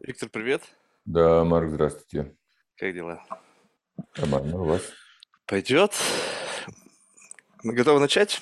Виктор, 0.00 0.30
привет. 0.30 0.62
Да, 1.04 1.44
Марк, 1.44 1.68
здравствуйте. 1.68 2.34
Как 2.78 2.94
дела? 2.94 3.22
Нормально, 4.16 4.58
у 4.58 4.64
вас? 4.64 4.80
Пойдет. 5.46 5.92
Мы 7.62 7.74
готовы 7.74 8.00
начать? 8.00 8.40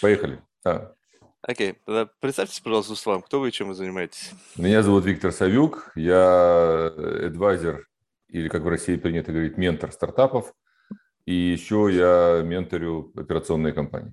Поехали. 0.00 0.42
А. 0.64 0.94
Окей, 1.42 1.78
тогда 1.86 2.10
представьтесь, 2.18 2.58
пожалуйста, 2.58 2.96
с 2.96 3.06
вами, 3.06 3.20
кто 3.20 3.38
вы 3.38 3.50
и 3.50 3.52
чем 3.52 3.68
вы 3.68 3.74
занимаетесь. 3.74 4.32
Меня 4.56 4.82
зовут 4.82 5.04
Виктор 5.04 5.30
Савюк, 5.30 5.92
я 5.94 6.86
адвайзер, 6.86 7.86
или, 8.26 8.48
как 8.48 8.62
в 8.62 8.68
России 8.68 8.96
принято 8.96 9.30
говорить, 9.30 9.56
ментор 9.56 9.92
стартапов, 9.92 10.52
и 11.24 11.34
еще 11.34 11.88
я 11.92 12.42
менторю 12.42 13.12
операционные 13.16 13.72
компании. 13.72 14.12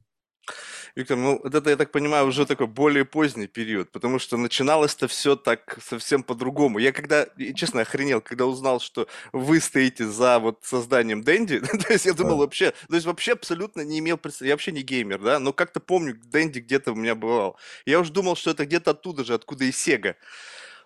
Виктор, 0.95 1.17
ну 1.17 1.37
это, 1.43 1.69
я 1.69 1.75
так 1.75 1.91
понимаю, 1.91 2.27
уже 2.27 2.45
такой 2.45 2.67
более 2.67 3.05
поздний 3.05 3.47
период, 3.47 3.91
потому 3.91 4.19
что 4.19 4.37
начиналось-то 4.37 5.07
все 5.07 5.35
так 5.35 5.77
совсем 5.83 6.23
по-другому. 6.23 6.79
Я 6.79 6.91
когда, 6.91 7.27
честно, 7.55 7.81
охренел, 7.81 8.21
когда 8.21 8.45
узнал, 8.45 8.79
что 8.79 9.07
вы 9.31 9.59
стоите 9.59 10.07
за 10.07 10.39
вот 10.39 10.59
созданием 10.63 11.23
Дэнди, 11.23 11.59
то 11.87 11.93
есть 11.93 12.05
я 12.05 12.13
думал 12.13 12.37
вообще, 12.37 12.71
то 12.87 12.95
есть 12.95 13.05
вообще 13.05 13.33
абсолютно 13.33 13.81
не 13.81 13.99
имел 13.99 14.17
представления, 14.17 14.49
я 14.49 14.55
вообще 14.55 14.71
не 14.71 14.81
геймер, 14.81 15.19
да, 15.19 15.39
но 15.39 15.53
как-то 15.53 15.79
помню, 15.79 16.15
Дэнди 16.15 16.59
где-то 16.59 16.93
у 16.93 16.95
меня 16.95 17.15
бывал. 17.15 17.57
Я 17.85 17.99
уже 17.99 18.11
думал, 18.11 18.35
что 18.35 18.51
это 18.51 18.65
где-то 18.65 18.91
оттуда 18.91 19.23
же, 19.23 19.33
откуда 19.33 19.65
и 19.65 19.71
Сега. 19.71 20.15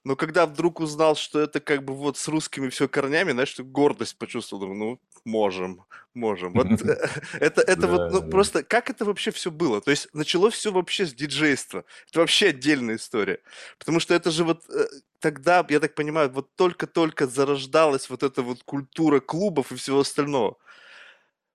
Но 0.03 0.17
когда 0.17 0.45
вдруг 0.45 0.81
узнал, 0.81 1.15
что 1.15 1.39
это 1.39 1.61
как 1.61 1.85
бы 1.85 1.93
вот 1.93 2.17
с 2.17 2.27
русскими 2.27 2.67
все 2.67 2.89
корнями, 2.89 3.31
знаешь, 3.31 3.57
гордость 3.57 4.17
почувствовал, 4.17 4.61
думаю, 4.61 4.77
ну, 4.77 5.01
можем, 5.23 5.85
можем. 6.13 6.51
Вот 6.53 6.67
э, 6.81 7.09
это, 7.39 7.61
это 7.61 7.87
вот, 7.87 8.11
ну, 8.11 8.29
просто, 8.29 8.63
как 8.63 8.89
это 8.89 9.05
вообще 9.05 9.31
все 9.31 9.49
было? 9.49 9.79
То 9.79 9.91
есть 9.91 10.09
началось 10.13 10.55
все 10.55 10.73
вообще 10.73 11.05
с 11.05 11.13
диджейства. 11.13 11.85
Это 12.09 12.19
вообще 12.19 12.47
отдельная 12.47 12.97
история. 12.97 13.39
Потому 13.79 14.01
что 14.01 14.13
это 14.13 14.29
же 14.29 14.43
вот 14.43 14.69
э, 14.69 14.87
тогда, 15.19 15.65
я 15.69 15.79
так 15.79 15.95
понимаю, 15.95 16.29
вот 16.31 16.53
только-только 16.55 17.25
зарождалась 17.25 18.09
вот 18.09 18.23
эта 18.23 18.41
вот 18.41 18.63
культура 18.63 19.21
клубов 19.21 19.71
и 19.71 19.77
всего 19.77 20.01
остального. 20.01 20.57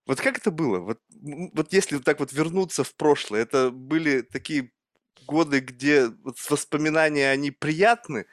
Вот 0.07 0.23
как 0.23 0.39
это 0.39 0.51
было? 0.51 0.79
Вот, 0.79 1.01
вот 1.53 1.75
если 1.75 1.99
так 1.99 2.19
вот 2.19 2.33
вернуться 2.33 2.83
в 2.83 2.95
прошлое, 2.95 3.43
это 3.43 3.71
были 3.71 4.23
такие 4.23 4.73
годы, 5.27 5.61
где 5.61 6.09
вот 6.09 6.39
воспоминания, 6.49 7.31
они 7.31 7.51
приятны, 7.51 8.25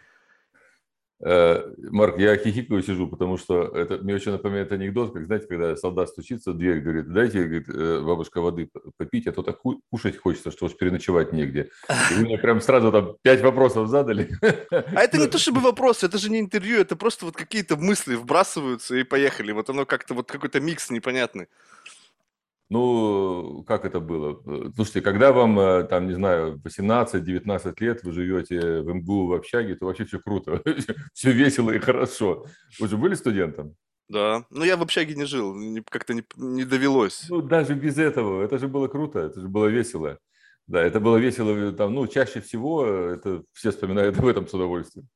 Марк, 1.21 2.17
я 2.19 2.35
хихикаю 2.35 2.83
сижу, 2.83 3.07
потому 3.07 3.37
что 3.37 3.63
это 3.63 3.99
мне 3.99 4.15
очень 4.15 4.33
напоминает 4.33 4.71
анекдот, 4.73 5.13
как, 5.13 5.25
знаете, 5.25 5.47
когда 5.47 5.75
солдат 5.77 6.09
стучится 6.09 6.51
в 6.51 6.57
дверь, 6.57 6.81
говорит, 6.81 7.11
дайте, 7.11 7.43
говорит, 7.43 7.69
э, 7.69 8.01
бабушка 8.01 8.41
воды 8.41 8.69
попить, 8.97 9.25
а 9.27 9.31
то 9.31 9.41
так 9.41 9.59
кушать 9.89 10.17
хочется, 10.17 10.51
что 10.51 10.65
уж 10.65 10.75
переночевать 10.75 11.31
негде. 11.31 11.69
И 12.11 12.15
вы 12.15 12.21
мне 12.23 12.37
прям 12.37 12.59
сразу 12.59 12.91
там 12.91 13.15
пять 13.21 13.41
вопросов 13.41 13.87
задали. 13.87 14.29
А 14.71 15.01
это 15.01 15.17
не 15.17 15.27
то 15.27 15.37
чтобы 15.45 15.61
вопросы, 15.61 16.05
это 16.05 16.17
же 16.17 16.29
не 16.29 16.39
интервью, 16.39 16.79
это 16.79 16.95
просто 16.97 17.25
вот 17.25 17.35
какие-то 17.35 17.77
мысли 17.77 18.15
вбрасываются 18.15 18.95
и 18.95 19.03
поехали. 19.03 19.53
Вот 19.53 19.69
оно 19.69 19.85
как-то, 19.85 20.13
вот 20.15 20.29
какой-то 20.29 20.59
микс 20.59 20.89
непонятный. 20.89 21.47
Ну, 22.69 23.63
как 23.67 23.85
это 23.85 23.99
было? 23.99 24.41
Слушайте, 24.75 25.01
когда 25.01 25.31
вам, 25.31 25.59
э, 25.59 25.83
там, 25.83 26.07
не 26.07 26.13
знаю, 26.13 26.59
18-19 26.63 27.75
лет, 27.79 28.03
вы 28.03 28.11
живете 28.11 28.81
в 28.81 28.91
МГУ 28.91 29.27
в 29.27 29.33
общаге, 29.33 29.75
то 29.75 29.85
вообще 29.85 30.05
все 30.05 30.19
круто, 30.19 30.61
все 31.13 31.31
весело 31.31 31.69
и 31.71 31.79
хорошо. 31.79 32.45
Вы 32.79 32.87
же 32.87 32.97
были 32.97 33.13
студентом? 33.13 33.75
Да, 34.07 34.45
но 34.49 34.65
я 34.65 34.77
в 34.77 34.81
общаге 34.81 35.15
не 35.15 35.25
жил, 35.25 35.55
как-то 35.89 36.13
не, 36.13 36.23
не 36.37 36.63
довелось. 36.63 37.25
Ну, 37.29 37.41
даже 37.41 37.75
без 37.75 37.97
этого, 37.97 38.43
это 38.43 38.57
же 38.57 38.67
было 38.67 38.87
круто, 38.87 39.19
это 39.19 39.41
же 39.41 39.47
было 39.47 39.67
весело. 39.67 40.19
Да, 40.67 40.81
это 40.81 40.99
было 40.99 41.17
весело, 41.17 41.51
э, 41.51 41.71
там, 41.71 41.93
ну, 41.93 42.07
чаще 42.07 42.41
всего, 42.41 42.85
э, 42.87 43.15
это 43.15 43.43
все 43.53 43.69
вспоминают 43.71 44.17
об 44.19 44.25
этом 44.25 44.47
с 44.47 44.53
удовольствием. 44.53 45.07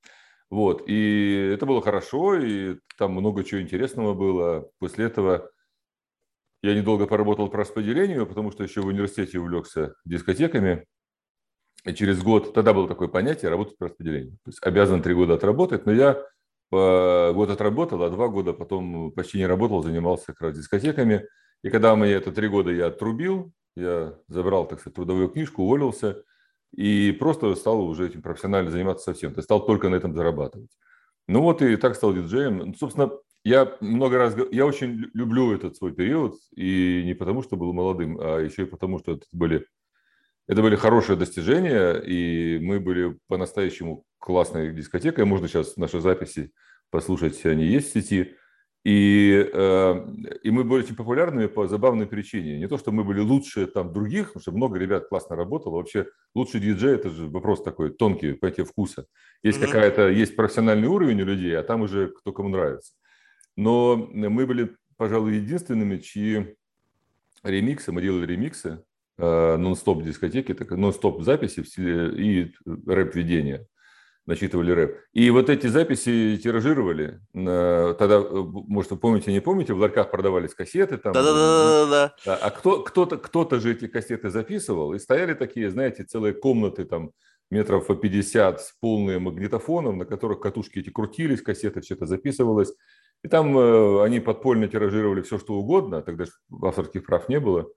Вот, 0.51 0.83
и 0.87 1.51
это 1.53 1.65
было 1.65 1.81
хорошо, 1.81 2.35
и 2.35 2.77
там 2.97 3.13
много 3.13 3.43
чего 3.43 3.61
интересного 3.61 4.13
было. 4.13 4.69
После 4.79 5.05
этого 5.05 5.51
я 6.61 6.75
недолго 6.75 7.07
поработал 7.07 7.49
по 7.49 7.57
распределению, 7.57 8.27
потому 8.27 8.51
что 8.51 8.63
еще 8.63 8.81
в 8.81 8.87
университете 8.87 9.39
увлекся 9.39 9.95
дискотеками. 10.05 10.85
И 11.85 11.93
через 11.93 12.21
год, 12.21 12.53
тогда 12.53 12.73
было 12.73 12.87
такое 12.87 13.07
понятие, 13.07 13.49
работать 13.49 13.77
по 13.77 13.85
распределению. 13.85 14.33
То 14.43 14.49
есть 14.49 14.59
обязан 14.61 15.01
три 15.01 15.13
года 15.13 15.35
отработать, 15.35 15.85
но 15.85 15.93
я 15.93 16.21
год 16.71 17.49
отработал, 17.49 18.03
а 18.03 18.09
два 18.09 18.27
года 18.27 18.53
потом 18.53 19.11
почти 19.11 19.37
не 19.37 19.47
работал, 19.47 19.81
занимался 19.81 20.27
как 20.27 20.41
раз 20.41 20.57
дискотеками. 20.57 21.25
И 21.63 21.69
когда 21.69 21.95
мне 21.95 22.11
это 22.11 22.31
три 22.31 22.47
года 22.47 22.71
я 22.71 22.87
отрубил, 22.87 23.51
я 23.75 24.15
забрал, 24.27 24.67
так 24.67 24.79
сказать, 24.79 24.95
трудовую 24.95 25.29
книжку, 25.29 25.63
уволился 25.63 26.23
и 26.75 27.11
просто 27.13 27.55
стал 27.55 27.81
уже 27.81 28.07
этим 28.07 28.21
профессионально 28.21 28.69
заниматься 28.69 29.05
совсем. 29.05 29.33
То 29.33 29.39
есть 29.39 29.45
стал 29.45 29.65
только 29.65 29.89
на 29.89 29.95
этом 29.95 30.13
зарабатывать. 30.13 30.69
Ну 31.27 31.41
вот 31.41 31.61
и 31.61 31.75
так 31.77 31.95
стал 31.95 32.13
диджеем. 32.13 32.75
Собственно, 32.75 33.11
я 33.43 33.77
много 33.79 34.17
раз, 34.17 34.35
я 34.51 34.65
очень 34.65 35.09
люблю 35.13 35.53
этот 35.53 35.75
свой 35.77 35.93
период, 35.93 36.35
и 36.55 37.03
не 37.05 37.13
потому, 37.13 37.41
что 37.41 37.55
был 37.55 37.73
молодым, 37.73 38.17
а 38.19 38.39
еще 38.39 38.63
и 38.63 38.65
потому, 38.65 38.99
что 38.99 39.13
это 39.13 39.25
были, 39.31 39.65
это 40.47 40.61
были 40.61 40.75
хорошие 40.75 41.15
достижения, 41.15 41.93
и 41.93 42.59
мы 42.59 42.79
были 42.79 43.17
по-настоящему 43.27 44.03
классной 44.17 44.73
дискотекой. 44.73 45.25
Можно 45.25 45.47
сейчас 45.47 45.77
наши 45.77 46.01
записи 46.01 46.51
послушать, 46.89 47.45
они 47.45 47.65
есть 47.65 47.89
в 47.89 47.93
сети. 47.93 48.35
И, 48.85 49.49
э, 49.53 50.05
и 50.41 50.51
мы 50.51 50.63
были 50.63 50.83
очень 50.83 50.95
популярными 50.95 51.47
по 51.47 51.67
забавной 51.67 52.07
причине. 52.07 52.57
Не 52.57 52.67
то, 52.67 52.77
что 52.77 52.91
мы 52.91 53.03
были 53.03 53.19
лучше 53.19 53.67
там 53.67 53.91
других, 53.91 54.27
потому 54.27 54.41
что 54.41 54.51
много 54.53 54.79
ребят 54.79 55.09
классно 55.09 55.35
работало. 55.35 55.75
Вообще 55.75 56.07
лучший 56.33 56.61
диджей– 56.61 56.93
это 56.95 57.09
же 57.09 57.27
вопрос 57.27 57.61
такой 57.61 57.91
тонкий, 57.91 58.33
понятие 58.33 58.65
вкуса. 58.65 59.05
Есть 59.43 59.59
mm-hmm. 59.59 59.65
какая-то, 59.65 60.09
есть 60.09 60.35
профессиональный 60.35 60.87
уровень 60.87 61.21
у 61.21 61.25
людей, 61.25 61.57
а 61.57 61.63
там 61.63 61.81
уже 61.81 62.07
кто 62.07 62.31
кому 62.31 62.47
нравится. 62.49 62.93
Но 63.55 63.95
мы 64.11 64.45
были, 64.45 64.75
пожалуй, 64.97 65.35
единственными, 65.35 65.97
чьи 65.97 66.55
ремиксы, 67.43 67.91
мы 67.91 68.01
делали 68.01 68.25
ремиксы, 68.25 68.83
э, 69.17 69.57
нон-стоп 69.57 70.03
дискотеки, 70.03 70.53
так, 70.53 70.71
нон-стоп 70.71 71.21
записи 71.21 71.63
и 71.85 72.53
рэп-ведения, 72.65 73.67
насчитывали 74.25 74.71
рэп. 74.71 74.97
И 75.13 75.29
вот 75.31 75.49
эти 75.49 75.67
записи 75.67 76.39
тиражировали. 76.41 77.19
Тогда, 77.33 78.19
э, 78.19 78.29
может, 78.31 78.91
вы 78.91 78.97
помните, 78.97 79.31
не 79.31 79.41
помните, 79.41 79.73
в 79.73 79.79
ларьках 79.79 80.11
продавались 80.11 80.53
кассеты. 80.53 80.97
Там, 80.97 81.13
Да-да-да. 81.13 82.15
А 82.25 82.49
кто, 82.51 82.83
кто-то, 82.83 83.17
кто-то 83.17 83.59
же 83.59 83.71
эти 83.71 83.87
кассеты 83.87 84.29
записывал, 84.29 84.93
и 84.93 84.99
стояли 84.99 85.33
такие, 85.33 85.69
знаете, 85.69 86.03
целые 86.03 86.33
комнаты 86.33 86.85
там 86.85 87.11
метров 87.51 87.87
по 87.87 87.95
50 87.95 88.61
с 88.61 88.73
полным 88.79 89.23
магнитофоном, 89.23 89.97
на 89.97 90.05
которых 90.05 90.39
катушки 90.39 90.79
эти 90.79 90.89
крутились, 90.89 91.41
кассеты, 91.41 91.81
все 91.81 91.95
это 91.95 92.05
записывалось. 92.05 92.73
И 93.23 93.27
там 93.27 93.57
э, 93.57 94.03
они 94.03 94.19
подпольно 94.19 94.67
тиражировали 94.67 95.21
все, 95.21 95.37
что 95.37 95.55
угодно. 95.55 96.01
Тогда 96.01 96.25
авторских 96.61 97.05
прав 97.05 97.27
не 97.29 97.39
было, 97.39 97.69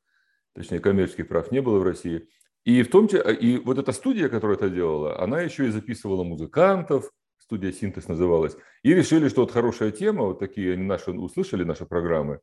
точнее, 0.54 0.80
коммерческих 0.80 1.28
прав 1.28 1.50
не 1.50 1.60
было 1.60 1.78
в 1.78 1.82
России. 1.82 2.28
И 2.64 2.82
в 2.82 2.90
том 2.90 3.08
числе, 3.08 3.34
и 3.34 3.58
вот 3.58 3.78
эта 3.78 3.92
студия, 3.92 4.28
которая 4.28 4.56
это 4.56 4.70
делала, 4.70 5.20
она 5.20 5.40
еще 5.40 5.66
и 5.66 5.70
записывала 5.70 6.22
музыкантов, 6.22 7.10
студия 7.38 7.72
«Синтез» 7.72 8.06
называлась, 8.06 8.56
и 8.84 8.94
решили, 8.94 9.28
что 9.28 9.40
вот 9.40 9.50
хорошая 9.50 9.90
тема, 9.90 10.26
вот 10.26 10.38
такие 10.38 10.74
они 10.74 10.84
наши, 10.84 11.10
услышали 11.10 11.64
наши 11.64 11.86
программы, 11.86 12.38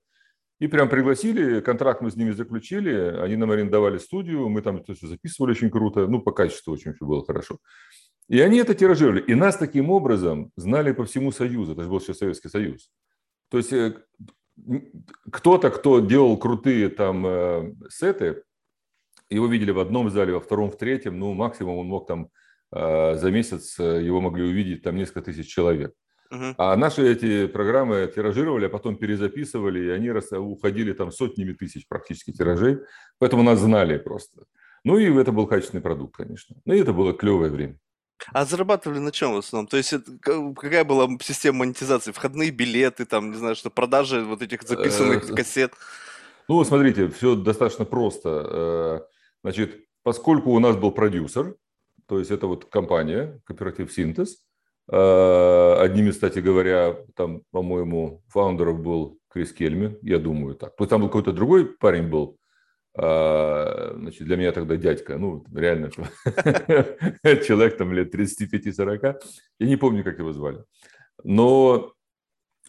и 0.60 0.68
прям 0.68 0.90
пригласили, 0.90 1.62
контракт 1.62 2.02
мы 2.02 2.12
с 2.12 2.18
ними 2.18 2.32
заключили, 2.32 2.92
они 3.22 3.38
нам 3.38 3.52
арендовали 3.52 3.98
студию, 3.98 4.50
мы 4.50 4.62
там 4.62 4.84
все 4.84 5.08
записывали 5.08 5.52
очень 5.52 5.70
круто, 5.70 6.06
ну, 6.06 6.22
по 6.22 6.34
качеству 6.34 6.74
очень 6.74 6.94
все 6.94 7.06
было 7.06 7.26
хорошо. 7.26 7.60
И 8.30 8.40
они 8.40 8.60
это 8.60 8.76
тиражировали. 8.76 9.22
И 9.22 9.34
нас 9.34 9.58
таким 9.58 9.90
образом 9.90 10.52
знали 10.56 10.92
по 10.92 11.04
всему 11.04 11.32
Союзу. 11.32 11.74
Это 11.74 11.84
же 11.84 11.90
был 11.90 12.00
еще 12.00 12.14
Советский 12.14 12.50
Союз. 12.50 12.92
То 13.50 13.58
есть 13.58 13.74
э, 13.74 13.96
кто-то, 15.32 15.72
кто 15.72 16.00
делал 16.00 16.38
крутые 16.38 16.90
там 16.90 17.26
э, 17.26 17.74
сеты, 17.90 18.44
его 19.32 19.48
видели 19.48 19.72
в 19.72 19.80
одном 19.80 20.12
зале, 20.12 20.34
во 20.34 20.40
втором, 20.40 20.70
в 20.70 20.78
третьем, 20.78 21.18
ну, 21.20 21.34
максимум 21.34 21.80
он 21.80 21.88
мог 21.88 22.08
там 22.08 22.30
э, 22.72 23.16
за 23.16 23.32
месяц 23.32 23.80
его 23.80 24.22
могли 24.22 24.44
увидеть 24.44 24.84
там 24.84 24.96
несколько 24.96 25.24
тысяч 25.24 25.48
человек. 25.48 25.94
Uh-huh. 26.32 26.54
А 26.60 26.76
наши 26.76 27.12
эти 27.12 27.48
программы 27.48 28.12
тиражировали, 28.14 28.68
а 28.68 28.70
потом 28.70 28.98
перезаписывали, 28.98 29.86
и 29.86 29.90
они 29.90 30.12
уходили 30.12 30.94
там 30.94 31.12
сотнями 31.12 31.54
тысяч 31.54 31.88
практически 31.88 32.32
тиражей, 32.32 32.82
поэтому 33.18 33.42
нас 33.42 33.60
знали 33.60 33.98
просто. 33.98 34.44
Ну 34.84 35.00
и 35.00 35.12
это 35.18 35.32
был 35.32 35.48
качественный 35.48 35.82
продукт, 35.82 36.16
конечно. 36.16 36.56
Ну 36.66 36.76
и 36.76 36.80
это 36.80 36.94
было 36.94 37.14
клевое 37.14 37.50
время. 37.50 37.80
А 38.34 38.46
зарабатывали 38.46 39.00
на 39.00 39.12
чем 39.12 39.34
в 39.34 39.38
основном? 39.38 39.68
То 39.68 39.78
есть 39.78 39.94
это, 39.94 40.12
какая 40.20 40.84
была 40.84 41.08
система 41.22 41.60
монетизации? 41.60 42.12
Входные 42.12 42.52
билеты, 42.52 43.06
там, 43.06 43.32
не 43.32 43.38
знаю, 43.38 43.56
что 43.56 43.70
продажи 43.70 44.24
вот 44.24 44.42
этих 44.42 44.64
записанных 44.64 45.30
э, 45.30 45.36
кассет? 45.36 45.74
Ну, 46.48 46.64
смотрите, 46.64 47.10
все 47.10 47.36
достаточно 47.36 47.86
просто. 47.86 48.30
Э, 48.30 49.00
значит, 49.44 49.86
поскольку 50.04 50.52
у 50.52 50.60
нас 50.60 50.76
был 50.76 50.92
продюсер, 50.92 51.56
то 52.08 52.18
есть 52.18 52.32
это 52.32 52.48
вот 52.48 52.66
компания, 52.66 53.40
кооператив 53.46 53.94
«Синтез», 53.94 54.38
э, 54.92 55.76
одним 55.80 56.10
из, 56.10 56.16
кстати 56.16 56.40
говоря, 56.40 56.98
там, 57.16 57.44
по-моему, 57.52 58.24
фаундеров 58.30 58.80
был 58.80 59.20
Крис 59.30 59.54
Кельми, 59.54 59.98
я 60.02 60.18
думаю 60.18 60.56
так. 60.56 60.76
То 60.76 60.84
есть 60.84 60.90
там 60.90 61.02
был 61.02 61.08
какой-то 61.08 61.34
другой 61.34 61.66
парень 61.66 62.08
был, 62.08 62.39
значит, 62.96 64.26
для 64.26 64.36
меня 64.36 64.52
тогда 64.52 64.76
дядька, 64.76 65.18
ну, 65.18 65.46
реально, 65.54 65.90
человек 67.46 67.78
там 67.78 67.94
лет 67.94 68.14
35-40, 68.14 69.22
я 69.60 69.68
не 69.68 69.78
помню, 69.78 70.04
как 70.04 70.20
его 70.20 70.34
звали. 70.34 70.64
Но 71.24 71.94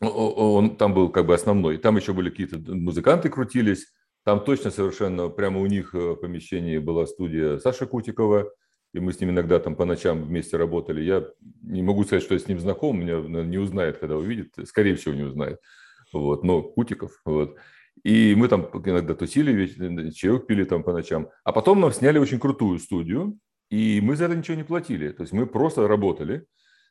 он 0.00 0.76
там 0.76 0.94
был 0.94 1.10
как 1.10 1.26
бы 1.26 1.34
основной. 1.34 1.78
Там 1.78 1.96
еще 1.96 2.12
были 2.12 2.30
какие-то 2.30 2.58
музыканты 2.74 3.28
крутились. 3.28 3.86
Там 4.24 4.44
точно 4.44 4.70
совершенно 4.70 5.28
прямо 5.28 5.60
у 5.60 5.66
них 5.66 5.94
в 5.94 6.16
помещении 6.16 6.78
была 6.78 7.06
студия 7.06 7.58
Саши 7.58 7.86
Кутикова, 7.86 8.50
и 8.92 9.00
мы 9.00 9.12
с 9.12 9.20
ним 9.20 9.30
иногда 9.30 9.58
там 9.58 9.76
по 9.76 9.84
ночам 9.84 10.22
вместе 10.22 10.56
работали. 10.56 11.02
Я 11.02 11.26
не 11.62 11.82
могу 11.82 12.04
сказать, 12.04 12.22
что 12.22 12.34
я 12.34 12.40
с 12.40 12.48
ним 12.48 12.60
знаком, 12.60 13.00
меня 13.00 13.20
не 13.44 13.58
узнает, 13.58 13.98
когда 13.98 14.16
увидит, 14.16 14.54
скорее 14.66 14.96
всего, 14.96 15.14
не 15.14 15.22
узнает. 15.22 15.60
Вот, 16.12 16.44
но 16.44 16.62
Кутиков, 16.62 17.20
вот. 17.24 17.56
И 18.02 18.34
мы 18.34 18.48
там 18.48 18.62
иногда 18.84 19.14
тусили, 19.14 20.10
чаек 20.10 20.46
пили 20.46 20.64
там 20.64 20.82
по 20.82 20.92
ночам. 20.92 21.28
А 21.44 21.52
потом 21.52 21.80
нам 21.80 21.92
сняли 21.92 22.18
очень 22.18 22.40
крутую 22.40 22.78
студию, 22.78 23.38
и 23.70 24.00
мы 24.02 24.16
за 24.16 24.24
это 24.24 24.36
ничего 24.36 24.56
не 24.56 24.64
платили. 24.64 25.10
То 25.10 25.22
есть 25.22 25.32
мы 25.32 25.46
просто 25.46 25.86
работали. 25.86 26.46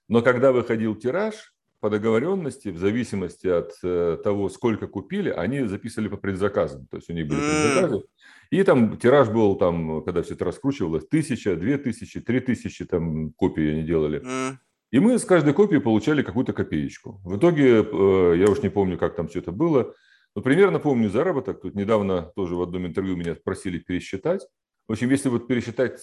Но 0.07 0.21
когда 0.21 0.51
выходил 0.51 0.95
тираж, 0.95 1.53
по 1.79 1.89
договоренности, 1.89 2.69
в 2.69 2.77
зависимости 2.77 3.47
от 3.47 3.71
э, 3.83 4.17
того, 4.23 4.49
сколько 4.49 4.87
купили, 4.87 5.29
они 5.29 5.63
записывали 5.63 6.09
по 6.09 6.17
предзаказам. 6.17 6.87
То 6.87 6.97
есть 6.97 7.09
у 7.09 7.13
них 7.13 7.27
были 7.27 7.39
предзаказы. 7.39 8.03
И 8.51 8.63
там 8.63 8.97
тираж 8.97 9.29
был, 9.29 9.55
там, 9.55 10.03
когда 10.03 10.21
все 10.21 10.33
это 10.33 10.45
раскручивалось, 10.45 11.07
тысяча, 11.07 11.55
две 11.55 11.77
тысячи, 11.77 12.19
три 12.19 12.41
тысячи 12.41 12.85
там 12.85 13.31
копий 13.31 13.71
они 13.71 13.83
делали. 13.83 14.21
И 14.91 14.99
мы 14.99 15.19
с 15.19 15.23
каждой 15.23 15.53
копии 15.53 15.77
получали 15.77 16.23
какую-то 16.23 16.51
копеечку. 16.51 17.21
В 17.23 17.37
итоге, 17.37 17.83
э, 17.83 18.35
я 18.37 18.49
уж 18.49 18.61
не 18.61 18.69
помню, 18.69 18.97
как 18.97 19.15
там 19.15 19.27
все 19.27 19.39
это 19.39 19.51
было, 19.51 19.93
но 20.35 20.41
примерно 20.41 20.79
помню 20.79 21.09
заработок. 21.09 21.61
Тут 21.61 21.75
недавно 21.75 22.31
тоже 22.35 22.55
в 22.55 22.61
одном 22.61 22.87
интервью 22.87 23.15
меня 23.15 23.35
просили 23.35 23.79
пересчитать. 23.79 24.47
В 24.87 24.93
общем, 24.93 25.09
если 25.09 25.29
вот 25.29 25.47
пересчитать 25.47 25.99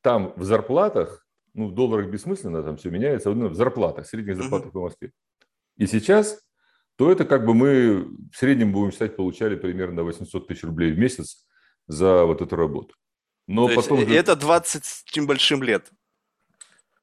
там 0.00 0.32
в 0.36 0.44
зарплатах, 0.44 1.26
ну, 1.54 1.68
в 1.68 1.74
долларах 1.74 2.08
бессмысленно, 2.08 2.62
там 2.62 2.76
все 2.76 2.90
меняется, 2.90 3.30
в 3.30 3.54
зарплатах, 3.54 4.06
средних 4.06 4.36
зарплатах 4.36 4.72
по 4.72 4.80
Москве. 4.80 5.12
И 5.76 5.86
сейчас, 5.86 6.42
то 6.96 7.10
это 7.10 7.24
как 7.24 7.46
бы 7.46 7.54
мы 7.54 8.08
в 8.32 8.36
среднем, 8.36 8.72
будем 8.72 8.92
считать, 8.92 9.16
получали 9.16 9.56
примерно 9.56 10.02
800 10.02 10.46
тысяч 10.46 10.64
рублей 10.64 10.92
в 10.92 10.98
месяц 10.98 11.46
за 11.86 12.24
вот 12.24 12.42
эту 12.42 12.56
работу. 12.56 12.94
Но 13.46 13.68
то 13.68 13.76
потом... 13.76 14.00
Есть, 14.00 14.10
это 14.10 14.36
20 14.36 14.84
с 14.84 15.04
чем 15.04 15.26
большим 15.26 15.62
лет. 15.62 15.90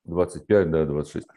25, 0.05 0.71
да, 0.71 0.85
26. 0.85 1.27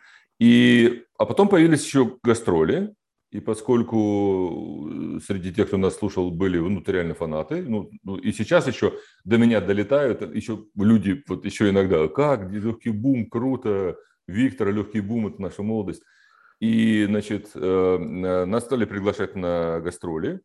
И, 0.40 1.04
а 1.18 1.26
потом 1.26 1.48
появились 1.48 1.84
еще 1.84 2.18
гастроли, 2.22 2.94
и 3.34 3.40
поскольку 3.40 4.88
э, 5.16 5.20
среди 5.26 5.52
тех, 5.52 5.66
кто 5.66 5.76
нас 5.76 5.96
слушал, 5.96 6.30
были 6.30 6.56
внутренние 6.58 7.14
фанаты, 7.14 7.62
ну, 7.62 7.90
ну 8.04 8.14
и 8.14 8.30
сейчас 8.30 8.68
еще 8.68 8.92
до 9.24 9.38
меня 9.38 9.60
долетают 9.60 10.22
еще 10.32 10.66
люди, 10.76 11.20
вот 11.26 11.44
еще 11.44 11.68
иногда, 11.68 12.06
как, 12.06 12.52
легкий 12.52 12.90
бум, 12.90 13.28
круто, 13.28 13.96
Виктор, 14.28 14.72
легкий 14.72 15.00
бум, 15.00 15.26
это 15.26 15.42
наша 15.42 15.64
молодость. 15.64 16.04
И, 16.60 17.06
значит, 17.06 17.50
э, 17.56 17.98
нас 18.46 18.64
стали 18.66 18.84
приглашать 18.84 19.34
на 19.34 19.80
гастроли, 19.80 20.40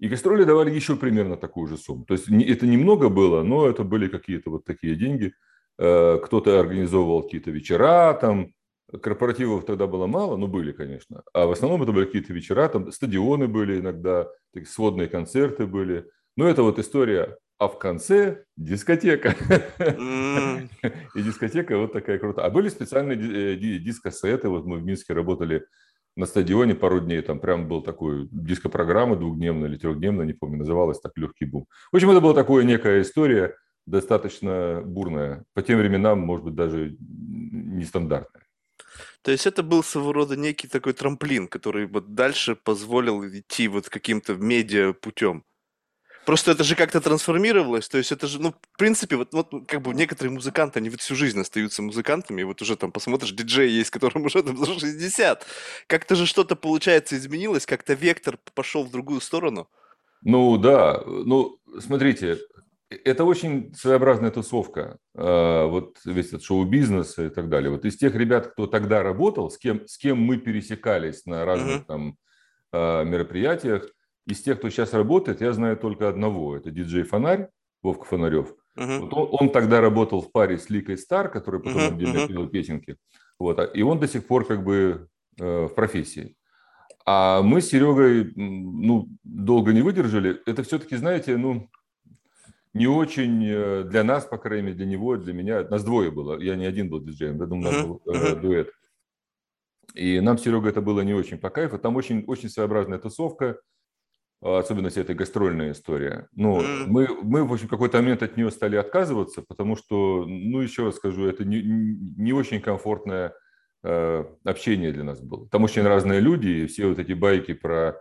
и 0.00 0.08
гастроли 0.08 0.42
давали 0.42 0.74
еще 0.74 0.96
примерно 0.96 1.36
такую 1.36 1.68
же 1.68 1.76
сумму. 1.76 2.04
То 2.06 2.14
есть 2.14 2.28
это 2.28 2.66
немного 2.66 3.08
было, 3.08 3.44
но 3.44 3.68
это 3.68 3.84
были 3.84 4.08
какие-то 4.08 4.50
вот 4.50 4.64
такие 4.64 4.96
деньги. 4.96 5.32
Э, 5.78 6.18
кто-то 6.18 6.58
организовывал 6.58 7.22
какие-то 7.22 7.52
вечера, 7.52 8.18
там, 8.20 8.52
Корпоративов 9.00 9.64
тогда 9.64 9.86
было 9.86 10.06
мало, 10.06 10.36
но 10.36 10.46
были, 10.46 10.72
конечно. 10.72 11.22
А 11.32 11.46
в 11.46 11.52
основном 11.52 11.82
это 11.82 11.92
были 11.92 12.06
какие-то 12.06 12.32
вечера, 12.32 12.68
там 12.68 12.90
стадионы 12.92 13.48
были 13.48 13.80
иногда, 13.80 14.28
такие 14.52 14.68
сводные 14.68 15.08
концерты 15.08 15.66
были. 15.66 16.06
Но 16.36 16.48
это 16.48 16.62
вот 16.62 16.78
история, 16.78 17.38
а 17.58 17.68
в 17.68 17.78
конце 17.78 18.44
дискотека. 18.56 19.36
Mm. 19.78 20.68
И 21.14 21.22
дискотека 21.22 21.78
вот 21.78 21.92
такая 21.92 22.18
крутая. 22.18 22.46
А 22.46 22.50
были 22.50 22.68
специальные 22.68 23.54
э, 23.54 23.56
дискосеты, 23.56 24.48
вот 24.48 24.66
мы 24.66 24.78
в 24.78 24.84
Минске 24.84 25.14
работали 25.14 25.64
на 26.16 26.26
стадионе 26.26 26.74
пару 26.74 27.00
дней, 27.00 27.22
там 27.22 27.40
прям 27.40 27.68
был 27.68 27.82
такой 27.82 28.28
диско-программа 28.30 29.16
двухдневная 29.16 29.68
или 29.68 29.78
трехдневная, 29.78 30.26
не 30.26 30.34
помню, 30.34 30.58
называлась 30.58 31.00
так 31.00 31.12
«Легкий 31.16 31.46
бум». 31.46 31.66
В 31.90 31.96
общем, 31.96 32.10
это 32.10 32.20
была 32.20 32.34
такая 32.34 32.64
некая 32.64 33.00
история, 33.00 33.54
достаточно 33.86 34.82
бурная. 34.84 35.44
По 35.54 35.62
тем 35.62 35.78
временам, 35.78 36.20
может 36.20 36.44
быть, 36.44 36.54
даже 36.54 36.96
нестандартная. 36.98 38.41
То 39.22 39.30
есть 39.30 39.46
это 39.46 39.62
был 39.62 39.82
своего 39.82 40.12
рода 40.12 40.36
некий 40.36 40.68
такой 40.68 40.92
трамплин, 40.92 41.48
который 41.48 41.86
вот 41.86 42.14
дальше 42.14 42.56
позволил 42.56 43.24
идти 43.24 43.68
вот 43.68 43.88
каким-то 43.88 44.34
медиа 44.34 44.92
путем. 44.92 45.44
Просто 46.24 46.52
это 46.52 46.62
же 46.62 46.76
как-то 46.76 47.00
трансформировалось, 47.00 47.88
то 47.88 47.98
есть 47.98 48.12
это 48.12 48.28
же, 48.28 48.40
ну, 48.40 48.52
в 48.52 48.78
принципе, 48.78 49.16
вот, 49.16 49.32
вот 49.32 49.50
как 49.66 49.82
бы 49.82 49.92
некоторые 49.92 50.32
музыканты, 50.32 50.78
они 50.78 50.88
вот 50.88 51.00
всю 51.00 51.16
жизнь 51.16 51.40
остаются 51.40 51.82
музыкантами, 51.82 52.42
и 52.42 52.44
вот 52.44 52.62
уже 52.62 52.76
там 52.76 52.92
посмотришь, 52.92 53.32
диджей 53.32 53.70
есть, 53.70 53.90
которому 53.90 54.26
уже 54.26 54.44
там 54.44 54.56
за 54.56 54.66
60. 54.66 55.44
Как-то 55.88 56.14
же 56.14 56.26
что-то, 56.26 56.54
получается, 56.54 57.16
изменилось, 57.16 57.66
как-то 57.66 57.94
вектор 57.94 58.38
пошел 58.54 58.84
в 58.84 58.90
другую 58.92 59.20
сторону. 59.20 59.68
Ну 60.22 60.58
да, 60.58 61.02
ну 61.04 61.58
смотрите, 61.80 62.38
это 63.04 63.24
очень 63.24 63.74
своеобразная 63.74 64.30
тусовка, 64.30 64.98
а, 65.14 65.66
вот 65.66 65.98
весь 66.04 66.28
этот 66.28 66.42
шоу-бизнес 66.42 67.18
и 67.18 67.28
так 67.28 67.48
далее. 67.48 67.70
Вот 67.70 67.84
из 67.84 67.96
тех 67.96 68.14
ребят, 68.14 68.48
кто 68.48 68.66
тогда 68.66 69.02
работал, 69.02 69.50
с 69.50 69.58
кем, 69.58 69.86
с 69.86 69.96
кем 69.98 70.18
мы 70.18 70.36
пересекались 70.38 71.26
на 71.26 71.44
разных 71.44 71.82
uh-huh. 71.82 71.86
там 71.86 72.16
а, 72.72 73.04
мероприятиях, 73.04 73.88
из 74.26 74.40
тех, 74.40 74.58
кто 74.58 74.70
сейчас 74.70 74.92
работает, 74.92 75.40
я 75.40 75.52
знаю 75.52 75.76
только 75.76 76.08
одного. 76.08 76.56
Это 76.56 76.70
диджей 76.70 77.02
Фонарь, 77.02 77.48
Вовка 77.82 78.04
Фонарев. 78.04 78.54
Uh-huh. 78.78 79.00
Вот 79.00 79.12
он, 79.14 79.28
он 79.32 79.50
тогда 79.50 79.80
работал 79.80 80.22
в 80.22 80.30
паре 80.30 80.58
с 80.58 80.70
Ликой 80.70 80.96
Стар, 80.96 81.30
который 81.30 81.60
потом 81.60 81.82
uh-huh. 81.82 81.94
отдельно 81.94 82.18
uh-huh. 82.18 82.28
пел 82.28 82.48
песенки. 82.48 82.96
Вот, 83.38 83.58
а, 83.58 83.64
и 83.64 83.82
он 83.82 83.98
до 83.98 84.08
сих 84.08 84.26
пор 84.26 84.46
как 84.46 84.64
бы 84.64 85.08
э, 85.40 85.64
в 85.66 85.74
профессии. 85.74 86.36
А 87.04 87.42
мы 87.42 87.60
с 87.60 87.68
Серегой 87.68 88.32
ну, 88.36 89.08
долго 89.24 89.72
не 89.72 89.82
выдержали. 89.82 90.40
Это 90.46 90.62
все-таки, 90.62 90.96
знаете, 90.96 91.36
ну, 91.36 91.68
не 92.74 92.86
очень 92.86 93.44
э, 93.46 93.84
для 93.84 94.02
нас, 94.04 94.24
по 94.24 94.38
крайней 94.38 94.66
мере, 94.66 94.76
для 94.76 94.86
него, 94.86 95.16
для 95.16 95.32
меня. 95.32 95.62
Нас 95.68 95.84
двое 95.84 96.10
было. 96.10 96.40
Я 96.40 96.56
не 96.56 96.66
один 96.66 96.88
был 96.88 97.00
диджеем, 97.00 97.38
я 97.38 97.46
думаю, 97.46 97.68
у 97.68 97.72
нас 97.72 97.86
был 97.86 98.02
э, 98.06 98.36
дуэт. 98.36 98.70
И 99.94 100.20
нам, 100.20 100.38
Серега, 100.38 100.70
это 100.70 100.80
было 100.80 101.02
не 101.02 101.12
очень 101.12 101.38
по 101.38 101.50
кайфу. 101.50 101.78
Там 101.78 101.96
очень, 101.96 102.24
очень 102.26 102.48
своеобразная 102.48 102.98
тусовка, 102.98 103.60
особенно 104.40 104.88
вся 104.88 105.02
эта 105.02 105.14
гастрольная 105.14 105.72
история. 105.72 106.28
Ну, 106.32 106.62
мы, 106.86 107.08
мы, 107.22 107.44
в 107.44 107.52
общем, 107.52 107.68
какой-то 107.68 107.98
момент 107.98 108.22
от 108.22 108.36
нее 108.36 108.50
стали 108.50 108.76
отказываться, 108.76 109.42
потому 109.42 109.76
что, 109.76 110.24
ну, 110.26 110.60
еще 110.60 110.86
раз 110.86 110.96
скажу, 110.96 111.26
это 111.26 111.44
не, 111.44 111.62
не 111.62 112.32
очень 112.32 112.62
комфортное 112.62 113.34
э, 113.84 114.24
общение 114.44 114.92
для 114.92 115.04
нас 115.04 115.20
было. 115.20 115.46
Там 115.48 115.64
очень 115.64 115.82
разные 115.82 116.20
люди, 116.20 116.48
и 116.48 116.66
все 116.66 116.88
вот 116.88 116.98
эти 116.98 117.12
байки 117.12 117.52
про 117.52 118.00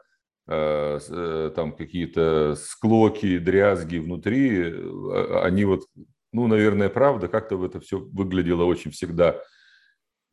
там 1.55 1.74
какие-то 1.74 2.55
склоки, 2.55 3.38
дрязги 3.38 3.98
внутри, 3.98 4.63
э, 4.63 5.41
они 5.43 5.65
вот, 5.65 5.81
ну, 6.34 6.48
наверное, 6.48 6.89
правда, 6.89 7.27
как-то 7.27 7.63
это 7.65 7.79
все 7.79 8.00
выглядело 8.00 8.63
очень 8.65 8.91
всегда 8.91 9.41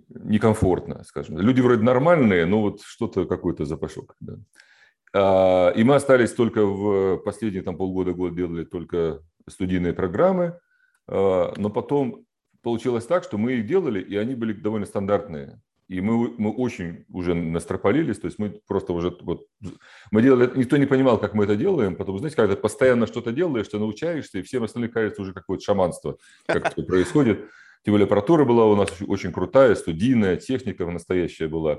некомфортно, 0.09 1.05
скажем. 1.05 1.39
Люди 1.39 1.61
вроде 1.61 1.83
нормальные, 1.83 2.47
но 2.47 2.63
вот 2.63 2.81
что-то, 2.83 3.27
какой-то 3.27 3.65
запашок. 3.65 4.15
Да. 4.21 4.39
А, 5.15 5.71
и 5.71 5.85
мы 5.85 5.95
остались 5.95 6.33
только 6.33 6.65
в 6.65 7.19
последние 7.19 7.63
там 7.63 7.77
полгода, 7.77 8.13
год 8.13 8.35
делали 8.35 8.65
только 8.65 9.21
студийные 9.49 9.93
программы, 9.93 10.59
а, 11.07 11.53
но 11.57 11.71
потом 11.71 12.25
получилось 12.63 13.07
так, 13.07 13.25
что 13.25 13.39
мы 13.39 13.55
их 13.55 13.67
делали, 13.67 14.01
и 14.01 14.17
они 14.17 14.35
были 14.35 14.53
довольно 14.53 14.87
стандартные. 14.87 15.61
И 15.88 16.02
мы, 16.02 16.35
мы 16.37 16.50
очень 16.52 17.07
уже 17.09 17.35
настропалились, 17.35 18.18
то 18.18 18.26
есть 18.26 18.38
мы 18.38 18.61
просто 18.66 18.92
уже 18.92 19.16
вот, 19.23 19.47
мы 20.11 20.21
делали, 20.21 20.50
никто 20.54 20.76
не 20.76 20.85
понимал, 20.85 21.18
как 21.18 21.33
мы 21.33 21.45
это 21.45 21.57
делаем, 21.57 21.97
потому 21.97 22.18
знаете, 22.18 22.37
когда 22.37 22.54
ты 22.54 22.61
постоянно 22.61 23.07
что-то 23.07 23.33
делаешь, 23.33 23.68
ты 23.68 23.78
научаешься, 23.78 24.38
и 24.38 24.42
всем 24.42 24.64
остальным 24.64 24.92
кажется 24.92 25.23
уже 25.23 25.33
какое-то 25.33 25.64
шаманство, 25.64 26.18
как 26.47 26.73
это 26.73 26.83
происходит. 26.87 27.49
Тем 27.85 27.95
более 27.95 28.04
аппаратура 28.04 28.45
была 28.45 28.66
у 28.66 28.76
нас 28.76 28.90
очень 29.07 29.33
крутая, 29.33 29.75
студийная, 29.75 30.37
техника 30.37 30.85
настоящая 30.85 31.49
была. 31.49 31.78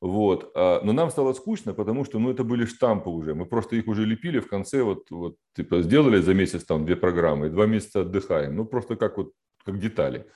Вот. 0.00 0.52
А, 0.54 0.80
но 0.82 0.92
нам 0.92 1.10
стало 1.10 1.32
скучно, 1.32 1.74
потому 1.74 2.04
что 2.04 2.18
ну, 2.18 2.30
это 2.30 2.44
были 2.44 2.64
штампы 2.64 3.10
уже. 3.10 3.34
Мы 3.34 3.46
просто 3.46 3.74
их 3.74 3.88
уже 3.88 4.06
лепили 4.06 4.38
в 4.38 4.48
конце, 4.48 4.82
вот, 4.82 5.10
вот 5.10 5.36
типа 5.56 5.82
сделали 5.82 6.20
за 6.20 6.34
месяц 6.34 6.64
там 6.64 6.86
две 6.86 6.96
программы, 6.96 7.48
и 7.48 7.50
два 7.50 7.66
месяца 7.66 8.02
отдыхаем. 8.02 8.54
Ну, 8.54 8.64
просто 8.64 8.96
как 8.96 9.18
вот 9.18 9.32
как 9.64 9.78
детали. 9.78 10.26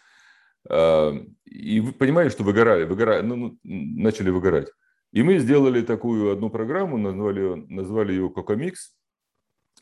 И 0.70 1.80
вы 1.80 1.92
понимаете, 1.92 2.32
что 2.32 2.44
выгорали, 2.44 2.84
выгорали 2.84 3.22
ну, 3.22 3.36
ну, 3.36 3.58
начали 3.62 4.30
выгорать. 4.30 4.68
И 5.12 5.22
мы 5.22 5.38
сделали 5.38 5.82
такую 5.82 6.32
одну 6.32 6.50
программу, 6.50 6.98
назвали, 6.98 7.64
назвали 7.68 8.12
ее 8.12 8.30
Кокомикс. 8.30 8.96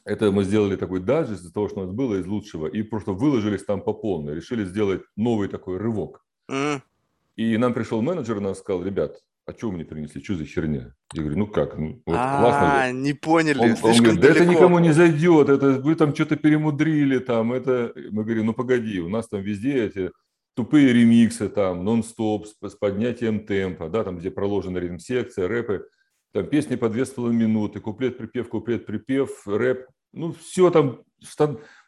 Это 0.04 0.30
мы 0.30 0.44
сделали 0.44 0.76
такой 0.76 1.00
даджест 1.00 1.44
из 1.44 1.52
того, 1.52 1.68
что 1.68 1.80
у 1.80 1.84
нас 1.84 1.92
было 1.92 2.16
из 2.16 2.26
лучшего, 2.26 2.66
и 2.66 2.82
просто 2.82 3.12
выложились 3.12 3.64
там 3.64 3.80
по 3.80 3.94
полной. 3.94 4.34
Решили 4.34 4.64
сделать 4.64 5.02
новый 5.16 5.48
такой 5.48 5.78
рывок. 5.78 6.24
Mm. 6.50 6.82
И 7.36 7.56
нам 7.56 7.72
пришел 7.72 8.02
менеджер 8.02 8.36
и 8.38 8.40
нам 8.40 8.54
сказал, 8.54 8.84
ребят, 8.84 9.22
а 9.46 9.52
что 9.52 9.68
вы 9.68 9.76
мне 9.76 9.84
принесли, 9.84 10.22
что 10.22 10.34
за 10.34 10.44
херня? 10.44 10.94
Я 11.14 11.22
говорю, 11.22 11.38
ну 11.38 11.46
как, 11.46 11.78
ну, 11.78 12.02
вот 12.06 12.14
классно. 12.14 12.82
А, 12.82 12.92
не 12.92 13.12
поняли, 13.12 13.58
он, 13.58 13.70
он 13.70 13.96
говорит, 13.96 14.20
да 14.20 14.28
это 14.28 14.44
никому 14.44 14.78
не 14.78 14.92
зайдет, 14.92 15.48
это 15.48 15.80
вы 15.80 15.94
там 15.94 16.14
что-то 16.14 16.36
перемудрили, 16.36 17.18
там, 17.18 17.52
это, 17.52 17.92
мы 18.10 18.24
говорим, 18.24 18.46
ну 18.46 18.52
погоди, 18.52 19.00
у 19.00 19.08
нас 19.08 19.28
там 19.28 19.40
везде 19.40 19.86
эти 19.86 20.10
тупые 20.54 20.92
ремиксы, 20.92 21.48
там, 21.48 21.84
нон-стоп 21.84 22.46
с, 22.46 22.74
поднятием 22.74 23.46
темпа, 23.46 23.88
да, 23.88 24.04
там, 24.04 24.18
где 24.18 24.30
проложена 24.30 24.78
ритм-секция, 24.78 25.48
рэпы, 25.48 25.86
там 26.32 26.46
песни 26.46 26.76
по 26.76 26.88
две 26.88 27.04
с 27.04 27.10
половиной 27.10 27.46
минуты, 27.46 27.80
куплет-припев, 27.80 28.48
куплет-припев, 28.48 29.46
рэп, 29.46 29.86
ну 30.12 30.32
все 30.32 30.70
там, 30.70 31.02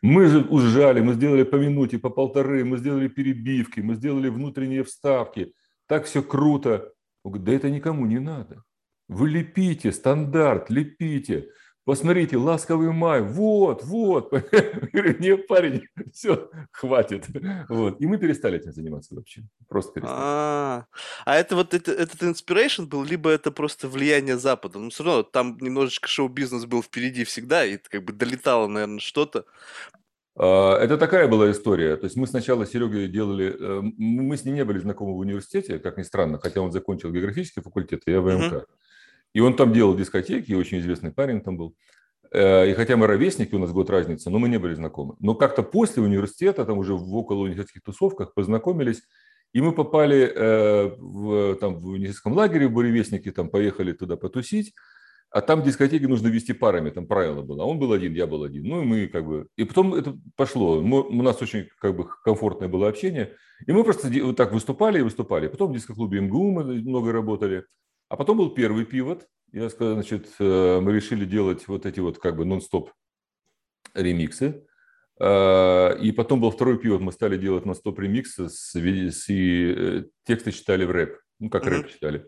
мы 0.03 0.27
же 0.27 0.41
ужали, 0.41 1.01
мы 1.01 1.15
сделали 1.15 1.43
по 1.43 1.57
минуте, 1.57 1.99
по 1.99 2.11
полторы, 2.11 2.65
мы 2.65 2.79
сделали 2.79 3.09
перебивки, 3.09 3.81
мы 3.81 3.95
сделали 3.95 4.29
внутренние 4.29 4.85
вставки, 4.85 5.55
так 5.87 6.05
все 6.05 6.23
круто. 6.23 6.93
Да 7.25 7.53
это 7.53 7.71
никому 7.71 8.07
не 8.07 8.19
надо. 8.19 8.63
Вы 9.09 9.31
лепите 9.31 9.93
стандарт, 9.93 10.71
лепите. 10.71 11.51
Посмотрите, 11.85 12.39
ласковый 12.39 12.93
май, 12.93 13.21
вот, 13.21 13.85
вот. 13.85 14.33
Не, 14.93 15.37
парень, 15.37 15.87
все, 16.15 16.51
хватит. 16.71 17.27
Вот. 17.69 18.01
И 18.01 18.07
мы 18.07 18.17
перестали 18.17 18.59
этим 18.59 18.73
заниматься 18.73 19.15
вообще. 19.15 19.43
Просто 19.69 19.93
перестали. 19.93 20.19
А, 20.19 20.87
а 21.27 21.37
это 21.37 21.57
вот 21.57 21.75
это, 21.75 21.93
этот 21.93 22.23
inspiration 22.23 22.87
был, 22.87 23.05
либо 23.05 23.29
это 23.29 23.51
просто 23.51 23.89
влияние 23.89 24.39
Запада? 24.39 24.79
Ну, 24.79 24.89
все 24.89 25.05
равно 25.05 25.23
там 25.25 25.59
немножечко 25.61 26.09
шоу-бизнес 26.09 26.65
был 26.65 26.83
впереди 26.83 27.25
всегда, 27.25 27.67
и 27.67 27.77
как 27.77 28.03
бы 28.03 28.15
долетало, 28.15 28.67
наверное, 28.67 29.01
что-то. 29.01 29.45
А, 30.37 30.79
это 30.79 30.97
такая 30.97 31.29
была 31.29 31.51
история. 31.51 31.97
То 31.97 32.05
есть 32.05 32.17
мы 32.17 32.27
сначала 32.27 32.65
с 32.65 32.71
Серегой 32.71 33.09
делали... 33.09 33.55
Э, 33.59 33.81
мы 33.83 34.37
с 34.37 34.45
ним 34.45 34.55
не 34.55 34.65
были 34.65 34.79
знакомы 34.79 35.15
в 35.15 35.19
университете, 35.19 35.79
как 35.79 35.99
ни 35.99 36.03
странно, 36.03 36.39
хотя 36.39 36.61
он 36.61 36.73
закончил 36.73 37.13
географический 37.13 37.63
факультет, 37.63 38.03
я 38.07 38.23
ВМК. 38.23 38.53
Uh-huh. 38.53 38.67
И 39.35 39.41
он 39.41 39.55
там 39.57 39.73
делал 39.73 39.95
дискотеки, 39.97 40.53
очень 40.53 40.79
известный 40.79 41.13
парень 41.13 41.43
там 41.43 41.59
был. 41.59 41.75
Э, 42.33 42.71
и 42.71 42.75
хотя 42.75 42.97
мы 42.97 43.07
ровесники, 43.07 43.55
у 43.55 43.59
нас 43.59 43.73
год 43.73 43.91
разница, 43.91 44.31
но 44.31 44.39
мы 44.39 44.49
не 44.49 44.59
были 44.59 44.75
знакомы. 44.75 45.17
Но 45.21 45.35
как-то 45.35 45.63
после 45.63 46.03
университета, 46.03 46.65
там 46.65 46.79
уже 46.79 46.95
в 46.95 47.15
около 47.15 47.41
университетских 47.41 47.83
тусовках 47.83 48.33
познакомились, 48.33 49.03
и 49.53 49.61
мы 49.61 49.73
попали 49.73 50.33
э, 50.35 50.97
в, 50.99 51.57
там, 51.57 51.81
в 51.81 51.87
университетском 51.87 52.33
лагере 52.33 52.69
в 52.69 52.73
Буревестнике, 52.73 53.31
там 53.31 53.49
поехали 53.49 53.93
туда 53.93 54.17
потусить, 54.17 54.73
а 55.31 55.41
там 55.41 55.65
дискотеки 55.65 56.05
нужно 56.05 56.29
вести 56.29 56.53
парами, 56.53 56.91
там 56.91 57.07
правило 57.07 57.43
было. 57.43 57.65
А 57.65 57.67
он 57.67 57.81
был 57.81 57.93
один, 57.93 58.15
я 58.15 58.29
был 58.29 58.45
один. 58.45 58.69
Ну 58.69 58.83
и 58.83 58.85
мы 58.85 59.09
как 59.09 59.27
бы... 59.27 59.49
И 59.57 59.65
потом 59.65 59.95
это 59.95 60.17
пошло. 60.37 60.81
Мы, 60.81 61.03
у 61.03 61.23
нас 61.23 61.43
очень 61.43 61.69
как 61.81 61.97
бы 61.97 62.09
комфортное 62.25 62.69
было 62.69 62.89
общение. 62.89 63.33
И 63.67 63.73
мы 63.73 63.83
просто 63.83 64.09
вот 64.23 64.37
так 64.37 64.53
выступали 64.53 65.01
и 65.01 65.03
выступали. 65.03 65.49
Потом 65.49 65.73
в 65.73 65.75
дискоклубе 65.75 66.21
МГУ 66.21 66.53
мы 66.53 66.65
много 66.65 67.11
работали. 67.11 67.65
А 68.15 68.17
потом 68.17 68.39
был 68.39 68.51
первый 68.51 68.85
пивот. 68.85 69.27
Я 69.51 69.69
сказал, 69.69 69.95
значит, 69.95 70.29
э, 70.39 70.79
мы 70.81 70.93
решили 70.93 71.25
делать 71.25 71.67
вот 71.67 71.85
эти 71.85 71.99
вот 71.99 72.19
как 72.19 72.37
бы 72.37 72.45
нон-стоп 72.45 72.93
ремиксы. 73.93 74.65
Э, 75.19 75.99
и 76.01 76.13
потом 76.13 76.41
был 76.41 76.53
второй 76.53 76.79
пивот, 76.79 77.01
мы 77.01 77.11
стали 77.11 77.37
делать 77.37 77.67
нон-стоп 77.67 77.99
ремиксы, 77.99 78.49
с, 78.49 78.73
с, 78.73 79.29
и 79.29 79.75
э, 79.77 80.05
тексты 80.23 80.53
читали 80.53 80.85
в 80.85 80.93
рэп, 80.93 81.19
ну, 81.41 81.51
как 81.51 81.65
mm-hmm. 81.65 81.71
рэп 81.71 81.91
читали. 81.91 82.27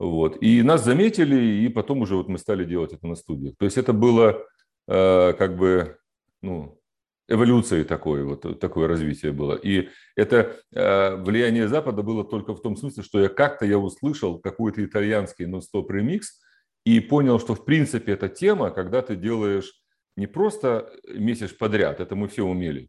Вот. 0.00 0.42
И 0.42 0.60
нас 0.62 0.84
заметили, 0.84 1.64
и 1.64 1.68
потом 1.68 2.00
уже 2.00 2.16
вот 2.16 2.26
мы 2.26 2.36
стали 2.36 2.64
делать 2.64 2.92
это 2.92 3.06
на 3.06 3.14
студиях. 3.14 3.54
То 3.58 3.64
есть 3.64 3.78
это 3.78 3.92
было 3.92 4.44
как 4.88 5.56
бы, 5.56 5.98
ну, 6.40 6.81
эволюции 7.28 7.82
такое, 7.84 8.24
вот 8.24 8.60
такое 8.60 8.88
развитие 8.88 9.32
было. 9.32 9.54
И 9.54 9.88
это 10.16 10.56
э, 10.72 11.16
влияние 11.16 11.68
Запада 11.68 12.02
было 12.02 12.24
только 12.24 12.54
в 12.54 12.60
том 12.60 12.76
смысле, 12.76 13.02
что 13.02 13.20
я 13.20 13.28
как-то 13.28 13.64
я 13.64 13.78
услышал 13.78 14.38
какой-то 14.38 14.84
итальянский 14.84 15.46
нон-стоп 15.46 15.90
ремикс 15.90 16.40
и 16.84 17.00
понял, 17.00 17.38
что 17.38 17.54
в 17.54 17.64
принципе 17.64 18.12
эта 18.12 18.28
тема, 18.28 18.70
когда 18.70 19.02
ты 19.02 19.16
делаешь 19.16 19.72
не 20.16 20.26
просто 20.26 20.92
месяц 21.06 21.52
подряд, 21.52 22.00
это 22.00 22.16
мы 22.16 22.28
все 22.28 22.44
умели, 22.44 22.88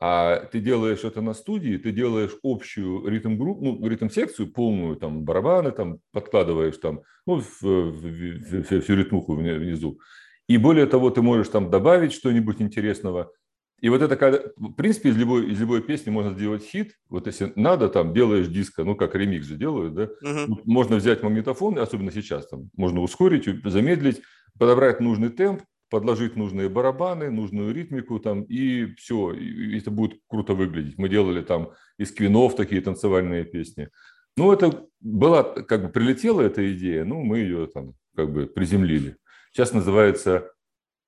а 0.00 0.46
ты 0.46 0.60
делаешь 0.60 1.04
это 1.04 1.20
на 1.20 1.34
студии, 1.34 1.76
ты 1.76 1.92
делаешь 1.92 2.36
общую 2.42 3.06
ритм-группу, 3.06 3.62
ну, 3.62 3.86
ритм-секцию 3.86 4.52
полную, 4.52 4.96
там, 4.96 5.24
барабаны 5.24 5.70
там 5.70 5.98
подкладываешь, 6.12 6.78
там, 6.78 7.02
ну, 7.26 7.40
в, 7.40 7.62
в, 7.62 8.00
в, 8.00 8.80
всю 8.80 8.96
ритмуху 8.96 9.34
внизу. 9.34 10.00
И 10.48 10.58
более 10.58 10.86
того, 10.86 11.10
ты 11.10 11.22
можешь 11.22 11.48
там 11.48 11.70
добавить 11.70 12.12
что-нибудь 12.12 12.60
интересного– 12.60 13.30
и 13.84 13.90
вот 13.90 14.00
это, 14.00 14.16
когда, 14.16 14.40
в 14.56 14.72
принципе, 14.72 15.10
из 15.10 15.16
любой, 15.18 15.52
из 15.52 15.60
любой 15.60 15.82
песни 15.82 16.08
можно 16.08 16.32
сделать 16.32 16.64
хит. 16.64 16.96
Вот 17.10 17.26
если 17.26 17.52
надо, 17.54 17.90
там, 17.90 18.14
делаешь 18.14 18.46
диско, 18.46 18.82
ну, 18.82 18.96
как 18.96 19.14
ремикс 19.14 19.46
же 19.46 19.56
делают, 19.56 19.92
да, 19.92 20.04
uh-huh. 20.04 20.62
можно 20.64 20.96
взять 20.96 21.22
магнитофон, 21.22 21.78
особенно 21.78 22.10
сейчас, 22.10 22.48
там, 22.48 22.70
можно 22.78 23.02
ускорить, 23.02 23.44
замедлить, 23.62 24.22
подобрать 24.58 25.00
нужный 25.00 25.28
темп, 25.28 25.64
подложить 25.90 26.34
нужные 26.34 26.70
барабаны, 26.70 27.30
нужную 27.30 27.74
ритмику 27.74 28.18
там, 28.20 28.44
и 28.44 28.86
все, 28.94 29.34
и 29.34 29.76
это 29.76 29.90
будет 29.90 30.18
круто 30.28 30.54
выглядеть. 30.54 30.96
Мы 30.96 31.10
делали 31.10 31.42
там 31.42 31.72
из 31.98 32.10
квинов 32.10 32.56
такие 32.56 32.80
танцевальные 32.80 33.44
песни. 33.44 33.90
Ну, 34.38 34.50
это 34.50 34.88
была, 35.00 35.42
как 35.42 35.82
бы 35.82 35.88
прилетела 35.90 36.40
эта 36.40 36.72
идея, 36.72 37.04
ну, 37.04 37.22
мы 37.22 37.40
ее 37.40 37.66
там 37.66 37.92
как 38.16 38.32
бы 38.32 38.46
приземлили. 38.46 39.18
Сейчас 39.52 39.74
называется 39.74 40.50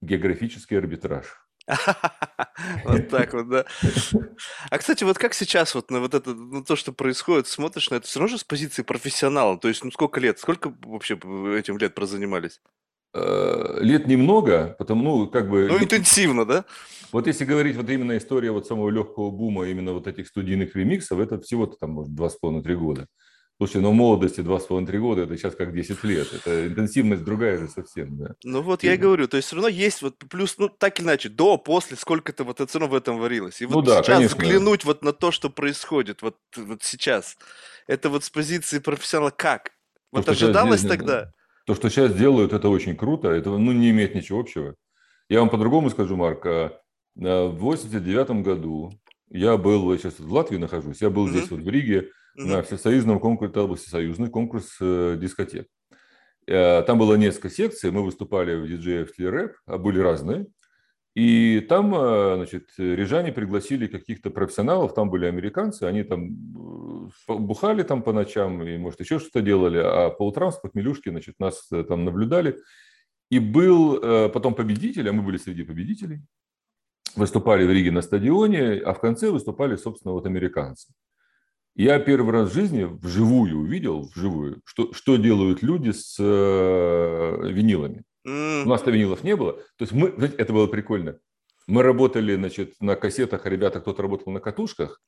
географический 0.03 0.77
арбитраж. 0.77 1.46
Вот 2.85 3.09
так 3.09 3.35
вот, 3.35 3.49
да. 3.49 3.65
А, 4.71 4.79
кстати, 4.79 5.05
вот 5.05 5.19
как 5.19 5.35
сейчас 5.35 5.75
вот 5.75 5.91
на 5.91 6.01
вот 6.01 6.15
это, 6.15 6.35
на 6.35 6.65
то, 6.65 6.77
что 6.77 6.93
происходит, 6.93 7.47
смотришь 7.47 7.91
на 7.91 7.97
это 7.97 8.07
все 8.07 8.21
равно 8.21 8.37
же 8.37 8.39
с 8.39 8.45
позиции 8.45 8.83
профессионала? 8.83 9.59
То 9.59 9.69
есть, 9.69 9.85
ну 9.85 9.91
сколько 9.91 10.21
лет? 10.21 10.39
Сколько 10.39 10.73
вообще 10.83 11.15
этим 11.15 11.79
лет 11.79 11.95
прозанимались? 11.95 12.61
Э, 13.15 13.79
лет 13.81 14.07
немного, 14.07 14.75
потому, 14.79 15.03
ну, 15.03 15.27
как 15.27 15.49
бы... 15.49 15.69
Ну, 15.69 15.79
интенсивно, 15.79 16.45
да? 16.45 16.65
Вот 17.13 17.27
если 17.27 17.45
говорить 17.45 17.77
вот 17.77 17.89
именно 17.89 18.17
история 18.17 18.51
вот 18.51 18.67
самого 18.67 18.91
легкого 18.91 19.31
бума 19.31 19.67
именно 19.67 19.93
вот 19.93 20.07
этих 20.07 20.29
студийных 20.29 20.77
ремиксов, 20.77 21.19
это 21.19 21.41
всего-то 21.41 21.77
там, 21.77 21.91
может, 21.93 22.15
два 22.15 22.29
с 22.29 22.37
половиной-три 22.37 22.75
года. 22.75 23.07
Слушай, 23.59 23.81
ну 23.81 23.93
молодости 23.93 24.41
2,5-3 24.41 24.99
года, 24.99 25.23
это 25.23 25.37
сейчас 25.39 25.55
как 25.55 25.73
10 25.73 26.05
лет. 26.05 26.31
Это 26.35 26.67
интенсивность 26.67 27.25
другая 27.25 27.57
же 27.57 27.69
совсем, 27.69 28.19
да. 28.19 28.35
Ну 28.45 28.61
вот 28.61 28.83
я 28.83 28.95
и 28.95 28.97
говорю, 28.99 29.29
то 29.29 29.39
есть 29.39 29.47
все 29.47 29.57
равно 29.57 29.69
есть 29.69 30.03
вот 30.03 30.19
плюс, 30.19 30.59
ну 30.59 30.69
так 30.69 30.99
или 30.99 31.07
иначе, 31.07 31.31
до, 31.31 31.57
после, 31.57 31.97
сколько-то 31.97 32.45
вот 32.45 32.61
это 32.61 32.69
все 32.69 32.79
равно 32.79 32.95
в 32.95 32.99
этом 32.99 33.19
варилось. 33.19 33.63
И 33.63 33.67
ну 33.67 33.75
вот 33.75 33.87
да, 33.87 34.03
сейчас 34.03 34.17
конечно. 34.19 34.37
взглянуть 34.37 34.85
вот 34.85 35.03
на 35.03 35.15
то, 35.15 35.31
что 35.31 35.49
происходит 35.49 36.21
вот, 36.21 36.37
вот 36.55 36.83
сейчас, 36.83 37.39
это 37.87 38.11
вот 38.11 38.25
с 38.25 38.31
позиции 38.31 38.79
профессионала 38.79 39.31
как? 39.31 39.71
Вот 40.13 40.27
то, 40.27 40.33
ожидалось 40.33 40.81
здесь, 40.81 40.91
тогда? 40.91 41.33
То, 41.65 41.75
что 41.75 41.89
сейчас 41.89 42.15
делают, 42.15 42.53
это 42.53 42.69
очень 42.69 42.95
круто, 42.95 43.31
это 43.31 43.51
ну, 43.51 43.73
не 43.73 43.89
имеет 43.91 44.15
ничего 44.15 44.41
общего. 44.41 44.75
Я 45.31 45.41
вам 45.41 45.49
по-другому 45.49 45.89
скажу, 45.89 46.15
Марк, 46.17 46.45
а, 46.45 46.79
в 47.17 47.57
89 47.57 48.43
году 48.43 48.93
я 49.31 49.57
был, 49.57 49.91
я 49.93 49.99
сейчас 49.99 50.19
в 50.19 50.31
Латвии 50.31 50.59
нахожусь, 50.59 51.01
я 51.01 51.09
был 51.09 51.27
mm-hmm. 51.27 51.31
здесь 51.31 51.51
вот 51.51 51.61
в 51.61 51.69
Риге, 51.69 52.11
на 52.37 52.63
всесоюзном 52.63 53.21
конкурсе, 53.21 53.51
это 53.51 53.67
был 53.67 53.77
всесоюзный 53.77 54.29
конкурс 54.29 54.77
э, 54.81 55.17
дискотек. 55.19 55.69
Э, 56.47 56.83
там 56.83 56.99
было 56.99 57.15
несколько 57.15 57.51
секций, 57.51 57.91
мы 57.91 58.05
выступали 58.05 58.57
в 58.57 58.69
диджеев 58.69 59.11
рэп, 59.19 59.57
а 59.67 59.79
были 59.79 59.99
разные. 59.99 60.47
И 61.15 61.61
там, 61.61 61.95
э, 61.95 62.37
значит, 62.37 62.69
рижане 62.77 63.33
пригласили 63.33 63.87
каких-то 63.87 64.31
профессионалов, 64.31 64.95
там 64.95 65.09
были 65.09 65.27
американцы, 65.27 65.85
они 65.85 66.03
там 66.03 66.37
бухали 67.27 67.83
там 67.83 68.03
по 68.03 68.13
ночам 68.13 68.63
и, 68.63 68.77
может, 68.77 69.01
еще 69.01 69.19
что-то 69.19 69.41
делали, 69.41 69.79
а 69.79 70.11
по 70.11 70.27
утрам 70.27 70.53
с 70.53 70.57
похмелюшки, 70.57 71.09
значит, 71.09 71.37
нас 71.39 71.69
там 71.69 72.05
наблюдали. 72.05 72.59
И 73.31 73.41
был 73.41 73.99
потом 74.31 74.55
победитель, 74.55 75.09
а 75.09 75.13
мы 75.13 75.23
были 75.23 75.37
среди 75.37 75.65
победителей, 75.65 76.21
выступали 77.17 77.65
в 77.67 77.71
Риге 77.71 77.91
на 77.91 78.03
стадионе, 78.03 78.75
а 78.75 78.93
в 78.93 79.01
конце 79.01 79.31
выступали, 79.31 79.75
собственно, 79.77 80.13
вот 80.13 80.27
американцы. 80.27 80.93
Я 81.77 81.99
первый 81.99 82.33
раз 82.33 82.51
в 82.51 82.55
жизни 82.55 82.85
вживую 82.85 83.59
увидел, 83.59 84.09
вживую, 84.15 84.63
что, 84.65 84.95
что 84.95 85.17
делают 85.17 85.63
люди 85.63 85.91
с 85.91 86.17
э, 86.19 87.51
винилами. 87.51 88.03
Mm. 88.27 88.63
У 88.65 88.69
нас-то 88.69 88.91
винилов 88.91 89.23
не 89.23 89.37
было. 89.37 89.53
То 89.53 89.83
есть 89.83 89.93
мы, 89.93 90.11
знаете, 90.17 90.37
это 90.39 90.55
было 90.55 90.69
прикольно. 90.69 91.19
Мы 91.67 91.83
работали, 91.83 92.35
значит, 92.35 92.75
на 92.81 92.97
кассетах, 92.97 93.45
а 93.45 93.51
ребята, 93.51 93.81
кто-то 93.81 94.01
работал 94.01 94.33
на 94.33 94.41
катушках. 94.41 95.03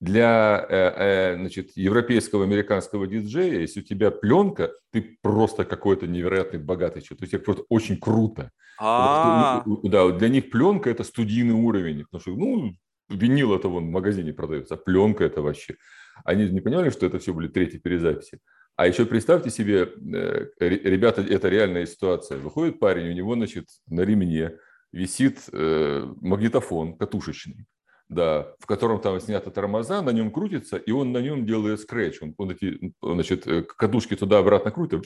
Для, 0.00 0.66
э, 0.66 0.76
э, 0.76 1.36
значит, 1.36 1.72
европейского, 1.76 2.44
американского 2.44 3.06
диджея, 3.06 3.60
если 3.60 3.80
у 3.80 3.84
тебя 3.84 4.10
пленка, 4.10 4.72
ты 4.92 5.18
просто 5.20 5.66
какой-то 5.66 6.06
невероятный 6.06 6.58
богатый 6.58 7.02
человек. 7.02 7.18
То 7.18 7.24
есть 7.24 7.34
это 7.34 7.44
просто 7.44 7.64
очень 7.68 7.98
круто. 7.98 8.50
А. 8.80 9.62
Да, 9.82 10.08
для 10.10 10.28
них 10.30 10.50
пленка– 10.50 10.88
это 10.90 11.04
студийный 11.04 11.54
уровень. 11.54 12.04
Потому 12.10 12.20
что, 12.20 12.30
ну, 12.30 12.72
винил 13.10 13.54
это 13.54 13.68
вон 13.68 13.88
в 13.88 13.90
магазине 13.90 14.32
продается, 14.32 14.74
а 14.74 14.78
пленка– 14.78 15.24
это 15.24 15.42
вообще… 15.42 15.76
Они 16.24 16.48
не 16.50 16.60
понимали, 16.60 16.90
что 16.90 17.06
это 17.06 17.18
все 17.18 17.32
были 17.32 17.48
третьи 17.48 17.78
перезаписи. 17.78 18.38
А 18.76 18.86
еще 18.88 19.06
представьте 19.06 19.50
себе, 19.50 19.82
э, 19.84 20.48
ребята, 20.58 21.22
это 21.22 21.48
реальная 21.48 21.86
ситуация. 21.86 22.38
Выходит 22.38 22.80
парень, 22.80 23.08
у 23.08 23.12
него, 23.12 23.34
значит, 23.34 23.66
на 23.86 24.00
ремне 24.00 24.58
висит 24.92 25.48
э, 25.52 26.06
магнитофон 26.20 26.96
катушечный. 26.96 27.66
да, 28.08 28.54
в 28.60 28.66
котором 28.66 29.00
там 29.00 29.18
сняты 29.20 29.50
тормоза, 29.50 30.02
на 30.02 30.10
нем 30.10 30.30
крутится, 30.30 30.76
и 30.76 30.90
он 30.92 31.12
на 31.12 31.18
нем 31.18 31.46
делает 31.46 31.80
скретч. 31.80 32.20
Он, 32.22 32.34
он 32.36 32.50
эти, 32.50 32.92
значит, 33.02 33.46
э, 33.46 33.62
кадушки 33.62 34.14
туда-обратно 34.16 34.70
крутит, 34.70 35.00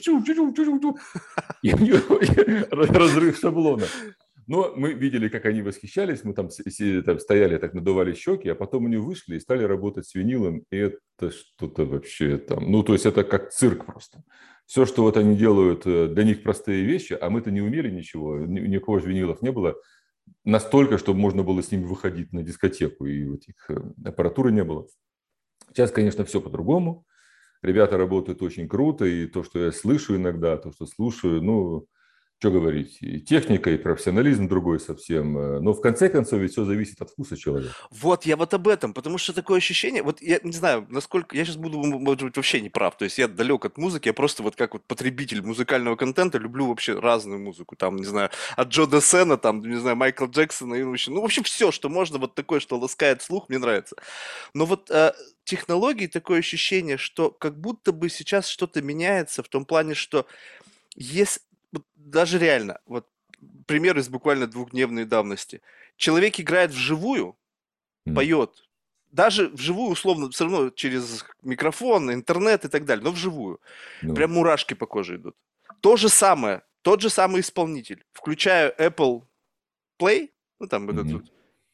и 1.61 1.73
у 1.73 1.77
него 1.77 2.19
разрыв 2.95 3.37
шаблона. 3.37 3.85
Но 4.49 4.73
мы 4.75 4.93
видели, 4.93 5.29
как 5.29 5.45
они 5.45 5.61
восхищались, 5.61 6.23
мы 6.23 6.33
там, 6.33 6.49
там 7.05 7.19
стояли, 7.19 7.57
так 7.57 7.75
надували 7.75 8.15
щеки, 8.15 8.49
а 8.49 8.55
потом 8.55 8.87
они 8.87 8.97
вышли 8.97 9.35
и 9.35 9.39
стали 9.39 9.63
работать 9.63 10.07
с 10.07 10.15
винилом, 10.15 10.63
и 10.71 10.77
это 10.77 11.29
что-то 11.29 11.85
вообще 11.85 12.39
там, 12.39 12.71
ну, 12.71 12.81
то 12.81 12.93
есть 12.93 13.05
это 13.05 13.23
как 13.23 13.51
цирк 13.51 13.85
просто. 13.85 14.23
Все, 14.65 14.87
что 14.87 15.03
вот 15.03 15.17
они 15.17 15.37
делают, 15.37 15.85
э, 15.85 16.07
для 16.07 16.23
них 16.23 16.41
простые 16.41 16.83
вещи, 16.83 17.13
а 17.13 17.29
мы-то 17.29 17.51
не 17.51 17.61
умели 17.61 17.91
ничего, 17.91 18.39
никакого 18.39 18.97
винилов 18.97 19.43
не 19.43 19.51
было, 19.51 19.75
настолько, 20.43 20.97
чтобы 20.97 21.19
можно 21.19 21.43
было 21.43 21.61
с 21.61 21.71
ними 21.71 21.83
выходить 21.83 22.33
на 22.33 22.41
дискотеку, 22.41 23.05
и 23.05 23.31
этих 23.31 23.69
э, 23.69 23.79
аппаратуры 24.03 24.51
не 24.51 24.63
было. 24.63 24.87
Сейчас, 25.67 25.91
конечно, 25.91 26.25
все 26.25 26.41
по-другому. 26.41 27.05
Ребята 27.61 27.97
работают 27.97 28.41
очень 28.41 28.67
круто, 28.67 29.05
и 29.05 29.27
то, 29.27 29.43
что 29.43 29.59
я 29.59 29.71
слышу 29.71 30.15
иногда, 30.15 30.57
то, 30.57 30.71
что 30.71 30.87
слушаю, 30.87 31.39
ну, 31.43 31.85
что 32.39 32.51
говорить, 32.51 32.97
и 33.01 33.19
техника, 33.19 33.69
и 33.69 33.77
профессионализм 33.77 34.47
другой 34.47 34.79
совсем. 34.79 35.37
Э, 35.37 35.59
но 35.59 35.73
в 35.73 35.81
конце 35.81 36.07
концов 36.07 36.39
ведь 36.39 36.53
все 36.53 36.63
зависит 36.63 37.01
от 37.01 37.09
вкуса 37.09 37.35
человека. 37.35 37.73
Вот, 37.91 38.25
я 38.25 38.37
вот 38.37 38.53
об 38.53 38.69
этом, 38.69 38.93
потому 38.93 39.17
что 39.17 39.33
такое 39.33 39.57
ощущение, 39.57 40.03
вот 40.03 40.21
я 40.21 40.39
не 40.41 40.53
знаю, 40.53 40.87
насколько, 40.89 41.35
я 41.35 41.43
сейчас 41.43 41.57
буду, 41.57 41.77
может 41.79 42.23
быть, 42.23 42.37
вообще 42.37 42.61
не 42.61 42.69
прав, 42.69 42.97
то 42.97 43.03
есть 43.03 43.17
я 43.17 43.27
далек 43.27 43.65
от 43.65 43.77
музыки, 43.77 44.07
я 44.07 44.13
просто 44.13 44.41
вот 44.41 44.55
как 44.55 44.71
вот 44.71 44.85
потребитель 44.85 45.41
музыкального 45.41 45.97
контента 45.97 46.37
люблю 46.37 46.67
вообще 46.67 46.97
разную 46.97 47.41
музыку, 47.41 47.75
там, 47.75 47.97
не 47.97 48.05
знаю, 48.05 48.29
от 48.55 48.69
Джо 48.69 48.85
Десена, 48.85 49.37
там, 49.37 49.59
не 49.59 49.77
знаю, 49.77 49.97
Майкла 49.97 50.27
Джексона, 50.27 50.75
и, 50.75 50.83
вообще, 50.83 51.11
ну, 51.11 51.19
в 51.19 51.25
общем, 51.25 51.43
все, 51.43 51.71
что 51.71 51.89
можно, 51.89 52.19
вот 52.19 52.35
такое, 52.35 52.61
что 52.61 52.79
ласкает 52.79 53.21
слух, 53.21 53.49
мне 53.49 53.57
нравится. 53.57 53.97
Но 54.53 54.65
вот 54.65 54.89
э, 54.89 55.11
технологии, 55.43 56.07
такое 56.07 56.39
ощущение, 56.39 56.95
что 56.95 57.31
как 57.31 57.59
будто 57.59 57.91
бы 57.91 58.07
сейчас 58.07 58.47
что-то 58.47 58.81
меняется 58.81 59.43
в 59.43 59.49
том 59.49 59.65
плане, 59.65 59.93
что 59.93 60.25
вот 60.95 61.48
даже 61.95 62.39
реально, 62.39 62.79
вот 62.85 63.07
пример 63.65 63.97
из 63.97 64.09
буквально 64.09 64.47
двухдневной 64.47 65.05
давности. 65.05 65.61
Человек 65.95 66.39
играет 66.39 66.71
вживую, 66.71 67.37
mm. 68.05 68.15
поет, 68.15 68.69
даже 69.11 69.49
вживую, 69.49 69.91
условно, 69.91 70.29
все 70.29 70.45
равно 70.45 70.69
через 70.69 71.25
микрофон, 71.41 72.13
интернет 72.13 72.65
и 72.65 72.67
так 72.67 72.85
далее, 72.85 73.03
но 73.03 73.11
вживую. 73.11 73.59
Ну. 74.01 74.13
Прям 74.13 74.33
мурашки 74.33 74.73
по 74.73 74.85
коже 74.85 75.15
идут. 75.15 75.35
То 75.81 75.97
же 75.97 76.09
самое, 76.09 76.61
тот 76.81 77.01
же 77.01 77.09
самый 77.09 77.41
исполнитель. 77.41 78.05
Включаю 78.11 78.73
Apple 78.77 79.23
Play, 79.99 80.29
ну 80.59 80.67
там 80.67 80.89
mm-hmm. 80.89 81.21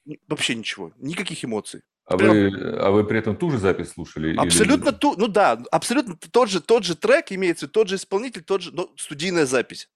этот, 0.06 0.20
вообще 0.28 0.56
ничего, 0.56 0.92
никаких 0.98 1.44
эмоций. 1.44 1.82
А 2.06 2.18
вы, 2.18 2.52
а 2.78 2.92
вы 2.92 3.04
при 3.04 3.18
этом 3.18 3.36
ту 3.36 3.50
же 3.50 3.58
запись 3.58 3.90
слушали? 3.90 4.36
Абсолютно 4.38 4.90
или... 4.90 4.96
ту, 4.96 5.16
ну 5.18 5.28
да, 5.28 5.64
абсолютно 5.72 6.16
тот 6.32 6.50
же, 6.50 6.62
тот 6.62 6.84
же 6.84 6.96
трек 6.96 7.32
имеется, 7.32 7.68
тот 7.68 7.90
же 7.90 7.96
исполнитель, 7.96 8.44
тот 8.44 8.62
же, 8.62 8.72
но 8.72 8.92
студийная 8.96 9.46
запись. 9.46 9.90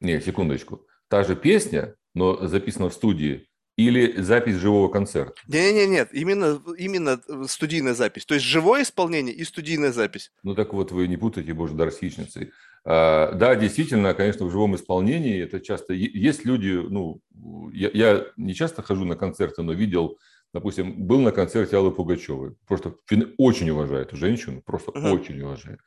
Не, 0.00 0.20
секундочку. 0.20 0.86
Та 1.08 1.24
же 1.24 1.36
песня, 1.36 1.94
но 2.14 2.46
записана 2.46 2.90
в 2.90 2.94
студии, 2.94 3.46
или 3.76 4.20
запись 4.20 4.56
живого 4.56 4.88
концерта? 4.88 5.34
Нет, 5.48 5.74
нет, 5.74 5.88
нет, 5.88 6.08
именно, 6.12 6.60
именно 6.78 7.20
студийная 7.48 7.94
запись. 7.94 8.24
То 8.24 8.34
есть 8.34 8.46
живое 8.46 8.82
исполнение 8.82 9.34
и 9.34 9.42
студийная 9.42 9.90
запись. 9.90 10.32
Ну 10.42 10.54
так 10.54 10.72
вот, 10.72 10.92
вы 10.92 11.08
не 11.08 11.16
путайте, 11.16 11.54
боже, 11.54 11.74
дар 11.74 11.90
с 11.90 11.98
хищницей. 11.98 12.52
А, 12.84 13.32
да, 13.32 13.56
действительно, 13.56 14.14
конечно, 14.14 14.46
в 14.46 14.50
живом 14.50 14.76
исполнении 14.76 15.42
это 15.42 15.60
часто... 15.60 15.92
Есть 15.92 16.44
люди, 16.44 16.72
ну, 16.72 17.20
я, 17.72 17.90
я 17.92 18.26
не 18.36 18.54
часто 18.54 18.82
хожу 18.82 19.04
на 19.04 19.16
концерты, 19.16 19.62
но 19.62 19.72
видел 19.72 20.18
допустим, 20.54 21.06
был 21.06 21.20
на 21.20 21.32
концерте 21.32 21.76
Аллы 21.76 21.90
Пугачевой. 21.90 22.54
Просто 22.66 22.94
очень 23.36 23.68
уважаю 23.70 24.02
эту 24.02 24.16
женщину, 24.16 24.62
просто 24.64 24.92
uh-huh. 24.92 25.10
очень 25.10 25.42
уважаю. 25.42 25.78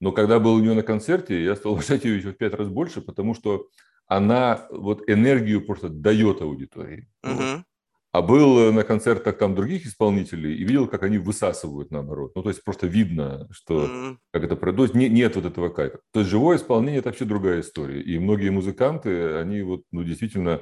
Но 0.00 0.12
когда 0.12 0.38
был 0.38 0.54
у 0.54 0.60
нее 0.60 0.74
на 0.74 0.82
концерте, 0.82 1.42
я 1.42 1.56
стал 1.56 1.72
уважать 1.72 2.04
ее 2.04 2.18
еще 2.18 2.32
в 2.32 2.36
пять 2.36 2.54
раз 2.54 2.68
больше, 2.68 3.00
потому 3.00 3.34
что 3.34 3.66
она 4.06 4.66
вот 4.70 5.08
энергию 5.08 5.64
просто 5.64 5.88
дает 5.88 6.42
аудитории. 6.42 7.08
Uh-huh. 7.24 7.62
А 8.12 8.20
был 8.20 8.70
на 8.72 8.84
концертах 8.84 9.38
там 9.38 9.54
других 9.54 9.86
исполнителей 9.86 10.54
и 10.54 10.64
видел, 10.64 10.86
как 10.86 11.02
они 11.02 11.16
высасывают 11.16 11.90
наоборот. 11.90 12.32
Ну, 12.34 12.42
то 12.42 12.50
есть 12.50 12.62
просто 12.62 12.86
видно, 12.86 13.48
что 13.50 13.86
mm-hmm. 13.86 14.16
как 14.32 14.44
это 14.44 14.54
происходит. 14.54 14.94
Нет, 14.94 15.12
нет 15.12 15.34
вот 15.34 15.46
этого 15.46 15.70
кайфа. 15.70 16.00
То 16.12 16.20
есть 16.20 16.30
живое 16.30 16.58
исполнение– 16.58 16.98
это 17.00 17.08
вообще 17.08 17.24
другая 17.24 17.62
история. 17.62 18.02
И 18.02 18.18
многие 18.18 18.50
музыканты, 18.50 19.36
они 19.36 19.62
вот, 19.62 19.84
ну, 19.92 20.04
действительно 20.04 20.60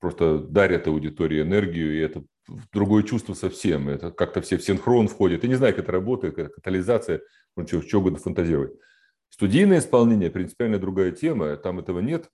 просто 0.00 0.38
дарят 0.38 0.86
аудитории 0.86 1.42
энергию, 1.42 1.94
и 1.94 1.98
это 1.98 2.24
другое 2.72 3.02
чувство 3.02 3.34
совсем. 3.34 3.88
Это 3.88 4.10
как-то 4.10 4.40
все 4.40 4.56
в 4.56 4.62
синхрон 4.62 5.08
входит. 5.08 5.42
Я 5.42 5.48
не 5.48 5.54
знаю, 5.56 5.74
как 5.74 5.84
это 5.84 5.92
работает, 5.92 6.36
как 6.36 6.54
катализация, 6.54 7.22
ну, 7.56 7.66
что, 7.66 7.82
что 7.82 7.98
угодно 7.98 8.18
фантазировать. 8.18 8.72
Студийное 9.30 9.80
исполнение– 9.80 10.30
принципиально 10.32 10.78
другая 10.78 11.10
тема, 11.10 11.56
там 11.56 11.78
этого 11.78 12.00
нет. 12.00 12.30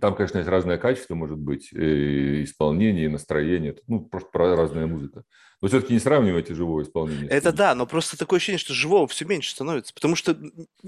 Там, 0.00 0.14
конечно, 0.14 0.38
есть 0.38 0.48
разное 0.48 0.78
качество, 0.78 1.14
может 1.14 1.38
быть, 1.38 1.72
и 1.72 2.44
исполнение, 2.44 3.06
и 3.06 3.08
настроение. 3.08 3.76
Ну, 3.88 4.00
просто 4.00 4.30
разная 4.38 4.86
музыка. 4.86 5.24
Но 5.60 5.68
все-таки 5.68 5.92
не 5.92 5.98
сравнивайте 5.98 6.54
живое 6.54 6.84
исполнение. 6.84 7.28
Это 7.28 7.52
да, 7.52 7.74
но 7.74 7.86
просто 7.86 8.16
такое 8.16 8.38
ощущение, 8.38 8.58
что 8.58 8.72
живого 8.72 9.06
все 9.08 9.24
меньше 9.24 9.50
становится, 9.50 9.92
потому 9.92 10.14
что 10.14 10.36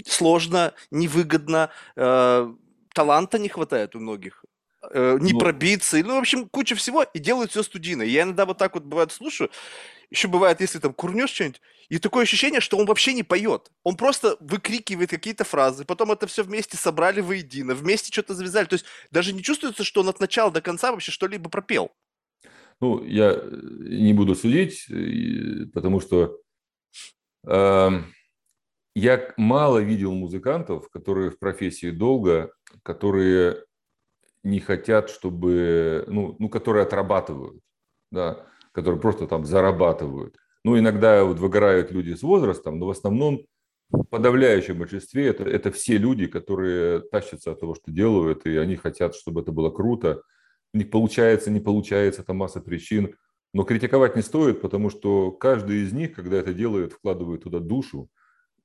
сложно, 0.07 0.73
невыгодно, 0.89 1.69
э, 1.95 2.53
таланта 2.93 3.39
не 3.39 3.49
хватает 3.49 3.95
у 3.95 3.99
многих 3.99 4.43
э, 4.93 5.17
не 5.19 5.33
ну, 5.33 5.39
пробиться, 5.39 5.97
ну, 5.97 6.15
в 6.15 6.19
общем, 6.19 6.47
куча 6.47 6.75
всего, 6.75 7.03
и 7.03 7.19
делают 7.19 7.51
все 7.51 7.63
студийно. 7.63 8.03
Я 8.03 8.23
иногда 8.23 8.45
вот 8.45 8.57
так 8.57 8.75
вот, 8.75 8.83
бывает, 8.83 9.11
слушаю, 9.11 9.49
еще 10.09 10.27
бывает, 10.27 10.61
если 10.61 10.79
там 10.79 10.93
курнешь 10.93 11.31
что-нибудь, 11.31 11.59
и 11.89 11.97
такое 11.97 12.23
ощущение, 12.23 12.61
что 12.61 12.77
он 12.77 12.85
вообще 12.85 13.13
не 13.13 13.23
поет. 13.23 13.71
Он 13.83 13.97
просто 13.97 14.37
выкрикивает 14.39 15.09
какие-то 15.09 15.43
фразы, 15.43 15.85
потом 15.85 16.11
это 16.11 16.27
все 16.27 16.43
вместе 16.43 16.77
собрали 16.77 17.19
воедино, 17.19 17.73
вместе 17.73 18.11
что-то 18.11 18.35
завязали. 18.35 18.65
То 18.65 18.75
есть 18.75 18.85
даже 19.11 19.33
не 19.33 19.43
чувствуется, 19.43 19.83
что 19.83 20.01
он 20.01 20.09
от 20.09 20.19
начала 20.19 20.51
до 20.51 20.61
конца 20.61 20.91
вообще 20.91 21.11
что-либо 21.11 21.49
пропел. 21.49 21.91
Ну, 22.79 23.03
я 23.03 23.31
э, 23.31 23.49
не 23.51 24.13
буду 24.13 24.35
судить, 24.35 24.85
потому 25.73 25.99
что 25.99 26.39
э, 27.47 27.89
я 28.95 29.33
мало 29.37 29.79
видел 29.79 30.13
музыкантов, 30.13 30.89
которые 30.89 31.31
в 31.31 31.39
профессии 31.39 31.89
долго, 31.89 32.53
которые 32.83 33.63
не 34.43 34.59
хотят, 34.59 35.09
чтобы, 35.09 36.03
ну, 36.07 36.35
ну, 36.39 36.49
которые 36.49 36.83
отрабатывают, 36.83 37.61
да, 38.11 38.45
которые 38.71 38.99
просто 38.99 39.27
там 39.27 39.45
зарабатывают. 39.45 40.35
Ну, 40.63 40.77
иногда 40.77 41.23
вот 41.23 41.39
выгорают 41.39 41.91
люди 41.91 42.13
с 42.13 42.23
возрастом, 42.23 42.79
но 42.79 42.87
в 42.87 42.89
основном 42.89 43.45
в 43.89 44.03
подавляющем 44.05 44.79
большинстве 44.79 45.27
это, 45.27 45.43
это 45.43 45.71
все 45.71 45.97
люди, 45.97 46.25
которые 46.25 47.01
тащатся 47.01 47.51
от 47.51 47.59
того, 47.59 47.75
что 47.75 47.91
делают, 47.91 48.45
и 48.45 48.57
они 48.57 48.75
хотят, 48.75 49.15
чтобы 49.15 49.41
это 49.41 49.51
было 49.51 49.69
круто. 49.69 50.23
У 50.73 50.77
них 50.77 50.89
получается, 50.89 51.51
не 51.51 51.59
получается, 51.59 52.23
там 52.23 52.37
масса 52.37 52.59
причин. 52.59 53.15
Но 53.53 53.63
критиковать 53.63 54.15
не 54.15 54.23
стоит, 54.23 54.61
потому 54.61 54.89
что 54.89 55.31
каждый 55.31 55.83
из 55.83 55.93
них, 55.93 56.13
когда 56.13 56.37
это 56.37 56.53
делает, 56.53 56.93
вкладывает 56.93 57.43
туда 57.43 57.59
душу. 57.59 58.09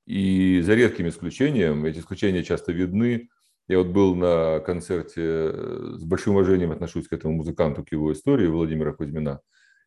И 0.07 0.61
за 0.61 0.73
редким 0.73 1.07
исключением, 1.07 1.85
эти 1.85 1.99
исключения 1.99 2.43
часто 2.43 2.71
видны, 2.71 3.29
я 3.69 3.77
вот 3.77 3.87
был 3.87 4.15
на 4.15 4.59
концерте, 4.59 5.21
э, 5.21 5.93
с 5.97 6.03
большим 6.03 6.33
уважением 6.33 6.71
отношусь 6.71 7.07
к 7.07 7.13
этому 7.13 7.35
музыканту, 7.35 7.85
к 7.85 7.91
его 7.91 8.11
истории, 8.11 8.47
Владимира 8.47 8.93
Кузьмина. 8.93 9.41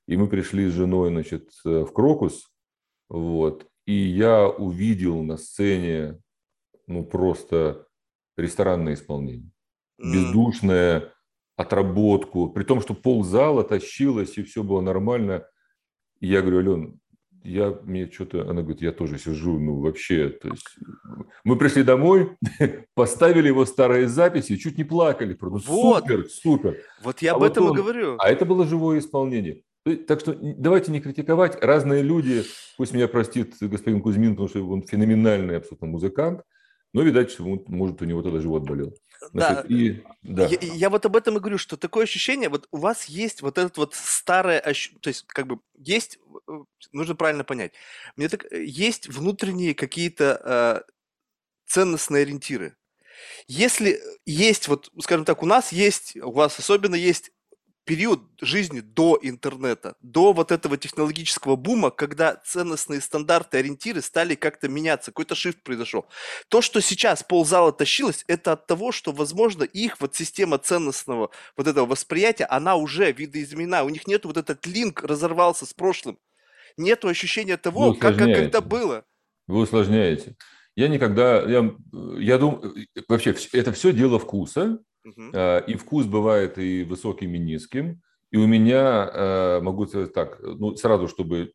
И 0.06 0.16
мы 0.16 0.28
пришли 0.28 0.68
с 0.68 0.72
женой, 0.72 1.10
значит, 1.10 1.50
э, 1.66 1.84
в 1.84 1.92
Крокус, 1.92 2.48
вот, 3.08 3.66
и 3.84 3.92
я 3.92 4.48
увидел 4.48 5.22
на 5.24 5.36
сцене, 5.36 6.20
ну, 6.86 7.04
просто 7.04 7.86
ресторанное 8.36 8.94
исполнение. 8.94 9.50
Бездушное, 9.98 11.12
отработку, 11.56 12.50
при 12.50 12.62
том, 12.62 12.80
что 12.80 12.94
ползала 12.94 13.64
тащилась, 13.64 14.38
и 14.38 14.44
все 14.44 14.62
было 14.62 14.80
нормально. 14.80 15.44
И 16.20 16.28
я 16.28 16.40
говорю, 16.40 16.58
Ален, 16.58 17.00
я, 17.44 17.76
мне 17.84 18.10
что-то, 18.10 18.42
она 18.42 18.62
говорит, 18.62 18.82
я 18.82 18.92
тоже 18.92 19.18
сижу, 19.18 19.58
ну, 19.58 19.80
вообще, 19.80 20.28
то 20.28 20.48
есть, 20.48 20.66
мы 21.44 21.56
пришли 21.56 21.82
домой, 21.82 22.36
поставили 22.94 23.48
его 23.48 23.64
старые 23.64 24.08
записи, 24.08 24.56
чуть 24.56 24.78
не 24.78 24.84
плакали, 24.84 25.36
ну, 25.40 25.58
вот. 25.66 26.02
супер, 26.02 26.28
супер. 26.28 26.78
Вот 27.02 27.20
я 27.20 27.32
а 27.32 27.36
об 27.36 27.42
этом 27.42 27.64
вот 27.64 27.70
он, 27.72 27.78
и 27.78 27.82
говорю. 27.82 28.16
А 28.18 28.30
это 28.30 28.44
было 28.44 28.66
живое 28.66 28.98
исполнение. 28.98 29.62
Так 30.06 30.20
что 30.20 30.36
давайте 30.40 30.92
не 30.92 31.00
критиковать. 31.00 31.60
Разные 31.60 32.02
люди, 32.02 32.44
пусть 32.76 32.92
меня 32.92 33.08
простит 33.08 33.54
господин 33.60 34.00
Кузьмин, 34.00 34.36
потому 34.36 34.48
что 34.48 34.68
он 34.68 34.82
феноменальный 34.82 35.56
абсолютно 35.56 35.88
музыкант, 35.88 36.42
но, 36.94 37.02
видать, 37.02 37.36
может, 37.38 38.00
у 38.02 38.04
него 38.04 38.22
тогда 38.22 38.40
живот 38.40 38.62
болел. 38.64 38.94
Значит, 39.30 39.68
да. 39.68 39.74
И, 39.74 40.02
да. 40.22 40.46
Я, 40.46 40.58
я 40.60 40.90
вот 40.90 41.06
об 41.06 41.16
этом 41.16 41.36
и 41.36 41.40
говорю, 41.40 41.58
что 41.58 41.76
такое 41.76 42.04
ощущение, 42.04 42.48
вот 42.48 42.66
у 42.70 42.78
вас 42.78 43.06
есть 43.06 43.42
вот 43.42 43.58
этот 43.58 43.76
вот 43.76 43.94
старое, 43.94 44.58
ощущение, 44.58 45.00
то 45.00 45.08
есть 45.08 45.24
как 45.26 45.46
бы 45.46 45.60
есть, 45.78 46.18
э, 46.48 46.52
нужно 46.92 47.14
правильно 47.14 47.44
понять, 47.44 47.72
мне 48.16 48.28
так 48.28 48.50
э, 48.50 48.64
есть 48.64 49.08
внутренние 49.08 49.74
какие-то 49.74 50.84
э, 50.88 50.92
ценностные 51.66 52.22
ориентиры. 52.22 52.76
Если 53.46 54.00
есть 54.26 54.68
вот, 54.68 54.90
скажем 55.00 55.24
так, 55.24 55.42
у 55.42 55.46
нас 55.46 55.72
есть, 55.72 56.16
у 56.16 56.32
вас 56.32 56.58
особенно 56.58 56.94
есть 56.94 57.30
период 57.84 58.20
жизни 58.40 58.80
до 58.80 59.18
интернета, 59.20 59.96
до 60.00 60.32
вот 60.32 60.52
этого 60.52 60.76
технологического 60.76 61.56
бума, 61.56 61.90
когда 61.90 62.36
ценностные 62.44 63.00
стандарты, 63.00 63.58
ориентиры 63.58 64.00
стали 64.00 64.34
как-то 64.34 64.68
меняться, 64.68 65.10
какой-то 65.10 65.34
шифт 65.34 65.62
произошел. 65.62 66.06
То, 66.48 66.62
что 66.62 66.80
сейчас 66.80 67.22
ползала 67.22 67.72
тащилось, 67.72 68.24
это 68.28 68.52
от 68.52 68.66
того, 68.66 68.92
что, 68.92 69.12
возможно, 69.12 69.64
их 69.64 70.00
вот 70.00 70.14
система 70.14 70.58
ценностного 70.58 71.30
вот 71.56 71.66
этого 71.66 71.86
восприятия, 71.86 72.44
она 72.44 72.76
уже 72.76 73.10
видоизменена, 73.10 73.84
у 73.84 73.88
них 73.88 74.06
нет 74.06 74.24
вот 74.24 74.36
этот 74.36 74.66
линк 74.66 75.02
разорвался 75.02 75.66
с 75.66 75.74
прошлым. 75.74 76.18
Нету 76.76 77.08
ощущения 77.08 77.56
того, 77.56 77.94
как, 77.94 78.16
как 78.16 78.34
когда 78.34 78.60
было. 78.60 79.04
Вы 79.46 79.60
усложняете. 79.60 80.36
Я 80.74 80.88
никогда, 80.88 81.42
я, 81.42 81.70
я 82.18 82.38
думаю, 82.38 82.86
вообще 83.08 83.36
это 83.52 83.72
все 83.72 83.92
дело 83.92 84.18
вкуса, 84.18 84.78
Угу. 85.04 85.36
И 85.66 85.74
вкус 85.74 86.06
бывает 86.06 86.58
и 86.58 86.84
высоким, 86.84 87.34
и 87.34 87.38
низким. 87.38 88.02
И 88.30 88.36
у 88.36 88.46
меня, 88.46 89.10
а, 89.12 89.60
могу 89.60 89.86
сказать 89.86 90.12
так, 90.12 90.38
ну, 90.42 90.74
сразу, 90.76 91.06
чтобы 91.06 91.52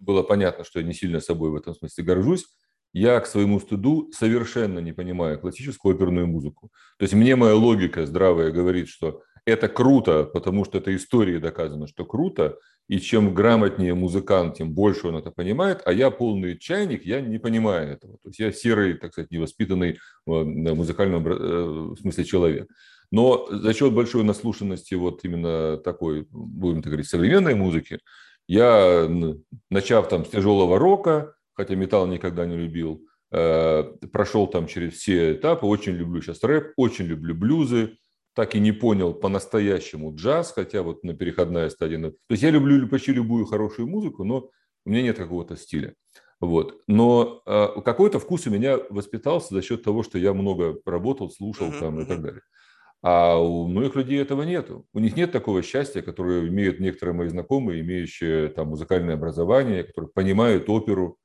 было 0.00 0.22
понятно, 0.22 0.64
что 0.64 0.80
я 0.80 0.86
не 0.86 0.94
сильно 0.94 1.20
собой 1.20 1.50
в 1.50 1.56
этом 1.56 1.74
смысле 1.74 2.04
горжусь, 2.04 2.46
я 2.92 3.20
к 3.20 3.26
своему 3.26 3.60
стыду 3.60 4.10
совершенно 4.12 4.80
не 4.80 4.92
понимаю 4.92 5.38
классическую 5.40 5.94
оперную 5.94 6.26
музыку. 6.26 6.70
То 6.98 7.04
есть 7.04 7.14
мне 7.14 7.36
моя 7.36 7.54
логика 7.54 8.04
здравая 8.06 8.50
говорит, 8.50 8.88
что 8.88 9.22
это 9.44 9.68
круто, 9.68 10.24
потому 10.24 10.64
что 10.64 10.78
это 10.78 10.94
истории 10.94 11.38
доказано, 11.38 11.86
что 11.88 12.04
круто, 12.04 12.58
и 12.92 13.00
чем 13.00 13.32
грамотнее 13.32 13.94
музыкант, 13.94 14.58
тем 14.58 14.74
больше 14.74 15.08
он 15.08 15.16
это 15.16 15.30
понимает, 15.30 15.80
а 15.86 15.94
я 15.94 16.10
полный 16.10 16.58
чайник, 16.58 17.06
я 17.06 17.22
не 17.22 17.38
понимаю 17.38 17.90
этого. 17.90 18.18
То 18.18 18.28
есть 18.28 18.38
я 18.38 18.52
серый, 18.52 18.98
так 18.98 19.12
сказать, 19.12 19.30
невоспитанный 19.30 19.98
в 20.26 20.44
музыкальном 20.44 21.26
э, 21.26 21.96
смысле 21.98 22.24
человек. 22.24 22.70
Но 23.10 23.46
за 23.50 23.72
счет 23.72 23.94
большой 23.94 24.24
наслушанности 24.24 24.94
вот 24.94 25.24
именно 25.24 25.78
такой, 25.78 26.26
будем 26.30 26.82
так 26.82 26.90
говорить, 26.92 27.08
современной 27.08 27.54
музыки, 27.54 27.98
я, 28.46 29.08
начав 29.70 30.10
там 30.10 30.26
с 30.26 30.28
тяжелого 30.28 30.78
рока, 30.78 31.34
хотя 31.54 31.74
металл 31.74 32.06
никогда 32.06 32.44
не 32.44 32.56
любил, 32.58 33.06
э, 33.30 33.84
прошел 34.12 34.46
там 34.48 34.66
через 34.66 34.98
все 34.98 35.32
этапы, 35.32 35.64
очень 35.64 35.94
люблю 35.94 36.20
сейчас 36.20 36.44
рэп, 36.44 36.74
очень 36.76 37.06
люблю 37.06 37.34
блюзы, 37.34 37.96
так 38.34 38.54
и 38.54 38.60
не 38.60 38.72
понял 38.72 39.12
по-настоящему 39.12 40.14
джаз, 40.14 40.52
хотя 40.52 40.82
вот 40.82 41.04
на 41.04 41.14
переходная 41.14 41.68
стадия. 41.68 41.98
То 42.00 42.14
есть 42.30 42.42
я 42.42 42.50
люблю 42.50 42.88
почти 42.88 43.12
любую 43.12 43.46
хорошую 43.46 43.88
музыку, 43.88 44.24
но 44.24 44.50
у 44.84 44.90
меня 44.90 45.02
нет 45.02 45.16
какого-то 45.16 45.56
стиля. 45.56 45.94
Вот. 46.40 46.82
Но 46.88 47.42
э, 47.46 47.68
какой-то 47.84 48.18
вкус 48.18 48.46
у 48.46 48.50
меня 48.50 48.78
воспитался 48.90 49.54
за 49.54 49.62
счет 49.62 49.84
того, 49.84 50.02
что 50.02 50.18
я 50.18 50.34
много 50.34 50.78
работал, 50.84 51.30
слушал 51.30 51.68
uh-huh, 51.68 51.78
там 51.78 51.98
uh-huh. 51.98 52.02
и 52.02 52.06
так 52.06 52.22
далее. 52.22 52.42
А 53.02 53.36
у 53.36 53.66
многих 53.68 53.96
людей 53.96 54.20
этого 54.20 54.42
нет. 54.42 54.70
У 54.70 54.98
них 54.98 55.16
нет 55.16 55.30
такого 55.30 55.62
счастья, 55.62 56.02
которое 56.02 56.48
имеют 56.48 56.80
некоторые 56.80 57.14
мои 57.14 57.28
знакомые, 57.28 57.80
имеющие 57.80 58.48
там 58.48 58.68
музыкальное 58.68 59.14
образование, 59.14 59.84
которые 59.84 60.10
понимают 60.10 60.68
оперу, 60.68 61.18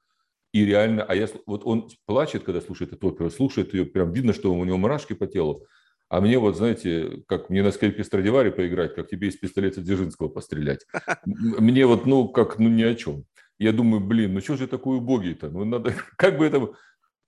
и 0.54 0.66
реально, 0.66 1.04
а 1.04 1.14
я, 1.14 1.28
вот 1.46 1.62
он 1.66 1.90
плачет, 2.06 2.44
когда 2.44 2.62
слушает 2.62 2.94
эту 2.94 3.08
оперу, 3.08 3.30
слушает 3.30 3.74
ее, 3.74 3.86
прям 3.86 4.12
видно, 4.12 4.34
что 4.34 4.54
у 4.54 4.66
него 4.66 4.78
мурашки 4.78 5.14
по 5.14 5.28
телу. 5.28 5.66
А 6.10 6.22
мне 6.22 6.40
вот, 6.40 6.56
знаете, 6.56 7.24
как 7.28 7.50
мне 7.50 7.62
на 7.64 7.72
скрипке 7.72 8.04
Страдивари 8.04 8.50
поиграть, 8.50 8.96
как 8.96 9.10
тебе 9.10 9.28
из 9.28 9.36
пистолета 9.36 9.82
Дзержинского 9.82 10.30
пострелять. 10.30 10.86
Мне 11.26 11.86
вот, 11.86 12.06
ну, 12.06 12.30
как, 12.30 12.60
ну, 12.60 12.70
ни 12.70 12.84
о 12.84 12.96
чем. 12.96 13.26
Я 13.60 13.74
думаю, 13.74 14.00
блин, 14.00 14.34
ну 14.34 14.40
что 14.40 14.56
же 14.56 14.68
такой 14.68 14.98
убогий-то? 14.98 15.50
Ну, 15.50 15.66
надо, 15.66 15.94
как 16.18 16.38
бы 16.38 16.46
это... 16.46 16.70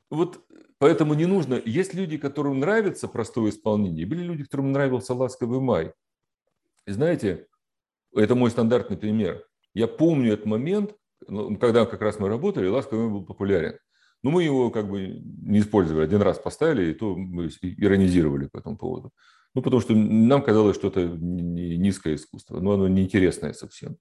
Вот 0.10 0.46
поэтому 0.78 1.14
не 1.14 1.26
нужно... 1.26 1.62
Есть 1.66 1.94
люди, 1.94 2.18
которым 2.18 2.60
нравится 2.60 3.10
простое 3.10 3.50
исполнение, 3.50 4.06
были 4.06 4.24
люди, 4.24 4.44
которым 4.44 4.72
нравился 4.72 5.14
«Ласковый 5.14 5.60
май». 5.60 5.94
И 6.86 6.92
знаете, 6.92 7.48
это 8.16 8.34
мой 8.34 8.50
стандартный 8.50 8.98
пример. 8.98 9.46
Я 9.74 9.88
помню 9.88 10.34
этот 10.34 10.46
момент, 10.46 10.96
ну, 11.28 11.58
когда 11.58 11.86
как 11.86 12.02
раз 12.02 12.18
мы 12.18 12.30
работали, 12.30 12.68
«Ласковый 12.68 13.06
май» 13.06 13.14
был 13.14 13.26
популярен. 13.26 13.78
Но 14.24 14.32
мы 14.32 14.44
его 14.44 14.70
как 14.70 14.90
бы 14.90 15.22
не 15.42 15.60
использовали. 15.60 16.04
Один 16.04 16.22
раз 16.22 16.38
поставили, 16.40 16.92
и 16.92 16.94
то 16.94 17.16
мы 17.16 17.50
иронизировали 17.62 18.48
по 18.48 18.58
этому 18.58 18.78
поводу. 18.78 19.12
Ну, 19.56 19.62
потому 19.62 19.82
что 19.82 19.96
нам 19.96 20.44
казалось, 20.44 20.76
что 20.76 20.90
это 20.90 21.08
низкое 21.08 22.16
искусство, 22.16 22.60
но 22.60 22.74
оно 22.74 22.88
неинтересное 22.88 23.54
совсем. 23.54 23.98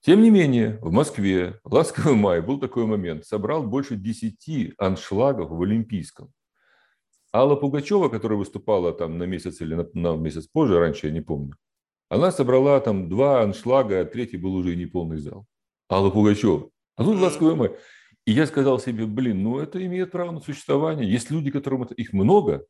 Тем 0.00 0.22
не 0.22 0.30
менее, 0.30 0.78
в 0.82 0.92
Москве 0.92 1.60
«Ласковый 1.64 2.14
май» 2.14 2.42
был 2.42 2.60
такой 2.60 2.84
момент. 2.84 3.24
Собрал 3.24 3.62
больше 3.62 3.96
десяти 3.96 4.74
аншлагов 4.76 5.50
в 5.50 5.62
Олимпийском. 5.62 6.30
Алла 7.34 7.56
Пугачева, 7.56 8.10
которая 8.10 8.38
выступала 8.38 8.92
там 8.92 9.18
на 9.18 9.24
месяц 9.24 9.60
или 9.60 9.74
на, 9.74 9.88
на 9.94 10.16
месяц 10.16 10.46
позже, 10.46 10.78
раньше 10.78 11.06
я 11.08 11.12
не 11.12 11.22
помню, 11.22 11.56
она 12.08 12.30
собрала 12.30 12.78
там 12.80 13.08
два 13.08 13.42
аншлага, 13.42 14.00
а 14.00 14.04
третий 14.04 14.36
был 14.36 14.54
уже 14.54 14.76
неполный 14.76 15.18
зал. 15.18 15.46
Алла 15.90 16.10
Пугачева. 16.10 16.70
А 16.96 17.04
тут 17.04 17.18
«Ласковый 17.18 17.56
май». 17.56 17.70
И 18.24 18.32
я 18.32 18.46
сказал 18.46 18.78
себе, 18.78 19.06
блин, 19.06 19.42
ну 19.42 19.58
это 19.58 19.84
имеет 19.84 20.10
право 20.10 20.30
на 20.30 20.40
существование. 20.40 21.10
Есть 21.10 21.30
люди, 21.30 21.50
которым 21.50 21.82
это, 21.82 21.94
их 21.94 22.12
много, 22.12 22.66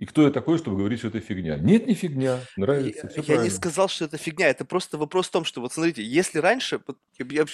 и 0.00 0.06
кто 0.06 0.22
я 0.22 0.30
такой, 0.30 0.56
чтобы 0.56 0.78
говорить, 0.78 1.00
что 1.00 1.08
это 1.08 1.20
фигня? 1.20 1.58
Нет, 1.58 1.86
не 1.86 1.94
фигня, 1.94 2.40
нравится. 2.56 3.10
Я, 3.16 3.34
я 3.34 3.42
не 3.42 3.50
сказал, 3.50 3.86
что 3.88 4.06
это 4.06 4.16
фигня. 4.16 4.48
Это 4.48 4.64
просто 4.64 4.96
вопрос 4.96 5.28
в 5.28 5.30
том, 5.30 5.44
что 5.44 5.60
вот 5.60 5.74
смотрите, 5.74 6.02
если 6.02 6.38
раньше, 6.38 6.80
я, 7.18 7.26
я 7.28 7.46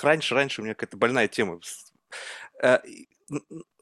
раньше, 0.00 0.34
раньше 0.34 0.62
у 0.62 0.64
меня 0.64 0.74
какая-то 0.74 0.96
больная 0.96 1.28
тема, 1.28 1.60
э, 2.62 2.78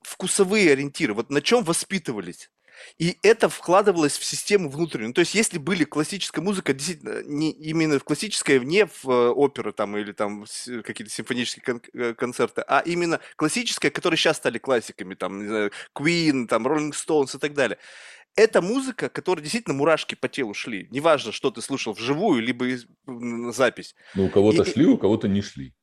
вкусовые 0.02 0.72
ориентиры, 0.72 1.14
вот 1.14 1.30
на 1.30 1.40
чем 1.40 1.62
воспитывались? 1.62 2.50
И 2.98 3.18
это 3.22 3.48
вкладывалось 3.48 4.18
в 4.18 4.24
систему 4.24 4.68
внутреннюю. 4.68 5.08
Ну, 5.08 5.14
то 5.14 5.20
есть, 5.20 5.34
если 5.34 5.58
были 5.58 5.84
классическая 5.84 6.40
музыка, 6.40 6.72
действительно, 6.72 7.22
не 7.24 7.50
именно 7.50 7.98
в 7.98 8.04
классическая, 8.04 8.58
не 8.60 8.86
в 8.86 9.08
э, 9.08 9.30
оперы 9.30 9.72
там 9.72 9.96
или 9.96 10.12
там 10.12 10.44
какие-то 10.84 11.12
симфонические 11.12 11.62
кон- 11.64 11.82
э, 11.92 12.14
концерты, 12.14 12.62
а 12.66 12.80
именно 12.80 13.20
классическая, 13.36 13.90
которые 13.90 14.18
сейчас 14.18 14.36
стали 14.36 14.58
классиками, 14.58 15.14
там, 15.14 15.42
не 15.42 15.48
знаю, 15.48 15.72
Queen, 15.96 16.46
там, 16.46 16.66
Rolling 16.66 16.92
Stones 16.92 17.36
и 17.36 17.38
так 17.38 17.54
далее. 17.54 17.78
Это 18.36 18.62
музыка, 18.62 19.08
которая 19.08 19.42
действительно 19.42 19.74
мурашки 19.74 20.14
по 20.14 20.28
телу 20.28 20.54
шли. 20.54 20.86
Неважно, 20.90 21.32
что 21.32 21.50
ты 21.50 21.60
слушал 21.60 21.94
вживую, 21.94 22.40
либо 22.40 22.66
запись. 23.52 23.94
Ну, 24.14 24.26
у 24.26 24.30
кого-то 24.30 24.62
и, 24.62 24.72
шли, 24.72 24.86
у 24.86 24.96
кого-то 24.96 25.26
не 25.28 25.42
шли. 25.42 25.74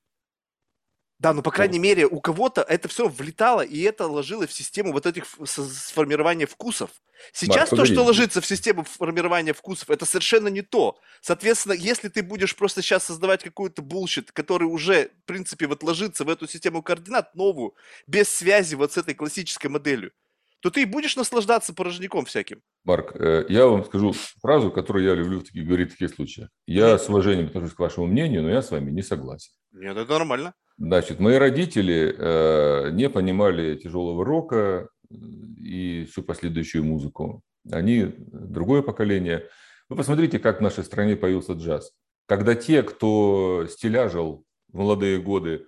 Да, 1.19 1.33
ну, 1.33 1.41
по 1.41 1.49
крайней 1.49 1.79
мере, 1.79 2.05
у 2.05 2.21
кого-то 2.21 2.61
это 2.61 2.87
все 2.87 3.07
влетало, 3.07 3.61
и 3.61 3.81
это 3.81 4.05
ложилось 4.05 4.49
в 4.49 4.53
систему 4.53 4.93
вот 4.93 5.07
этих 5.07 5.25
сформирования 5.45 6.45
вкусов. 6.45 6.91
Сейчас 7.33 7.71
Марк, 7.71 7.81
то, 7.81 7.85
что 7.91 8.03
ложится 8.03 8.39
в 8.39 8.45
систему 8.45 8.83
формирования 8.83 9.53
вкусов, 9.53 9.89
это 9.89 10.05
совершенно 10.05 10.47
не 10.47 10.61
то. 10.61 10.99
Соответственно, 11.21 11.73
если 11.73 12.09
ты 12.09 12.21
будешь 12.21 12.55
просто 12.55 12.83
сейчас 12.83 13.05
создавать 13.05 13.43
какую-то 13.43 13.81
bullshit, 13.81 14.31
который 14.31 14.65
уже, 14.65 15.09
в 15.23 15.25
принципе, 15.25 15.65
вот 15.65 15.81
ложится 15.81 16.23
в 16.23 16.29
эту 16.29 16.47
систему 16.47 16.83
координат 16.83 17.33
новую, 17.33 17.73
без 18.05 18.29
связи 18.29 18.75
вот 18.75 18.93
с 18.93 18.97
этой 18.97 19.15
классической 19.15 19.67
моделью, 19.67 20.11
то 20.59 20.69
ты 20.69 20.85
будешь 20.85 21.15
наслаждаться 21.15 21.73
порожняком 21.73 22.25
всяким. 22.25 22.61
Марк, 22.83 23.15
э, 23.15 23.45
я 23.49 23.65
вам 23.65 23.85
скажу 23.85 24.13
фразу, 24.41 24.71
которую 24.71 25.05
я 25.05 25.15
люблю 25.15 25.43
говорить 25.53 25.89
в 25.89 25.97
таких 25.97 26.15
случаях. 26.15 26.49
Я 26.67 26.97
с 26.97 27.09
уважением 27.09 27.47
отношусь 27.47 27.73
к 27.73 27.79
вашему 27.79 28.05
мнению, 28.05 28.43
но 28.43 28.49
я 28.49 28.61
с 28.61 28.69
вами 28.69 28.91
не 28.91 29.01
согласен. 29.01 29.51
Нет, 29.71 29.97
это 29.97 30.13
нормально. 30.13 30.53
Значит, 30.77 31.19
мои 31.19 31.37
родители 31.37 32.15
э, 32.15 32.91
не 32.91 33.09
понимали 33.09 33.75
тяжелого 33.75 34.23
рока 34.23 34.89
и 35.09 36.07
всю 36.11 36.21
последующую 36.21 36.83
музыку. 36.83 37.41
Они 37.71 38.13
другое 38.17 38.81
поколение. 38.81 39.47
Вы 39.89 39.95
посмотрите, 39.95 40.37
как 40.37 40.59
в 40.59 40.63
нашей 40.63 40.83
стране 40.83 41.15
появился 41.15 41.53
джаз. 41.53 41.93
Когда 42.27 42.55
те, 42.55 42.83
кто 42.83 43.65
стиляжил 43.69 44.45
в 44.71 44.77
молодые 44.77 45.19
годы, 45.19 45.65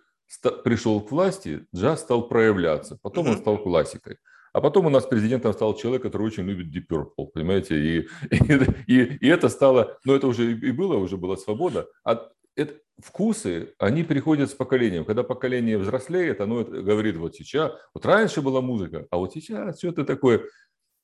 пришел 0.63 1.01
к 1.01 1.11
власти, 1.11 1.65
джаз 1.75 2.01
стал 2.01 2.27
проявляться. 2.27 2.99
Потом 3.01 3.25
mm-hmm. 3.25 3.31
он 3.31 3.37
стал 3.37 3.57
классикой. 3.57 4.17
А 4.53 4.61
потом 4.61 4.87
у 4.87 4.89
нас 4.89 5.05
президентом 5.05 5.53
стал 5.53 5.75
человек, 5.75 6.03
который 6.03 6.27
очень 6.27 6.43
любит 6.43 6.75
Deep 6.75 6.87
Purple, 6.89 7.27
понимаете? 7.33 7.75
И, 7.75 8.07
и, 8.31 8.53
и, 8.87 9.17
и 9.17 9.27
это 9.27 9.49
стало, 9.49 9.97
ну 10.05 10.13
это 10.13 10.27
уже 10.27 10.51
и 10.51 10.71
было, 10.71 10.97
уже 10.97 11.17
была 11.17 11.37
свобода. 11.37 11.87
А 12.03 12.29
это, 12.55 12.75
вкусы, 13.03 13.73
они 13.77 14.03
переходят 14.03 14.49
с 14.49 14.53
поколением. 14.53 15.05
Когда 15.05 15.23
поколение 15.23 15.77
взрослеет, 15.77 16.41
оно 16.41 16.63
говорит, 16.63 17.17
вот 17.17 17.35
сейчас, 17.35 17.71
вот 17.93 18.05
раньше 18.05 18.41
была 18.41 18.61
музыка, 18.61 19.07
а 19.11 19.17
вот 19.17 19.33
сейчас 19.33 19.77
все 19.77 19.89
это 19.89 20.05
такое. 20.05 20.43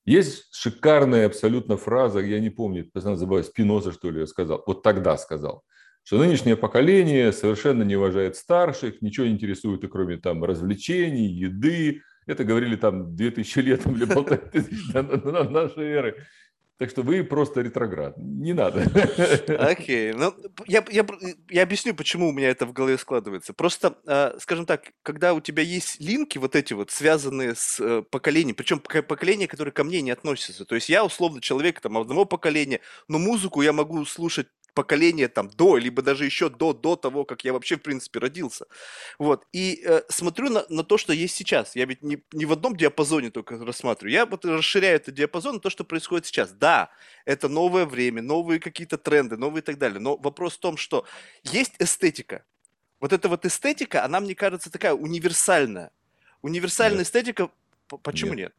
Есть 0.05 0.53
шикарная 0.53 1.25
абсолютно 1.25 1.77
фраза, 1.77 2.19
я 2.19 2.39
не 2.39 2.51
помню, 2.51 2.89
постоянно 2.91 3.17
забываю, 3.17 3.43
Спиноза, 3.43 3.91
что 3.91 4.11
ли, 4.11 4.25
сказал, 4.27 4.63
вот 4.67 4.83
тогда 4.83 5.17
сказал, 5.17 5.63
что 6.03 6.19
нынешнее 6.19 6.55
поколение 6.55 7.31
совершенно 7.31 7.81
не 7.81 7.95
уважает 7.95 8.35
старших, 8.35 9.01
ничего 9.01 9.25
не 9.25 9.33
интересует, 9.33 9.83
и 9.83 9.87
кроме 9.87 10.17
там 10.17 10.43
развлечений, 10.43 11.27
еды. 11.27 12.01
Это 12.27 12.43
говорили 12.43 12.75
там 12.75 13.15
2000 13.15 13.59
лет 13.59 13.85
или 13.87 14.05
полторы 14.13 14.49
тысячи 14.51 14.91
до 14.93 15.43
нашей 15.49 15.85
эры. 15.85 16.25
Так 16.77 16.89
что 16.89 17.03
вы 17.03 17.23
просто 17.23 17.61
ретроград. 17.61 18.17
Не 18.17 18.51
надо. 18.53 18.83
Окей. 19.59 20.11
Ну, 20.11 20.33
я, 20.67 20.83
я, 20.89 21.05
я 21.49 21.63
объясню, 21.63 21.95
почему 21.95 22.27
у 22.27 22.31
меня 22.33 22.49
это 22.49 22.65
в 22.65 22.73
голове 22.73 22.97
складывается. 22.97 23.53
Просто, 23.53 23.97
э, 24.05 24.37
скажем 24.39 24.65
так, 24.65 24.91
когда 25.01 25.33
у 25.33 25.39
тебя 25.39 25.63
есть 25.63 26.01
линки 26.01 26.37
вот 26.37 26.53
эти 26.55 26.73
вот, 26.73 26.91
связанные 26.91 27.55
с 27.55 27.79
э, 27.79 28.01
поколением, 28.01 28.55
причем 28.55 28.79
поколения, 28.79 29.47
которые 29.47 29.71
ко 29.71 29.85
мне 29.85 30.01
не 30.01 30.11
относятся. 30.11 30.65
То 30.65 30.75
есть 30.75 30.89
я 30.89 31.05
условно 31.05 31.39
человек 31.39 31.79
там 31.79 31.97
одного 31.97 32.25
поколения, 32.25 32.81
но 33.07 33.19
музыку 33.19 33.61
я 33.61 33.71
могу 33.71 34.03
слушать 34.03 34.47
поколение 34.75 35.27
там 35.27 35.49
до, 35.49 35.77
либо 35.77 36.01
даже 36.01 36.25
еще 36.25 36.49
до, 36.49 36.73
до 36.73 36.95
того, 36.95 37.25
как 37.25 37.43
я 37.43 37.53
вообще, 37.53 37.77
в 37.77 37.81
принципе, 37.81 38.19
родился. 38.19 38.67
Вот. 39.17 39.47
И 39.53 39.81
э, 39.83 40.01
смотрю 40.09 40.49
на, 40.49 40.65
на 40.69 40.83
то, 40.83 40.97
что 40.97 41.13
есть 41.13 41.35
сейчас. 41.35 41.75
Я 41.75 41.85
ведь 41.85 42.03
не, 42.03 42.21
не 42.33 42.45
в 42.45 42.51
одном 42.51 42.75
диапазоне 42.75 43.31
только 43.31 43.57
рассматриваю. 43.57 44.13
Я 44.13 44.25
вот 44.25 44.45
расширяю 44.45 44.97
этот 44.97 45.15
диапазон 45.15 45.55
на 45.55 45.61
то, 45.61 45.69
что 45.69 45.83
происходит 45.85 46.27
сейчас. 46.27 46.51
Да, 46.51 46.91
это 47.23 47.47
новое 47.47 47.85
время, 47.85 48.21
новые 48.21 48.59
какие-то 48.59 48.97
тренды, 48.97 49.37
новые 49.37 49.61
и 49.61 49.65
так 49.65 49.77
далее. 49.77 49.99
Но 49.99 50.17
вопрос 50.17 50.55
в 50.55 50.59
том, 50.59 50.77
что 50.77 51.05
есть 51.43 51.73
эстетика. 51.79 52.43
Вот 52.99 53.13
эта 53.13 53.29
вот 53.29 53.45
эстетика, 53.45 54.03
она, 54.03 54.19
мне 54.19 54.35
кажется, 54.35 54.69
такая 54.69 54.93
универсальная. 54.93 55.91
Универсальная 56.41 56.99
нет. 56.99 57.07
эстетика, 57.07 57.49
почему 58.03 58.33
нет? 58.33 58.37
нет? 58.37 58.53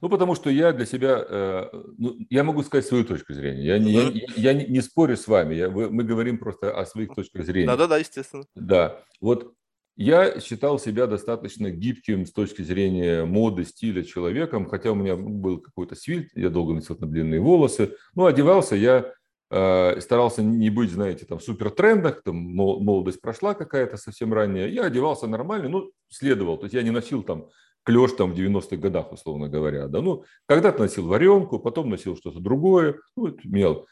Ну, 0.00 0.08
потому 0.08 0.34
что 0.34 0.50
я 0.50 0.72
для 0.72 0.86
себя, 0.86 1.24
э, 1.28 1.68
ну, 1.98 2.16
я 2.30 2.44
могу 2.44 2.62
сказать 2.62 2.86
свою 2.86 3.04
точку 3.04 3.32
зрения. 3.32 3.64
Я, 3.64 3.78
mm-hmm. 3.78 4.32
я, 4.36 4.52
я 4.52 4.52
не, 4.54 4.66
не 4.66 4.80
спорю 4.80 5.16
с 5.16 5.26
вами, 5.26 5.54
я, 5.54 5.70
мы 5.70 6.04
говорим 6.04 6.38
просто 6.38 6.70
о 6.70 6.84
своих 6.86 7.14
точках 7.14 7.44
зрения. 7.44 7.66
Да-да-да, 7.66 7.98
естественно. 7.98 8.44
Да, 8.54 9.02
вот 9.20 9.54
я 9.96 10.40
считал 10.40 10.78
себя 10.78 11.06
достаточно 11.06 11.70
гибким 11.70 12.26
с 12.26 12.32
точки 12.32 12.60
зрения 12.60 13.24
моды, 13.24 13.64
стиля 13.64 14.02
человеком, 14.02 14.66
хотя 14.68 14.92
у 14.92 14.94
меня 14.94 15.16
был 15.16 15.58
какой-то 15.58 15.94
свит, 15.94 16.30
я 16.34 16.50
долго 16.50 16.74
носил 16.74 16.98
на 17.00 17.06
длинные 17.06 17.40
волосы. 17.40 17.94
Ну, 18.14 18.26
одевался 18.26 18.76
я, 18.76 19.14
э, 19.50 20.00
старался 20.00 20.42
не 20.42 20.68
быть, 20.68 20.90
знаете, 20.90 21.24
там, 21.24 21.40
супер 21.40 21.70
трендах, 21.70 22.22
там, 22.22 22.36
молодость 22.36 23.22
прошла 23.22 23.54
какая-то 23.54 23.96
совсем 23.96 24.34
ранняя. 24.34 24.68
Я 24.68 24.84
одевался 24.84 25.28
нормально, 25.28 25.70
ну, 25.70 25.90
следовал. 26.08 26.58
То 26.58 26.64
есть 26.64 26.74
я 26.74 26.82
не 26.82 26.90
носил 26.90 27.22
там 27.22 27.48
клеш 27.86 28.12
там 28.12 28.32
в 28.32 28.36
90-х 28.36 28.76
годах, 28.76 29.12
условно 29.12 29.48
говоря. 29.48 29.86
Да? 29.86 30.02
Ну, 30.02 30.24
когда-то 30.46 30.82
носил 30.82 31.06
варенку, 31.06 31.60
потом 31.60 31.88
носил 31.88 32.16
что-то 32.16 32.40
другое, 32.40 32.98
ну, 33.16 33.34
мел. 33.44 33.86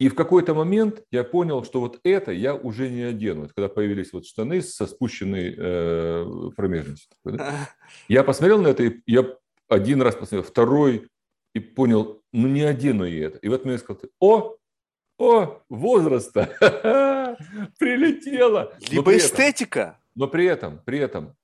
И 0.00 0.08
в 0.08 0.14
какой-то 0.14 0.54
момент 0.54 1.02
я 1.12 1.22
понял, 1.22 1.62
что 1.62 1.80
вот 1.80 2.00
это 2.02 2.32
я 2.32 2.54
уже 2.54 2.88
не 2.88 3.02
одену. 3.02 3.44
Это 3.44 3.54
когда 3.54 3.68
появились 3.68 4.12
вот 4.12 4.26
штаны 4.26 4.60
со 4.62 4.86
спущенной 4.86 5.54
э, 5.56 6.50
промежностью. 6.56 7.16
Да? 7.24 7.70
Я 8.08 8.24
посмотрел 8.24 8.60
на 8.60 8.68
это, 8.68 8.82
и 8.82 9.00
я 9.06 9.24
один 9.68 10.02
раз 10.02 10.14
посмотрел, 10.16 10.42
второй, 10.42 11.08
и 11.54 11.60
понял, 11.60 12.22
ну 12.32 12.48
не 12.48 12.62
одену 12.62 13.04
я 13.04 13.26
это. 13.26 13.38
И 13.38 13.48
вот 13.48 13.64
мне 13.64 13.78
сказал, 13.78 14.02
о, 14.20 14.56
о, 15.18 15.60
возраста, 15.68 16.50
прилетело. 17.78 18.74
Либо 18.90 19.16
эстетика. 19.16 19.98
но 20.14 20.26
при 20.26 20.46
этом, 20.46 20.80
при 20.84 20.98
этом 20.98 21.34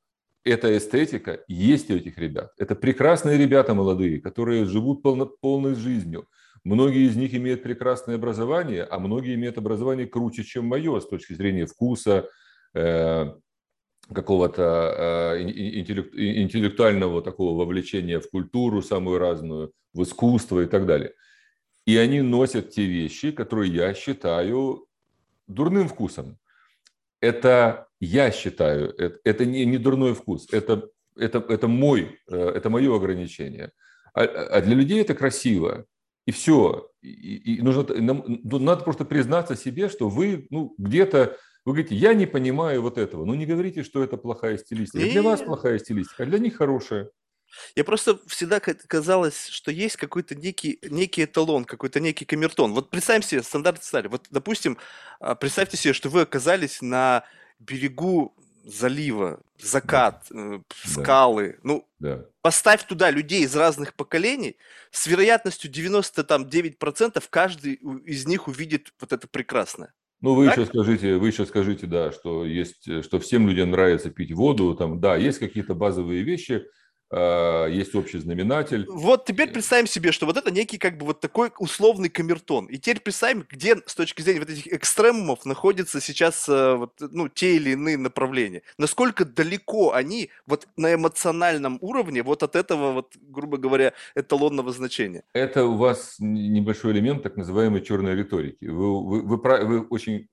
эта 0.45 0.77
эстетика 0.77 1.41
есть 1.49 1.91
у 1.91 1.97
этих 1.97 2.19
ребят. 2.19 2.53
Это 2.59 2.75
прекрасные 2.75 3.39
ребята 3.39 3.75
молодые, 3.75 4.21
которые 4.21 4.65
живут 4.65 5.03
полно, 5.03 5.27
полной 5.27 5.75
жизнью. 5.75 6.29
Многие 6.65 7.07
из 7.07 7.17
них 7.17 7.35
имеют 7.35 7.63
прекрасное 7.63 8.17
образование, 8.17 8.85
а 8.85 8.99
многие 8.99 9.35
имеют 9.35 9.59
образование 9.59 10.07
круче, 10.07 10.45
чем 10.45 10.67
мое 10.67 11.01
с 11.01 11.09
точки 11.09 11.33
зрения 11.33 11.67
вкуса, 11.67 12.29
э, 12.75 13.35
какого-то 14.13 15.35
э, 15.37 15.43
интеллект, 15.43 16.15
интеллектуального 16.15 17.23
такого 17.23 17.59
вовлечения 17.59 18.21
в 18.21 18.29
культуру 18.29 18.83
самую 18.83 19.19
разную, 19.19 19.73
в 19.95 20.03
искусство 20.03 20.61
и 20.61 20.67
так 20.67 20.87
далее. 20.87 21.15
И 21.87 21.97
они 21.97 22.21
носят 22.21 22.71
те 22.71 22.85
вещи, 22.85 23.31
которые 23.31 23.73
я 23.73 23.95
считаю 23.95 24.87
дурным 25.47 25.89
вкусом. 25.89 26.39
Это 27.21 27.89
я 28.01 28.31
считаю, 28.31 28.95
это, 28.97 29.19
это 29.25 29.45
не, 29.45 29.65
не 29.65 29.79
дурной 29.79 30.15
вкус, 30.15 30.49
это, 30.53 30.89
это, 31.17 31.39
это, 31.49 31.69
мой, 31.69 32.19
э, 32.29 32.37
это 32.37 32.71
мое 32.71 32.95
ограничение. 32.95 33.73
А, 34.15 34.23
а 34.23 34.61
для 34.61 34.75
людей 34.75 35.01
это 35.01 35.15
красиво. 35.15 35.87
И 36.27 36.33
все. 36.33 36.91
И, 37.03 37.57
и 37.57 37.63
нужно, 37.63 37.87
ну, 37.95 38.59
надо 38.59 38.85
просто 38.85 39.05
признаться 39.05 39.57
себе, 39.57 39.89
что 39.89 40.09
вы 40.09 40.47
ну, 40.51 40.75
где-то 40.79 41.37
вы 41.65 41.75
говорите, 41.75 41.95
я 41.95 42.15
не 42.15 42.27
понимаю 42.27 42.81
вот 42.83 42.97
этого. 42.97 43.25
Ну, 43.25 43.35
не 43.35 43.45
говорите, 43.45 43.83
что 43.83 44.03
это 44.03 44.17
плохая 44.17 44.57
стилистика. 44.57 44.99
Для 44.99 45.23
вас 45.23 45.43
плохая 45.43 45.79
стилистика, 45.79 46.23
а 46.23 46.27
для 46.27 46.39
них 46.39 46.57
хорошая. 46.57 47.11
Я 47.75 47.85
просто 47.85 48.19
всегда 48.27 48.61
казалось, 48.61 49.49
что 49.49 49.71
есть 49.71 49.97
какой-то 49.97 50.35
некий, 50.35 50.79
некий 50.83 51.25
эталон, 51.25 51.65
какой-то 51.65 52.01
некий 52.01 52.25
камертон. 52.25 52.73
Вот 52.73 52.91
представим 52.91 53.23
себе 53.23 53.43
стандартный 53.43 53.83
сценарий. 53.83 54.09
Вот, 54.09 54.27
допустим, 54.31 54.79
а, 55.19 55.35
представьте 55.35 55.77
себе, 55.77 55.93
что 55.93 56.09
вы 56.09 56.23
оказались 56.23 56.81
на 56.81 57.25
берегу 57.61 58.35
залива, 58.65 59.41
закат, 59.59 60.27
да. 60.31 60.57
э, 60.57 60.61
скалы. 60.85 61.53
Да. 61.53 61.59
Ну, 61.63 61.89
да. 61.99 62.27
поставь 62.43 62.87
туда 62.87 63.11
людей 63.11 63.43
из 63.43 63.55
разных 63.55 63.95
поколений, 63.95 64.57
с 64.91 65.07
вероятностью 65.07 65.71
99% 65.71 67.23
каждый 67.31 67.75
из 68.05 68.27
них 68.27 68.49
увидит 68.49 68.93
вот 69.01 69.13
это 69.13 69.29
прекрасное. 69.29 69.93
Ну, 70.21 70.35
вы 70.35 70.47
так? 70.47 70.59
еще 70.59 70.67
скажите, 70.67 71.17
вы 71.17 71.29
еще 71.29 71.47
скажите, 71.47 71.87
да, 71.87 72.13
что 72.13 72.45
есть, 72.45 73.03
что 73.05 73.19
всем 73.19 73.49
людям 73.49 73.71
нравится 73.71 74.11
пить 74.11 74.33
воду, 74.33 74.75
там, 74.75 75.01
да, 75.01 75.17
есть 75.17 75.39
какие-то 75.39 75.75
базовые 75.75 76.23
вещи, 76.23 76.67
есть 77.13 77.95
общий 77.97 78.19
знаменатель. 78.19 78.87
Вот 78.89 79.25
теперь 79.25 79.51
представим 79.51 79.89
себе, 79.89 80.13
что 80.13 80.27
вот 80.27 80.37
это 80.37 80.53
некий 80.53 80.79
как 80.79 80.97
бы 80.97 81.07
вот 81.07 81.21
такой 81.21 81.51
условный 81.59 82.09
камертон. 82.09 82.67
И 82.67 82.79
теперь 82.79 83.01
представим, 83.01 83.45
где 83.51 83.77
с 83.85 83.97
точки 83.97 84.23
зрения 84.23 84.41
вот 84.41 84.51
этих 84.51 84.69
экстремумов 84.69 85.45
находятся 85.45 86.01
сейчас 86.01 86.49
э, 86.49 86.75
вот, 86.75 86.93
ну, 87.01 87.29
те 87.29 87.57
или 87.57 87.71
иные 87.71 87.97
направления. 87.97 88.63
Насколько 88.79 89.25
далеко 89.25 89.93
они 89.93 90.31
вот 90.47 90.69
на 90.77 90.95
эмоциональном 90.95 91.79
уровне 91.81 92.23
вот 92.23 92.45
от 92.45 92.55
этого 92.55 92.93
вот, 92.93 93.17
грубо 93.21 93.57
говоря, 93.57 93.93
эталонного 94.15 94.73
значения. 94.73 95.25
Это 95.33 95.65
у 95.65 95.77
вас 95.77 96.15
небольшой 96.21 96.93
элемент 96.93 97.25
так 97.25 97.37
называемой 97.37 97.81
черной 97.81 98.15
риторики. 98.15 98.67
Вы, 98.67 99.05
вы, 99.05 99.23
вы, 99.23 99.65
вы 99.65 99.81
очень 99.81 100.29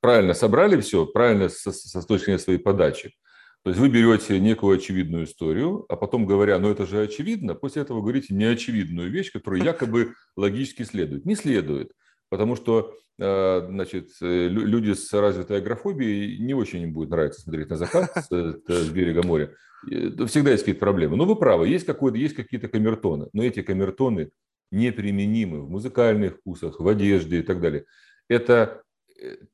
правильно 0.00 0.34
собрали 0.34 0.80
все, 0.80 1.06
правильно 1.06 1.48
со, 1.48 1.70
со 1.72 2.04
точки 2.06 2.24
зрения 2.24 2.40
своей 2.40 2.58
подачи. 2.58 3.14
То 3.66 3.70
есть 3.70 3.80
вы 3.80 3.88
берете 3.88 4.38
некую 4.38 4.76
очевидную 4.76 5.24
историю, 5.24 5.86
а 5.88 5.96
потом 5.96 6.24
говоря, 6.24 6.60
ну 6.60 6.70
это 6.70 6.86
же 6.86 7.02
очевидно, 7.02 7.56
после 7.56 7.82
этого 7.82 8.00
говорите 8.00 8.32
неочевидную 8.32 9.10
вещь, 9.10 9.32
которая 9.32 9.60
якобы 9.60 10.12
логически 10.36 10.84
следует. 10.84 11.24
Не 11.24 11.34
следует, 11.34 11.90
потому 12.28 12.54
что 12.54 12.94
э, 13.18 13.66
значит, 13.68 14.10
э, 14.22 14.46
люди 14.46 14.92
с 14.92 15.12
развитой 15.12 15.56
агрофобией 15.56 16.38
не 16.38 16.54
очень 16.54 16.82
им 16.82 16.92
будет 16.92 17.10
нравиться 17.10 17.40
смотреть 17.40 17.68
на 17.68 17.76
закат 17.76 18.12
с, 18.14 18.28
с 18.28 18.88
берега 18.90 19.26
моря. 19.26 19.52
Всегда 19.82 20.52
есть 20.52 20.62
какие-то 20.62 20.78
проблемы. 20.78 21.16
Но 21.16 21.24
вы 21.24 21.34
правы, 21.34 21.66
есть, 21.66 21.86
какой-то, 21.86 22.18
есть 22.18 22.36
какие-то 22.36 22.68
камертоны, 22.68 23.30
но 23.32 23.42
эти 23.42 23.62
камертоны 23.62 24.30
неприменимы 24.70 25.62
в 25.62 25.70
музыкальных 25.70 26.36
вкусах, 26.36 26.78
в 26.78 26.86
одежде 26.86 27.40
и 27.40 27.42
так 27.42 27.60
далее. 27.60 27.84
Это 28.28 28.84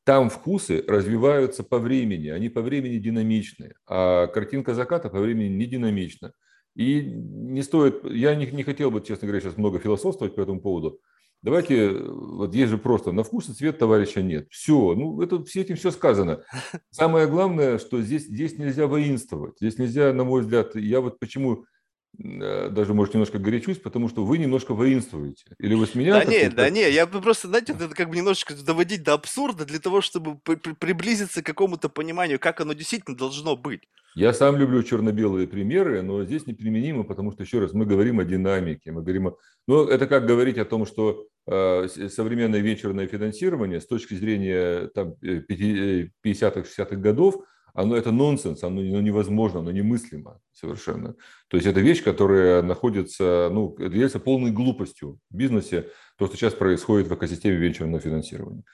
там 0.04 0.30
вкусы 0.30 0.84
развиваются 0.86 1.62
по 1.62 1.78
времени, 1.78 2.28
они 2.28 2.48
по 2.48 2.62
времени 2.62 2.98
динамичны, 2.98 3.74
а 3.86 4.26
картинка 4.28 4.74
заката 4.74 5.08
по 5.08 5.20
времени 5.20 5.48
не 5.48 5.66
динамична. 5.66 6.32
И 6.74 7.02
не 7.02 7.62
стоит, 7.62 8.02
я 8.04 8.34
не, 8.34 8.46
не 8.46 8.62
хотел 8.62 8.90
бы, 8.90 9.02
честно 9.02 9.26
говоря, 9.26 9.42
сейчас 9.42 9.58
много 9.58 9.78
философствовать 9.78 10.34
по 10.34 10.40
этому 10.40 10.60
поводу. 10.60 11.00
Давайте, 11.42 11.90
вот 11.90 12.54
есть 12.54 12.70
же 12.70 12.78
просто, 12.78 13.12
на 13.12 13.24
вкус 13.24 13.48
и 13.48 13.52
цвет 13.52 13.78
товарища 13.78 14.22
нет. 14.22 14.46
Все, 14.50 14.94
ну 14.94 15.20
это 15.20 15.44
все 15.44 15.62
этим 15.62 15.76
все 15.76 15.90
сказано. 15.90 16.44
Самое 16.90 17.26
главное, 17.26 17.78
что 17.78 18.00
здесь, 18.00 18.26
здесь 18.26 18.58
нельзя 18.58 18.86
воинствовать. 18.86 19.56
Здесь 19.60 19.76
нельзя, 19.76 20.12
на 20.12 20.24
мой 20.24 20.42
взгляд, 20.42 20.76
я 20.76 21.00
вот 21.00 21.18
почему 21.18 21.64
Э, 21.64 21.71
даже, 22.18 22.92
может, 22.92 23.14
немножко 23.14 23.38
горячусь, 23.38 23.78
потому 23.78 24.08
что 24.08 24.24
вы 24.24 24.38
немножко 24.38 24.74
воинствуете. 24.74 25.44
Или 25.58 25.74
вы 25.74 25.86
с 25.86 25.94
меня... 25.94 26.12
Да 26.12 26.24
не, 26.24 26.50
да 26.50 26.70
не, 26.70 26.90
я 26.90 27.06
просто, 27.06 27.48
знаете, 27.48 27.72
это 27.72 27.88
как 27.88 28.10
бы 28.10 28.16
немножечко 28.16 28.54
доводить 28.54 29.02
до 29.02 29.14
абсурда 29.14 29.64
для 29.64 29.78
того, 29.78 30.02
чтобы 30.02 30.36
приблизиться 30.36 31.42
к 31.42 31.46
какому-то 31.46 31.88
пониманию, 31.88 32.38
как 32.38 32.60
оно 32.60 32.74
действительно 32.74 33.16
должно 33.16 33.56
быть. 33.56 33.82
Я 34.14 34.34
сам 34.34 34.56
люблю 34.56 34.82
черно-белые 34.82 35.48
примеры, 35.48 36.02
но 36.02 36.22
здесь 36.24 36.46
неприменимо, 36.46 37.02
потому 37.02 37.32
что, 37.32 37.44
еще 37.44 37.60
раз, 37.60 37.72
мы 37.72 37.86
говорим 37.86 38.20
о 38.20 38.24
динамике, 38.24 38.92
мы 38.92 39.02
говорим 39.02 39.28
о... 39.28 39.36
Ну, 39.66 39.86
это 39.86 40.06
как 40.06 40.26
говорить 40.26 40.58
о 40.58 40.66
том, 40.66 40.84
что 40.84 41.26
э, 41.46 41.88
современное 42.10 42.60
вечерное 42.60 43.06
финансирование 43.06 43.80
с 43.80 43.86
точки 43.86 44.12
зрения 44.12 44.88
там, 44.88 45.14
50-х-60-х 45.22 46.94
э, 46.94 46.96
годов– 46.96 47.36
оно 47.74 47.96
это 47.96 48.12
нонсенс, 48.12 48.62
оно, 48.62 48.80
оно 48.80 49.00
невозможно, 49.00 49.60
оно 49.60 49.70
немыслимо 49.70 50.40
совершенно. 50.52 51.14
То 51.48 51.56
есть 51.56 51.66
это 51.66 51.80
вещь, 51.80 52.02
которая 52.02 52.62
находится, 52.62 53.48
ну, 53.52 53.74
является 53.78 54.20
полной 54.20 54.50
глупостью 54.50 55.18
в 55.30 55.36
бизнесе, 55.36 55.88
то, 56.16 56.26
что 56.26 56.36
сейчас 56.36 56.54
происходит 56.54 57.08
в 57.08 57.14
экосистеме 57.14 57.56
венчурного 57.56 58.00
финансирования. 58.00 58.64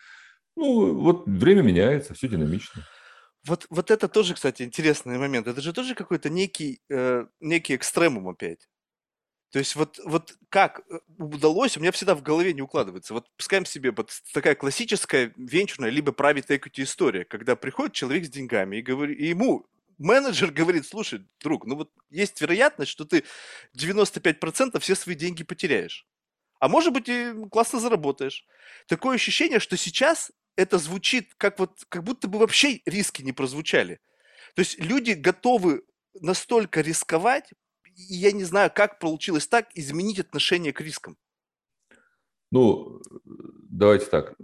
Ну, 0.57 0.95
вот 0.95 1.27
время 1.27 1.63
меняется, 1.63 2.15
все 2.15 2.29
динамично. 2.29 2.83
Вот, 3.47 3.67
вот 3.71 3.91
это 3.91 4.09
тоже, 4.09 4.35
кстати, 4.35 4.63
интересный 4.63 5.19
момент. 5.19 5.47
Это 5.47 5.61
же 5.61 5.73
тоже 5.73 5.95
какой-то 5.95 6.29
некий, 6.29 6.81
э, 6.91 7.27
некий 7.41 7.77
экстремум 7.77 8.29
опять. 8.29 8.69
То 9.51 9.59
есть 9.59 9.77
вот, 9.77 9.99
вот 10.05 10.37
как 10.51 10.83
э, 10.91 10.99
удалось, 11.19 11.77
у 11.77 11.81
меня 11.81 11.91
всегда 11.93 12.15
в 12.15 12.23
голове 12.23 12.53
не 12.53 12.63
укладывается. 12.63 13.15
Вот 13.15 13.31
пускаем 13.37 13.65
себе 13.65 13.93
вот 13.93 14.13
такая 14.35 14.55
классическая 14.55 15.33
венчурная 15.37 15.91
либо 15.91 16.13
private 16.13 16.49
equity 16.49 16.83
история, 16.83 17.25
когда 17.25 17.57
приходит 17.57 17.95
человек 17.95 18.27
с 18.27 18.29
деньгами 18.29 18.77
и, 18.77 18.83
говорит, 18.83 19.19
и 19.19 19.27
ему 19.27 19.67
менеджер 19.97 20.51
говорит, 20.51 20.87
слушай, 20.87 21.27
друг, 21.41 21.67
ну 21.67 21.77
вот 21.77 21.91
есть 22.11 22.41
вероятность, 22.41 22.91
что 22.91 23.05
ты 23.05 23.25
95% 23.77 24.79
все 24.81 24.95
свои 24.95 25.15
деньги 25.15 25.43
потеряешь. 25.45 26.07
А 26.61 26.69
может 26.69 26.93
быть 26.93 27.09
и 27.09 27.33
классно 27.51 27.81
заработаешь. 27.81 28.45
Такое 28.87 29.15
ощущение, 29.15 29.61
что 29.61 29.77
сейчас 29.77 30.33
это 30.57 30.79
звучит 30.79 31.35
как 31.37 31.59
вот, 31.59 31.85
как 31.89 32.05
будто 32.05 32.29
бы 32.29 32.39
вообще 32.39 32.81
риски 32.85 33.23
не 33.23 33.33
прозвучали. 33.33 34.01
То 34.55 34.61
есть 34.61 34.79
люди 34.79 35.13
готовы 35.13 35.85
настолько 36.21 36.81
рисковать, 36.81 37.53
я 37.99 38.33
не 38.33 38.45
знаю, 38.45 38.71
как 38.75 38.99
получилось 38.99 39.47
так 39.47 39.69
изменить 39.75 40.21
отношение 40.21 40.73
к 40.73 40.81
рискам. 40.81 41.17
Ну, 42.51 43.03
давайте 43.71 44.07
так. 44.07 44.35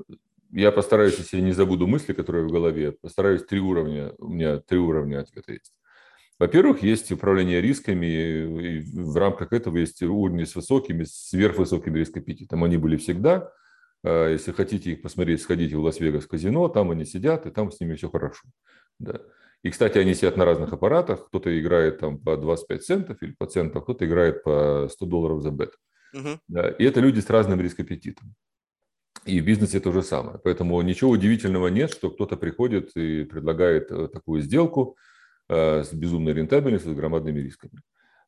Я 0.51 0.73
постараюсь, 0.73 1.19
если 1.19 1.39
я 1.39 1.43
не 1.43 1.53
забуду 1.53 1.87
мысли, 1.87 2.13
которые 2.13 2.47
в 2.47 2.53
голове, 2.53 2.93
постараюсь 2.93 3.45
три 3.45 3.61
уровня, 3.61 4.13
у 4.19 4.29
меня 4.29 4.59
три 4.59 4.79
уровня 4.79 5.21
ответа 5.21 5.53
есть. 5.53 5.73
Во-первых, 6.39 6.83
есть 6.83 7.13
управление 7.13 7.61
рисками, 7.61 8.07
и 8.07 8.81
в 8.81 9.17
рамках 9.17 9.53
этого 9.53 9.79
есть 9.79 10.03
уровни 10.03 10.45
с 10.45 10.57
высокими, 10.57 11.05
сверхвысокими 11.05 11.99
рископетитом. 11.99 12.65
Они 12.65 12.77
были 12.77 12.97
всегда. 12.97 13.53
А 14.03 14.29
если 14.29 14.53
хотите 14.53 14.93
их 14.93 15.03
посмотреть, 15.03 15.43
сходите 15.43 15.77
в 15.77 15.81
Лас-Вегас 15.81 16.27
казино, 16.27 16.69
там 16.69 16.91
они 16.91 17.05
сидят, 17.05 17.47
и 17.47 17.51
там 17.51 17.71
с 17.71 17.81
ними 17.81 17.95
все 17.95 18.11
хорошо. 18.11 18.49
Да. 18.99 19.21
И, 19.65 19.71
кстати, 19.71 19.97
они 19.97 20.15
сидят 20.15 20.37
на 20.37 20.45
разных 20.45 20.73
аппаратах. 20.75 21.27
Кто-то 21.27 21.59
играет 21.59 21.99
там 21.99 22.19
по 22.19 22.37
25 22.37 22.85
центов 22.85 23.23
или 23.23 23.33
по 23.33 23.47
центам, 23.47 23.83
кто-то 23.83 24.05
играет 24.05 24.45
по 24.45 24.89
100 24.91 25.07
долларов 25.07 25.43
за 25.43 25.51
бет. 25.51 25.73
Uh-huh. 26.15 26.39
Да. 26.49 26.69
И 26.69 26.85
это 26.85 27.01
люди 27.01 27.21
с 27.21 27.31
разным 27.31 27.61
рископетитом. 27.63 28.35
И 29.25 29.41
в 29.41 29.45
бизнесе 29.45 29.81
то 29.81 29.91
же 29.91 30.03
самое. 30.03 30.39
Поэтому 30.45 30.81
ничего 30.83 31.11
удивительного 31.11 31.69
нет, 31.69 31.91
что 31.91 32.11
кто-то 32.11 32.37
приходит 32.37 32.95
и 32.95 33.25
предлагает 33.25 33.91
э, 33.91 34.09
такую 34.09 34.43
сделку 34.43 34.99
э, 35.49 35.83
с 35.83 35.95
безумной 35.95 36.35
рентабельностью, 36.35 36.93
с 36.93 36.97
громадными 36.97 37.41
рисками. 37.41 37.81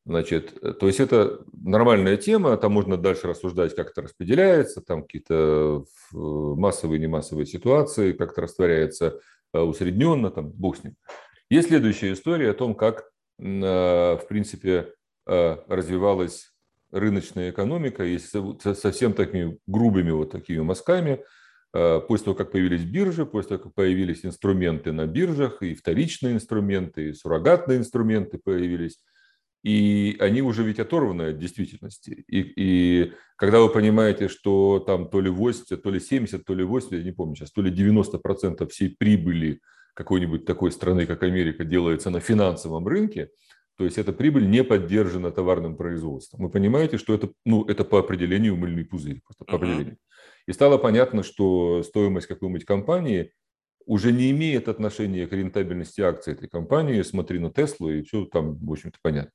Значит, 0.06 0.56
э, 0.62 0.72
то 0.72 0.86
есть 0.86 1.00
это 1.00 1.44
нормальная 1.52 2.16
тема, 2.16 2.56
там 2.56 2.72
можно 2.72 2.96
дальше 2.96 3.26
рассуждать, 3.26 3.76
как 3.76 3.90
это 3.90 4.00
распределяется, 4.00 4.80
там 4.80 5.02
какие-то 5.02 5.84
массовые 6.12 6.98
и 6.98 7.02
немассовые 7.02 7.44
ситуации, 7.44 8.12
как 8.12 8.32
это 8.32 8.40
растворяется 8.40 9.20
усредненно, 9.52 10.30
там, 10.30 10.50
бог 10.50 10.78
с 10.78 10.84
ним. 10.84 10.96
Есть 11.48 11.68
следующая 11.68 12.12
история 12.12 12.50
о 12.50 12.54
том, 12.54 12.74
как, 12.74 13.10
в 13.38 14.22
принципе, 14.28 14.94
развивалась 15.24 16.52
рыночная 16.90 17.50
экономика, 17.50 18.02
если 18.04 18.74
совсем 18.74 19.12
такими 19.12 19.58
грубыми 19.66 20.10
вот 20.10 20.30
такими 20.30 20.60
мазками, 20.60 21.22
после 21.72 22.24
того, 22.24 22.36
как 22.36 22.52
появились 22.52 22.84
биржи, 22.84 23.26
после 23.26 23.50
того, 23.50 23.64
как 23.64 23.74
появились 23.74 24.24
инструменты 24.24 24.92
на 24.92 25.06
биржах, 25.06 25.62
и 25.62 25.74
вторичные 25.74 26.34
инструменты, 26.34 27.10
и 27.10 27.12
суррогатные 27.12 27.78
инструменты 27.78 28.38
появились, 28.38 28.98
и 29.62 30.16
они 30.20 30.42
уже 30.42 30.62
ведь 30.62 30.78
оторваны 30.78 31.30
от 31.30 31.38
действительности. 31.38 32.24
И, 32.28 32.40
и 32.56 33.12
когда 33.36 33.60
вы 33.60 33.68
понимаете, 33.68 34.28
что 34.28 34.78
там 34.78 35.10
то 35.10 35.20
ли 35.20 35.28
80, 35.28 35.82
то 35.82 35.90
ли 35.90 36.00
70, 36.00 36.44
то 36.44 36.54
ли 36.54 36.64
80, 36.64 36.92
я 36.92 37.02
не 37.02 37.12
помню 37.12 37.36
сейчас, 37.36 37.52
то 37.52 37.62
ли 37.62 37.70
90% 37.70 38.68
всей 38.68 38.96
прибыли 38.96 39.60
какой-нибудь 39.96 40.44
такой 40.44 40.70
страны, 40.70 41.06
как 41.06 41.22
Америка, 41.22 41.64
делается 41.64 42.10
на 42.10 42.20
финансовом 42.20 42.86
рынке, 42.86 43.30
то 43.76 43.84
есть 43.84 43.98
эта 43.98 44.12
прибыль 44.12 44.48
не 44.48 44.62
поддержана 44.62 45.30
товарным 45.30 45.76
производством. 45.76 46.42
Вы 46.42 46.50
понимаете, 46.50 46.98
что 46.98 47.14
это, 47.14 47.30
ну, 47.44 47.64
это 47.64 47.84
по 47.84 47.98
определению 47.98 48.56
мыльный 48.56 48.84
пузырь. 48.84 49.20
Просто 49.24 49.44
по 49.44 49.52
uh-huh. 49.52 49.56
определению. 49.56 49.96
И 50.46 50.52
стало 50.52 50.78
понятно, 50.78 51.22
что 51.22 51.82
стоимость 51.82 52.26
какой-нибудь 52.26 52.64
компании 52.64 53.32
уже 53.84 54.12
не 54.12 54.30
имеет 54.30 54.68
отношения 54.68 55.26
к 55.26 55.32
рентабельности 55.32 56.00
акций 56.00 56.34
этой 56.34 56.48
компании. 56.48 57.02
Смотри 57.02 57.38
на 57.38 57.50
Теслу, 57.50 57.90
и 57.90 58.02
все 58.02 58.24
там, 58.26 58.56
в 58.56 58.72
общем-то, 58.72 58.98
понятно. 59.02 59.32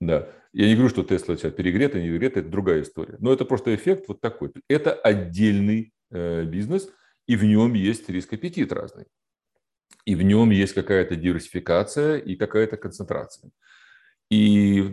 Да. 0.00 0.28
Я 0.52 0.66
не 0.66 0.74
говорю, 0.74 0.90
что 0.90 1.04
Тесла 1.04 1.36
сейчас 1.36 1.52
перегрета, 1.52 2.00
не 2.00 2.08
перегрета, 2.08 2.40
это 2.40 2.48
другая 2.48 2.82
история. 2.82 3.16
Но 3.18 3.32
это 3.32 3.44
просто 3.44 3.74
эффект 3.74 4.08
вот 4.08 4.20
такой. 4.20 4.52
Это 4.68 4.92
отдельный 4.92 5.92
э, 6.10 6.44
бизнес, 6.44 6.88
и 7.26 7.36
в 7.36 7.44
нем 7.44 7.74
есть 7.74 8.08
риск-аппетит 8.08 8.72
разный. 8.72 9.04
И 10.04 10.14
в 10.14 10.22
нем 10.22 10.50
есть 10.50 10.74
какая-то 10.74 11.16
диверсификация 11.16 12.16
и 12.16 12.36
какая-то 12.36 12.76
концентрация. 12.76 13.50
И, 14.30 14.90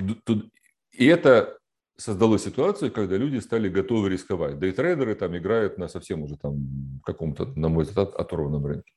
и 0.91 1.05
это 1.05 1.57
создало 1.97 2.39
ситуацию, 2.39 2.91
когда 2.91 3.17
люди 3.17 3.37
стали 3.37 3.69
готовы 3.69 4.09
рисковать. 4.09 4.59
Дейтрейдеры 4.59 5.15
там 5.15 5.37
играют 5.37 5.77
на 5.77 5.87
совсем 5.87 6.23
уже 6.23 6.37
там 6.37 7.01
каком-то, 7.03 7.45
на 7.45 7.69
мой 7.69 7.83
взгляд, 7.83 8.13
оторванном 8.15 8.65
рынке. 8.65 8.93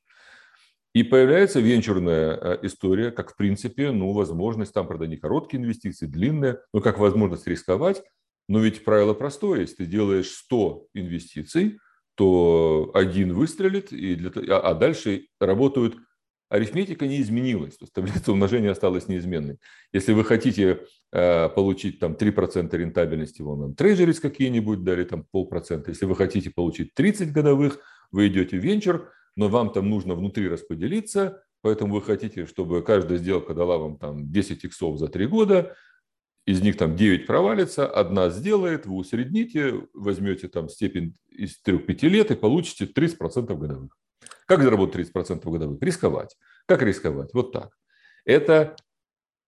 И 0.94 1.03
появляется 1.03 1.61
венчурная 1.61 2.37
э, 2.37 2.59
история, 2.62 3.11
как 3.11 3.33
в 3.33 3.37
принципе, 3.37 3.92
ну, 3.92 4.12
возможность, 4.12 4.75
там, 4.75 4.87
правда, 4.87 5.07
не 5.07 5.16
короткие 5.16 5.62
инвестиции, 5.62 6.07
длинные, 6.07 6.59
но 6.72 6.81
как 6.81 6.98
возможность 6.98 7.46
рисковать. 7.46 8.03
Но 8.48 8.59
ведь 8.59 8.85
правило 8.85 9.14
простое, 9.14 9.61
если 9.61 9.77
ты 9.77 9.87
делаешь 9.87 10.29
100 10.29 10.88
инвестиций, 10.94 11.79
то 12.14 12.90
один 12.94 13.33
выстрелит, 13.33 13.92
и 13.92 14.14
для, 14.14 14.31
а, 14.55 14.70
а 14.70 14.75
дальше 14.75 15.27
работают 15.40 15.96
арифметика 16.53 17.07
не 17.07 17.22
изменилась, 17.22 17.79
то 17.79 17.85
есть 17.85 17.94
таблица 17.94 18.31
умножения 18.31 18.70
осталась 18.70 19.09
неизменной. 19.09 19.59
Если 19.92 20.12
вы 20.12 20.22
хотите 20.22 20.83
э, 21.11 21.48
получить 21.48 21.98
там 21.98 22.12
3% 22.12 22.77
рентабельности, 22.77 23.40
вон 23.40 23.61
нам 23.61 23.75
трежерис 23.75 24.20
какие-нибудь 24.20 24.85
дали 24.85 25.05
там 25.05 25.25
полпроцента. 25.31 25.90
Если 25.90 26.05
вы 26.05 26.14
хотите 26.14 26.51
получить 26.51 26.92
30 26.92 27.33
годовых, 27.33 27.79
вы 28.11 28.29
идете 28.29 28.59
в 28.59 28.62
венчур, 28.62 29.11
но 29.35 29.48
вам 29.48 29.72
там 29.72 29.88
нужно 29.88 30.14
внутри 30.14 30.46
распределиться, 30.46 31.42
поэтому 31.62 31.94
вы 31.94 32.03
хотите, 32.03 32.44
чтобы 32.44 32.83
каждая 32.83 33.16
сделка 33.16 33.55
дала 33.55 33.79
вам 33.79 33.96
там 33.96 34.31
10 34.31 34.64
иксов 34.64 34.98
за 34.98 35.09
3 35.09 35.27
года, 35.29 35.75
из 36.44 36.61
них 36.61 36.76
там 36.76 36.96
9 36.96 37.26
провалится, 37.26 37.87
одна 37.87 38.31
сделает, 38.31 38.87
вы 38.87 38.96
усредните, 38.96 39.87
возьмете 39.94 40.48
там 40.48 40.68
степень 40.68 41.16
из 41.31 41.61
3-5 41.64 42.09
лет 42.09 42.31
и 42.31 42.35
получите 42.35 42.85
30% 42.85 43.57
годовых. 43.57 43.96
Как 44.46 44.62
заработать 44.62 45.09
30% 45.14 45.50
годовых? 45.50 45.83
Рисковать. 45.83 46.37
Как 46.66 46.83
рисковать? 46.83 47.33
Вот 47.33 47.52
так. 47.52 47.70
Это 48.24 48.76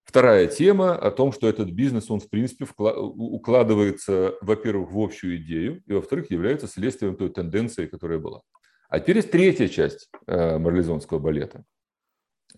вторая 0.05 0.47
тема 0.47 0.95
о 0.95 1.11
том, 1.11 1.33
что 1.33 1.49
этот 1.49 1.71
бизнес, 1.71 2.11
он 2.11 2.21
в 2.21 2.31
принципе 2.31 2.67
укладывается, 2.77 4.35
во-первых, 4.41 4.93
в 4.93 4.99
общую 4.99 5.37
идею, 5.39 5.83
и 5.87 5.93
во-вторых, 5.93 6.31
является 6.31 6.69
следствием 6.69 7.17
той 7.17 7.31
тенденции, 7.31 7.87
которая 7.87 8.19
была. 8.19 8.43
А 8.89 9.01
теперь 9.01 9.17
есть 9.17 9.33
третья 9.33 9.67
часть 9.67 10.09
э, 10.27 10.59
марлезонского 10.59 11.19
балета, 11.19 11.65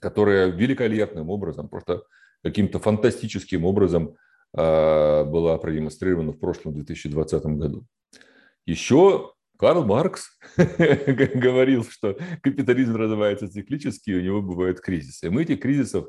которая 0.01 0.49
великолепным 0.49 1.31
образом, 1.31 1.69
просто 1.69 2.03
каким-то 2.43 2.79
фантастическим 2.79 3.65
образом 3.65 4.17
э, 4.57 5.25
была 5.25 5.59
продемонстрирована 5.59 6.33
в 6.33 6.39
прошлом 6.39 6.75
2020 6.75 7.45
году. 7.45 7.87
Еще 8.67 9.33
Карл 9.59 9.85
Маркс 9.85 10.39
говорил, 10.57 11.85
что 11.85 12.17
капитализм 12.43 12.97
развивается 12.97 13.51
циклически, 13.51 14.11
у 14.11 14.21
него 14.21 14.43
бывают 14.43 14.81
кризисы. 14.81 15.27
И 15.27 15.31
мы 15.31 15.43
этих 15.43 15.61
кризисов, 15.61 16.07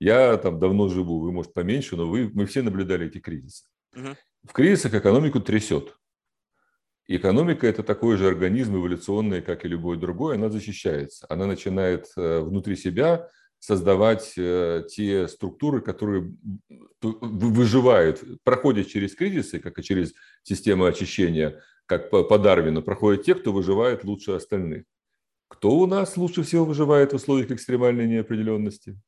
я 0.00 0.36
там 0.36 0.58
давно 0.58 0.88
живу, 0.88 1.20
вы, 1.20 1.32
может, 1.32 1.52
поменьше, 1.52 1.96
но 1.96 2.08
вы, 2.08 2.30
мы 2.32 2.46
все 2.46 2.62
наблюдали 2.62 3.06
эти 3.06 3.18
кризисы. 3.18 3.64
Угу. 3.94 4.16
В 4.44 4.52
кризисах 4.52 4.94
экономику 4.94 5.40
трясет. 5.40 5.94
Экономика– 7.06 7.66
это 7.68 7.82
такой 7.82 8.16
же 8.18 8.28
организм 8.28 8.76
эволюционный, 8.76 9.40
как 9.40 9.64
и 9.64 9.68
любой 9.68 9.96
другой, 9.96 10.36
она 10.36 10.50
защищается. 10.50 11.26
Она 11.30 11.46
начинает 11.46 12.06
э, 12.16 12.40
внутри 12.40 12.76
себя 12.76 13.28
создавать 13.58 14.34
э, 14.36 14.84
те 14.88 15.28
структуры, 15.28 15.80
которые 15.80 16.34
выживают, 17.00 18.22
проходят 18.44 18.88
через 18.88 19.14
кризисы, 19.14 19.58
как 19.58 19.78
и 19.78 19.82
через 19.82 20.14
систему 20.42 20.84
очищения, 20.84 21.60
как 21.86 22.10
по, 22.10 22.38
Дарвину, 22.38 22.82
проходят 22.82 23.24
те, 23.24 23.34
кто 23.34 23.52
выживает 23.52 24.04
лучше 24.04 24.32
остальных. 24.32 24.84
Кто 25.48 25.76
у 25.76 25.86
нас 25.86 26.16
лучше 26.16 26.42
всего 26.42 26.64
выживает 26.64 27.12
в 27.12 27.16
условиях 27.16 27.50
экстремальной 27.50 28.06
неопределенности? 28.06 29.00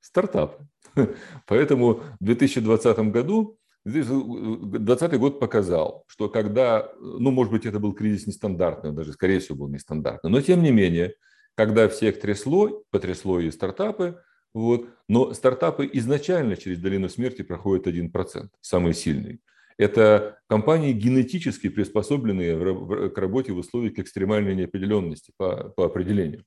Стартапы. 0.00 0.66
Поэтому 1.46 2.02
в 2.20 2.24
2020 2.24 2.98
году 3.10 3.58
2020 3.84 5.18
год 5.18 5.40
показал, 5.40 6.04
что 6.06 6.28
когда, 6.28 6.92
ну, 7.00 7.30
может 7.30 7.52
быть, 7.52 7.66
это 7.66 7.78
был 7.78 7.94
кризис 7.94 8.26
нестандартный, 8.26 8.92
даже, 8.92 9.12
скорее 9.12 9.38
всего, 9.38 9.56
был 9.56 9.68
нестандартный, 9.68 10.30
но, 10.30 10.40
тем 10.40 10.62
не 10.62 10.70
менее, 10.70 11.14
когда 11.58 11.88
всех 11.88 12.20
трясло, 12.20 12.84
потрясло 12.92 13.40
и 13.40 13.50
стартапы, 13.50 14.22
вот, 14.54 14.86
но 15.08 15.34
стартапы 15.34 15.90
изначально 15.92 16.56
через 16.56 16.78
долину 16.78 17.08
смерти 17.08 17.42
проходят 17.42 17.88
1%, 17.88 18.48
самый 18.60 18.94
сильный. 18.94 19.40
Это 19.76 20.38
компании 20.46 20.92
генетически 20.92 21.68
приспособленные 21.68 23.10
к 23.10 23.18
работе 23.18 23.52
в 23.52 23.58
условиях 23.58 23.98
экстремальной 23.98 24.54
неопределенности 24.54 25.32
по, 25.36 25.70
по 25.76 25.86
определению. 25.86 26.44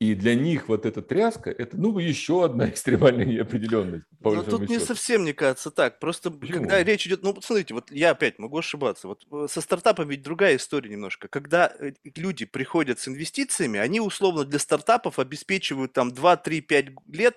И 0.00 0.14
для 0.14 0.34
них 0.34 0.68
вот 0.68 0.86
эта 0.86 1.02
тряска– 1.02 1.50
это, 1.58 1.76
ну, 1.76 1.98
еще 1.98 2.46
одна 2.46 2.68
экстремальная 2.70 3.26
неопределенность. 3.26 4.06
Но 4.20 4.42
тут 4.42 4.68
не 4.70 4.78
совсем, 4.78 5.22
мне 5.22 5.34
кажется, 5.34 5.70
так. 5.70 5.98
Просто 5.98 6.30
Почему? 6.30 6.60
когда 6.60 6.82
речь 6.82 7.06
идет… 7.06 7.22
Ну, 7.22 7.38
смотрите, 7.42 7.74
вот 7.74 7.90
я 7.90 8.10
опять 8.10 8.38
могу 8.38 8.58
ошибаться. 8.58 9.08
Вот 9.08 9.26
э, 9.30 9.46
со 9.50 9.60
стартапом 9.60 10.08
ведь 10.08 10.22
другая 10.22 10.56
история 10.56 10.88
немножко. 10.88 11.28
Когда 11.28 11.70
э, 11.78 11.92
люди 12.16 12.46
приходят 12.46 12.98
с 12.98 13.08
инвестициями, 13.08 13.78
они 13.78 14.00
условно 14.00 14.44
для 14.44 14.58
стартапов 14.58 15.18
обеспечивают 15.18 15.92
там 15.92 16.12
2, 16.12 16.36
3, 16.38 16.60
5 16.62 16.86
лет 17.08 17.36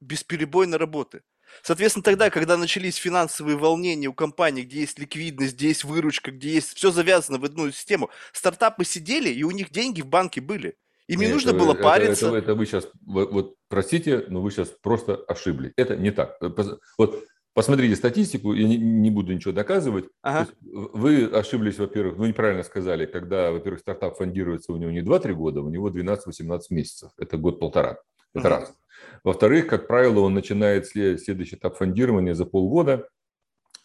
бесперебойной 0.00 0.78
работы. 0.78 1.22
Соответственно, 1.62 2.04
тогда, 2.04 2.30
когда 2.30 2.56
начались 2.56 2.94
финансовые 2.94 3.56
волнения 3.56 4.06
у 4.06 4.14
компаний, 4.14 4.62
где 4.62 4.80
есть 4.80 5.00
ликвидность, 5.00 5.54
где 5.54 5.68
есть 5.68 5.82
выручка, 5.82 6.30
где 6.30 6.50
есть 6.50 6.76
все 6.76 6.92
завязано 6.92 7.38
в 7.38 7.44
одну 7.44 7.70
систему, 7.72 8.10
стартапы 8.32 8.84
сидели, 8.84 9.30
и 9.30 9.42
у 9.42 9.50
них 9.50 9.70
деньги 9.70 10.00
в 10.00 10.06
банке 10.06 10.40
были. 10.40 10.76
Им 11.08 11.20
не 11.20 11.28
нужно 11.28 11.52
было 11.52 11.74
париться. 11.74 12.28
Это, 12.28 12.36
это, 12.36 12.44
это 12.44 12.54
вы 12.54 12.66
сейчас, 12.66 12.88
вот, 13.04 13.30
вот 13.30 13.54
простите, 13.68 14.24
но 14.28 14.40
вы 14.40 14.50
сейчас 14.50 14.68
просто 14.68 15.16
ошибли. 15.16 15.72
Это 15.76 15.96
не 15.96 16.10
так. 16.10 16.36
Э, 16.40 16.50
вот 16.96 17.24
посмотрите 17.52 17.94
статистику, 17.96 18.54
я 18.54 18.66
не, 18.66 18.78
не 18.78 19.10
буду 19.10 19.34
ничего 19.34 19.52
доказывать. 19.52 20.06
Ага. 20.22 20.48
Вы 20.62 21.26
ошиблись, 21.26 21.78
во-первых, 21.78 22.16
вы 22.16 22.28
неправильно 22.28 22.62
сказали, 22.62 23.04
когда, 23.04 23.50
во-первых, 23.52 23.80
стартап 23.80 24.16
фондируется 24.16 24.72
у 24.72 24.76
него 24.76 24.90
не 24.90 25.02
2-3 25.02 25.32
года, 25.34 25.60
у 25.60 25.68
него 25.68 25.90
12-18 25.90 26.60
месяцев. 26.70 27.10
Это 27.18 27.36
год-полтора. 27.36 27.98
Это 28.34 28.48
ага. 28.48 28.60
раз. 28.60 28.74
Во-вторых, 29.22 29.66
как 29.66 29.86
правило, 29.86 30.20
он 30.20 30.34
начинает 30.34 30.86
следующий 30.86 31.56
этап 31.56 31.76
фондирования 31.76 32.34
за 32.34 32.46
полгода. 32.46 33.08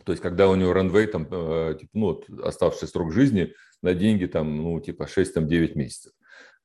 То 0.06 0.14
есть, 0.14 0.22
когда 0.22 0.50
у 0.50 0.56
него 0.56 0.72
ранвей, 0.72 1.08
там, 1.08 1.28
э, 1.30 1.76
типа, 1.80 1.92
ну, 1.94 2.06
вот, 2.08 2.30
оставшийся 2.42 2.88
срок 2.88 3.12
жизни 3.12 3.54
на 3.82 3.94
деньги, 3.94 4.26
там, 4.26 4.56
ну, 4.56 4.80
типа 4.80 5.04
6-9 5.04 5.76
месяцев. 5.76 6.14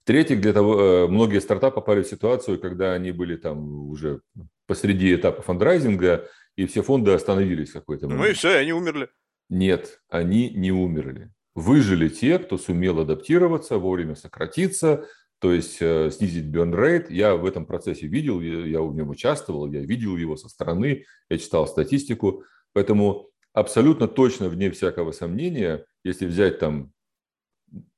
В-третьих, 0.05 0.43
для 0.43 0.53
того, 0.53 0.81
э, 0.81 1.07
многие 1.09 1.41
стартапы 1.41 1.77
попали 1.77 2.03
в 2.03 2.07
ситуацию, 2.07 2.61
когда 2.61 2.93
они 2.93 3.11
были 3.11 3.37
там 3.37 3.89
уже 3.89 4.21
посреди 4.67 5.15
этапа 5.15 5.41
фандрайзинга, 5.41 6.29
и 6.57 6.67
все 6.67 6.83
фонды 6.83 7.13
остановились 7.13 7.73
какой-то 7.73 8.07
момент. 8.07 8.23
Ну 8.23 8.31
и 8.31 8.35
все, 8.35 8.51
и 8.53 8.57
они 8.57 8.73
умерли. 8.75 9.09
Нет, 9.49 10.03
они 10.11 10.51
не 10.51 10.73
умерли. 10.73 11.31
Выжили 11.55 12.11
те, 12.11 12.39
кто 12.39 12.59
сумел 12.59 13.01
адаптироваться, 13.01 13.79
вовремя 13.79 14.15
сократиться, 14.15 15.07
то 15.39 15.53
есть 15.53 15.79
э, 15.81 16.11
снизить 16.11 16.55
burn 16.55 16.75
rate. 16.75 17.07
Я 17.09 17.37
в 17.37 17.47
этом 17.47 17.65
процессе 17.65 18.07
видел, 18.07 18.43
я 18.43 18.83
в 18.83 18.95
нем 18.95 19.09
участвовал, 19.09 19.71
я 19.73 19.81
видел 19.81 20.19
его 20.19 20.37
со 20.37 20.51
стороны, 20.51 21.07
я 21.31 21.39
читал 21.39 21.67
статистику. 21.67 22.45
Поэтому 22.75 23.31
абсолютно 23.55 24.07
точно, 24.07 24.51
вне 24.51 24.71
всякого 24.71 25.13
сомнения, 25.13 25.87
если 26.03 26.27
взять 26.27 26.59
там 26.59 26.94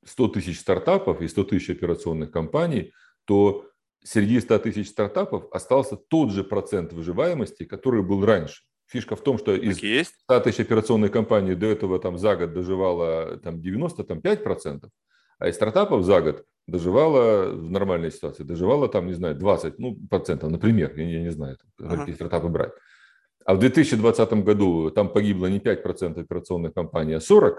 100 0.05 0.29
тысяч 0.29 0.61
стартапов 0.61 1.21
и 1.21 1.29
100 1.29 1.45
тысяч 1.45 1.71
операционных 1.71 2.31
компаний, 2.31 2.93
то 3.25 3.67
среди 4.03 4.41
100 4.41 4.59
тысяч 4.61 4.89
стартапов 4.89 5.47
остался 5.53 5.97
тот 5.97 6.31
же 6.31 6.45
процент 6.45 6.93
выживаемости, 6.93 7.65
который 7.65 8.03
был 8.03 8.25
раньше. 8.25 8.63
Фишка 8.89 9.17
в 9.17 9.21
том, 9.21 9.37
что 9.39 9.55
из 9.55 9.79
100 9.79 10.41
тысяч 10.41 10.61
операционных 10.61 11.11
компаний 11.11 11.55
до 11.55 11.67
этого 11.67 11.99
там 11.99 12.19
за 12.19 12.37
год 12.37 12.53
доживало 12.53 13.37
там 13.39 13.57
95%, 13.57 14.89
а 15.39 15.49
из 15.49 15.57
стартапов 15.57 16.05
за 16.05 16.21
год 16.21 16.45
доживало 16.69 17.51
в 17.51 17.71
нормальной 17.71 18.13
ситуации, 18.13 18.45
доживало 18.45 18.89
там, 18.89 19.07
не 19.07 19.13
знаю, 19.13 19.35
20 19.35 19.79
ну, 19.79 19.97
процентов, 20.09 20.51
например, 20.51 20.93
я, 20.97 21.05
я 21.05 21.23
не 21.23 21.31
знаю, 21.31 21.59
какие 21.77 22.03
ага. 22.03 22.15
стартапы 22.15 22.49
брать. 22.49 22.73
А 23.45 23.55
в 23.55 23.59
2020 23.59 24.33
году 24.45 24.91
там 24.91 25.09
погибло 25.09 25.47
не 25.47 25.59
5% 25.59 26.21
операционных 26.21 26.75
компаний, 26.75 27.15
а 27.15 27.19
40%, 27.19 27.55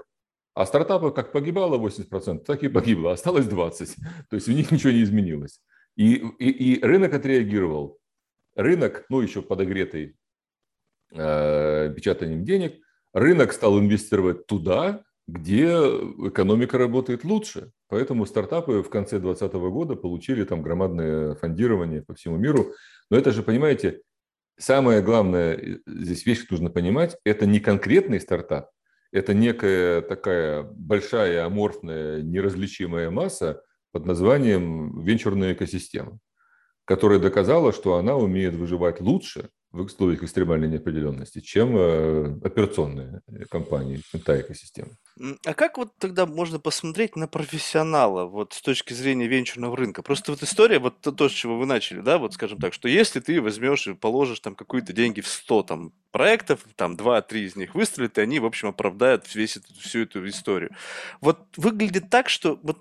а 0.57 0.65
стартапов 0.65 1.13
как 1.13 1.31
погибало 1.31 1.77
80%, 1.77 2.43
так 2.43 2.63
и 2.63 2.67
погибло, 2.67 3.11
осталось 3.11 3.45
20%. 3.45 3.95
То 4.27 4.35
есть 4.35 4.49
у 4.49 4.53
них 4.53 4.71
ничего 4.71 4.91
не 4.91 5.03
изменилось. 5.03 5.61
И, 5.95 6.15
и, 6.15 6.49
и 6.49 6.83
рынок 6.83 7.13
отреагировал. 7.13 7.99
Рынок, 8.55 9.05
ну 9.09 9.21
еще 9.21 9.43
подогретый 9.43 10.15
э, 11.13 11.93
печатанием 11.95 12.43
денег, 12.43 12.81
рынок 13.13 13.53
стал 13.53 13.79
инвестировать 13.79 14.47
туда, 14.47 15.03
где 15.27 15.67
экономика 15.67 16.79
работает 16.79 17.23
лучше. 17.23 17.71
Поэтому 17.87 18.25
стартапы 18.25 18.81
в 18.81 18.89
конце 18.89 19.19
2020 19.19 19.53
года 19.71 19.95
получили 19.95 20.43
там 20.43 20.63
громадное 20.63 21.35
фондирование 21.35 22.01
по 22.01 22.15
всему 22.15 22.37
миру. 22.37 22.73
Но 23.11 23.17
это 23.17 23.31
же, 23.31 23.43
понимаете, 23.43 24.01
самое 24.57 25.03
главное 25.03 25.55
э, 25.55 25.77
здесь 25.85 26.25
вещь, 26.25 26.47
нужно 26.49 26.71
понимать, 26.71 27.15
это 27.25 27.45
не 27.45 27.59
конкретный 27.59 28.19
стартап, 28.19 28.71
это 29.11 29.33
некая 29.33 30.01
такая 30.01 30.63
большая, 30.63 31.45
аморфная, 31.45 32.21
неразличимая 32.21 33.09
масса 33.09 33.61
под 33.91 34.05
названием 34.05 35.01
венчурная 35.01 35.53
экосистема, 35.53 36.19
которая 36.85 37.19
доказала, 37.19 37.73
что 37.73 37.95
она 37.95 38.15
умеет 38.15 38.55
выживать 38.55 39.01
лучше 39.01 39.49
в 39.71 39.81
условиях 39.81 40.23
экстремальной 40.23 40.67
неопределенности, 40.67 41.39
чем 41.39 41.75
э, 41.77 42.39
операционные 42.43 43.21
компании, 43.49 44.01
та 44.25 44.39
экосистема. 44.39 44.91
А 45.45 45.53
как 45.53 45.77
вот 45.77 45.95
тогда 45.97 46.25
можно 46.25 46.59
посмотреть 46.59 47.15
на 47.15 47.27
профессионала 47.27 48.25
вот 48.25 48.53
с 48.53 48.61
точки 48.61 48.93
зрения 48.93 49.27
венчурного 49.27 49.75
рынка? 49.75 50.03
Просто 50.03 50.31
вот 50.31 50.43
история, 50.43 50.79
вот 50.79 51.01
то, 51.01 51.11
то, 51.11 51.27
с 51.29 51.31
чего 51.31 51.57
вы 51.57 51.65
начали, 51.65 52.01
да, 52.01 52.17
вот 52.17 52.33
скажем 52.33 52.59
так, 52.59 52.73
что 52.73 52.87
если 52.87 53.19
ты 53.19 53.41
возьмешь 53.41 53.87
и 53.87 53.93
положишь 53.93 54.39
там 54.39 54.55
какие-то 54.55 54.93
деньги 54.93 55.21
в 55.21 55.27
100 55.27 55.63
там 55.63 55.93
проектов, 56.11 56.61
там 56.75 56.95
2-3 56.95 57.39
из 57.39 57.55
них 57.55 57.73
выстрелят, 57.73 58.17
и 58.17 58.21
они, 58.21 58.39
в 58.39 58.45
общем, 58.45 58.69
оправдают 58.69 59.33
весь 59.33 59.57
эту, 59.57 59.73
всю 59.79 60.01
эту 60.01 60.27
историю. 60.27 60.71
Вот 61.21 61.39
выглядит 61.57 62.09
так, 62.09 62.29
что 62.29 62.59
вот 62.61 62.77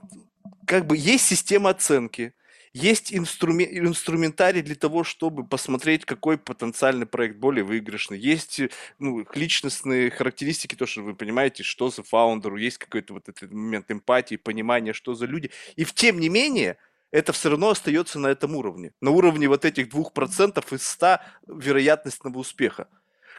как 0.66 0.87
бы 0.87 0.97
есть 0.97 1.26
система 1.26 1.70
оценки, 1.70 2.34
есть 2.76 3.14
инструмен, 3.14 3.68
инструментарий 3.86 4.60
для 4.60 4.74
того, 4.74 5.02
чтобы 5.02 5.46
посмотреть, 5.46 6.04
какой 6.04 6.36
потенциальный 6.36 7.06
проект 7.06 7.36
более 7.36 7.64
выигрышный. 7.64 8.18
Есть 8.18 8.60
ну, 8.98 9.26
личностные 9.34 10.10
характеристики, 10.10 10.74
то, 10.74 10.84
что 10.84 11.00
вы 11.00 11.14
понимаете, 11.14 11.62
что 11.62 11.88
за 11.88 12.02
фаундеру, 12.02 12.58
есть 12.58 12.76
какой-то 12.76 13.14
вот 13.14 13.30
этот 13.30 13.50
момент 13.50 13.90
эмпатии, 13.90 14.36
понимания, 14.36 14.92
что 14.92 15.14
за 15.14 15.24
люди. 15.24 15.50
И 15.76 15.84
в 15.84 15.94
тем 15.94 16.20
не 16.20 16.28
менее, 16.28 16.76
это 17.12 17.32
все 17.32 17.48
равно 17.48 17.70
остается 17.70 18.18
на 18.18 18.26
этом 18.26 18.54
уровне. 18.54 18.92
На 19.00 19.10
уровне 19.10 19.48
вот 19.48 19.64
этих 19.64 19.88
2% 19.88 20.74
из 20.74 20.82
100 20.82 21.20
вероятностного 21.46 22.38
успеха. 22.38 22.88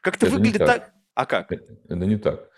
Как-то 0.02 0.26
это 0.26 0.36
выглядит 0.36 0.60
так. 0.60 0.68
так. 0.68 0.94
А 1.14 1.26
как? 1.28 1.52
Это, 1.52 1.78
это 1.86 2.06
не 2.06 2.18
так. 2.18 2.50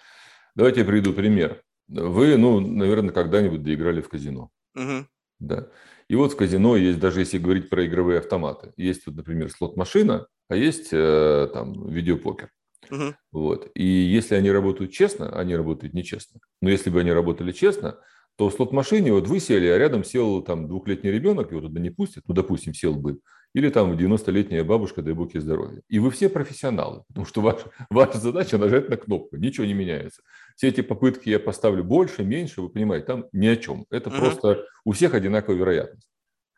Давайте 0.56 0.80
я 0.80 0.86
приведу 0.86 1.12
пример. 1.12 1.62
Вы, 1.90 2.38
ну, 2.38 2.62
наверное, 2.62 3.14
когда-нибудь 3.14 3.64
доиграли 3.64 4.00
в 4.00 4.08
казино. 4.08 4.50
Угу. 4.76 5.08
Да. 5.40 5.68
И 6.10 6.16
вот 6.16 6.34
в 6.34 6.36
казино 6.36 6.76
есть, 6.76 7.00
даже 7.00 7.20
если 7.20 7.38
говорить 7.38 7.70
про 7.70 7.86
игровые 7.86 8.20
автоматы, 8.20 8.74
есть 8.78 9.06
вот, 9.06 9.16
например, 9.16 9.52
слот-машина, 9.52 10.28
а 10.50 10.56
есть 10.56 10.90
э, 10.92 11.48
там 11.54 11.88
видеопокер. 11.88 12.50
Угу. 12.90 13.16
Вот. 13.32 13.70
И 13.76 13.86
если 13.86 14.34
они 14.36 14.52
работают 14.52 14.92
честно, 14.92 15.38
они 15.38 15.56
работают 15.56 15.94
нечестно. 15.94 16.40
Но 16.62 16.70
если 16.70 16.90
бы 16.90 17.02
они 17.02 17.12
работали 17.12 17.52
честно, 17.52 18.00
то 18.38 18.50
в 18.50 18.54
слот-машине 18.54 19.14
вот 19.14 19.28
вы 19.28 19.40
сели, 19.40 19.68
а 19.68 19.78
рядом 19.78 20.04
сел 20.04 20.42
там 20.42 20.68
двухлетний 20.68 21.12
ребенок, 21.12 21.52
его 21.52 21.62
туда 21.62 21.80
не 21.80 21.90
пустят, 21.90 22.24
ну, 22.28 22.34
допустим, 22.34 22.74
сел 22.74 22.96
бы, 22.96 23.20
или 23.54 23.70
там 23.70 23.94
90-летняя 23.94 24.64
бабушка, 24.64 25.02
дай 25.02 25.14
бог 25.14 25.34
ей 25.34 25.42
здоровья. 25.42 25.82
И 25.90 26.00
вы 26.00 26.10
все 26.12 26.30
профессионалы, 26.30 27.04
потому 27.08 27.26
что 27.26 27.42
ваш, 27.42 27.62
ваша 27.90 28.18
задача 28.18 28.58
нажать 28.58 28.90
на 28.90 28.98
кнопку, 28.98 29.36
ничего 29.38 29.66
не 29.66 29.74
меняется. 29.74 30.22
Все 30.60 30.68
эти 30.68 30.82
попытки 30.82 31.30
я 31.30 31.40
поставлю 31.40 31.86
больше, 31.86 32.26
меньше, 32.26 32.62
вы 32.62 32.68
понимаете, 32.68 33.06
там 33.06 33.26
ни 33.32 33.48
о 33.48 33.56
чем. 33.56 33.86
Это 33.90 34.10
uh-huh. 34.10 34.20
просто 34.20 34.66
у 34.84 34.92
всех 34.92 35.14
одинаковая 35.14 35.58
вероятность. 35.58 36.10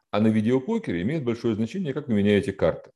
А 0.09 0.19
на 0.19 0.25
видеопокере 0.29 1.03
имеет 1.03 1.23
большое 1.23 1.53
значение, 1.53 1.93
как 1.93 2.07
вы 2.07 2.15
меняете 2.15 2.51
карты. 2.51 2.89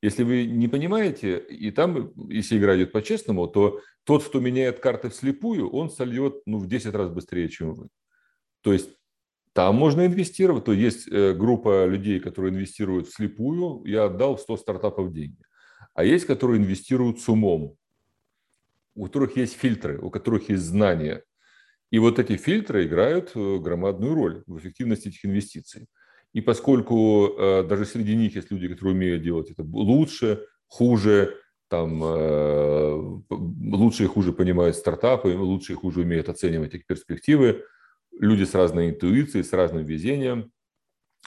Если 0.00 0.22
вы 0.22 0.46
не 0.46 0.66
понимаете, 0.66 1.38
и 1.38 1.70
там, 1.70 2.14
если 2.30 2.56
игра 2.56 2.74
идет 2.74 2.90
по-честному, 2.90 3.48
то 3.48 3.82
тот, 4.04 4.24
кто 4.24 4.40
меняет 4.40 4.80
карты 4.80 5.10
вслепую, 5.10 5.68
он 5.68 5.90
сольет 5.90 6.40
ну, 6.46 6.56
в 6.56 6.66
10 6.66 6.94
раз 6.94 7.10
быстрее, 7.10 7.50
чем 7.50 7.74
вы. 7.74 7.88
То 8.62 8.72
есть 8.72 8.88
там 9.52 9.74
можно 9.74 10.06
инвестировать. 10.06 10.64
То 10.64 10.72
есть 10.72 11.06
э, 11.06 11.34
группа 11.34 11.84
людей, 11.84 12.18
которые 12.18 12.54
инвестируют 12.54 13.08
вслепую. 13.08 13.84
Я 13.84 14.04
отдал 14.06 14.38
100 14.38 14.56
стартапов 14.56 15.12
деньги. 15.12 15.42
А 15.92 16.02
есть, 16.02 16.24
которые 16.24 16.62
инвестируют 16.62 17.20
с 17.20 17.28
умом, 17.28 17.76
у 18.94 19.04
которых 19.04 19.36
есть 19.36 19.56
фильтры, 19.56 19.98
у 19.98 20.10
которых 20.10 20.48
есть 20.48 20.62
знания. 20.62 21.22
И 21.90 21.98
вот 21.98 22.18
эти 22.18 22.36
фильтры 22.36 22.86
играют 22.86 23.32
э, 23.34 23.58
громадную 23.58 24.14
роль 24.14 24.42
в 24.46 24.58
эффективности 24.58 25.08
этих 25.08 25.24
инвестиций. 25.24 25.88
И 26.32 26.40
поскольку 26.40 27.34
э, 27.36 27.64
даже 27.64 27.84
среди 27.84 28.14
них 28.14 28.36
есть 28.36 28.50
люди, 28.50 28.68
которые 28.68 28.94
умеют 28.94 29.22
делать 29.22 29.50
это 29.50 29.62
лучше, 29.62 30.46
хуже, 30.66 31.36
там, 31.68 32.02
лучше 33.30 34.04
и 34.04 34.06
хуже 34.06 34.32
понимают 34.32 34.74
стартапы, 34.74 35.28
лучше 35.28 35.72
и 35.72 35.76
хуже 35.76 36.00
умеют 36.00 36.28
оценивать 36.28 36.74
их 36.74 36.84
перспективы, 36.84 37.64
люди 38.18 38.44
с 38.44 38.54
разной 38.54 38.90
интуицией, 38.90 39.44
с 39.44 39.52
разным 39.52 39.84
везением, 39.84 40.52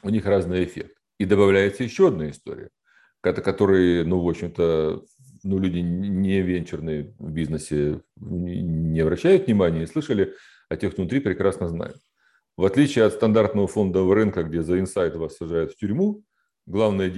у 0.04 0.10
них 0.10 0.26
разный 0.26 0.64
эффект. 0.64 0.98
И 1.18 1.26
добавляется 1.26 1.84
еще 1.84 2.10
одна 2.10 2.30
история, 2.30 2.70
которые, 3.22 4.04
ну, 4.04 4.20
в 4.20 4.30
общем-то, 4.30 5.04
ну, 5.44 5.60
люди 5.60 5.80
не 5.80 6.42
венчурные 6.42 7.14
в 7.20 7.32
бизнесе 7.32 8.02
не 8.16 9.00
обращают 9.00 9.48
внимания, 9.48 9.80
не 9.80 9.88
слышали, 9.88 10.34
а 10.70 10.78
тех 10.78 10.98
внутри 10.98 11.20
прекрасно 11.20 11.68
знают. 11.68 11.98
В 12.56 12.66
отличие 12.66 13.06
от 13.06 13.14
стандартного 13.14 13.68
фондового 13.68 14.16
рынка, 14.16 14.44
где 14.44 14.62
за 14.62 14.80
инсайт 14.80 15.16
вас 15.16 15.38
сажают 15.38 15.74
в 15.74 15.78
тюрьму, 15.78 16.24
главное, 16.66 17.10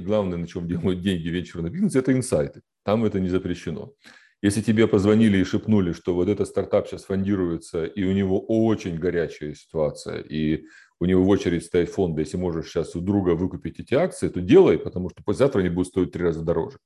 главное 0.00 0.38
на 0.38 0.46
чем 0.46 0.66
делают 0.66 1.00
деньги 1.00 1.28
венчурный 1.28 1.70
бизнес, 1.70 1.94
это 1.94 2.12
инсайты. 2.12 2.62
Там 2.84 3.04
это 3.04 3.20
не 3.20 3.28
запрещено. 3.28 3.92
Если 4.40 4.60
тебе 4.62 4.86
позвонили 4.86 5.38
и 5.38 5.44
шепнули, 5.44 5.92
что 5.92 6.14
вот 6.14 6.28
этот 6.28 6.48
стартап 6.48 6.88
сейчас 6.88 7.04
фондируется, 7.04 7.84
и 7.84 8.04
у 8.04 8.12
него 8.12 8.40
очень 8.40 8.96
горячая 8.96 9.54
ситуация, 9.54 10.20
и 10.20 10.64
у 11.00 11.04
него 11.04 11.24
в 11.24 11.28
очередь 11.28 11.64
стоит 11.64 11.90
фонд, 11.90 12.18
если 12.18 12.36
можешь 12.36 12.68
сейчас 12.68 12.94
у 12.96 13.00
друга 13.00 13.30
выкупить 13.30 13.80
эти 13.80 13.94
акции, 13.94 14.28
то 14.28 14.40
делай, 14.40 14.78
потому 14.78 15.10
что 15.10 15.32
завтра 15.32 15.60
они 15.60 15.68
будут 15.68 15.88
стоить 15.88 16.12
три 16.12 16.24
раза 16.24 16.42
дороже 16.42 16.78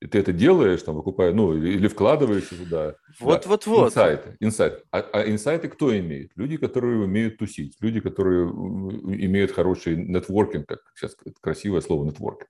и 0.00 0.06
ты 0.06 0.18
это 0.18 0.32
делаешь, 0.32 0.82
там, 0.82 0.94
выкупая, 0.94 1.32
ну, 1.32 1.56
или 1.56 1.88
вкладываешься 1.88 2.56
туда. 2.56 2.94
Вот, 3.18 3.42
да. 3.42 3.48
вот, 3.48 3.66
вот. 3.66 3.86
Инсайты. 3.88 4.36
Инсайт. 4.38 4.84
А, 4.92 4.98
а 5.12 5.28
инсайты 5.28 5.68
кто 5.68 5.96
имеет? 5.98 6.30
Люди, 6.36 6.56
которые 6.56 7.02
умеют 7.02 7.38
тусить, 7.38 7.76
люди, 7.80 8.00
которые 8.00 8.48
имеют 8.48 9.50
хороший 9.50 9.96
нетворкинг, 9.96 10.66
как 10.66 10.80
сейчас 10.94 11.16
красивое 11.40 11.80
слово 11.80 12.04
нетворкинг. 12.04 12.48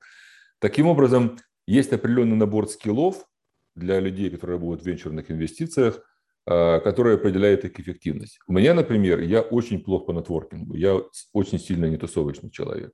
Таким 0.59 0.89
образом, 0.89 1.39
есть 1.67 1.93
определенный 1.93 2.37
набор 2.37 2.69
скиллов 2.69 3.25
для 3.75 3.99
людей, 4.01 4.31
которые 4.31 4.57
работают 4.59 4.83
в 4.83 4.87
венчурных 4.87 5.31
инвестициях, 5.31 6.03
а, 6.45 6.81
который 6.81 7.15
определяет 7.15 7.65
их 7.65 7.81
эффективность. 7.81 8.41
У 8.47 8.53
меня, 8.53 8.75
например, 8.75 9.21
я 9.21 9.41
очень 9.41 9.83
плохо 9.83 10.07
по 10.07 10.13
нетворкингу, 10.13 10.75
я 10.75 11.01
очень 11.33 11.59
сильно 11.59 11.87
нетусовочный 11.87 12.51
человек. 12.51 12.93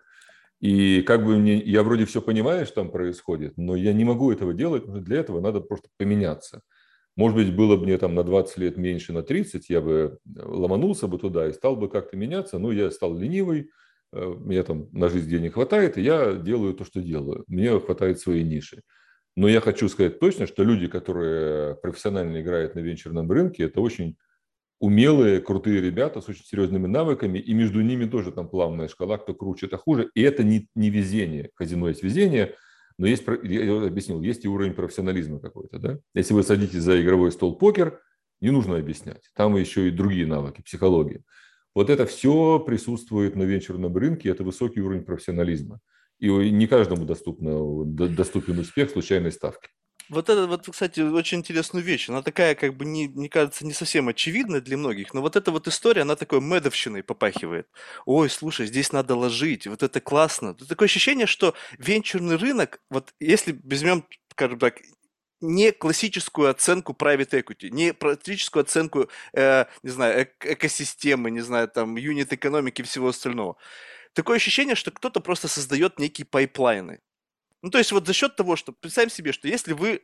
И 0.65 1.03
как 1.03 1.27
бы 1.27 1.37
мне, 1.37 1.59
я 1.59 1.83
вроде 1.83 2.07
все 2.07 2.23
понимаю, 2.23 2.65
что 2.65 2.77
там 2.77 2.91
происходит, 2.91 3.59
но 3.59 3.77
я 3.77 3.93
не 3.93 4.03
могу 4.05 4.33
этого 4.33 4.55
делать, 4.55 4.85
потому 4.85 4.97
что 4.97 5.05
для 5.05 5.19
этого 5.19 5.41
надо 5.43 5.61
просто 5.61 5.91
поменяться. 5.99 6.63
Может 7.17 7.37
быть, 7.37 7.55
было 7.55 7.77
бы 7.77 7.85
мне 7.85 7.99
там 7.99 8.15
на 8.15 8.25
20 8.25 8.57
лет 8.57 8.79
меньше, 8.79 9.13
на 9.13 9.23
30, 9.23 9.69
я 9.69 9.83
бы 9.83 10.19
э, 10.25 10.41
ломанулся 10.43 11.07
бы 11.07 11.19
туда 11.19 11.49
и 11.49 11.53
стал 11.53 11.77
бы 11.77 11.91
как-то 11.91 12.17
меняться, 12.17 12.59
но 12.59 12.73
я 12.73 12.91
стал 12.91 13.15
ленивый, 13.15 13.73
э, 14.15 14.27
мне 14.27 14.63
там 14.63 14.89
на 14.93 15.11
жизнь 15.11 15.29
денег 15.29 15.53
хватает, 15.53 15.99
и 15.99 16.03
я 16.03 16.33
делаю 16.33 16.73
то, 16.73 16.87
что 16.87 17.03
делаю. 17.03 17.45
Мне 17.47 17.79
хватает 17.79 18.19
своей 18.19 18.43
ниши. 18.43 18.81
Но 19.37 19.49
я 19.49 19.61
хочу 19.61 19.91
сказать 19.91 20.19
точно, 20.19 20.47
что 20.47 20.65
люди, 20.65 20.87
которые 20.87 21.75
профессионально 21.77 22.41
играют 22.41 22.75
на 22.75 22.81
венчурном 22.81 23.31
рынке, 23.31 23.65
это 23.65 23.83
очень 23.83 24.17
умелые, 24.85 25.41
крутые 25.41 25.81
ребята 25.81 26.21
с 26.21 26.29
очень 26.29 26.45
серьезными 26.45 26.87
навыками, 26.87 27.39
и 27.39 27.55
между 27.55 27.81
ними 27.81 28.05
тоже 28.05 28.33
там 28.33 28.51
плавная 28.51 28.87
шкала, 28.87 29.17
кто 29.17 29.33
круче, 29.33 29.65
это 29.65 29.79
хуже. 29.79 30.11
И 30.15 30.21
это 30.21 30.45
не, 30.45 30.69
не 30.75 30.91
везение. 30.91 31.51
Казино 31.55 31.89
есть 31.89 32.03
везение, 32.03 32.55
но 32.99 33.07
есть, 33.07 33.25
я 33.45 33.83
объяснил, 33.83 34.21
есть 34.21 34.45
и 34.45 34.49
уровень 34.49 34.75
профессионализма 34.75 35.41
какой-то. 35.41 35.79
Да? 35.79 35.99
Если 36.15 36.35
вы 36.35 36.43
садитесь 36.43 36.83
за 36.83 37.01
игровой 37.01 37.33
стол 37.33 37.57
покер, 37.57 37.99
не 38.43 38.51
нужно 38.51 38.77
объяснять. 38.77 39.31
Там 39.35 39.57
еще 39.57 39.89
и 39.89 39.91
другие 39.91 40.27
навыки, 40.27 40.61
психология. 40.61 41.23
Вот 41.75 41.89
это 41.89 42.05
все 42.05 42.59
присутствует 42.59 43.37
на 43.37 43.45
венчурном 43.45 43.97
рынке, 43.97 44.29
это 44.29 44.45
высокий 44.45 44.83
уровень 44.83 45.05
профессионализма. 45.05 45.81
И 46.19 46.29
не 46.29 46.67
каждому 46.67 47.07
доступно, 47.07 47.87
доступен 47.87 48.59
успех 48.59 48.91
случайной 48.91 49.33
ставки. 49.33 49.71
Вот 50.11 50.29
это 50.29 50.47
вот, 50.47 50.69
кстати, 50.71 51.01
очень 51.01 51.39
интересную 51.39 51.83
вещь. 51.83 52.11
Она 52.11 52.23
такая, 52.23 52.55
как 52.55 52.77
бы, 52.77 52.85
не, 52.85 53.09
мне 53.09 53.29
кажется, 53.31 53.65
не 53.65 53.73
совсем 53.73 54.09
очевидная 54.09 54.61
для 54.61 54.77
многих, 54.77 55.15
но 55.15 55.23
вот 55.23 55.35
эта 55.37 55.51
вот 55.51 55.67
история, 55.67 56.03
она 56.03 56.15
такой 56.15 56.41
медовщиной 56.43 57.03
попахивает. 57.03 57.69
Ой, 58.05 58.29
слушай, 58.29 58.67
здесь 58.67 58.93
надо 58.93 59.17
ложить, 59.17 59.67
вот 59.67 59.83
это 59.83 60.01
классно. 60.01 60.55
Тут 60.55 60.69
такое 60.69 60.87
ощущение, 60.87 61.27
что 61.27 61.55
венчурный 61.79 62.37
рынок, 62.37 62.81
вот 62.91 63.15
если 63.19 63.59
возьмем, 63.65 64.05
скажем 64.31 64.59
так, 64.59 64.81
не 65.41 65.73
классическую 65.73 66.51
оценку 66.51 66.93
private 66.95 67.31
equity, 67.43 67.71
не 67.71 67.93
классическую 67.93 68.63
оценку, 68.63 69.09
э, 69.35 69.67
не 69.83 69.91
знаю, 69.91 70.23
эк- 70.27 70.53
экосистемы, 70.55 71.31
не 71.31 71.41
знаю, 71.41 71.69
там, 71.69 71.97
unit 71.97 72.33
экономики 72.33 72.83
и 72.83 72.85
всего 72.85 73.09
остального. 73.09 73.57
Такое 74.15 74.37
ощущение, 74.37 74.77
что 74.77 74.91
кто-то 74.93 75.21
просто 75.21 75.49
создает 75.49 75.99
некие 75.99 76.27
pipeline 76.27 76.86
ы. 76.86 77.01
Ну, 77.65 77.71
то 77.71 77.79
есть 77.79 77.93
вот 77.93 78.07
за 78.07 78.13
счет 78.13 78.37
того, 78.37 78.57
что 78.57 78.73
представим 78.73 79.09
себе, 79.09 79.33
что 79.33 79.49
если 79.49 79.73
вы 79.73 80.03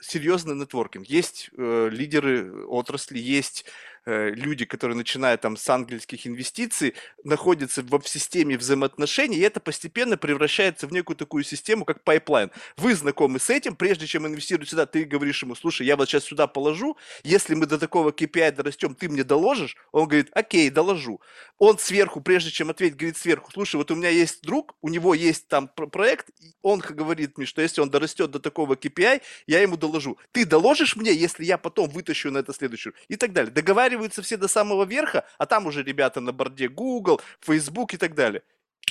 серьезный 0.00 0.54
нетворкинг, 0.54 1.06
есть 1.06 1.50
э, 1.54 1.90
лидеры 1.92 2.64
отрасли, 2.64 3.18
есть 3.18 3.66
люди, 4.08 4.64
которые 4.64 4.96
начинают 4.96 5.42
там 5.42 5.56
с 5.56 5.68
ангельских 5.68 6.26
инвестиций, 6.26 6.94
находятся 7.24 7.82
в, 7.82 8.02
системе 8.06 8.56
взаимоотношений, 8.56 9.36
и 9.36 9.40
это 9.40 9.60
постепенно 9.60 10.16
превращается 10.16 10.86
в 10.86 10.92
некую 10.92 11.16
такую 11.16 11.44
систему, 11.44 11.84
как 11.84 12.02
pipeline. 12.02 12.50
Вы 12.76 12.94
знакомы 12.94 13.38
с 13.38 13.50
этим, 13.50 13.76
прежде 13.76 14.06
чем 14.06 14.26
инвестировать 14.26 14.70
сюда, 14.70 14.86
ты 14.86 15.04
говоришь 15.04 15.42
ему, 15.42 15.54
слушай, 15.54 15.86
я 15.86 15.96
вот 15.96 16.08
сейчас 16.08 16.24
сюда 16.24 16.46
положу, 16.46 16.96
если 17.22 17.54
мы 17.54 17.66
до 17.66 17.78
такого 17.78 18.10
KPI 18.10 18.52
дорастем, 18.52 18.94
ты 18.94 19.08
мне 19.08 19.24
доложишь? 19.24 19.76
Он 19.92 20.06
говорит, 20.06 20.28
окей, 20.32 20.70
доложу. 20.70 21.20
Он 21.58 21.78
сверху, 21.78 22.20
прежде 22.20 22.50
чем 22.50 22.70
ответить, 22.70 22.96
говорит 22.96 23.16
сверху, 23.16 23.50
слушай, 23.52 23.76
вот 23.76 23.90
у 23.90 23.94
меня 23.94 24.08
есть 24.08 24.42
друг, 24.42 24.74
у 24.80 24.88
него 24.88 25.12
есть 25.12 25.48
там 25.48 25.68
проект, 25.68 26.28
он 26.62 26.78
говорит 26.78 27.36
мне, 27.36 27.46
что 27.46 27.60
если 27.60 27.82
он 27.82 27.90
дорастет 27.90 28.30
до 28.30 28.38
такого 28.38 28.74
KPI, 28.74 29.20
я 29.46 29.60
ему 29.60 29.76
доложу. 29.76 30.16
Ты 30.32 30.46
доложишь 30.46 30.96
мне, 30.96 31.12
если 31.12 31.44
я 31.44 31.58
потом 31.58 31.90
вытащу 31.90 32.30
на 32.30 32.38
это 32.38 32.54
следующую? 32.54 32.94
И 33.08 33.16
так 33.16 33.32
далее. 33.32 33.52
Договаривайтесь 33.52 33.97
договариваются 33.98 34.22
все 34.22 34.36
до 34.36 34.48
самого 34.48 34.84
верха, 34.84 35.24
а 35.38 35.46
там 35.46 35.66
уже 35.66 35.82
ребята 35.82 36.20
на 36.20 36.32
борде 36.32 36.68
Google, 36.68 37.20
Facebook 37.40 37.94
и 37.94 37.96
так 37.96 38.14
далее. 38.14 38.42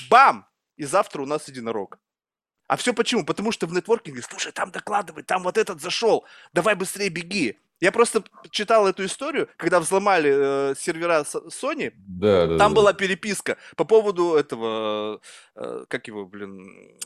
Бам! 0.09 0.45
И 0.77 0.85
завтра 0.85 1.21
у 1.21 1.25
нас 1.25 1.47
единорог. 1.47 1.97
А 2.67 2.75
все 2.75 2.93
почему? 2.93 3.25
Потому 3.25 3.51
что 3.51 3.67
в 3.67 3.73
нетворкинге, 3.73 4.21
слушай, 4.21 4.51
там 4.51 4.71
докладывай, 4.71 5.23
там 5.23 5.43
вот 5.43 5.57
этот 5.57 5.81
зашел, 5.81 6.25
давай 6.53 6.75
быстрее 6.75 7.09
беги. 7.09 7.57
Я 7.79 7.91
просто 7.91 8.23
читал 8.49 8.87
эту 8.87 9.05
историю, 9.05 9.47
когда 9.57 9.79
взломали 9.79 10.71
э, 10.71 10.75
сервера 10.75 11.23
Sony, 11.23 11.93
да, 11.95 12.47
да, 12.47 12.57
там 12.57 12.73
да. 12.73 12.75
была 12.75 12.93
переписка 12.93 13.55
по 13.75 13.85
поводу 13.85 14.33
этого, 14.35 15.21
э, 15.55 15.85
как 15.87 16.07
его, 16.07 16.25
блин, 16.25 16.97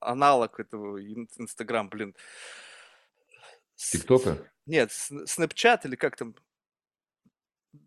аналог 0.00 0.60
этого 0.60 1.00
Инстаграм, 1.38 1.88
блин. 1.88 2.14
ТикТока? 3.76 4.36
Нет, 4.66 4.90
Snapchat 4.90 5.80
или 5.84 5.96
как 5.96 6.16
там, 6.16 6.34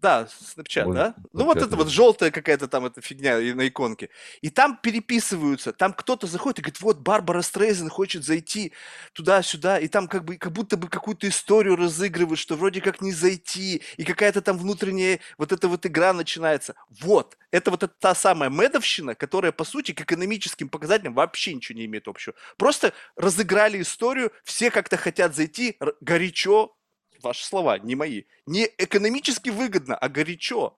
да, 0.02 0.28
Snapchat, 0.28 0.94
да? 0.94 1.16
Ну, 1.34 1.46
вот 1.46 1.58
это 1.58 1.76
вот 1.76 1.90
желтая 1.90 2.32
какая-то 2.32 2.68
там 2.68 2.86
эта 2.86 3.02
фигня 3.02 3.38
на 3.56 3.68
иконке. 3.68 4.10
И 4.42 4.50
там 4.50 4.78
переписываются, 4.78 5.74
там 5.74 5.94
кто-то 5.94 6.28
заходит 6.28 6.60
и 6.60 6.62
говорит, 6.62 6.82
вот 6.82 7.00
Барбара 7.00 7.42
Стрейзен 7.42 7.90
хочет 7.90 8.24
зайти 8.24 8.74
туда-сюда, 9.14 9.80
и 9.80 9.88
там 9.88 10.08
как 10.08 10.26
бы 10.26 10.38
как 10.38 10.52
будто 10.52 10.78
бы 10.78 10.88
какую-то 10.88 11.28
историю 11.28 11.76
разыгрывают, 11.76 12.40
что 12.40 12.56
вроде 12.56 12.82
как 12.82 13.02
не 13.02 13.12
зайти, 13.12 13.82
и 13.98 14.04
какая-то 14.04 14.42
там 14.42 14.58
внутренняя 14.58 15.20
вот 15.38 15.52
эта 15.52 15.68
вот 15.68 15.86
игра 15.86 16.14
начинается. 16.14 16.76
Вот, 16.90 17.38
это 17.52 17.72
вот 17.72 17.84
та 18.00 18.14
самая 18.14 18.50
медовщина, 18.50 19.16
которая, 19.16 19.52
по 19.52 19.64
сути, 19.64 19.94
к 19.94 20.02
экономическим 20.02 20.70
показателям 20.70 21.14
вообще 21.14 21.54
ничего 21.54 21.78
не 21.78 21.86
имеет 21.86 22.08
общего. 22.08 22.36
Просто 22.58 22.94
разыграли 23.16 23.82
историю, 23.82 24.32
все 24.44 24.70
как-то 24.70 24.98
хотят 24.98 25.36
зайти 25.36 25.78
горячо, 26.02 26.77
ваши 27.24 27.46
слова, 27.46 27.80
не 27.80 27.96
мои, 27.96 28.24
не 28.46 28.70
экономически 28.78 29.50
выгодно, 29.50 29.96
а 29.96 30.10
горячо. 30.10 30.78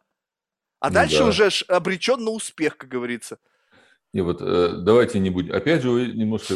А 0.79 0.89
ну, 0.89 0.93
дальше 0.93 1.19
да. 1.19 1.27
уже 1.27 1.49
обречен 1.67 2.23
на 2.23 2.31
успех, 2.31 2.77
как 2.77 2.89
говорится. 2.89 3.39
Не, 4.13 4.21
вот 4.21 4.41
э, 4.41 4.73
давайте 4.77 5.19
не 5.19 5.29
будем. 5.29 5.53
Опять 5.53 5.83
же, 5.83 5.91
вы 5.91 6.07
немножко 6.07 6.55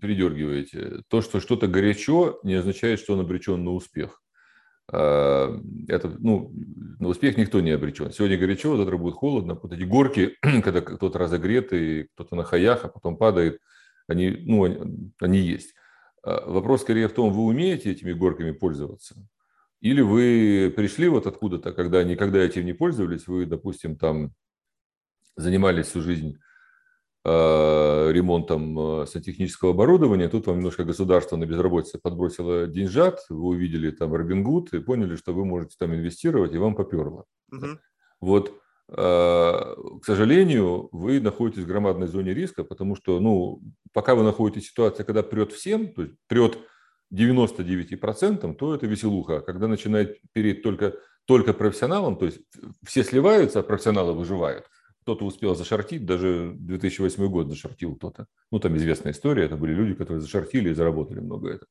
передергиваете. 0.00 1.02
То, 1.08 1.20
что 1.20 1.40
что-то 1.40 1.66
горячо, 1.66 2.38
не 2.44 2.54
означает, 2.54 3.00
что 3.00 3.14
он 3.14 3.20
обречен 3.20 3.64
на 3.64 3.72
успех. 3.72 4.22
Э, 4.92 5.58
это, 5.88 6.14
ну, 6.18 6.52
на 7.00 7.08
успех 7.08 7.36
никто 7.36 7.60
не 7.60 7.72
обречен. 7.72 8.12
Сегодня 8.12 8.38
горячо, 8.38 8.76
завтра 8.76 8.96
будет 8.98 9.14
холодно. 9.14 9.58
Вот 9.60 9.72
эти 9.72 9.82
горки, 9.82 10.36
когда 10.62 10.80
кто-то 10.80 11.18
разогретый, 11.18 12.08
кто-то 12.14 12.36
на 12.36 12.44
хаях, 12.44 12.84
а 12.84 12.88
потом 12.88 13.16
падает, 13.16 13.58
они, 14.06 14.30
ну, 14.30 14.64
они, 14.64 15.12
они 15.20 15.38
есть. 15.38 15.74
А, 16.22 16.48
вопрос 16.50 16.82
скорее 16.82 17.08
в 17.08 17.12
том, 17.12 17.32
вы 17.32 17.44
умеете 17.44 17.90
этими 17.90 18.12
горками 18.12 18.52
пользоваться? 18.52 19.16
Или 19.80 20.00
вы 20.00 20.72
пришли 20.76 21.08
вот 21.08 21.26
откуда-то, 21.26 21.72
когда 21.72 22.04
никогда 22.04 22.38
этим 22.38 22.64
не 22.64 22.72
пользовались, 22.72 23.26
вы, 23.26 23.46
допустим, 23.46 23.96
там 23.96 24.32
занимались 25.36 25.86
всю 25.86 26.02
жизнь 26.02 26.38
э, 27.24 28.12
ремонтом 28.12 28.78
э, 28.78 29.06
сантехнического 29.06 29.72
оборудования, 29.72 30.28
тут 30.28 30.46
вам 30.46 30.58
немножко 30.58 30.84
государство 30.84 31.36
на 31.36 31.46
безработице 31.46 31.98
подбросило 31.98 32.68
деньжат, 32.68 33.24
вы 33.28 33.48
увидели 33.48 33.90
там 33.90 34.14
Робин 34.14 34.44
Гуд 34.44 34.72
и 34.72 34.78
поняли, 34.78 35.16
что 35.16 35.32
вы 35.32 35.44
можете 35.44 35.74
там 35.78 35.92
инвестировать, 35.94 36.54
и 36.54 36.58
вам 36.58 36.76
поперло. 36.76 37.24
Угу. 37.50 37.66
Вот 38.20 38.61
к 38.94 40.04
сожалению, 40.04 40.88
вы 40.92 41.20
находитесь 41.20 41.64
в 41.64 41.66
громадной 41.66 42.06
зоне 42.06 42.34
риска, 42.34 42.62
потому 42.64 42.94
что, 42.94 43.20
ну, 43.20 43.62
пока 43.92 44.14
вы 44.14 44.22
находитесь 44.22 44.64
в 44.64 44.70
ситуации, 44.70 45.02
когда 45.02 45.22
прет 45.22 45.52
всем, 45.52 45.92
то 45.92 46.02
есть 46.02 46.14
прет 46.26 46.58
99%, 47.12 48.54
то 48.54 48.74
это 48.74 48.86
веселуха. 48.86 49.40
Когда 49.40 49.66
начинает 49.68 50.18
переть 50.32 50.62
только, 50.62 50.94
только 51.26 51.52
профессионалам, 51.54 52.16
то 52.16 52.26
есть 52.26 52.40
все 52.84 53.02
сливаются, 53.04 53.60
а 53.60 53.62
профессионалы 53.62 54.14
выживают. 54.14 54.66
Кто-то 55.02 55.24
успел 55.24 55.54
зашортить, 55.54 56.06
даже 56.06 56.52
2008 56.54 57.26
год 57.28 57.48
зашортил 57.48 57.96
кто-то. 57.96 58.26
Ну, 58.50 58.60
там 58.60 58.76
известная 58.76 59.12
история, 59.12 59.44
это 59.44 59.56
были 59.56 59.74
люди, 59.74 59.94
которые 59.94 60.20
зашортили 60.20 60.70
и 60.70 60.74
заработали 60.74 61.20
много 61.20 61.50
это. 61.50 61.66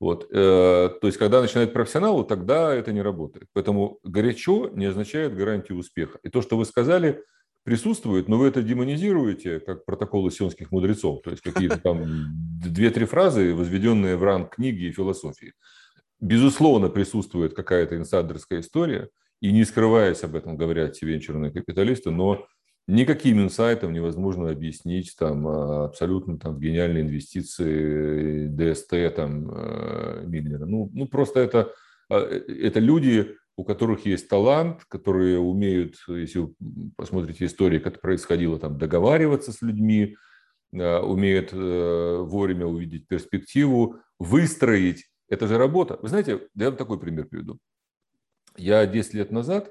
Вот. 0.00 0.28
Э, 0.30 0.90
то 1.00 1.06
есть, 1.06 1.18
когда 1.18 1.40
начинает 1.40 1.72
профессионал, 1.72 2.24
тогда 2.24 2.74
это 2.74 2.92
не 2.92 3.02
работает. 3.02 3.48
Поэтому 3.52 3.98
горячо 4.04 4.70
не 4.72 4.86
означает 4.86 5.34
гарантию 5.34 5.78
успеха. 5.78 6.18
И 6.22 6.28
то, 6.28 6.40
что 6.40 6.56
вы 6.56 6.64
сказали, 6.64 7.24
присутствует, 7.64 8.28
но 8.28 8.38
вы 8.38 8.48
это 8.48 8.62
демонизируете, 8.62 9.60
как 9.60 9.84
протоколы 9.84 10.30
сионских 10.30 10.70
мудрецов. 10.70 11.22
То 11.22 11.30
есть, 11.30 11.42
какие-то 11.42 11.78
там 11.82 12.04
две-три 12.62 13.06
фразы, 13.06 13.54
возведенные 13.54 14.16
в 14.16 14.22
ранг 14.22 14.54
книги 14.54 14.84
и 14.84 14.92
философии. 14.92 15.52
Безусловно, 16.20 16.88
присутствует 16.88 17.54
какая-то 17.54 17.96
инсайдерская 17.96 18.60
история, 18.60 19.08
и 19.40 19.52
не 19.52 19.64
скрываясь 19.64 20.24
об 20.24 20.34
этом, 20.34 20.56
говорят 20.56 20.96
все 20.96 21.06
венчурные 21.06 21.52
капиталисты, 21.52 22.10
но 22.10 22.46
никаким 22.88 23.40
инсайтом 23.40 23.92
невозможно 23.92 24.50
объяснить 24.50 25.14
там 25.16 25.46
а, 25.46 25.84
абсолютно 25.84 26.38
там 26.38 26.58
гениальные 26.58 27.04
инвестиции 27.04 28.48
ДСТ 28.48 29.14
там 29.14 29.50
э, 29.52 30.24
Миллера. 30.26 30.66
Ну, 30.66 30.90
ну 30.92 31.06
просто 31.06 31.40
это, 31.40 31.72
а, 32.08 32.18
это 32.18 32.80
люди, 32.80 33.36
у 33.56 33.64
которых 33.64 34.06
есть 34.06 34.28
талант, 34.28 34.84
которые 34.88 35.38
умеют, 35.38 35.96
если 36.08 36.38
вы 36.40 36.54
посмотрите 36.96 37.44
истории, 37.44 37.78
как 37.78 37.94
это 37.94 38.00
происходило, 38.00 38.58
там 38.58 38.78
договариваться 38.78 39.52
с 39.52 39.60
людьми, 39.60 40.16
а, 40.74 41.02
умеют 41.02 41.50
э, 41.52 42.16
вовремя 42.22 42.66
увидеть 42.66 43.06
перспективу, 43.06 43.96
выстроить 44.18 45.06
это 45.28 45.46
же 45.46 45.58
работа. 45.58 45.98
Вы 46.00 46.08
знаете, 46.08 46.48
я 46.54 46.70
вам 46.70 46.76
такой 46.76 46.98
пример 46.98 47.26
приведу. 47.26 47.58
Я 48.56 48.86
10 48.86 49.14
лет 49.14 49.30
назад 49.30 49.68
э, 49.68 49.70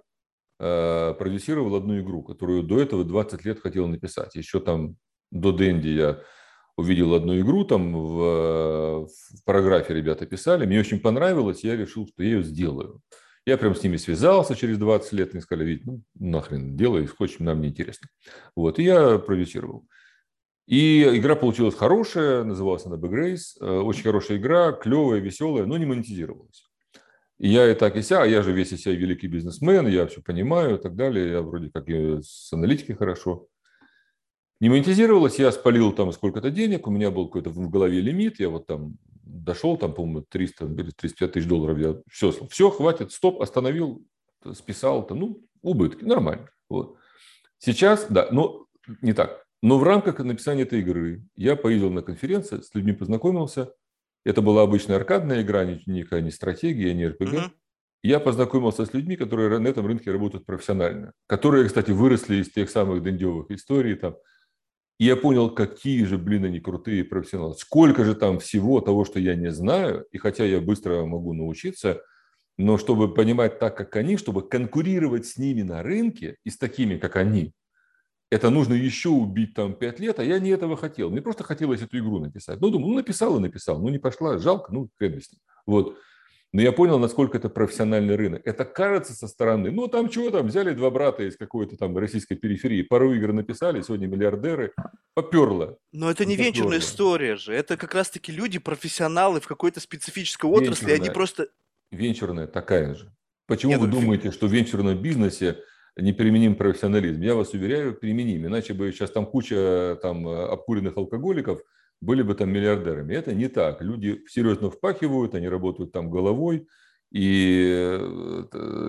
продюсировал 0.58 1.76
одну 1.76 2.00
игру, 2.00 2.24
которую 2.24 2.64
до 2.64 2.80
этого 2.80 3.04
20 3.04 3.46
лет 3.46 3.60
хотел 3.60 3.88
написать. 3.88 4.36
Еще 4.36 4.60
там 4.60 4.96
до 5.32 5.52
Дэнди 5.52 5.90
я 5.90 6.20
увидел 6.78 7.14
одну 7.16 7.40
игру, 7.40 7.66
там 7.66 7.94
в, 7.94 9.08
в 9.08 9.44
параграфе 9.46 9.96
ребята 9.96 10.26
писали, 10.26 10.66
мне 10.66 10.80
очень 10.80 11.00
понравилось, 11.00 11.64
я 11.64 11.76
решил, 11.76 12.08
что 12.08 12.24
я 12.24 12.30
ее 12.30 12.44
сделаю. 12.44 13.02
Я 13.46 13.58
прям 13.58 13.76
с 13.76 13.82
ними 13.82 13.98
связался 13.98 14.56
через 14.56 14.78
20 14.78 15.14
лет, 15.14 15.34
и 15.34 15.40
сказали, 15.40 15.66
Вить, 15.66 15.86
ну 15.86 16.04
нахрен, 16.20 16.76
делай, 16.76 17.08
хочешь, 17.08 17.40
нам 17.40 17.62
не 17.62 17.70
интересно. 17.70 18.10
Вот, 18.56 18.78
и 18.78 18.84
я 18.84 19.18
продюсировал. 19.20 19.88
И 20.68 21.02
игра 21.18 21.36
получилась 21.36 21.76
хорошая, 21.76 22.44
называлась 22.44 22.86
она 22.86 22.98
The 22.98 23.10
Grace. 23.10 23.58
Э, 23.62 23.80
очень 23.80 24.04
хорошая 24.04 24.38
игра, 24.38 24.74
клевая, 24.74 25.22
веселая, 25.22 25.66
но 25.66 25.78
не 25.78 25.86
монетизировалась. 25.86 26.67
Я 27.40 27.72
и 27.72 27.76
так 27.76 27.96
и 27.96 28.02
ся, 28.02 28.24
а 28.24 28.26
я 28.26 28.42
же 28.42 28.52
весь 28.52 28.74
из 28.74 28.82
себя 28.82 28.96
великий 28.96 29.28
бизнесмен, 29.28 29.88
я 29.88 30.08
все 30.08 30.22
понимаю 30.22 30.78
и 30.78 30.82
так 30.82 30.96
далее. 30.96 31.32
Я 31.32 31.42
вроде 31.42 31.70
как 31.70 31.88
и 31.88 32.20
с 32.22 32.52
аналитикой 32.52 32.96
хорошо. 32.96 33.48
Не 34.60 34.70
монетизировалась, 34.70 35.38
я 35.38 35.52
спалил 35.52 35.92
там 35.92 36.12
сколько-то 36.12 36.50
денег, 36.50 36.88
у 36.88 36.92
меня 36.92 37.12
был 37.12 37.28
какой-то 37.28 37.52
в 37.52 37.70
голове 37.70 38.02
лимит, 38.02 38.40
я 38.40 38.50
вот 38.50 38.66
там 38.66 38.98
дошел, 39.24 39.78
там, 39.78 39.94
по-моему, 39.94 40.26
300 40.28 40.66
или 40.66 40.90
350 40.90 41.32
тысяч 41.32 41.48
долларов, 41.48 41.78
я 41.78 41.96
все, 42.10 42.32
все, 42.50 42.72
хватит, 42.72 43.12
стоп, 43.12 43.40
остановил, 43.40 44.04
списал, 44.54 45.06
то, 45.06 45.14
ну, 45.14 45.46
убытки, 45.62 46.04
нормально. 46.04 46.50
Вот. 46.70 46.98
Сейчас, 47.60 48.08
да, 48.10 48.30
но 48.32 48.66
не 49.02 49.14
так. 49.14 49.46
Но 49.62 49.78
в 49.78 49.84
рамках 49.84 50.20
написания 50.20 50.64
этой 50.64 50.80
игры 50.80 51.24
я 51.36 51.56
поездил 51.56 51.92
на 51.92 52.02
конференции, 52.02 52.62
с 52.62 52.74
людьми 52.74 52.94
познакомился. 52.94 53.74
Это 54.28 54.42
была 54.42 54.64
обычная 54.64 54.98
аркадная 54.98 55.42
игра, 55.42 55.64
никакая 55.64 56.20
не 56.20 56.32
стратегия, 56.32 56.94
не 56.94 57.08
РПГ. 57.08 57.34
Угу. 57.34 57.42
Я 58.04 58.20
познакомился 58.20 58.86
с 58.86 58.94
людьми, 58.94 59.16
которые 59.16 59.58
на 59.58 59.70
этом 59.70 59.88
рынке 59.88 60.12
работают 60.12 60.46
профессионально, 60.46 61.14
которые, 61.28 61.66
кстати, 61.66 61.92
выросли 61.92 62.36
из 62.36 62.50
тех 62.50 62.70
самых 62.70 63.02
дендевых 63.04 63.50
историй. 63.52 63.96
Там. 63.96 64.18
И 65.00 65.06
я 65.06 65.16
понял, 65.16 65.50
какие 65.50 66.04
же, 66.04 66.18
блин, 66.18 66.44
они 66.44 66.60
крутые 66.60 67.06
профессионалы. 67.06 67.54
Сколько 67.54 68.04
же 68.04 68.16
там 68.16 68.40
всего 68.40 68.82
того, 68.82 69.06
что 69.06 69.18
я 69.18 69.36
не 69.36 69.50
знаю, 69.50 70.06
и 70.12 70.18
хотя 70.18 70.44
я 70.44 70.60
быстро 70.60 71.06
могу 71.06 71.32
научиться, 71.32 72.02
но 72.58 72.78
чтобы 72.78 73.14
понимать 73.14 73.60
так, 73.60 73.78
как 73.78 73.96
они, 73.96 74.18
чтобы 74.18 74.46
конкурировать 74.46 75.26
с 75.26 75.38
ними 75.38 75.62
на 75.62 75.84
рынке 75.84 76.36
и 76.44 76.50
с 76.50 76.58
такими, 76.58 76.98
как 76.98 77.16
они, 77.16 77.54
это 78.30 78.50
нужно 78.50 78.74
еще 78.74 79.10
убить 79.10 79.54
там 79.54 79.74
пять 79.74 80.00
лет, 80.00 80.20
а 80.20 80.24
я 80.24 80.40
не 80.40 80.50
этого 80.50 80.76
хотел. 80.76 81.10
Мне 81.10 81.22
просто 81.22 81.44
хотелось 81.44 81.82
эту 81.82 81.98
игру 81.98 82.20
написать. 82.20 82.60
Ну, 82.60 82.70
думаю, 82.70 82.90
ну, 82.90 82.96
написал 82.96 83.38
и 83.38 83.40
написал. 83.40 83.80
Ну, 83.80 83.90
не 83.90 84.00
пошла, 84.00 84.38
жалко, 84.38 84.74
ну, 84.74 84.90
хрен 84.98 85.22
с 85.22 85.32
ним. 85.32 85.42
Вот. 85.66 85.98
Но 86.54 86.62
я 86.62 86.72
понял, 86.72 86.98
насколько 86.98 87.38
это 87.38 87.50
профессиональный 87.50 88.16
рынок. 88.16 88.42
Это 88.46 88.64
кажется 88.66 89.14
со 89.14 89.28
стороны, 89.28 89.70
ну, 89.70 89.88
там 89.88 90.10
чего 90.10 90.30
там, 90.30 90.48
взяли 90.48 90.74
два 90.74 90.90
брата 90.90 91.24
из 91.24 91.36
какой-то 91.36 91.78
там 91.78 91.98
российской 91.98 92.36
периферии, 92.36 92.84
пару 92.84 93.14
игр 93.14 93.34
написали, 93.34 93.82
сегодня 93.82 94.08
миллиардеры, 94.08 94.74
поперло. 95.14 95.78
Но 95.92 96.10
это 96.10 96.26
не 96.26 96.36
поперло. 96.36 96.48
венчурная 96.48 96.80
история 96.80 97.36
же. 97.36 97.54
Это 97.54 97.76
как 97.76 97.94
раз-таки 97.94 98.32
люди, 98.32 98.60
профессионалы 98.60 99.42
в 99.42 99.48
какой-то 99.48 99.80
специфической 99.80 100.50
отрасли, 100.50 100.86
венчурная. 100.86 100.96
они 100.96 101.10
просто... 101.10 101.48
Венчурная 101.92 102.48
такая 102.48 102.96
же. 102.96 103.14
Почему 103.46 103.74
Нет, 103.74 103.82
вы 103.82 103.88
ну, 103.88 104.00
думаете, 104.00 104.32
что 104.32 104.48
в 104.48 104.52
венчурном 104.52 105.02
бизнесе 105.02 105.60
неприменим 105.98 106.56
профессионализм. 106.56 107.22
Я 107.22 107.36
вас 107.36 107.54
уверяю, 107.54 107.96
применим. 107.96 108.46
Иначе 108.46 108.74
бы 108.74 108.92
сейчас 108.92 109.12
там 109.12 109.26
куча 109.26 109.98
там, 110.02 110.28
обкуренных 110.28 110.98
алкоголиков 110.98 111.62
были 112.02 112.22
бы 112.22 112.36
там 112.36 112.52
миллиардерами. 112.52 113.14
Это 113.14 113.34
не 113.34 113.48
так. 113.48 113.82
Люди 113.82 114.24
серьезно 114.28 114.70
впахивают, 114.70 115.36
они 115.36 115.50
работают 115.50 115.92
там 115.92 116.10
головой. 116.10 116.68
И, 117.12 118.00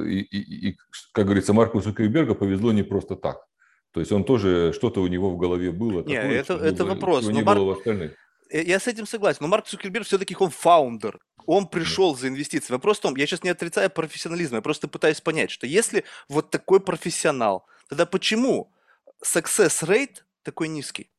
и, 0.07 0.21
и, 0.21 0.69
и 0.71 0.77
как 1.13 1.27
говорится, 1.27 1.53
Марку 1.53 1.81
Цукерберга 1.81 2.35
повезло 2.35 2.73
не 2.73 2.83
просто 2.83 3.17
так. 3.17 3.39
То 3.93 4.01
есть 4.01 4.13
он 4.13 4.25
тоже, 4.25 4.73
что-то 4.75 5.01
у 5.01 5.07
него 5.07 5.31
в 5.31 5.39
голове 5.39 5.71
было. 5.73 6.03
Такое, 6.03 6.41
это, 6.41 6.55
это 6.55 6.85
вопрос. 6.85 7.27
Не 7.29 7.43
Марк... 7.43 7.59
было 7.59 7.71
у 7.71 7.73
остальных. 7.73 8.13
Э, 8.51 8.63
я 8.63 8.79
с 8.81 8.87
этим 8.87 9.07
согласен, 9.07 9.39
но 9.41 9.49
Марк 9.49 9.67
Цукерберг 9.67 10.07
все-таки 10.07 10.37
он 10.39 10.51
фаундер, 10.51 11.21
он 11.47 11.67
пришел 11.69 12.17
за 12.17 12.29
инвестиции. 12.29 12.73
Вопрос 12.73 12.99
в 12.99 13.03
том, 13.03 13.17
я 13.17 13.27
сейчас 13.27 13.43
не 13.43 13.51
отрицаю 13.51 13.91
профессионализм, 13.91 14.57
я 14.57 14.63
просто 14.63 14.89
пытаюсь 14.89 15.21
понять, 15.21 15.51
что 15.51 15.67
если 15.67 16.05
вот 16.29 16.51
такой 16.51 16.81
профессионал, 16.81 17.67
тогда 17.89 18.07
почему 18.07 18.73
success 19.25 19.83
rate 19.83 20.23
такой 20.43 20.69
низкий? 20.69 21.11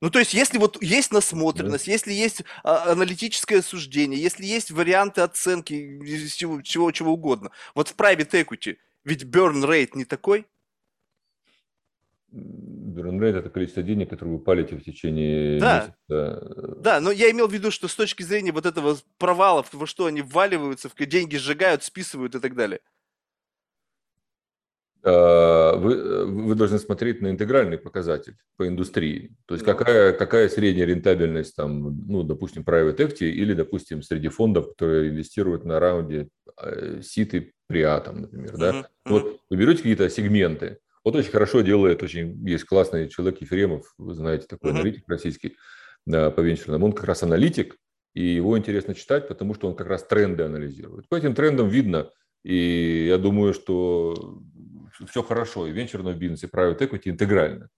Ну, 0.00 0.10
то 0.10 0.18
есть, 0.18 0.34
если 0.34 0.58
вот 0.58 0.82
есть 0.82 1.12
насмотренность, 1.12 1.86
да. 1.86 1.92
если 1.92 2.12
есть 2.12 2.42
а, 2.64 2.90
аналитическое 2.90 3.62
суждение, 3.62 4.20
если 4.20 4.44
есть 4.44 4.72
варианты 4.72 5.20
оценки 5.20 6.00
чего, 6.28 6.60
чего, 6.60 6.90
чего 6.90 7.12
угодно. 7.12 7.52
Вот 7.76 7.88
в 7.88 7.94
private 7.94 8.30
equity 8.30 8.78
ведь 9.04 9.22
burn 9.22 9.64
rate 9.64 9.90
не 9.94 10.04
такой– 10.04 10.46
Burn 12.32 13.22
это 13.24 13.50
количество 13.50 13.82
денег, 13.82 14.10
которое 14.10 14.32
вы 14.32 14.38
палите 14.38 14.76
в 14.76 14.82
течение 14.82 15.60
да. 15.60 15.94
месяца. 16.08 16.76
Да, 16.80 17.00
но 17.00 17.10
я 17.10 17.30
имел 17.30 17.46
в 17.46 17.52
виду, 17.52 17.70
что 17.70 17.88
с 17.88 17.94
точки 17.94 18.22
зрения 18.22 18.52
вот 18.52 18.66
этого 18.66 18.96
провала, 19.18 19.64
во 19.72 19.86
что 19.86 20.06
они 20.06 20.22
вваливаются, 20.22 20.88
в 20.88 21.06
деньги 21.06 21.36
сжигают, 21.36 21.82
списывают 21.82 22.34
и 22.34 22.40
так 22.40 22.54
далее. 22.54 22.80
А, 25.04 25.76
вы, 25.76 26.26
вы 26.26 26.54
должны 26.54 26.78
смотреть 26.78 27.20
на 27.20 27.30
интегральный 27.30 27.76
показатель 27.76 28.36
по 28.56 28.66
индустрии. 28.68 29.34
То 29.46 29.54
есть, 29.54 29.66
ну. 29.66 29.74
какая, 29.74 30.12
какая 30.12 30.48
средняя 30.48 30.86
рентабельность, 30.86 31.56
там, 31.56 32.06
ну, 32.06 32.22
допустим, 32.22 32.62
private 32.62 32.96
equity 32.96 33.28
или, 33.28 33.52
допустим, 33.52 34.02
среди 34.02 34.28
фондов, 34.28 34.68
которые 34.70 35.10
инвестируют 35.10 35.64
на 35.64 35.80
раунде 35.80 36.28
ситы 37.02 37.52
приатом, 37.66 38.22
например. 38.22 38.56
Да? 38.56 38.70
Uh-huh. 38.70 38.84
Вот 39.06 39.40
вы 39.50 39.56
берете 39.56 39.78
какие-то 39.78 40.08
сегменты, 40.08 40.78
вот 41.04 41.16
очень 41.16 41.30
хорошо 41.30 41.62
делает, 41.62 42.02
очень 42.02 42.46
есть 42.46 42.64
классный 42.64 43.08
человек 43.08 43.40
Ефремов, 43.40 43.92
вы 43.98 44.14
знаете, 44.14 44.46
такой 44.46 44.70
uh-huh. 44.70 44.74
аналитик 44.76 45.08
российский 45.08 45.56
по 46.04 46.40
венчурному. 46.40 46.86
Он 46.86 46.92
как 46.92 47.04
раз 47.04 47.22
аналитик, 47.22 47.76
и 48.14 48.24
его 48.24 48.58
интересно 48.58 48.94
читать, 48.94 49.28
потому 49.28 49.54
что 49.54 49.68
он 49.68 49.74
как 49.74 49.86
раз 49.86 50.04
тренды 50.04 50.42
анализирует. 50.42 51.08
По 51.08 51.16
этим 51.16 51.34
трендам 51.34 51.68
видно, 51.68 52.10
и 52.44 53.06
я 53.08 53.18
думаю, 53.18 53.54
что 53.54 54.40
все 55.08 55.22
хорошо, 55.22 55.66
и 55.66 55.72
в 55.72 55.74
венчурном 55.74 56.18
бизнесе, 56.18 56.46
и 56.46 56.54
private 56.54 56.78
equity 56.78 57.08
интегрально. 57.10 57.68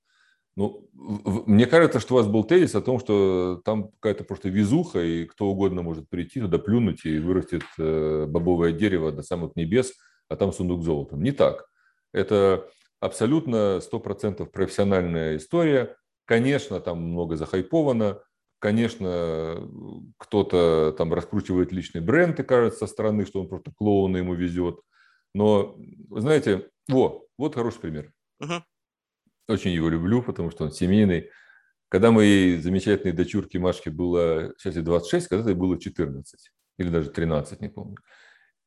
Ну, 0.57 0.89
мне 0.93 1.67
кажется, 1.67 1.99
что 1.99 2.15
у 2.15 2.19
вас 2.19 2.29
был 2.29 2.45
тезис 2.45 2.77
о 2.77 2.81
том, 2.81 3.01
что 3.01 3.61
там 3.65 3.89
какая-то 3.89 4.23
просто 4.25 4.49
везуха, 4.49 5.03
и 5.03 5.25
кто 5.25 5.47
угодно 5.47 5.83
может 5.83 6.09
прийти 6.09 6.41
туда, 6.41 6.59
плюнуть, 6.59 7.05
и 7.05 7.19
вырастет 7.19 7.65
э, 7.77 8.27
бобовое 8.29 8.73
дерево 8.73 9.11
до 9.11 9.23
самых 9.23 9.57
небес, 9.57 9.95
а 10.29 10.37
там 10.37 10.53
сундук 10.53 10.85
золотом. 10.85 11.23
Не 11.23 11.33
так. 11.33 11.67
Это 12.13 12.69
абсолютно 13.05 13.81
100% 13.81 14.47
профессиональная 14.47 15.37
история. 15.37 15.97
Конечно, 16.25 16.81
там 16.81 17.03
много 17.03 17.37
захайповано, 17.37 18.23
конечно, 18.59 19.69
кто-то 20.17 20.95
там 20.97 21.13
раскручивает 21.13 21.71
личный 21.71 22.01
бренд, 22.01 22.41
и 22.41 22.45
кажется 22.45 22.81
со 22.81 22.87
стороны, 22.87 23.27
что 23.27 23.43
он 23.43 23.49
просто 23.49 23.73
клоуна 23.77 24.17
ему 24.17 24.35
везет. 24.35 24.81
Но, 25.35 25.77
знаете, 26.11 26.71
во, 26.89 27.27
вот 27.37 27.55
хороший 27.55 27.81
пример. 27.81 28.11
Угу. 28.41 28.65
Очень 29.49 29.73
его 29.73 29.91
люблю, 29.91 30.23
потому 30.23 30.51
что 30.51 30.65
он 30.65 30.73
семейный. 30.73 31.29
Когда 31.91 32.11
моей 32.11 32.57
замечательной 32.57 33.13
дочурке 33.13 33.59
Машке 33.59 33.91
было, 33.91 34.55
сейчас 34.57 34.77
ей 34.77 34.83
26, 34.83 35.29
когда-то 35.29 35.51
ей 35.51 35.57
было 35.57 35.79
14 35.79 36.51
или 36.79 36.89
даже 36.89 37.11
13, 37.11 37.61
не 37.61 37.69
помню. 37.69 37.99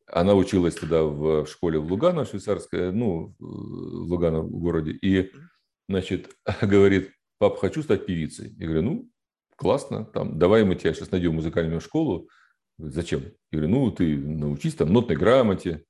Она 0.07 0.35
училась 0.35 0.75
тогда 0.75 1.03
в 1.03 1.45
школе 1.47 1.79
в 1.79 1.91
Лугано, 1.91 2.25
швейцарская, 2.25 2.91
ну, 2.91 3.35
в 3.39 3.43
Лугано 4.09 4.41
в 4.41 4.51
городе. 4.51 4.91
И, 4.91 5.31
значит, 5.89 6.29
говорит, 6.61 7.11
папа, 7.37 7.57
хочу 7.57 7.83
стать 7.83 8.05
певицей. 8.05 8.55
Я 8.57 8.65
говорю, 8.65 8.81
ну, 8.83 9.09
классно, 9.55 10.05
там, 10.05 10.39
давай 10.39 10.63
мы 10.63 10.75
тебя 10.75 10.93
сейчас 10.93 11.11
найдем 11.11 11.35
музыкальную 11.35 11.81
школу, 11.81 12.29
Зачем? 12.77 13.23
Я 13.51 13.59
говорю, 13.59 13.69
ну, 13.69 13.91
ты 13.91 14.17
научись 14.17 14.75
там 14.75 14.93
нотной 14.93 15.15
грамоте. 15.15 15.83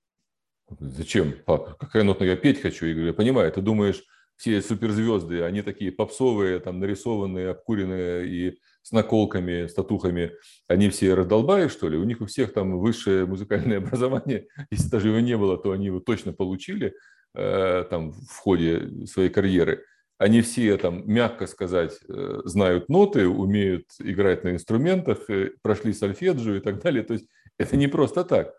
Зачем, 0.80 1.34
папа? 1.46 1.76
Какая 1.78 2.04
нотная? 2.04 2.30
Я 2.30 2.36
петь 2.38 2.62
хочу. 2.62 2.86
Я 2.86 2.94
говорю, 2.94 3.08
я 3.08 3.14
понимаю, 3.14 3.52
ты 3.52 3.62
думаешь, 3.62 4.04
все 4.38 4.62
суперзвезды, 4.62 5.42
они 5.42 5.64
такие 5.64 5.92
попсовые, 5.92 6.60
там 6.60 6.80
нарисованные, 6.80 7.50
обкуренные 7.50 8.28
и 8.28 8.60
с 8.84 8.92
наколками, 8.92 9.66
с 9.68 9.74
татухами, 9.74 10.32
они 10.68 10.90
все 10.90 11.16
раздолбаи, 11.16 11.68
что 11.68 11.90
ли? 11.90 11.98
У 11.98 12.04
них 12.04 12.22
у 12.22 12.28
всех 12.28 12.54
там 12.54 12.80
высшее 12.80 13.26
музыкальное 13.26 13.78
образование. 13.80 14.48
Если 14.72 14.90
даже 14.90 15.10
его 15.10 15.20
не 15.20 15.36
было, 15.36 15.58
то 15.58 15.72
они 15.72 15.88
его 15.88 16.00
точно 16.00 16.34
получили 16.34 16.94
э, 17.36 17.84
там 17.90 18.14
в 18.14 18.38
ходе 18.38 19.06
своей 19.08 19.30
карьеры. 19.30 19.84
Они 20.20 20.42
все 20.42 20.78
там, 20.78 21.04
мягко 21.10 21.48
сказать, 21.48 22.00
э, 22.08 22.42
знают 22.46 22.90
ноты, 22.90 23.28
умеют 23.28 23.86
играть 24.00 24.44
на 24.44 24.50
инструментах, 24.50 25.30
э, 25.30 25.52
прошли 25.64 25.94
сольфеджио 25.94 26.56
и 26.56 26.60
так 26.60 26.82
далее. 26.82 27.04
То 27.04 27.14
есть 27.14 27.28
это 27.58 27.76
не 27.76 27.88
просто 27.88 28.24
так. 28.24 28.54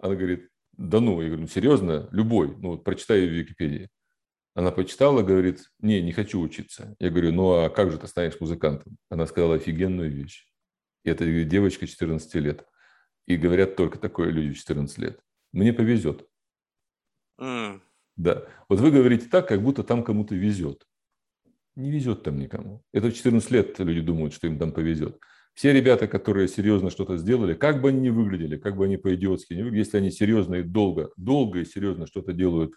Она 0.00 0.16
говорит, 0.16 0.48
да 0.72 0.98
ну, 1.00 1.20
я 1.20 1.28
говорю, 1.28 1.42
ну 1.42 1.48
серьезно, 1.48 2.08
любой, 2.10 2.56
ну 2.56 2.70
вот 2.70 2.84
прочитай 2.84 3.26
в 3.26 3.30
Википедии. 3.30 3.88
Она 4.54 4.72
почитала, 4.72 5.22
говорит, 5.22 5.70
не, 5.80 6.02
не 6.02 6.12
хочу 6.12 6.40
учиться. 6.40 6.96
Я 6.98 7.10
говорю, 7.10 7.32
ну 7.32 7.52
а 7.52 7.70
как 7.70 7.90
же 7.90 7.98
ты 7.98 8.06
станешь 8.06 8.40
музыкантом? 8.40 8.96
Она 9.08 9.26
сказала 9.26 9.54
офигенную 9.54 10.10
вещь. 10.10 10.46
И 11.04 11.10
это 11.10 11.24
девочка 11.44 11.86
14 11.86 12.34
лет. 12.36 12.66
И 13.26 13.36
говорят 13.36 13.76
только 13.76 13.98
такое 13.98 14.30
люди 14.30 14.52
в 14.52 14.58
14 14.58 14.98
лет. 14.98 15.20
Мне 15.52 15.72
повезет. 15.72 16.26
Mm. 17.40 17.80
Да. 18.16 18.44
Вот 18.68 18.80
вы 18.80 18.90
говорите 18.90 19.28
так, 19.28 19.48
как 19.48 19.62
будто 19.62 19.82
там 19.84 20.02
кому-то 20.02 20.34
везет. 20.34 20.84
Не 21.76 21.90
везет 21.90 22.24
там 22.24 22.38
никому. 22.38 22.82
Это 22.92 23.08
в 23.08 23.14
14 23.14 23.50
лет 23.52 23.78
люди 23.78 24.00
думают, 24.00 24.34
что 24.34 24.46
им 24.46 24.58
там 24.58 24.72
повезет. 24.72 25.18
Все 25.54 25.72
ребята, 25.72 26.06
которые 26.06 26.48
серьезно 26.48 26.90
что-то 26.90 27.16
сделали, 27.16 27.54
как 27.54 27.80
бы 27.80 27.88
они 27.88 28.00
ни 28.00 28.10
выглядели, 28.10 28.56
как 28.56 28.76
бы 28.76 28.84
они 28.84 28.96
по-идиотски 28.96 29.54
не 29.54 29.62
выглядели, 29.62 29.84
если 29.84 29.96
они 29.98 30.10
серьезно 30.10 30.56
и 30.56 30.62
долго, 30.62 31.10
долго 31.16 31.60
и 31.60 31.64
серьезно 31.64 32.06
что-то 32.06 32.32
делают 32.32 32.74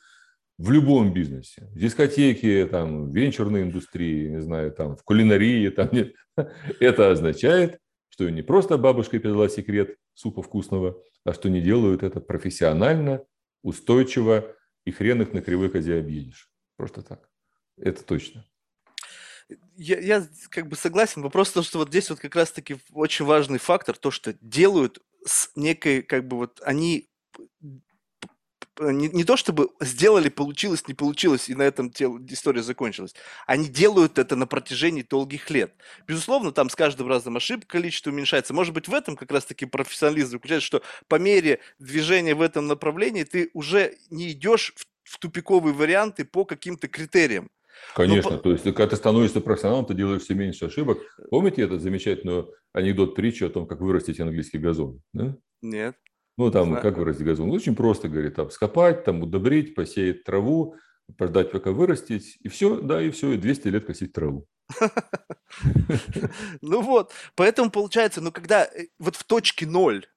в 0.58 0.72
любом 0.72 1.14
бизнесе, 1.14 1.68
в 1.72 1.80
дискотеке, 1.80 2.66
там, 2.68 3.10
в 3.10 3.16
венчурной 3.16 3.64
индустрии, 3.64 4.30
не 4.30 4.42
знаю, 4.42 4.72
там, 4.72 4.96
в 4.96 5.04
кулинарии, 5.04 5.70
там, 5.70 5.90
нет. 5.92 6.14
это 6.80 7.12
означает, 7.12 7.80
что 8.10 8.30
не 8.30 8.44
просто 8.44 8.78
бабушка 8.78 9.20
передала 9.20 9.50
секрет 9.50 9.98
супа 10.14 10.42
вкусного, 10.42 11.02
а 11.26 11.34
что 11.34 11.50
не 11.50 11.62
делают 11.62 12.04
это 12.04 12.20
профессионально, 12.20 13.24
устойчиво, 13.64 14.56
и 14.86 14.92
хрен 14.92 15.22
их 15.22 15.34
на 15.34 15.42
кривой 15.42 15.70
козе 15.70 15.98
объедешь. 15.98 16.52
Просто 16.76 17.02
так. 17.02 17.30
Это 17.78 18.04
точно. 18.04 18.46
Я, 19.76 20.00
я 20.00 20.28
как 20.50 20.68
бы 20.68 20.76
согласен. 20.76 21.22
Вопрос 21.22 21.50
в 21.50 21.54
том, 21.54 21.64
что 21.64 21.80
вот 21.80 21.90
здесь 21.90 22.10
вот 22.10 22.20
как 22.20 22.36
раз-таки 22.36 22.78
очень 22.92 23.26
важный 23.26 23.60
фактор, 23.60 23.98
то, 23.98 24.12
что 24.12 24.34
делают 24.42 25.00
с 25.26 25.52
некой, 25.56 26.02
как 26.02 26.28
бы 26.28 26.38
вот 26.38 26.62
они 26.64 27.10
не, 28.80 29.10
не 29.10 29.24
то 29.24 29.38
чтобы 29.38 29.70
сделали, 29.80 30.30
получилось, 30.30 30.88
не 30.88 30.94
получилось, 30.94 31.50
и 31.50 31.56
на 31.56 31.64
этом 31.64 31.92
тел, 31.92 32.20
история 32.28 32.64
закончилась. 32.64 33.14
Они 33.46 33.68
делают 33.68 34.18
это 34.18 34.36
на 34.36 34.48
протяжении 34.48 35.04
долгих 35.04 35.50
лет. 35.50 35.74
Безусловно, 36.08 36.52
там 36.52 36.70
с 36.70 36.76
каждым 36.76 37.08
разом 37.08 37.38
ошибок 37.38 37.68
количество 37.68 38.10
уменьшается. 38.10 38.54
Может 38.54 38.74
быть, 38.74 38.88
в 38.88 38.94
этом 38.94 39.16
как 39.16 39.32
раз-таки 39.32 39.66
профессионализм 39.66 40.32
заключается, 40.32 40.66
что 40.66 40.82
по 41.08 41.16
мере 41.16 41.60
движения 41.80 42.36
в 42.36 42.42
этом 42.42 42.68
направлении 42.68 43.24
ты 43.24 43.50
уже 43.54 43.96
не 44.10 44.32
идешь 44.32 44.74
в, 44.76 44.86
в 45.04 45.20
тупиковые 45.20 45.74
варианты 45.74 46.26
по 46.26 46.46
каким-то 46.46 46.88
критериям. 46.88 47.50
Конечно, 47.96 48.32
Но... 48.32 48.38
то 48.38 48.52
есть 48.52 48.64
когда 48.64 48.88
ты 48.88 48.96
становишься 48.96 49.42
профессионалом, 49.42 49.86
ты 49.86 49.94
делаешь 49.94 50.24
все 50.24 50.34
меньше 50.36 50.66
ошибок. 50.66 51.00
Помните 51.30 51.64
этот 51.64 51.82
замечательный 51.82 52.46
анекдот 52.72 53.16
притчи 53.16 53.44
о 53.44 53.50
том, 53.50 53.68
как 53.68 53.82
вырастить 53.82 54.20
английский 54.20 54.58
газон? 54.58 55.02
Да? 55.12 55.36
Нет. 55.62 55.96
Ну, 56.38 56.50
там, 56.52 56.70
Знаю. 56.70 56.82
как 56.82 56.98
вырастить 56.98 57.26
газон? 57.26 57.52
Очень 57.52 57.76
просто, 57.76 58.10
говорит, 58.10 58.36
там, 58.36 58.50
скопать, 58.50 59.04
там, 59.04 59.22
удобрить, 59.22 59.76
посеять 59.76 60.24
траву, 60.24 60.76
подождать, 61.18 61.52
пока 61.52 61.72
вырастить, 61.72 62.38
и 62.42 62.50
все, 62.50 62.80
да, 62.82 63.02
и 63.02 63.12
все, 63.12 63.34
и 63.34 63.38
200 63.38 63.68
лет 63.68 63.86
косить 63.86 64.14
траву. 64.14 64.48
Ну 66.62 66.82
вот, 66.82 67.12
поэтому 67.36 67.70
получается, 67.70 68.20
ну, 68.20 68.32
когда 68.32 68.66
э, 68.66 68.88
вот 68.98 69.16
в 69.16 69.24
точке 69.24 69.68
ноль, 69.68 70.08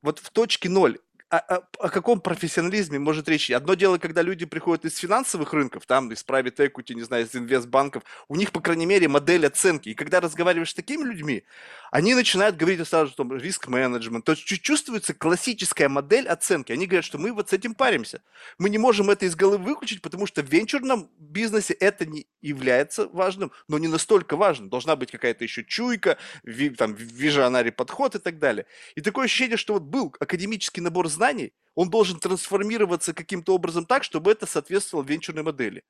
вот 0.00 0.20
в 0.20 0.30
точке 0.30 0.68
ноль 0.68 0.98
о, 1.30 1.38
о, 1.38 1.68
о 1.78 1.88
каком 1.88 2.20
профессионализме 2.20 2.98
может 2.98 3.28
речь? 3.28 3.50
Одно 3.50 3.74
дело, 3.74 3.98
когда 3.98 4.20
люди 4.20 4.46
приходят 4.46 4.84
из 4.84 4.96
финансовых 4.96 5.52
рынков, 5.52 5.86
там, 5.86 6.10
из 6.10 6.24
private 6.24 6.56
equity, 6.56 6.94
не 6.94 7.02
знаю, 7.02 7.24
из 7.24 7.34
инвестбанков, 7.34 8.02
у 8.28 8.34
них, 8.34 8.50
по 8.50 8.60
крайней 8.60 8.86
мере, 8.86 9.06
модель 9.06 9.46
оценки. 9.46 9.90
И 9.90 9.94
когда 9.94 10.20
разговариваешь 10.20 10.70
с 10.70 10.74
такими 10.74 11.04
людьми, 11.04 11.44
они 11.90 12.14
начинают 12.14 12.56
говорить 12.56 12.86
сразу, 12.86 13.10
что 13.10 13.24
риск-менеджмент. 13.24 14.24
То 14.24 14.32
есть 14.32 14.44
чувствуется 14.62 15.12
классическая 15.12 15.88
модель 15.88 16.28
оценки. 16.28 16.72
Они 16.72 16.86
говорят, 16.86 17.04
что 17.04 17.18
мы 17.18 17.32
вот 17.32 17.50
с 17.50 17.52
этим 17.52 17.74
паримся. 17.74 18.22
Мы 18.58 18.70
не 18.70 18.78
можем 18.78 19.10
это 19.10 19.26
из 19.26 19.34
головы 19.34 19.64
выключить, 19.64 20.02
потому 20.02 20.26
что 20.26 20.42
в 20.42 20.46
венчурном 20.46 21.10
бизнесе 21.18 21.74
это 21.74 22.06
не 22.06 22.26
является 22.40 23.08
важным, 23.08 23.50
но 23.68 23.78
не 23.78 23.88
настолько 23.88 24.36
важным. 24.36 24.68
Должна 24.68 24.94
быть 24.96 25.10
какая-то 25.10 25.44
еще 25.44 25.64
чуйка, 25.64 26.16
ви, 26.44 26.70
там, 26.70 26.94
вижионарий 26.94 27.72
подход 27.72 28.14
и 28.14 28.18
так 28.18 28.38
далее. 28.38 28.66
И 28.94 29.00
такое 29.00 29.24
ощущение, 29.24 29.56
что 29.56 29.74
вот 29.74 29.82
был 29.82 30.14
академический 30.20 30.82
набор 30.82 31.08
знаний, 31.08 31.52
он 31.74 31.90
должен 31.90 32.20
трансформироваться 32.20 33.12
каким-то 33.14 33.54
образом 33.54 33.84
так, 33.84 34.04
чтобы 34.04 34.30
это 34.30 34.46
соответствовало 34.46 35.04
венчурной 35.04 35.42
модели. 35.42 35.82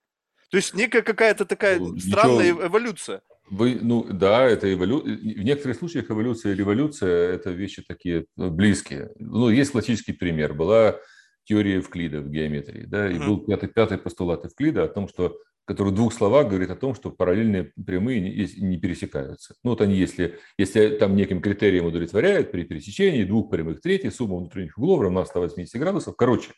То 0.51 0.57
есть 0.57 0.74
некая 0.74 1.03
какая-то 1.03 1.44
такая 1.44 1.78
ну, 1.78 1.96
странная 1.98 2.51
эволюция. 2.51 3.22
Вы, 3.51 3.78
ну 3.82 4.05
да, 4.05 4.46
это 4.46 4.72
эволюция. 4.72 5.16
В 5.16 5.44
некоторых 5.44 5.76
случаях 5.76 6.11
эволюция 6.11 6.53
и 6.53 6.57
революция– 6.57 7.32
это 7.34 7.51
вещи 7.51 7.82
такие 7.86 8.26
ну, 8.36 8.51
близкие. 8.51 9.11
Ну, 9.18 9.48
есть 9.48 9.72
классический 9.72 10.12
пример. 10.12 10.55
Была 10.55 10.98
теория 11.44 11.76
Евклида 11.76 12.20
в 12.20 12.30
геометрии, 12.30 12.84
да, 12.86 13.11
и 13.11 13.14
uh-huh. 13.14 13.26
был 13.26 13.44
пятый, 13.44 13.68
пятый 13.68 13.98
постулат 13.98 14.44
Евклида 14.44 14.84
о 14.84 14.88
том, 14.88 15.09
что 15.09 15.36
который 15.70 15.90
в 15.90 15.94
двух 15.94 16.12
словах 16.12 16.48
говорит 16.48 16.70
о 16.70 16.76
том, 16.76 16.96
что 16.96 17.11
параллельные 17.11 17.72
прямые 17.86 18.20
не, 18.20 18.48
не 18.61 18.76
пересекаются. 18.76 19.55
Ну 19.62 19.70
вот 19.70 19.80
они, 19.80 19.94
если, 19.94 20.38
если 20.59 20.96
там 20.96 21.14
неким 21.14 21.40
критерием 21.40 21.86
удовлетворяют 21.86 22.51
при 22.51 22.64
пересечении 22.64 23.22
двух 23.22 23.51
прямых 23.51 23.80
третьих, 23.80 24.12
сумма 24.12 24.38
внутренних 24.38 24.76
углов 24.78 25.01
равна 25.01 25.24
180 25.24 25.80
градусов. 25.80 26.16
Короче, 26.16 26.51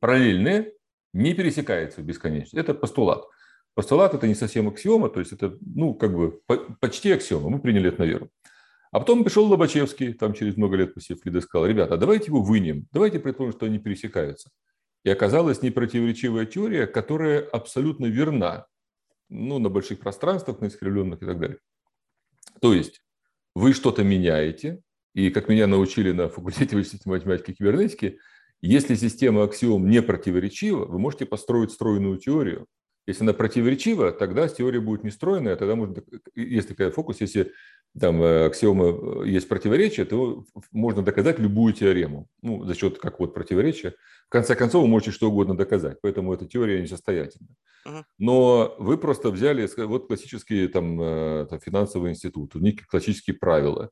параллельные 0.00 0.72
не 1.14 1.32
пересекаются 1.32 2.02
бесконечно. 2.02 2.58
Это 2.58 2.74
постулат. 2.74 3.24
Постулат– 3.78 4.12
это 4.14 4.26
не 4.26 4.34
совсем 4.34 4.66
аксиома, 4.66 5.08
то 5.08 5.20
есть 5.20 5.32
это, 5.32 5.56
ну, 5.60 5.94
как 5.94 6.12
бы 6.12 6.40
почти 6.80 7.12
аксиома. 7.12 7.48
Мы 7.48 7.60
приняли 7.60 7.90
это 7.90 8.00
на 8.00 8.06
веру. 8.06 8.28
А 8.90 8.98
потом 8.98 9.22
пришел 9.22 9.46
Лобачевский, 9.46 10.14
там 10.14 10.34
через 10.34 10.56
много 10.56 10.74
лет 10.74 10.94
после 10.94 11.14
Евклида, 11.14 11.40
сказал, 11.42 11.68
ребята, 11.68 11.94
а 11.94 11.96
давайте 11.96 12.26
его 12.26 12.42
вынем, 12.42 12.88
давайте 12.90 13.20
предположим, 13.20 13.56
что 13.56 13.66
они 13.66 13.78
пересекаются. 13.78 14.50
И 15.04 15.10
оказалась 15.10 15.62
непротиворечивая 15.62 16.44
теория, 16.44 16.88
которая 16.88 17.40
абсолютно 17.40 18.06
верна 18.06 18.66
ну, 19.28 19.60
на 19.60 19.68
больших 19.68 20.00
пространствах, 20.00 20.60
на 20.60 20.66
искривленных 20.66 21.22
и 21.22 21.26
так 21.26 21.38
далее. 21.38 21.58
То 22.60 22.74
есть 22.74 23.00
вы 23.54 23.74
что-то 23.74 24.02
меняете, 24.02 24.82
и 25.14 25.30
как 25.30 25.48
меня 25.48 25.68
научили 25.68 26.10
на 26.10 26.28
факультете 26.28 26.74
вычислительной 26.74 27.18
математики 27.18 27.52
и 27.52 27.54
кибернетики, 27.54 28.18
если 28.60 28.96
система 28.96 29.44
аксиом 29.44 29.88
не 29.88 30.02
противоречива, 30.02 30.84
вы 30.84 30.98
можете 30.98 31.26
построить 31.26 31.70
стройную 31.70 32.18
теорию. 32.18 32.66
Если 33.08 33.24
она 33.24 33.32
противоречива, 33.32 34.12
тогда 34.12 34.46
теория 34.48 34.80
будет 34.80 35.02
нестройная, 35.02 35.56
тогда 35.56 35.76
можно, 35.76 35.96
есть 36.34 36.68
такая 36.68 36.90
фокус, 36.90 37.22
если 37.22 37.52
там 37.98 38.22
э, 38.22 38.44
аксиомы 38.44 39.24
э, 39.24 39.28
есть 39.28 39.48
противоречие, 39.48 40.04
то 40.04 40.44
можно 40.72 41.02
доказать 41.02 41.38
любую 41.38 41.72
теорему. 41.72 42.28
Ну, 42.42 42.66
за 42.66 42.74
счет 42.74 42.98
как 42.98 43.18
вот 43.18 43.32
противоречия. 43.32 43.94
В 44.26 44.30
конце 44.30 44.54
концов, 44.54 44.82
вы 44.82 44.88
можете 44.88 45.12
что 45.12 45.30
угодно 45.30 45.56
доказать, 45.56 45.96
поэтому 46.02 46.34
эта 46.34 46.44
теория 46.44 46.82
несостоятельна. 46.82 47.48
Uh-huh. 47.86 48.02
Но 48.18 48.76
вы 48.78 48.98
просто 48.98 49.30
взяли, 49.30 49.66
вот 49.86 50.08
классические 50.08 50.68
там, 50.68 51.00
э, 51.00 51.46
там 51.48 51.60
финансовые 51.60 52.12
институты, 52.12 52.58
у 52.58 52.60
них 52.60 52.86
классические 52.86 53.36
правила. 53.36 53.88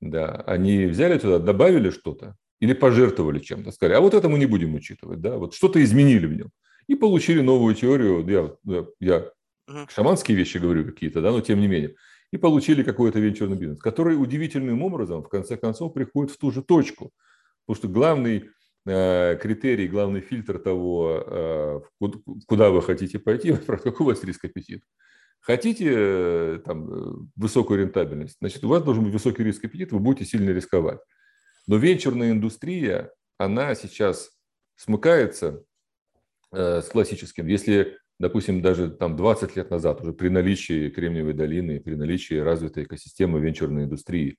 Да, 0.00 0.44
они 0.46 0.86
взяли 0.86 1.18
туда, 1.18 1.40
добавили 1.40 1.90
что-то 1.90 2.36
или 2.60 2.72
пожертвовали 2.72 3.40
чем-то, 3.40 3.72
сказали, 3.72 3.96
а 3.96 4.00
вот 4.00 4.14
это 4.14 4.28
мы 4.28 4.38
не 4.38 4.46
будем 4.46 4.76
учитывать, 4.76 5.20
да, 5.20 5.38
вот 5.38 5.54
что-то 5.54 5.82
изменили 5.82 6.26
в 6.26 6.34
нем. 6.34 6.50
И 6.90 6.96
получили 6.96 7.40
новую 7.40 7.74
теорию, 7.74 8.26
я, 8.28 8.86
я 8.98 9.30
uh-huh. 9.68 9.88
шаманские 9.94 10.36
вещи 10.36 10.58
говорю 10.58 10.84
какие-то, 10.84 11.22
да, 11.22 11.30
но 11.30 11.40
тем 11.40 11.60
не 11.60 11.68
менее 11.68 11.94
и 12.32 12.36
получили 12.36 12.82
какой-то 12.82 13.18
венчурный 13.18 13.56
бизнес, 13.56 13.78
который 13.78 14.14
удивительным 14.14 14.82
образом, 14.82 15.22
в 15.22 15.28
конце 15.28 15.56
концов, 15.56 15.92
приходит 15.92 16.32
в 16.32 16.38
ту 16.38 16.50
же 16.50 16.62
точку. 16.62 17.12
Потому 17.66 17.76
что 17.76 17.88
главный 17.88 18.50
э, 18.86 19.38
критерий, 19.40 19.88
главный 19.88 20.20
фильтр 20.20 20.58
того, 20.58 21.24
э, 21.26 21.80
куда 22.46 22.70
вы 22.70 22.82
хотите 22.82 23.18
пойти, 23.18 23.52
какой 23.66 24.06
у 24.06 24.10
вас 24.10 24.22
риск 24.22 24.44
аппетит. 24.44 24.84
Хотите 25.40 25.92
э, 25.92 26.60
там, 26.64 27.30
высокую 27.34 27.80
рентабельность, 27.80 28.36
значит, 28.40 28.62
у 28.62 28.68
вас 28.68 28.82
должен 28.82 29.04
быть 29.04 29.12
высокий 29.12 29.42
риск 29.42 29.64
аппетит, 29.64 29.90
вы 29.90 29.98
будете 29.98 30.24
сильно 30.26 30.50
рисковать. 30.50 31.00
Но 31.66 31.76
венчурная 31.76 32.30
индустрия, 32.30 33.12
она 33.38 33.74
сейчас 33.74 34.30
смыкается 34.76 35.64
с 36.52 36.88
классическим. 36.88 37.46
Если 37.46 37.96
допустим, 38.20 38.60
даже 38.60 38.90
там 38.90 39.16
20 39.16 39.56
лет 39.56 39.70
назад, 39.70 40.02
уже 40.02 40.12
при 40.12 40.28
наличии 40.28 40.90
Кремниевой 40.90 41.32
долины, 41.32 41.80
при 41.80 41.94
наличии 41.94 42.34
развитой 42.34 42.84
экосистемы 42.84 43.40
венчурной 43.40 43.84
индустрии, 43.84 44.36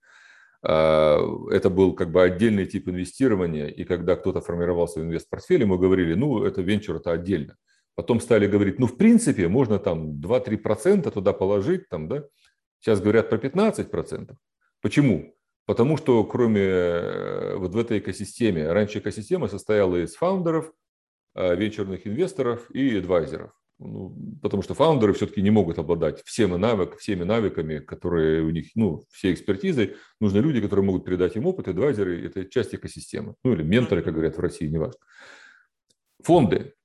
а, 0.64 1.20
это 1.50 1.70
был 1.72 1.94
как 1.96 2.12
бы 2.12 2.22
отдельный 2.22 2.68
тип 2.68 2.88
инвестирования, 2.88 3.68
и 3.68 3.84
когда 3.84 4.16
кто-то 4.16 4.40
формировал 4.40 4.88
свой 4.88 5.06
инвест-портфель, 5.06 5.66
мы 5.66 5.80
говорили, 5.80 6.14
ну, 6.14 6.44
это 6.44 6.62
венчур, 6.62 6.98
это 6.98 7.12
отдельно. 7.12 7.58
Потом 7.96 8.22
стали 8.22 8.48
говорить, 8.48 8.80
ну, 8.80 8.86
в 8.86 8.98
принципе, 8.98 9.48
можно 9.48 9.80
там 9.80 10.22
2-3% 10.22 11.10
туда 11.12 11.34
положить, 11.34 11.90
там, 11.90 12.08
да. 12.08 12.24
Сейчас 12.80 13.02
говорят 13.02 13.30
про 13.30 13.38
15%. 13.38 14.36
Почему? 14.82 15.36
Потому 15.66 15.98
что 15.98 16.24
кроме 16.24 16.62
э, 16.62 17.56
вот 17.56 17.74
в 17.74 17.78
этой 17.78 18.00
экосистеме, 18.00 18.72
раньше 18.72 19.00
экосистема 19.00 19.48
состояла 19.48 20.04
из 20.04 20.16
фаундеров, 20.16 20.72
э, 21.36 21.56
венчурных 21.56 22.06
инвесторов 22.08 22.70
и 22.72 22.98
адвайзеров. 22.98 23.52
Ну, 23.84 24.16
потому 24.44 24.62
что 24.62 24.76
фаундеры 24.76 25.14
все-таки 25.14 25.42
не 25.42 25.50
могут 25.50 25.80
обладать 25.80 26.22
всеми, 26.24 26.56
навык, 26.56 26.98
всеми 26.98 27.24
навыками, 27.24 27.80
которые 27.80 28.44
у 28.44 28.52
них, 28.52 28.68
ну, 28.76 29.04
все 29.10 29.34
экспертизы. 29.34 29.96
Нужны 30.20 30.38
люди, 30.38 30.62
которые 30.62 30.86
могут 30.86 31.04
передать 31.04 31.36
им 31.36 31.48
опыт, 31.48 31.68
адвайзеры– 31.68 32.24
это 32.28 32.46
часть 32.46 32.76
экосистемы. 32.76 33.34
Ну, 33.44 33.54
или 33.54 33.64
менторы, 33.64 34.04
как 34.04 34.14
говорят 34.14 34.38
в 34.38 34.40
России, 34.40 34.68
неважно. 34.68 35.00
Фонды. 36.22 36.76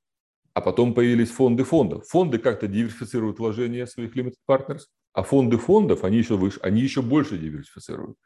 А 0.54 0.62
потом 0.62 0.94
появились 0.94 1.30
фонды 1.30 1.64
фондов. 1.64 2.06
Фонды 2.08 2.38
как-то 2.38 2.66
диверсифицируют 2.66 3.38
вложения 3.38 3.84
своих 3.84 4.16
limited 4.16 4.38
partners, 4.48 4.84
а 5.12 5.22
фонды 5.22 5.58
фондов, 5.58 6.02
они 6.02 6.16
еще 6.16 6.38
выше, 6.38 6.58
они 6.62 6.80
еще 6.80 7.02
больше 7.02 7.36
диверсифицируют. 7.36 8.16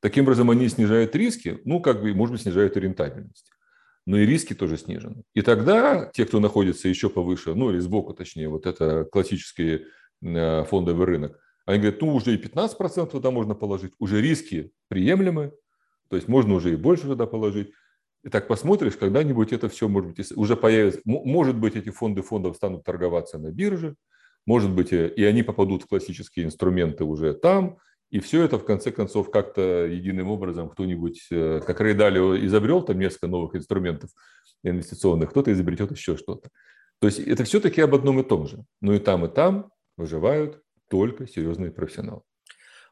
Таким 0.00 0.24
образом, 0.24 0.50
они 0.50 0.68
снижают 0.68 1.14
риски, 1.14 1.60
ну, 1.64 1.80
как 1.80 2.02
бы, 2.02 2.12
может 2.14 2.32
быть, 2.32 2.42
снижают 2.42 2.76
и 2.76 2.80
рентабельность. 2.80 3.48
Но 4.08 4.16
и 4.16 4.24
риски 4.24 4.54
тоже 4.54 4.78
снижены. 4.78 5.22
И 5.34 5.42
тогда 5.42 6.06
те, 6.06 6.24
кто 6.24 6.40
находится 6.40 6.88
еще 6.88 7.10
повыше, 7.10 7.54
ну, 7.54 7.70
или 7.70 7.78
сбоку, 7.78 8.14
точнее, 8.14 8.48
вот 8.48 8.64
это 8.64 9.04
классический 9.04 9.84
э, 10.22 10.64
фондовый 10.64 11.04
рынок, 11.04 11.38
они 11.66 11.78
говорят, 11.78 12.00
ну, 12.00 12.14
уже 12.14 12.34
и 12.34 12.42
15% 12.42 13.10
туда 13.10 13.30
можно 13.30 13.54
положить, 13.54 13.92
уже 13.98 14.22
риски 14.22 14.72
приемлемы, 14.88 15.52
то 16.08 16.16
есть 16.16 16.26
можно 16.26 16.54
уже 16.54 16.72
и 16.72 16.76
больше 16.76 17.02
туда 17.02 17.26
положить. 17.26 17.70
И 18.24 18.30
так 18.30 18.48
посмотришь, 18.48 18.96
когда-нибудь 18.96 19.52
это 19.52 19.68
все, 19.68 19.88
может 19.88 20.14
быть, 20.14 20.32
уже 20.34 20.56
появится. 20.56 21.02
Может 21.04 21.58
быть, 21.58 21.76
эти 21.76 21.90
фонды 21.90 22.22
фондов 22.22 22.56
станут 22.56 22.84
торговаться 22.84 23.36
на 23.36 23.50
бирже, 23.50 23.94
может 24.46 24.70
быть, 24.70 24.90
э, 24.90 25.12
и 25.14 25.22
они 25.22 25.42
попадут 25.42 25.82
в 25.82 25.86
классические 25.86 26.46
инструменты 26.46 27.04
уже 27.04 27.34
там, 27.34 27.76
и 28.10 28.20
все 28.20 28.42
это, 28.42 28.58
в 28.58 28.64
конце 28.64 28.90
концов, 28.90 29.30
как-то 29.30 29.86
единым 29.86 30.28
образом 30.30 30.70
кто-нибудь, 30.70 31.26
э, 31.30 31.60
как 31.66 31.78
Далио 31.96 32.36
изобрел 32.44 32.82
там 32.82 32.98
несколько 32.98 33.26
новых 33.26 33.54
инструментов 33.54 34.10
инвестиционных, 34.62 35.30
кто-то 35.30 35.52
изобретет 35.52 35.90
еще 35.92 36.16
что-то. 36.16 36.48
То 37.00 37.06
есть 37.06 37.20
это 37.20 37.44
все-таки 37.44 37.80
об 37.80 37.94
одном 37.94 38.20
и 38.20 38.24
том 38.24 38.46
же. 38.46 38.64
Но 38.80 38.94
и 38.94 38.98
там, 38.98 39.24
и 39.24 39.28
там 39.28 39.70
выживают 39.96 40.60
только 40.88 41.26
серьезные 41.26 41.70
профессионалы. 41.70 42.22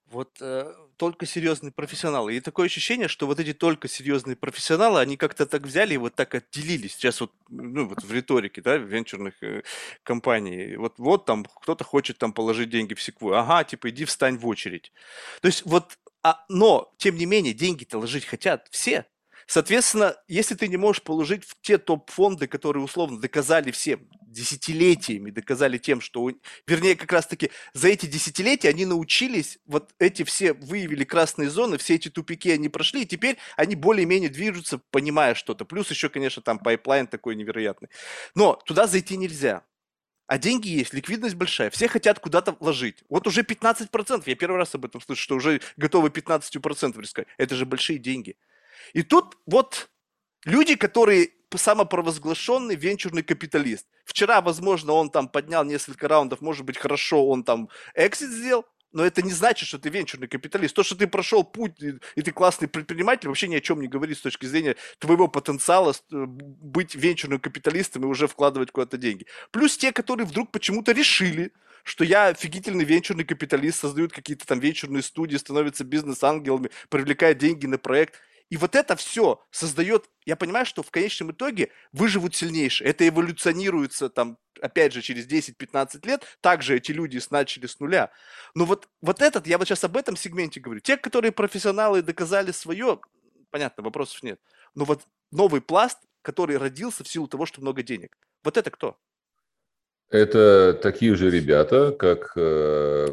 Вот 0.07 0.31
э, 0.41 0.73
только 0.97 1.27
серьезные 1.27 1.73
профессионалы. 1.73 2.37
И 2.37 2.41
такое 2.41 2.67
ощущение, 2.67 3.09
что 3.09 3.27
вот 3.27 3.41
эти 3.41 3.53
только 3.53 3.89
серьезные 3.89 4.37
профессионалы, 4.37 5.01
они 5.01 5.17
как-то 5.17 5.47
так 5.47 5.63
взяли 5.63 5.95
и 5.95 5.99
вот 5.99 6.15
так 6.15 6.35
отделились. 6.35 6.95
Сейчас 6.95 7.21
вот, 7.21 7.33
ну, 7.49 7.87
вот 7.89 8.03
в 8.03 8.13
риторике, 8.13 8.63
да, 8.63 8.77
венчурных 8.77 9.35
э, 9.43 9.63
компаний. 10.03 10.77
Вот, 10.77 10.95
вот 10.99 11.25
там 11.25 11.45
кто-то 11.45 11.85
хочет 11.85 12.19
там 12.19 12.33
положить 12.33 12.71
деньги 12.71 12.95
в 12.95 13.03
секву. 13.03 13.33
Ага, 13.33 13.65
типа 13.65 13.91
иди 13.91 14.05
встань 14.05 14.39
в 14.39 14.47
очередь. 14.47 14.93
То 15.41 15.49
есть 15.49 15.63
вот, 15.65 15.99
а, 16.23 16.45
но, 16.49 16.93
тем 16.99 17.17
не 17.17 17.27
менее, 17.27 17.55
деньги-то 17.55 17.99
ложить 17.99 18.25
хотят 18.25 18.67
все. 18.71 19.07
Соответственно, 19.47 20.17
если 20.27 20.57
ты 20.57 20.67
не 20.67 20.77
можешь 20.77 21.03
положить 21.03 21.45
в 21.45 21.55
те 21.61 21.79
топ-фонды, 21.79 22.49
которые 22.49 22.83
условно 22.83 23.21
доказали 23.21 23.71
всем 23.71 24.09
десятилетиями, 24.27 25.31
доказали 25.31 25.79
тем, 25.79 26.01
что, 26.01 26.31
вернее, 26.67 26.97
как 26.97 27.13
раз-таки 27.13 27.51
за 27.73 27.89
эти 27.89 28.07
десятилетия 28.07 28.69
они 28.69 28.85
научились, 28.85 29.59
вот 29.65 29.95
эти 29.99 30.25
все 30.25 30.53
выявили 30.53 31.05
красные 31.05 31.49
зоны, 31.49 31.79
все 31.79 31.95
эти 31.95 32.09
тупики 32.09 32.51
они 32.51 32.69
прошли, 32.69 33.03
и 33.03 33.07
теперь 33.07 33.39
они 33.57 33.77
более-менее 33.77 34.29
движутся, 34.29 34.79
понимая 34.91 35.35
что-то. 35.35 35.65
Плюс 35.65 35.91
еще, 35.91 36.09
конечно, 36.09 36.43
там 36.43 36.59
pipeline 36.59 37.07
такой 37.07 37.37
невероятный. 37.37 37.89
Но 38.35 38.55
туда 38.67 38.87
зайти 38.87 39.17
нельзя. 39.17 39.63
А 40.27 40.39
деньги 40.39 40.69
есть, 40.69 40.93
ликвидность 40.93 41.37
большая, 41.37 41.71
все 41.71 41.87
хотят 41.87 42.19
куда-то 42.19 42.57
вложить. 42.59 43.05
Вот 43.09 43.29
уже 43.29 43.43
15%, 43.43 44.25
я 44.27 44.35
первый 44.35 44.57
раз 44.57 44.75
об 44.75 44.85
этом 44.85 45.01
слышу, 45.01 45.23
что 45.23 45.37
уже 45.37 45.61
готовы 45.77 46.09
15% 46.09 47.01
рисковать. 47.01 47.29
Это 47.39 47.55
же 47.55 47.65
большие 47.65 48.01
деньги. 48.01 48.37
И 48.93 49.03
тут 49.03 49.37
вот 49.47 49.89
люди, 50.45 50.77
которые 50.77 51.31
самопровозглашенный 51.55 52.77
венчурный 52.77 53.23
капиталист. 53.23 53.87
Вчера, 54.05 54.41
возможно, 54.41 54.93
он 54.93 55.11
там 55.11 55.29
поднял 55.29 55.65
несколько 55.65 56.09
раундов, 56.09 56.41
может 56.41 56.65
быть, 56.65 56.77
хорошо 56.77 57.27
он 57.27 57.45
там 57.45 57.69
экзит 57.95 58.31
сделал, 58.31 58.67
но 58.93 59.05
это 59.05 59.21
не 59.21 59.33
значит, 59.33 59.69
что 59.69 59.79
ты 59.79 59.91
венчурный 59.91 60.29
капиталист. 60.29 60.75
То, 60.75 60.83
что 60.83 60.97
ты 60.97 61.07
прошел 61.07 61.45
путь 61.45 61.83
и, 61.83 61.95
и 62.15 62.23
ты 62.23 62.33
классный 62.33 62.69
предприниматель, 62.69 63.29
вообще 63.29 63.49
ни 63.49 63.57
о 63.57 63.61
чем 63.61 63.81
не 63.81 63.89
говорит 63.89 64.17
с 64.17 64.23
точки 64.23 64.47
зрения 64.47 64.77
твоего 64.99 65.29
потенциала 65.29 65.93
э, 65.93 66.25
быть 66.27 66.95
венчурным 66.95 67.41
капиталистом 67.41 68.05
и 68.05 68.07
уже 68.07 68.27
вкладывать 68.27 68.71
куда-то 68.71 68.97
деньги. 68.97 69.27
Плюс 69.51 69.77
те, 69.77 69.93
которые 69.93 70.27
вдруг 70.27 70.51
почему-то 70.51 70.93
решили, 70.93 71.53
что 71.83 72.05
я 72.05 72.29
офигительный 72.29 72.85
венчурный 72.85 73.25
капиталист, 73.25 73.81
создают 73.81 74.13
какие-то 74.13 74.47
там 74.47 74.61
венчурные 74.61 75.03
студии, 75.03 75.37
становятся 75.37 75.85
бизнес-ангелами, 75.85 76.71
привлекают 76.89 77.39
деньги 77.39 77.67
на 77.67 77.79
проект. 77.79 78.15
И 78.49 78.57
вот 78.57 78.77
это 78.77 78.95
все 78.95 79.41
создает, 79.51 80.09
я 80.25 80.37
понимаю, 80.37 80.67
что 80.67 80.83
в 80.83 80.91
конечном 80.91 81.33
итоге 81.33 81.71
выживут 81.93 82.35
сильнейшие. 82.37 82.89
Это 82.89 83.07
эволюционируется 83.09 84.09
там, 84.09 84.39
опять 84.61 84.93
же, 84.93 85.03
через 85.03 85.27
10-15 85.27 86.07
лет. 86.07 86.25
Также 86.41 86.77
эти 86.77 86.93
люди 86.93 87.21
начали 87.31 87.67
с 87.67 87.81
нуля. 87.81 88.13
Но 88.55 88.65
вот, 88.65 88.89
вот 89.01 89.21
этот, 89.21 89.47
я 89.49 89.59
вот 89.59 89.67
сейчас 89.67 89.83
об 89.83 89.97
этом 89.97 90.17
сегменте 90.17 90.61
говорю. 90.61 90.81
Те, 90.81 90.97
которые 90.97 91.33
профессионалы 91.33 92.03
доказали 92.03 92.53
свое, 92.53 93.01
понятно, 93.51 93.83
вопросов 93.83 94.23
нет. 94.23 94.41
Но 94.75 94.85
вот 94.85 95.03
новый 95.33 95.61
пласт, 95.61 95.99
который 96.23 96.57
родился 96.57 97.03
в 97.03 97.09
силу 97.09 97.27
того, 97.27 97.47
что 97.47 97.61
много 97.61 97.83
денег. 97.83 98.17
Вот 98.45 98.57
это 98.57 98.71
кто? 98.71 98.97
Это 100.09 100.73
такие 100.75 101.17
же 101.17 101.31
ребята, 101.31 101.91
как 101.91 102.33
э, 102.37 103.09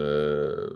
э, 0.00 0.70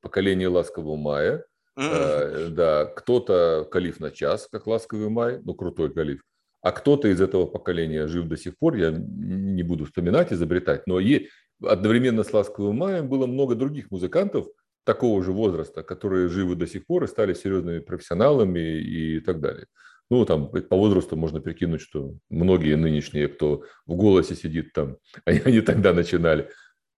поколение 0.00 0.48
ласкового 0.48 0.96
мая, 0.96 1.44
Э, 1.76 2.48
да, 2.50 2.86
кто-то 2.86 3.68
калиф 3.70 4.00
на 4.00 4.10
час, 4.10 4.48
как 4.50 4.66
ласковый 4.66 5.10
май, 5.10 5.40
ну 5.44 5.54
крутой 5.54 5.92
калиф, 5.92 6.22
а 6.62 6.72
кто-то 6.72 7.08
из 7.08 7.20
этого 7.20 7.46
поколения 7.46 8.06
жив 8.06 8.26
до 8.26 8.36
сих 8.36 8.58
пор, 8.58 8.76
я 8.76 8.90
не 8.90 9.62
буду 9.62 9.84
вспоминать, 9.84 10.32
изобретать, 10.32 10.86
но 10.86 10.98
е... 10.98 11.28
одновременно 11.62 12.24
с 12.24 12.32
ласковым 12.32 12.76
маем 12.76 13.08
было 13.08 13.26
много 13.26 13.54
других 13.54 13.90
музыкантов 13.90 14.46
такого 14.84 15.22
же 15.22 15.32
возраста, 15.32 15.82
которые 15.82 16.28
живы 16.28 16.54
до 16.54 16.66
сих 16.66 16.86
пор 16.86 17.04
и 17.04 17.08
стали 17.08 17.34
серьезными 17.34 17.80
профессионалами 17.80 18.80
и 18.80 19.20
так 19.20 19.40
далее. 19.40 19.66
Ну, 20.08 20.24
там 20.24 20.48
по 20.50 20.76
возрасту 20.76 21.16
можно 21.16 21.40
прикинуть, 21.40 21.82
что 21.82 22.14
многие 22.30 22.76
нынешние, 22.76 23.28
кто 23.28 23.64
в 23.86 23.96
голосе 23.96 24.34
сидит 24.34 24.72
там, 24.72 24.96
они 25.24 25.60
тогда 25.60 25.92
начинали. 25.92 26.48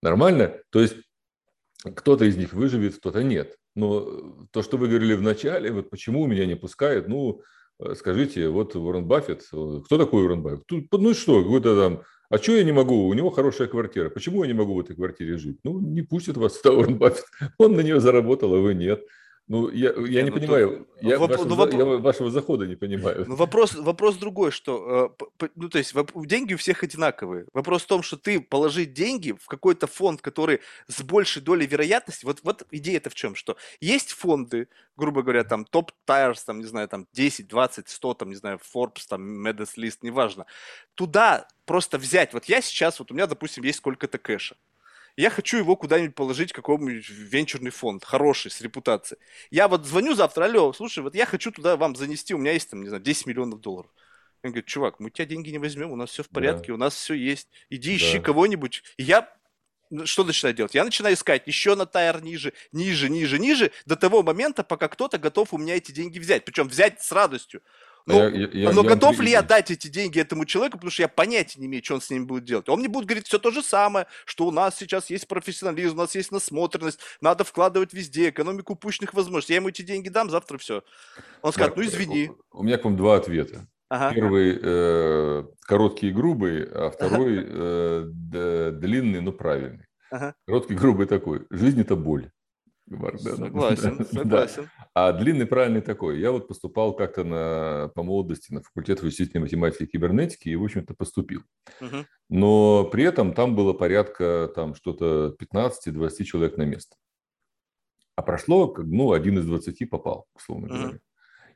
Нормально? 0.02 0.58
То 0.70 0.80
есть 0.80 0.96
кто-то 1.84 2.24
из 2.24 2.36
них 2.36 2.52
выживет, 2.52 2.96
кто-то 2.96 3.22
нет. 3.22 3.56
Но 3.74 4.46
то, 4.50 4.62
что 4.62 4.76
вы 4.76 4.88
говорили 4.88 5.14
в 5.14 5.22
начале, 5.22 5.70
вот 5.70 5.90
почему 5.90 6.26
меня 6.26 6.46
не 6.46 6.56
пускают, 6.56 7.08
ну, 7.08 7.42
э, 7.78 7.94
скажите, 7.94 8.48
вот 8.48 8.74
Уоррен 8.74 9.06
Баффет, 9.06 9.42
э, 9.52 9.80
кто 9.84 9.98
такой 9.98 10.24
Уоррен 10.24 10.42
Баффет? 10.42 10.66
Тут, 10.66 10.90
ну 10.92 11.14
что, 11.14 11.42
какой-то 11.42 11.80
там, 11.80 12.02
а 12.30 12.38
что 12.38 12.52
я 12.52 12.64
не 12.64 12.72
могу? 12.72 13.06
У 13.06 13.14
него 13.14 13.30
хорошая 13.30 13.68
квартира. 13.68 14.10
Почему 14.10 14.42
я 14.42 14.48
не 14.48 14.54
могу 14.54 14.74
в 14.74 14.80
этой 14.80 14.96
квартире 14.96 15.38
жить? 15.38 15.58
Ну, 15.64 15.80
не 15.80 16.02
пустит 16.02 16.36
вас 16.36 16.58
сюда 16.58 16.72
Уоррен 16.76 16.98
Баффет. 16.98 17.24
Он 17.58 17.76
на 17.76 17.80
нее 17.80 18.00
заработал, 18.00 18.54
а 18.54 18.58
вы 18.58 18.74
нет. 18.74 19.02
Ну, 19.48 19.70
я, 19.70 19.94
я 19.96 20.22
не 20.22 20.30
ну, 20.30 20.36
понимаю, 20.36 20.86
то, 21.00 21.08
я, 21.08 21.18
воп, 21.18 21.30
вашего, 21.30 21.48
ну, 21.48 21.54
воп... 21.54 21.72
я 21.72 21.84
вашего 21.84 22.30
захода 22.30 22.66
не 22.66 22.76
понимаю. 22.76 23.24
Ну, 23.26 23.34
вопрос, 23.34 23.74
вопрос 23.74 24.16
другой, 24.16 24.50
что, 24.50 25.16
э, 25.18 25.48
ну, 25.56 25.70
то 25.70 25.78
есть, 25.78 25.94
деньги 26.26 26.52
у 26.52 26.58
всех 26.58 26.82
одинаковые. 26.82 27.46
Вопрос 27.54 27.84
в 27.84 27.86
том, 27.86 28.02
что 28.02 28.18
ты 28.18 28.40
положить 28.40 28.92
деньги 28.92 29.32
в 29.32 29.46
какой-то 29.46 29.86
фонд, 29.86 30.20
который 30.20 30.60
с 30.86 31.02
большей 31.02 31.40
долей 31.40 31.66
вероятности, 31.66 32.26
вот, 32.26 32.40
вот 32.42 32.66
идея 32.70 32.98
это 32.98 33.08
в 33.08 33.14
чем, 33.14 33.34
что 33.34 33.56
есть 33.80 34.12
фонды, 34.12 34.68
грубо 34.98 35.22
говоря, 35.22 35.44
там, 35.44 35.64
топ 35.64 35.92
tires, 36.06 36.40
там, 36.44 36.58
не 36.58 36.66
знаю, 36.66 36.86
там, 36.88 37.06
10, 37.14 37.48
20, 37.48 37.88
100, 37.88 38.14
там, 38.14 38.28
не 38.28 38.36
знаю, 38.36 38.60
Forbes, 38.74 39.06
там, 39.08 39.46
Medes 39.46 39.76
List, 39.78 40.00
неважно. 40.02 40.44
Туда 40.94 41.48
просто 41.64 41.96
взять, 41.96 42.34
вот 42.34 42.44
я 42.44 42.60
сейчас, 42.60 42.98
вот 42.98 43.10
у 43.10 43.14
меня, 43.14 43.26
допустим, 43.26 43.64
есть 43.64 43.78
сколько-то 43.78 44.18
кэша 44.18 44.56
я 45.18 45.30
хочу 45.30 45.58
его 45.58 45.74
куда-нибудь 45.74 46.14
положить, 46.14 46.52
какой-нибудь 46.52 47.08
венчурный 47.08 47.72
фонд, 47.72 48.04
хороший, 48.04 48.52
с 48.52 48.60
репутацией. 48.60 49.18
Я 49.50 49.66
вот 49.66 49.84
звоню 49.84 50.14
завтра, 50.14 50.44
алло, 50.44 50.72
слушай, 50.72 51.02
вот 51.02 51.16
я 51.16 51.26
хочу 51.26 51.50
туда 51.50 51.76
вам 51.76 51.96
занести, 51.96 52.34
у 52.34 52.38
меня 52.38 52.52
есть 52.52 52.70
там, 52.70 52.82
не 52.82 52.88
знаю, 52.88 53.02
10 53.02 53.26
миллионов 53.26 53.60
долларов. 53.60 53.90
Он 54.44 54.50
говорит, 54.50 54.66
чувак, 54.66 55.00
мы 55.00 55.08
у 55.08 55.10
тебя 55.10 55.24
деньги 55.24 55.50
не 55.50 55.58
возьмем, 55.58 55.90
у 55.90 55.96
нас 55.96 56.10
все 56.10 56.22
в 56.22 56.28
порядке, 56.28 56.68
да. 56.68 56.74
у 56.74 56.76
нас 56.76 56.94
все 56.94 57.14
есть. 57.14 57.48
Иди 57.68 57.96
ищи 57.96 58.18
да. 58.18 58.24
кого-нибудь. 58.24 58.84
И 58.96 59.02
я 59.02 59.28
что 60.04 60.22
начинаю 60.22 60.54
делать? 60.54 60.74
Я 60.74 60.84
начинаю 60.84 61.14
искать 61.14 61.46
еще 61.46 61.74
на 61.74 61.86
тайр 61.86 62.22
ниже, 62.22 62.52
ниже, 62.72 63.08
ниже, 63.08 63.38
ниже, 63.38 63.72
до 63.86 63.96
того 63.96 64.22
момента, 64.22 64.62
пока 64.62 64.86
кто-то 64.86 65.18
готов 65.18 65.54
у 65.54 65.58
меня 65.58 65.76
эти 65.76 65.92
деньги 65.92 66.18
взять. 66.18 66.44
Причем 66.44 66.68
взять 66.68 67.02
с 67.02 67.10
радостью. 67.10 67.62
Ну, 68.08 68.28
я, 68.30 68.48
я, 68.52 68.72
но 68.72 68.82
я 68.82 68.88
готов 68.88 69.20
ли 69.20 69.30
я 69.30 69.42
дать 69.42 69.70
эти 69.70 69.88
деньги 69.88 70.18
этому 70.18 70.46
человеку, 70.46 70.78
потому 70.78 70.90
что 70.90 71.02
я 71.02 71.08
понятия 71.08 71.60
не 71.60 71.66
имею, 71.66 71.84
что 71.84 71.94
он 71.96 72.00
с 72.00 72.08
ними 72.08 72.24
будет 72.24 72.44
делать. 72.44 72.66
Он 72.70 72.78
мне 72.78 72.88
будет 72.88 73.04
говорить 73.04 73.26
все 73.26 73.38
то 73.38 73.50
же 73.50 73.62
самое, 73.62 74.06
что 74.24 74.46
у 74.46 74.50
нас 74.50 74.76
сейчас 74.78 75.10
есть 75.10 75.28
профессионализм, 75.28 75.96
у 75.96 75.98
нас 75.98 76.14
есть 76.14 76.32
насмотренность, 76.32 77.00
надо 77.20 77.44
вкладывать 77.44 77.92
везде, 77.92 78.30
экономику 78.30 78.72
упущенных 78.72 79.12
возможностей. 79.12 79.52
Я 79.52 79.58
ему 79.58 79.68
эти 79.68 79.82
деньги 79.82 80.08
дам, 80.08 80.30
завтра 80.30 80.56
все. 80.56 80.82
Он 81.42 81.52
скажет, 81.52 81.76
ну 81.76 81.82
извини. 81.82 82.30
У 82.50 82.62
меня 82.62 82.78
к 82.78 82.84
вам 82.84 82.96
два 82.96 83.16
ответа. 83.16 83.66
Ага. 83.90 84.14
Первый 84.14 84.58
э, 84.60 85.44
короткий 85.66 86.08
и 86.08 86.12
грубый, 86.12 86.64
а 86.64 86.90
второй 86.90 87.40
ага. 87.40 88.10
э, 88.32 88.70
длинный, 88.72 89.20
но 89.20 89.32
правильный. 89.32 89.84
Ага. 90.10 90.34
Короткий, 90.46 90.74
грубый 90.74 91.06
такой. 91.06 91.46
Жизнь– 91.50 91.80
это 91.82 91.94
боль. 91.94 92.30
Согласен, 92.90 94.06
согласен. 94.12 94.62
Да. 94.62 94.88
А 94.94 95.12
длинный 95.12 95.46
правильный 95.46 95.80
такой. 95.80 96.20
Я 96.20 96.32
вот 96.32 96.48
поступал 96.48 96.94
как-то 96.94 97.24
на, 97.24 97.90
по 97.94 98.02
молодости 98.02 98.52
на 98.52 98.62
факультет 98.62 99.02
вычислительной 99.02 99.42
математики 99.42 99.84
и 99.84 99.86
кибернетики 99.86 100.48
и, 100.48 100.56
в 100.56 100.64
общем-то, 100.64 100.94
поступил. 100.94 101.42
Угу. 101.80 102.06
Но 102.30 102.84
при 102.84 103.04
этом 103.04 103.34
там 103.34 103.54
было 103.54 103.72
порядка 103.72 104.50
там 104.54 104.74
что-то 104.74 105.36
15-20 105.40 106.24
человек 106.24 106.56
на 106.56 106.62
место. 106.62 106.96
А 108.16 108.22
прошло, 108.22 108.74
ну, 108.78 109.12
один 109.12 109.38
из 109.38 109.46
20 109.46 109.88
попал, 109.88 110.26
условно 110.34 110.66
угу. 110.66 110.76
говоря. 110.76 110.98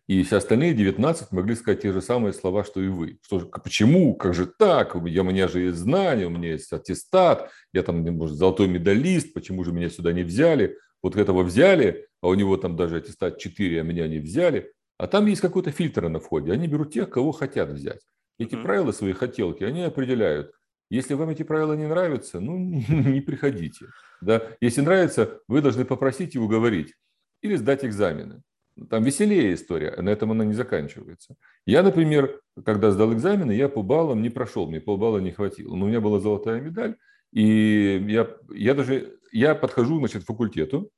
И 0.08 0.22
все 0.24 0.38
остальные 0.38 0.74
19 0.74 1.30
могли 1.30 1.54
сказать 1.54 1.82
те 1.82 1.92
же 1.92 2.02
самые 2.02 2.32
слова, 2.32 2.64
что 2.64 2.82
и 2.82 2.88
вы. 2.88 3.18
Что, 3.22 3.40
почему? 3.40 4.14
Как 4.14 4.34
же 4.34 4.46
так? 4.46 4.96
Я, 5.06 5.22
у 5.22 5.24
меня 5.24 5.46
же 5.46 5.60
есть 5.60 5.78
знания, 5.78 6.26
у 6.26 6.30
меня 6.30 6.52
есть 6.52 6.72
аттестат, 6.72 7.50
я 7.72 7.82
там, 7.82 8.02
может, 8.16 8.36
золотой 8.36 8.66
медалист, 8.66 9.32
почему 9.32 9.62
же 9.62 9.72
меня 9.72 9.88
сюда 9.88 10.12
не 10.12 10.24
взяли? 10.24 10.76
Вот 11.02 11.16
этого 11.16 11.42
взяли, 11.42 12.06
а 12.20 12.28
у 12.28 12.34
него 12.34 12.56
там 12.56 12.76
даже 12.76 12.98
аттестат 12.98 13.38
4, 13.38 13.80
а 13.80 13.84
меня 13.84 14.06
не 14.08 14.18
взяли. 14.18 14.72
А 14.98 15.06
там 15.08 15.26
есть 15.26 15.40
какой-то 15.40 15.72
фильтр 15.72 16.08
на 16.08 16.20
входе. 16.20 16.52
Они 16.52 16.68
берут 16.68 16.92
тех, 16.92 17.10
кого 17.10 17.32
хотят 17.32 17.70
взять. 17.70 18.00
Эти 18.38 18.54
mm-hmm. 18.54 18.62
правила, 18.62 18.92
свои 18.92 19.12
хотелки, 19.12 19.64
они 19.64 19.82
определяют. 19.82 20.52
Если 20.90 21.14
вам 21.14 21.30
эти 21.30 21.42
правила 21.42 21.72
не 21.72 21.86
нравятся, 21.86 22.38
ну, 22.38 22.56
не 22.88 23.20
приходите. 23.20 23.86
Да? 24.20 24.42
Если 24.60 24.80
нравится, 24.80 25.40
вы 25.48 25.60
должны 25.60 25.84
попросить 25.84 26.34
и 26.34 26.38
уговорить. 26.38 26.94
Или 27.40 27.56
сдать 27.56 27.84
экзамены. 27.84 28.42
Там 28.88 29.02
веселее 29.02 29.54
история, 29.54 29.94
на 30.00 30.08
этом 30.08 30.32
она 30.32 30.44
не 30.44 30.54
заканчивается. 30.54 31.36
Я, 31.66 31.82
например, 31.82 32.40
когда 32.64 32.90
сдал 32.90 33.12
экзамены, 33.12 33.52
я 33.52 33.68
по 33.68 33.82
баллам 33.82 34.22
не 34.22 34.30
прошел, 34.30 34.66
мне 34.66 34.80
полбалла 34.80 35.18
не 35.18 35.30
хватило. 35.30 35.74
Но 35.76 35.84
у 35.84 35.88
меня 35.88 36.00
была 36.00 36.20
золотая 36.20 36.60
медаль, 36.60 36.96
и 37.32 38.02
я, 38.08 38.28
я 38.50 38.74
даже, 38.74 39.18
я 39.32 39.54
подхожу, 39.54 39.98
значит, 39.98 40.22
к 40.22 40.26
факультету, 40.26 40.90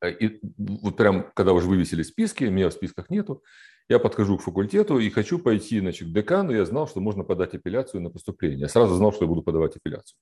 э, 0.00 0.12
и 0.12 0.40
вот 0.58 0.96
прям, 0.96 1.30
когда 1.34 1.52
уже 1.52 1.66
вывесили 1.66 2.02
списки, 2.02 2.44
меня 2.44 2.68
в 2.68 2.72
списках 2.72 3.10
нету, 3.10 3.42
я 3.88 3.98
подхожу 3.98 4.36
к 4.36 4.42
факультету 4.42 4.98
и 4.98 5.10
хочу 5.10 5.38
пойти, 5.38 5.80
значит, 5.80 6.08
к 6.08 6.12
декану, 6.12 6.52
я 6.52 6.64
знал, 6.64 6.88
что 6.88 7.00
можно 7.00 7.24
подать 7.24 7.54
апелляцию 7.54 8.02
на 8.02 8.10
поступление. 8.10 8.60
Я 8.60 8.68
сразу 8.68 8.94
знал, 8.94 9.12
что 9.12 9.24
я 9.24 9.28
буду 9.28 9.42
подавать 9.42 9.76
апелляцию. 9.76 10.18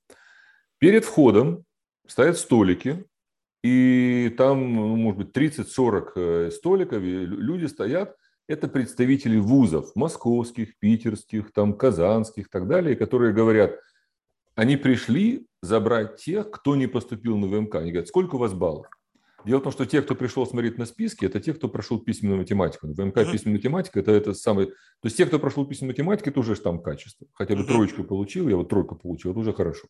Перед 0.79 1.05
входом 1.05 1.65
стоят 2.07 2.39
столики, 2.39 3.05
и 3.63 4.35
там, 4.37 4.75
ну, 4.75 4.97
может 4.97 5.19
быть, 5.19 5.37
30-40 5.37 6.13
э, 6.17 6.51
столиков, 6.51 7.03
люди 7.03 7.65
стоят, 7.65 8.15
это 8.47 8.69
представители 8.69 9.39
вузов, 9.39 9.97
московских, 9.97 10.79
питерских, 10.79 11.51
там, 11.53 11.75
казанских 11.75 12.47
и 12.47 12.51
так 12.51 12.69
далее, 12.69 12.95
которые 12.95 13.33
говорят, 13.33 13.79
они 14.55 14.77
пришли 14.77 15.47
забрать 15.63 16.17
тех, 16.17 16.51
кто 16.51 16.77
не 16.77 16.87
поступил 16.87 17.37
на 17.37 17.47
ВМК. 17.47 17.77
Они 17.77 17.91
говорят, 17.91 18.09
сколько 18.09 18.37
у 18.37 18.39
вас 18.39 18.53
баллов? 18.53 18.87
Дело 19.45 19.61
в 19.61 19.63
том, 19.65 19.73
что 19.73 19.85
те, 19.85 20.01
кто 20.01 20.15
пришел 20.15 20.47
смотреть 20.47 20.79
на 20.79 20.87
списки, 20.87 21.27
это 21.27 21.39
те, 21.39 21.53
кто 21.53 21.69
прошел 21.69 21.99
письменную 21.99 22.39
математику. 22.39 22.87
ВМК 22.87 23.19
uh-huh. 23.19 23.31
письменная 23.31 23.59
математика– 23.59 24.01
это, 24.01 24.13
это 24.13 24.33
самый… 24.33 24.67
То 24.67 24.73
есть 25.05 25.17
те, 25.17 25.27
кто 25.27 25.39
прошел 25.39 25.67
письменную 25.67 25.93
математику, 25.93 26.31
это 26.31 26.41
уже 26.41 26.55
там 26.57 26.81
качество. 26.81 27.27
Хотя 27.35 27.55
бы 27.55 27.63
uh-huh. 27.63 27.67
троечку 27.67 28.05
получил, 28.05 28.49
я 28.49 28.57
вот 28.57 28.71
тройку 28.71 28.97
получил, 28.97 29.33
это 29.33 29.41
уже 29.41 29.53
хорошо. 29.53 29.89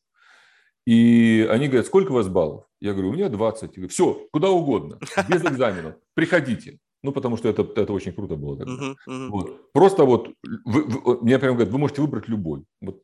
И 0.87 1.47
они 1.51 1.69
говорят, 1.69 1.87
сколько 1.87 2.11
у 2.11 2.15
вас 2.15 2.29
баллов? 2.29 2.65
Я 2.81 2.93
говорю, 2.93 3.11
у 3.11 3.13
меня 3.13 3.29
20. 3.29 3.63
Я 3.63 3.69
говорю, 3.69 3.89
все, 3.89 4.27
куда 4.33 4.51
угодно, 4.51 4.99
без 5.29 5.45
экзаменов, 5.45 5.95
приходите. 6.15 6.81
Ну, 7.03 7.13
потому 7.13 7.37
что 7.37 7.49
это, 7.49 7.63
это 7.77 7.93
очень 7.93 8.13
круто 8.13 8.35
было 8.35 8.57
тогда. 8.57 8.73
Uh-huh, 8.73 8.95
uh-huh. 9.09 9.29
Вот. 9.29 9.73
Просто 9.73 10.05
вот, 10.05 10.31
вы, 10.65 10.85
вы, 10.85 11.21
мне 11.21 11.39
прямо 11.39 11.55
говорят, 11.55 11.73
вы 11.73 11.79
можете 11.79 12.01
выбрать 12.01 12.29
любой. 12.29 12.65
Вот 12.81 13.03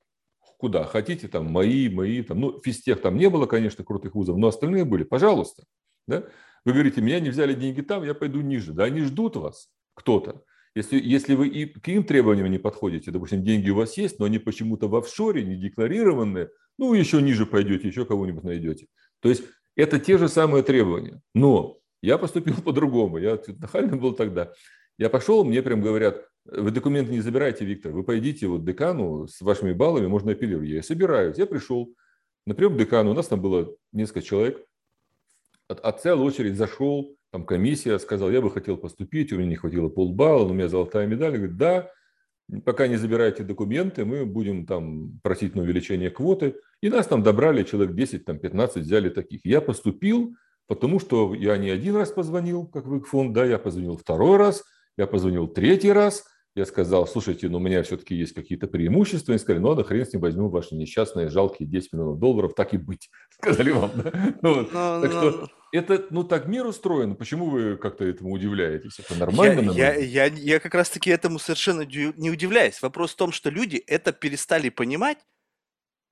куда 0.61 0.85
хотите, 0.85 1.27
там, 1.27 1.47
мои, 1.47 1.89
мои, 1.89 2.23
там, 2.23 2.41
ну, 2.41 2.61
физтех 2.61 3.01
там 3.01 3.17
не 3.17 3.31
было, 3.31 3.47
конечно, 3.47 3.83
крутых 3.83 4.15
вузов, 4.15 4.37
но 4.37 4.49
остальные 4.49 4.85
были, 4.85 5.05
пожалуйста. 5.05 5.65
Да? 6.07 6.25
Вы 6.65 6.73
говорите, 6.75 7.01
меня 7.01 7.19
не 7.19 7.31
взяли 7.31 7.55
деньги 7.55 7.81
там, 7.81 8.05
я 8.05 8.15
пойду 8.15 8.41
ниже. 8.43 8.73
Да, 8.73 8.85
они 8.85 9.01
ждут 9.01 9.37
вас, 9.37 9.71
кто-то. 9.95 10.43
Если, 10.75 11.01
если 11.01 11.35
вы 11.35 11.49
и 11.49 11.65
к 11.67 11.89
им 11.89 12.05
требованиям 12.05 12.51
не 12.51 12.59
подходите, 12.59 13.11
допустим, 13.11 13.43
деньги 13.43 13.71
у 13.71 13.77
вас 13.77 13.97
есть, 13.97 14.19
но 14.21 14.27
они 14.27 14.39
почему-то 14.39 14.89
в 14.89 14.95
офшоре, 14.95 15.43
не 15.45 15.57
декларированные, 15.57 16.51
ну, 16.79 16.95
еще 16.95 17.21
ниже 17.21 17.47
пойдете, 17.47 17.89
еще 17.89 18.05
кого-нибудь 18.05 18.45
найдете. 18.45 18.87
То 19.21 19.31
есть 19.31 19.45
это 19.75 19.99
те 19.99 20.19
же 20.19 20.29
самые 20.29 20.63
требования. 20.63 21.23
Но 21.35 21.79
я 22.03 22.19
поступил 22.19 22.55
по-другому. 22.65 23.19
Я 23.19 23.41
нахальный 23.59 23.99
был 23.99 24.13
тогда. 24.13 24.53
Я 25.01 25.09
пошел, 25.09 25.45
мне 25.45 25.63
прям 25.63 25.81
говорят, 25.81 26.29
вы 26.45 26.71
документы 26.71 27.13
не 27.13 27.21
забирайте, 27.21 27.65
Виктор, 27.65 27.91
вы 27.91 28.05
пойдите 28.05 28.47
вот 28.49 28.67
декану 28.67 29.27
с 29.27 29.41
вашими 29.41 29.73
баллами, 29.73 30.07
можно 30.07 30.33
апеллировать. 30.33 30.69
Я 30.69 30.83
собираюсь. 30.83 31.39
Я 31.39 31.47
пришел 31.47 31.95
на 32.47 32.55
прием 32.55 32.75
к 32.75 32.79
декану, 32.79 33.13
у 33.13 33.15
нас 33.15 33.27
там 33.27 33.41
было 33.41 33.75
несколько 33.93 34.21
человек. 34.21 34.63
От, 35.69 35.81
от 35.81 36.03
целой 36.03 36.27
очередь 36.27 36.57
зашел, 36.57 37.17
там 37.33 37.47
комиссия, 37.47 37.99
сказал, 37.99 38.31
я 38.31 38.43
бы 38.43 38.51
хотел 38.51 38.77
поступить, 38.77 39.33
у 39.33 39.39
меня 39.39 39.49
не 39.49 39.57
хватило 39.57 39.89
полбалла, 39.89 40.45
но 40.45 40.51
у 40.51 40.53
меня 40.55 40.69
золотая 40.69 41.07
медаль. 41.07 41.39
Говорит, 41.39 41.57
да, 41.57 41.91
пока 42.67 42.87
не 42.87 42.97
забираете 42.97 43.43
документы, 43.43 44.05
мы 44.05 44.27
будем 44.27 44.67
там 44.67 45.19
просить 45.23 45.55
на 45.55 45.63
увеличение 45.63 46.11
квоты. 46.11 46.57
И 46.83 46.91
нас 46.91 47.07
там 47.07 47.23
добрали, 47.23 47.63
человек 47.63 47.95
10, 47.95 48.27
там 48.27 48.39
15 48.39 48.83
взяли 48.83 49.09
таких. 49.09 49.47
Я 49.47 49.63
поступил, 49.63 50.35
потому 50.67 51.01
что 51.01 51.35
я 51.35 51.57
не 51.57 51.71
один 51.71 51.97
раз 51.97 52.11
позвонил, 52.11 52.67
как 52.67 52.85
в 52.85 53.01
фонд, 53.05 53.33
да, 53.33 53.47
я 53.47 53.59
позвонил 53.59 53.97
второй 53.97 54.37
раз, 54.37 54.63
я 55.01 55.07
позвонил 55.07 55.49
третий 55.49 55.93
раз, 55.93 56.25
я 56.55 56.67
сказал, 56.67 57.07
слушайте, 57.07 57.49
ну 57.49 57.59
у 57.59 57.61
меня 57.61 57.83
все-таки 57.83 58.15
есть 58.15 58.35
какие-то 58.35 58.67
преимущества. 58.67 59.33
Они 59.33 59.39
сказали, 59.39 59.63
ну 59.63 59.75
да 59.75 59.85
хрен 59.85 60.05
с 60.05 60.13
ним 60.13 60.21
возьмем 60.21 60.51
ваши 60.51 60.75
несчастные 60.75 61.29
жалкие 61.29 61.69
10 61.69 61.93
миллионов 61.93 62.19
долларов, 62.19 62.55
так 62.55 62.75
и 62.75 62.77
быть, 62.77 63.09
сказали 63.31 63.71
вам. 63.71 63.91
Да? 63.95 64.13
Ну, 64.43 64.69
но, 64.73 65.01
так 65.01 65.13
но... 65.13 65.21
что 65.21 65.49
это, 65.73 66.07
ну 66.11 66.25
так 66.25 66.47
мир 66.47 66.67
устроен, 66.67 67.15
почему 67.15 67.49
вы 67.49 67.77
как-то 67.77 68.05
этому 68.05 68.33
удивляетесь? 68.33 68.99
Это 68.99 69.15
нормально? 69.15 69.71
Я, 69.71 69.95
я, 69.95 70.27
я, 70.27 70.35
я 70.35 70.61
как 70.61 70.75
раз-таки 70.75 71.11
этому 71.11 71.39
совершенно 71.39 71.83
не 71.83 72.31
удивляюсь. 72.31 72.83
Вопрос 72.83 73.13
в 73.13 73.17
том, 73.17 73.33
что 73.33 73.49
люди 73.49 73.77
это 73.87 74.13
перестали 74.13 74.69
понимать, 74.69 75.19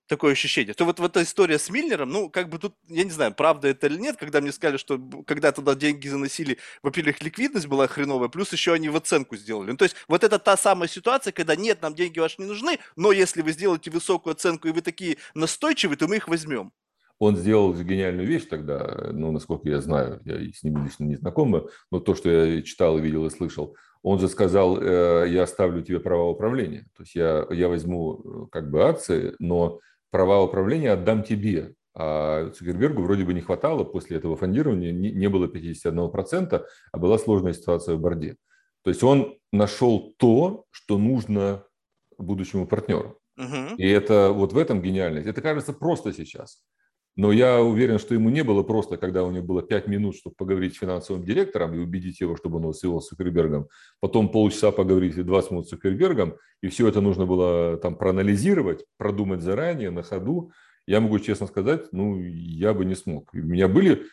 такое 0.09 0.33
ощущение. 0.33 0.75
То 0.75 0.85
вот, 0.85 0.99
вот 0.99 1.13
эта 1.13 1.23
история 1.23 1.59
с 1.59 1.71
Мильнером, 1.71 2.11
ну, 2.11 2.31
как 2.31 2.49
бы 2.49 2.59
тут, 2.59 2.75
я 2.89 3.05
не 3.05 3.11
знаю, 3.11 3.35
правда 3.35 3.69
это 3.69 3.87
или 3.87 3.99
нет, 3.99 4.17
когда 4.17 4.41
мне 4.41 4.51
сказали, 4.51 4.79
что 4.79 4.99
когда 5.27 5.53
туда 5.53 5.75
деньги 5.75 6.09
заносили, 6.09 6.59
во-первых, 6.83 7.23
ликвидность 7.23 7.67
была 7.67 7.87
хреновая, 7.87 8.29
плюс 8.29 8.53
еще 8.53 8.73
они 8.73 8.89
в 8.89 8.97
оценку 8.97 9.37
сделали. 9.37 9.71
Ну, 9.71 9.77
то 9.77 9.85
есть 9.85 9.97
вот 10.09 10.25
это 10.25 10.39
та 10.39 10.57
самая 10.57 10.89
ситуация, 10.89 11.33
когда 11.33 11.55
нет, 11.55 11.83
нам 11.83 11.95
деньги 11.95 12.19
ваши 12.19 12.37
не 12.39 12.47
нужны, 12.47 12.79
но 12.97 13.13
если 13.13 13.43
вы 13.43 13.53
сделаете 13.53 13.91
высокую 13.91 14.33
оценку 14.33 14.67
и 14.69 14.73
вы 14.73 14.81
такие 14.81 15.19
настойчивые, 15.35 15.97
то 15.97 16.09
мы 16.09 16.17
их 16.17 16.29
возьмем. 16.29 16.73
Он 17.19 17.37
сделал 17.37 17.75
гениальную 17.75 18.27
вещь 18.27 18.47
тогда, 18.49 19.11
ну, 19.13 19.33
насколько 19.33 19.69
я 19.69 19.81
знаю, 19.81 20.21
я 20.25 20.39
с 20.53 20.63
ним 20.63 20.85
лично 20.85 21.05
не 21.05 21.17
знаком, 21.17 21.69
но 21.91 22.01
то, 22.01 22.15
что 22.15 22.31
я 22.31 22.63
читал, 22.63 22.97
видел 22.99 23.27
и 23.27 23.31
слышал, 23.31 23.77
он 24.03 24.21
же 24.21 24.29
сказал, 24.29 24.81
э, 24.81 25.27
я 25.29 25.43
оставлю 25.43 25.83
тебе 25.83 25.99
права 25.99 26.31
управления. 26.31 26.87
То 26.97 27.03
есть 27.03 27.15
я, 27.15 27.47
я 27.51 27.69
возьму 27.69 28.21
э, 28.25 28.47
как 28.53 28.71
бы 28.71 28.85
акции, 28.85 29.35
но 29.41 29.81
права 30.11 30.43
управления 30.43 30.93
отдам 30.93 31.23
тебе. 31.23 31.75
А 31.95 32.51
Цукербергу 32.51 33.03
вроде 33.03 33.25
бы 33.25 33.35
не 33.35 33.41
хватало 33.41 33.83
после 33.85 34.19
этого 34.19 34.37
фондирования, 34.37 34.93
не 34.93 35.29
было 35.29 35.47
51%, 35.47 36.65
а 36.93 36.99
была 36.99 37.19
сложная 37.19 37.55
ситуация 37.55 37.97
в 37.97 38.01
борде. 38.01 38.37
То 38.83 38.91
есть 38.91 39.03
он 39.03 39.37
нашел 39.53 40.15
то, 40.17 40.65
что 40.71 40.97
нужно 40.97 41.65
будущему 42.17 42.67
партнеру. 42.67 43.19
Угу. 43.37 43.77
И 43.77 43.89
это 43.89 44.31
вот 44.33 44.53
в 44.53 44.59
этом 44.59 44.81
гениальность. 44.81 45.27
Это 45.27 45.41
кажется 45.41 45.73
просто 45.73 46.13
сейчас. 46.13 46.63
Но 47.19 47.33
я 47.33 47.61
уверен, 47.61 47.99
что 47.99 48.15
ему 48.15 48.31
не 48.31 48.45
было 48.45 48.63
просто, 48.63 48.97
когда 48.97 49.25
у 49.25 49.33
него 49.33 49.45
было 49.45 49.61
5 49.61 49.89
минут, 49.89 50.15
чтобы 50.15 50.37
поговорить 50.37 50.77
с 50.77 50.79
финансовым 50.79 51.25
директором 51.25 51.75
и 51.75 51.79
убедить 51.79 52.21
его, 52.21 52.37
чтобы 52.37 52.65
он 52.65 52.73
свел 52.73 53.01
с 53.01 53.09
Цукербергом. 53.09 53.67
Потом 53.99 54.31
полчаса 54.31 54.71
поговорить 54.71 55.17
и 55.17 55.25
20 55.25 55.51
минут 55.51 55.67
с 55.67 55.71
Цукербергом. 55.71 56.37
И 56.63 56.69
все 56.69 56.87
это 56.87 57.01
нужно 57.01 57.27
было 57.27 57.77
там 57.79 57.97
проанализировать, 57.97 58.85
продумать 58.99 59.41
заранее, 59.41 59.91
на 59.91 60.05
ходу. 60.05 60.53
Я 60.87 61.01
могу 61.01 61.19
честно 61.19 61.49
сказать, 61.49 61.87
ну, 61.91 62.23
я 62.23 62.73
бы 62.73 62.85
не 62.85 62.95
смог. 62.95 63.35
У 63.35 63.39
меня 63.39 63.67
были 63.67 64.05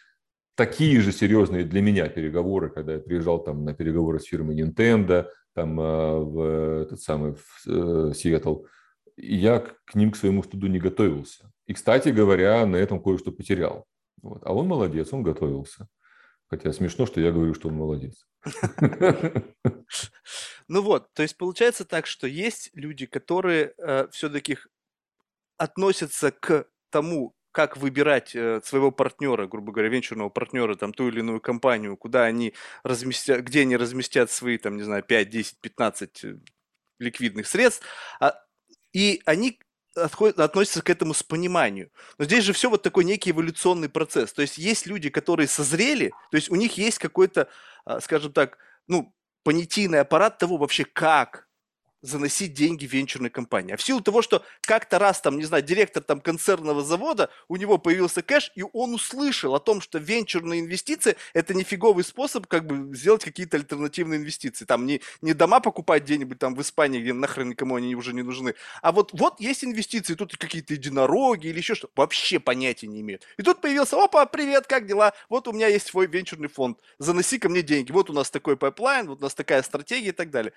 такие 0.55 0.99
же 0.99 1.11
серьезные 1.11 1.63
для 1.63 1.83
меня 1.83 2.09
переговоры, 2.09 2.71
когда 2.71 2.93
я 2.93 2.99
приезжал 2.99 3.43
там 3.43 3.65
на 3.65 3.75
переговоры 3.75 4.19
с 4.19 4.23
фирмой 4.23 4.59
Nintendo, 4.59 5.27
там 5.53 5.79
а, 5.79 6.17
в 6.17 6.81
этот 6.81 6.99
самый 7.01 7.35
в 7.35 7.67
э, 7.67 8.13
Сиэтл. 8.15 8.63
Я 9.15 9.59
к 9.59 9.93
ним, 9.93 10.09
к 10.09 10.15
своему 10.15 10.41
студу 10.41 10.65
не 10.65 10.79
готовился. 10.79 11.51
И, 11.67 11.73
кстати 11.73 12.09
говоря, 12.09 12.65
на 12.65 12.75
этом 12.75 13.01
кое-что 13.01 13.31
потерял. 13.31 13.85
Вот. 14.21 14.41
А 14.45 14.53
он 14.53 14.67
молодец, 14.67 15.11
он 15.13 15.23
готовился. 15.23 15.87
Хотя 16.47 16.71
смешно, 16.73 17.05
что 17.05 17.19
я 17.21 17.31
говорю, 17.31 17.53
что 17.53 17.69
он 17.69 17.75
молодец. 17.75 18.25
Ну 20.67 20.81
вот, 20.81 21.13
то 21.13 21.21
есть 21.21 21.37
получается 21.37 21.85
так, 21.85 22.07
что 22.07 22.25
есть 22.25 22.71
люди, 22.73 23.05
которые 23.05 23.75
э, 23.77 24.07
все-таки 24.11 24.57
относятся 25.57 26.31
к 26.31 26.65
тому, 26.89 27.35
как 27.51 27.77
выбирать 27.77 28.35
э, 28.35 28.61
своего 28.63 28.91
партнера, 28.91 29.47
грубо 29.47 29.71
говоря, 29.71 29.89
венчурного 29.89 30.29
партнера, 30.29 30.75
там, 30.75 30.91
ту 30.91 31.07
или 31.07 31.19
иную 31.19 31.39
компанию, 31.39 31.95
куда 31.97 32.23
они 32.23 32.53
разместят, 32.83 33.41
где 33.41 33.61
они 33.61 33.77
разместят 33.77 34.31
свои, 34.31 34.57
там, 34.57 34.75
не 34.75 34.83
знаю, 34.83 35.03
5, 35.03 35.29
10, 35.29 35.61
15 35.61 36.25
ликвидных 36.99 37.47
средств, 37.47 37.85
а, 38.19 38.33
и 38.91 39.21
они 39.25 39.59
отходят, 39.95 40.39
относятся 40.39 40.81
к 40.81 40.89
этому 40.89 41.13
с 41.13 41.23
пониманием. 41.23 41.89
Но 42.17 42.25
здесь 42.25 42.43
же 42.43 42.53
все 42.53 42.69
вот 42.69 42.83
такой 42.83 43.05
некий 43.05 43.31
эволюционный 43.31 43.89
процесс. 43.89 44.33
То 44.33 44.41
есть 44.41 44.57
есть 44.57 44.85
люди, 44.85 45.09
которые 45.09 45.47
созрели, 45.47 46.09
то 46.31 46.37
есть 46.37 46.49
у 46.49 46.55
них 46.55 46.77
есть 46.77 46.99
какой-то, 46.99 47.47
а, 47.85 47.99
скажем 48.01 48.31
так, 48.33 48.57
ну, 48.87 49.13
понятийный 49.43 50.01
аппарат 50.01 50.37
того 50.37 50.57
вообще, 50.57 50.85
как 50.85 51.47
заносить 52.07 52.53
деньги 52.53 52.85
венчурной 52.85 53.29
компании. 53.29 53.73
А 53.73 53.77
в 53.77 53.81
силу 53.81 54.01
того, 54.01 54.21
что 54.21 54.43
как-то 54.61 54.99
раз 54.99 55.21
там, 55.21 55.37
не 55.37 55.45
знаю, 55.45 55.63
директор 55.63 56.03
там 56.03 56.21
концерного 56.21 56.83
завода, 56.83 57.29
у 57.47 57.55
него 57.55 57.77
появился 57.77 58.21
кэш, 58.21 58.51
и 58.55 58.63
он 58.73 58.93
услышал 58.93 59.55
о 59.55 59.59
том, 59.59 59.81
что 59.81 59.97
венчурные 59.99 60.61
инвестиции– 60.61 61.15
это 61.33 61.53
нифиговый 61.53 62.03
способ 62.03 62.47
как 62.47 62.65
бы 62.65 62.95
сделать 62.95 63.23
какие-то 63.23 63.57
альтернативные 63.57 64.19
инвестиции. 64.19 64.65
Там 64.65 64.85
не, 64.85 65.01
не 65.21 65.33
дома 65.33 65.59
покупать 65.59 66.03
где-нибудь 66.03 66.39
там 66.39 66.55
в 66.55 66.61
Испании, 66.61 67.01
где 67.01 67.13
нахрен 67.13 67.49
никому 67.49 67.75
они 67.75 67.95
уже 67.95 68.13
не 68.13 68.23
нужны, 68.23 68.55
а 68.81 68.91
вот, 68.91 69.11
вот 69.13 69.39
есть 69.39 69.63
инвестиции, 69.63 70.15
тут 70.15 70.35
какие-то 70.37 70.73
единороги 70.73 71.47
или 71.47 71.57
еще 71.57 71.75
что 71.75 71.89
вообще 71.95 72.39
понятия 72.39 72.87
не 72.87 73.01
имеют. 73.01 73.23
И 73.37 73.43
тут 73.43 73.61
появился, 73.61 74.01
опа, 74.01 74.25
привет, 74.25 74.67
как 74.67 74.85
дела? 74.85 75.13
Вот 75.29 75.47
у 75.47 75.51
меня 75.51 75.67
есть 75.67 75.87
свой 75.87 76.07
венчурный 76.07 76.47
фонд, 76.47 76.79
заноси 76.99 77.39
ко 77.39 77.49
мне 77.49 77.61
деньги, 77.61 77.91
вот 77.91 78.09
у 78.09 78.13
нас 78.13 78.29
такой 78.29 78.57
pipeline, 78.57 79.07
вот 79.07 79.19
у 79.19 79.23
нас 79.23 79.33
такая 79.33 79.61
стратегия 79.63 80.09
и 80.09 80.11
так 80.11 80.29
далее. 80.29 80.53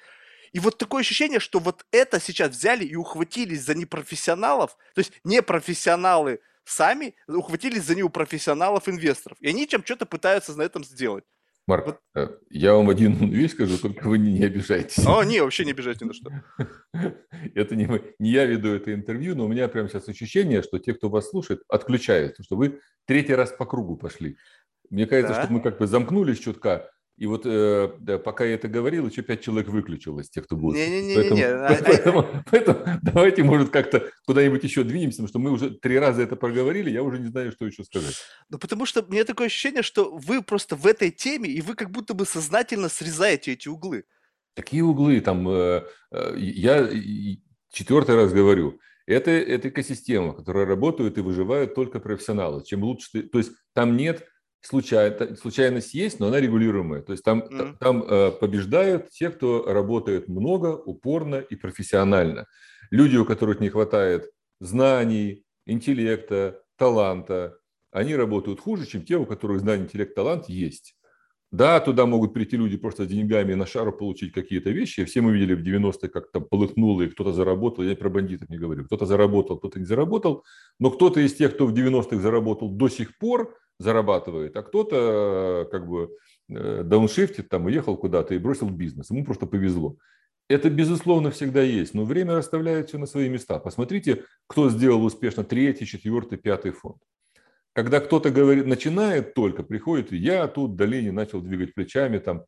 И 0.52 0.60
вот 0.60 0.78
такое 0.78 1.00
ощущение, 1.00 1.40
что 1.40 1.58
вот 1.58 1.84
это 1.92 2.20
сейчас 2.20 2.50
взяли 2.50 2.84
и 2.84 2.96
ухватились 2.96 3.64
за 3.64 3.74
непрофессионалов, 3.74 4.76
то 4.94 5.00
есть 5.00 5.12
непрофессионалы 5.24 6.40
сами 6.64 7.14
ухватились 7.26 7.84
за 7.84 7.94
непрофессионалов-инвесторов. 7.94 9.38
И 9.40 9.48
они 9.48 9.66
чем 9.66 9.84
что-то 9.84 10.06
пытаются 10.06 10.54
на 10.54 10.62
этом 10.62 10.84
сделать. 10.84 11.24
Марк, 11.68 11.86
вот. 11.86 12.00
Э, 12.14 12.28
я 12.48 12.72
вам 12.72 12.88
один 12.88 13.12
вещь 13.30 13.52
скажу, 13.52 13.76
только 13.76 14.08
вы 14.08 14.18
не, 14.18 14.42
обижайтесь. 14.42 15.04
О, 15.06 15.22
не, 15.22 15.40
вообще 15.40 15.66
не 15.66 15.72
обижайтесь 15.72 16.00
ни 16.00 16.06
на 16.06 16.14
что. 16.14 16.30
Это 17.54 17.76
не, 17.76 17.86
не 18.18 18.30
я 18.30 18.46
веду 18.46 18.70
это 18.70 18.94
интервью, 18.94 19.36
но 19.36 19.44
у 19.44 19.48
меня 19.48 19.68
прямо 19.68 19.88
сейчас 19.88 20.08
ощущение, 20.08 20.62
что 20.62 20.78
те, 20.78 20.94
кто 20.94 21.10
вас 21.10 21.28
слушает, 21.28 21.60
отключаются, 21.68 22.42
что 22.42 22.56
вы 22.56 22.80
третий 23.04 23.34
раз 23.34 23.52
по 23.52 23.66
кругу 23.66 23.96
пошли. 23.96 24.38
Мне 24.88 25.06
кажется, 25.06 25.34
да? 25.34 25.44
что 25.44 25.52
мы 25.52 25.60
как 25.60 25.78
бы 25.78 25.86
замкнулись 25.86 26.38
чутка, 26.38 26.90
и 27.18 27.26
вот 27.26 27.42
э, 27.46 27.90
да, 27.98 28.18
пока 28.18 28.44
я 28.44 28.54
это 28.54 28.68
говорил, 28.68 29.08
еще 29.08 29.22
пять 29.22 29.40
человек 29.40 29.68
выключилось, 29.68 30.30
тех, 30.30 30.44
кто 30.44 30.56
будет. 30.56 30.76
Не-не-не. 30.76 31.16
Поэтому, 31.16 31.40
а, 31.40 31.66
а 31.68 31.82
поэтому, 31.84 32.44
поэтому 32.48 33.00
давайте, 33.02 33.42
может, 33.42 33.70
как-то 33.70 34.08
куда-нибудь 34.24 34.62
еще 34.62 34.84
двинемся, 34.84 35.22
потому 35.22 35.28
что 35.28 35.38
мы 35.40 35.50
уже 35.50 35.70
три 35.70 35.98
раза 35.98 36.22
это 36.22 36.36
проговорили, 36.36 36.90
я 36.90 37.02
уже 37.02 37.18
не 37.18 37.26
знаю, 37.26 37.50
что 37.50 37.66
еще 37.66 37.82
сказать. 37.82 38.14
Ну, 38.48 38.58
потому 38.58 38.86
что 38.86 39.02
у 39.02 39.10
меня 39.10 39.24
такое 39.24 39.48
ощущение, 39.48 39.82
что 39.82 40.16
вы 40.16 40.42
просто 40.42 40.76
в 40.76 40.86
этой 40.86 41.10
теме, 41.10 41.50
и 41.50 41.60
вы 41.60 41.74
как 41.74 41.90
будто 41.90 42.14
бы 42.14 42.24
сознательно 42.24 42.88
срезаете 42.88 43.52
эти 43.52 43.66
углы. 43.66 44.04
Такие 44.54 44.84
углы, 44.84 45.20
там, 45.20 45.48
э, 45.48 45.82
э, 46.12 46.34
я 46.38 46.88
четвертый 47.72 48.14
раз 48.14 48.32
говорю, 48.32 48.78
это, 49.06 49.32
это 49.32 49.70
экосистема, 49.70 50.34
которая 50.34 50.66
работает 50.66 51.18
и 51.18 51.22
выживают 51.22 51.74
только 51.74 51.98
профессионалы. 51.98 52.62
Чем 52.64 52.84
лучше, 52.84 53.22
то 53.22 53.38
есть 53.38 53.52
там 53.72 53.96
нет 53.96 54.24
случай, 54.60 55.36
случайность 55.36 55.94
есть, 55.94 56.20
но 56.20 56.28
она 56.28 56.40
регулируемая. 56.40 57.02
То 57.02 57.12
есть 57.12 57.24
там, 57.24 57.40
mm-hmm. 57.40 57.76
там 57.78 58.02
э, 58.02 58.30
побеждают 58.32 59.10
те, 59.10 59.30
кто 59.30 59.64
работает 59.64 60.28
много, 60.28 60.76
упорно 60.76 61.36
и 61.36 61.56
профессионально. 61.56 62.46
Люди, 62.90 63.16
у 63.16 63.24
которых 63.24 63.60
не 63.60 63.68
хватает 63.68 64.30
знаний, 64.60 65.44
интеллекта, 65.66 66.60
таланта, 66.76 67.58
они 67.90 68.14
работают 68.16 68.60
хуже, 68.60 68.86
чем 68.86 69.04
те, 69.04 69.16
у 69.16 69.26
которых 69.26 69.60
знания, 69.60 69.84
интеллект, 69.84 70.14
талант 70.14 70.48
есть. 70.48 70.94
Да, 71.50 71.80
туда 71.80 72.04
могут 72.04 72.34
прийти 72.34 72.58
люди 72.58 72.76
просто 72.76 73.04
с 73.04 73.08
деньгами 73.08 73.54
на 73.54 73.64
шару 73.64 73.90
получить 73.90 74.32
какие-то 74.32 74.68
вещи. 74.70 75.04
Все 75.04 75.22
мы 75.22 75.32
видели 75.32 75.54
в 75.54 75.62
90-е, 75.62 76.10
как 76.10 76.30
там 76.30 76.44
полыхнуло, 76.44 77.02
и 77.02 77.08
кто-то 77.08 77.32
заработал. 77.32 77.84
Я 77.84 77.96
про 77.96 78.10
бандитов 78.10 78.50
не 78.50 78.58
говорю. 78.58 78.84
Кто-то 78.84 79.06
заработал, 79.06 79.56
кто-то 79.58 79.78
не 79.78 79.86
заработал. 79.86 80.44
Но 80.78 80.90
кто-то 80.90 81.20
из 81.20 81.34
тех, 81.34 81.54
кто 81.54 81.66
в 81.66 81.72
90-х 81.72 82.18
заработал 82.18 82.70
до 82.70 82.90
сих 82.90 83.16
пор, 83.16 83.56
зарабатывает, 83.78 84.56
а 84.56 84.62
кто-то 84.62 85.66
э, 85.66 85.70
как 85.70 85.88
бы 85.88 86.10
э, 86.48 86.82
дауншифтит, 86.84 87.48
там, 87.48 87.66
уехал 87.66 87.96
куда-то 87.96 88.34
и 88.34 88.38
бросил 88.38 88.70
бизнес. 88.70 89.10
Ему 89.10 89.24
просто 89.24 89.46
повезло. 89.46 89.96
Это, 90.48 90.70
безусловно, 90.70 91.30
всегда 91.30 91.62
есть, 91.62 91.94
но 91.94 92.04
время 92.04 92.34
расставляет 92.34 92.88
все 92.88 92.98
на 92.98 93.06
свои 93.06 93.28
места. 93.28 93.58
Посмотрите, 93.58 94.24
кто 94.46 94.70
сделал 94.70 95.04
успешно 95.04 95.44
третий, 95.44 95.86
четвертый, 95.86 96.38
пятый 96.38 96.72
фонд. 96.72 96.98
Когда 97.74 98.00
кто-то 98.00 98.30
говорит, 98.30 98.66
начинает 98.66 99.34
только, 99.34 99.62
приходит, 99.62 100.10
я 100.10 100.48
тут 100.48 100.72
в 100.72 100.76
долине 100.76 101.12
начал 101.12 101.40
двигать 101.42 101.74
плечами, 101.74 102.18
там, 102.18 102.44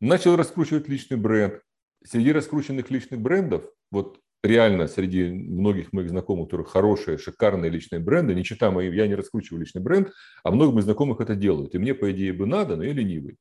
начал 0.00 0.36
раскручивать 0.36 0.88
личный 0.88 1.16
бренд. 1.16 1.60
Среди 2.06 2.32
раскрученных 2.32 2.90
личных 2.90 3.20
брендов, 3.20 3.64
вот 3.90 4.20
реально 4.44 4.86
среди 4.86 5.24
многих 5.24 5.92
моих 5.92 6.10
знакомых, 6.10 6.44
у 6.44 6.46
которых 6.46 6.68
хорошие, 6.68 7.18
шикарные 7.18 7.70
личные 7.70 7.98
бренды, 7.98 8.34
не 8.34 8.44
читая 8.44 8.70
мои, 8.70 8.94
я 8.94 9.06
не 9.08 9.14
раскручиваю 9.14 9.60
личный 9.60 9.80
бренд, 9.82 10.12
а 10.42 10.50
много 10.50 10.72
моих 10.72 10.84
знакомых 10.84 11.20
это 11.20 11.34
делают. 11.34 11.74
И 11.74 11.78
мне, 11.78 11.94
по 11.94 12.10
идее, 12.12 12.32
бы 12.32 12.46
надо, 12.46 12.76
но 12.76 12.84
я 12.84 12.92
ленивый. 12.92 13.38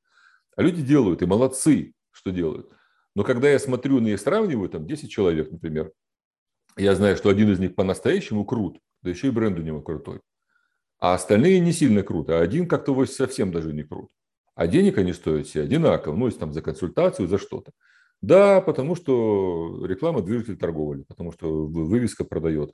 А 0.56 0.62
люди 0.62 0.82
делают, 0.82 1.22
и 1.22 1.26
молодцы, 1.26 1.94
что 2.12 2.32
делают. 2.32 2.72
Но 3.16 3.24
когда 3.24 3.50
я 3.50 3.60
смотрю 3.60 4.00
на 4.00 4.06
них, 4.06 4.20
сравниваю, 4.20 4.70
там 4.70 4.88
10 4.88 5.12
человек, 5.12 5.52
например, 5.52 5.92
я 6.78 6.96
знаю, 6.96 7.18
что 7.18 7.30
один 7.30 7.52
из 7.52 7.60
них 7.60 7.76
по-настоящему 7.76 8.46
крут, 8.46 8.80
да 9.02 9.10
еще 9.10 9.28
и 9.28 9.32
бренд 9.32 9.60
у 9.60 9.62
него 9.62 9.82
крутой. 9.82 10.22
А 11.00 11.14
остальные 11.16 11.60
не 11.60 11.74
сильно 11.74 12.02
круто, 12.02 12.40
а 12.40 12.42
один 12.42 12.68
как-то 12.68 13.06
совсем 13.06 13.52
даже 13.52 13.74
не 13.74 13.84
крут. 13.84 14.10
А 14.56 14.68
денег 14.68 14.98
они 14.98 15.14
стоят 15.14 15.48
все 15.48 15.64
одинаково, 15.64 16.16
ну, 16.16 16.28
если 16.28 16.40
там 16.40 16.54
за 16.54 16.62
консультацию, 16.62 17.28
за 17.28 17.38
что-то. 17.38 17.72
Да, 18.24 18.62
потому 18.62 18.96
что 18.96 19.86
реклама 19.86 20.22
движитель 20.22 20.56
торговли, 20.56 21.04
потому 21.04 21.34
что 21.34 21.68
вывеска 21.68 22.24
продает. 22.24 22.74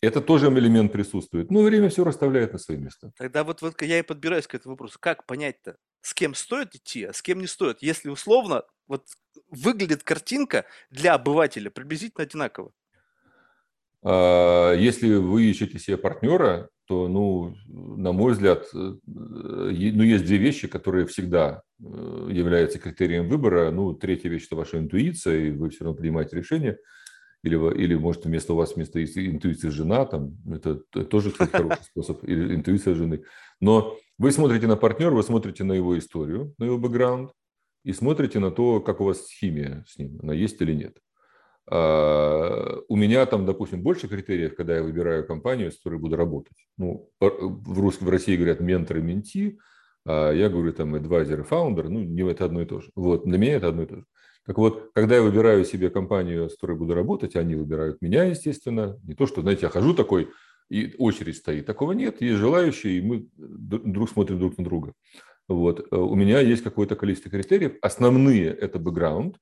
Это 0.00 0.20
тоже 0.20 0.46
элемент 0.46 0.92
присутствует. 0.92 1.50
Но 1.50 1.62
время 1.62 1.90
все 1.90 2.04
расставляет 2.04 2.52
на 2.52 2.58
свои 2.58 2.78
места. 2.78 3.12
Тогда 3.18 3.44
вот, 3.44 3.62
вот 3.62 3.82
я 3.82 3.98
и 3.98 4.02
подбираюсь 4.02 4.46
к 4.46 4.54
этому 4.54 4.74
вопросу. 4.74 4.98
Как 5.00 5.26
понять-то, 5.26 5.76
с 6.02 6.14
кем 6.14 6.34
стоит 6.34 6.74
идти, 6.74 7.04
а 7.04 7.12
с 7.12 7.20
кем 7.20 7.40
не 7.40 7.48
стоит? 7.48 7.82
Если 7.82 8.08
условно 8.08 8.62
вот 8.86 9.06
выглядит 9.50 10.04
картинка 10.04 10.64
для 10.90 11.14
обывателя 11.14 11.70
приблизительно 11.70 12.22
одинаково. 12.22 12.72
А, 14.02 14.74
если 14.74 15.14
вы 15.14 15.44
ищете 15.44 15.78
себе 15.78 15.96
партнера, 15.96 16.68
то, 16.86 17.06
ну, 17.06 17.54
на 17.68 18.12
мой 18.12 18.32
взгляд, 18.32 18.66
э, 18.74 18.94
ну, 19.06 20.02
есть 20.02 20.24
две 20.24 20.38
вещи, 20.38 20.66
которые 20.66 21.06
всегда 21.06 21.62
э, 21.78 22.28
являются 22.32 22.80
критерием 22.80 23.28
выбора. 23.28 23.70
Ну, 23.70 23.94
третья 23.94 24.28
вещь– 24.28 24.46
это 24.46 24.56
ваша 24.56 24.78
интуиция, 24.78 25.38
и 25.38 25.50
вы 25.52 25.70
все 25.70 25.84
равно 25.84 25.96
принимаете 25.96 26.36
решение. 26.36 26.78
Или, 27.42 27.56
или 27.80 27.94
может, 27.94 28.24
вместо 28.24 28.54
вас 28.54 28.74
вместо 28.74 29.02
интуиции 29.02 29.68
жена, 29.68 30.04
там, 30.04 30.36
это 30.52 30.74
тоже, 31.04 31.30
кстати, 31.30 31.50
хороший 31.52 31.84
способ, 31.84 32.24
или 32.24 32.56
интуиция 32.56 32.94
жены. 32.94 33.22
Но 33.60 33.96
вы 34.18 34.32
смотрите 34.32 34.66
на 34.66 34.76
партнера, 34.76 35.12
вы 35.12 35.22
смотрите 35.22 35.62
на 35.62 35.74
его 35.74 35.96
историю, 35.96 36.54
на 36.58 36.64
его 36.64 36.76
бэкграунд, 36.76 37.30
и 37.84 37.92
смотрите 37.92 38.40
на 38.40 38.50
то, 38.50 38.80
как 38.80 39.00
у 39.00 39.04
вас 39.04 39.30
химия 39.30 39.84
с 39.86 39.96
ним, 39.96 40.18
она 40.22 40.34
есть 40.34 40.60
или 40.60 40.74
нет. 40.74 40.98
А, 41.70 42.80
у 42.88 42.96
меня 42.96 43.24
там, 43.26 43.46
допустим, 43.46 43.82
больше 43.82 44.08
критериев, 44.08 44.56
когда 44.56 44.76
я 44.76 44.82
выбираю 44.82 45.26
компанию, 45.26 45.70
с 45.70 45.76
которой 45.76 46.00
буду 46.00 46.16
работать. 46.16 46.56
Ну, 46.76 47.08
в, 47.20 47.80
русском, 47.80 48.08
в 48.08 48.10
России 48.10 48.36
говорят 48.36 48.60
ментор 48.60 48.98
и 48.98 49.02
менти, 49.02 49.58
а 50.04 50.32
я 50.32 50.48
говорю 50.48 50.72
там 50.72 50.96
и 50.96 51.42
фаундер, 51.42 51.88
ну, 51.88 52.00
не 52.00 52.28
это 52.28 52.44
одно 52.44 52.62
и 52.62 52.66
то 52.66 52.80
же. 52.80 52.90
Вот, 52.96 53.24
для 53.24 53.38
меня 53.38 53.54
это 53.54 53.68
одно 53.68 53.82
и 53.82 53.86
то 53.86 53.96
же. 53.96 54.04
Так 54.46 54.58
вот, 54.58 54.90
когда 54.94 55.16
я 55.16 55.22
выбираю 55.22 55.64
себе 55.64 55.90
компанию, 55.90 56.50
с 56.50 56.54
которой 56.54 56.76
буду 56.76 56.94
работать, 56.94 57.36
они 57.36 57.54
выбирают 57.54 58.02
меня, 58.02 58.24
естественно. 58.24 58.98
Не 59.04 59.14
то, 59.14 59.26
что, 59.26 59.42
знаете, 59.42 59.62
я 59.62 59.68
хожу 59.68 59.94
такой, 59.94 60.30
и 60.70 60.94
очередь 60.98 61.36
стоит. 61.36 61.66
Такого 61.66 61.92
нет. 61.92 62.20
Есть 62.20 62.38
желающие, 62.38 62.98
и 62.98 63.02
мы 63.02 63.28
друг 63.36 64.10
смотрим 64.10 64.38
друг 64.38 64.56
на 64.58 64.64
друга. 64.64 64.94
Вот. 65.46 65.86
Э, 65.90 65.96
у 65.96 66.14
меня 66.14 66.40
есть 66.40 66.62
какое-то 66.62 66.96
количество 66.96 67.30
критериев. 67.30 67.76
Основные– 67.82 68.46
это 68.60 68.78
бэкграунд, 68.78 69.36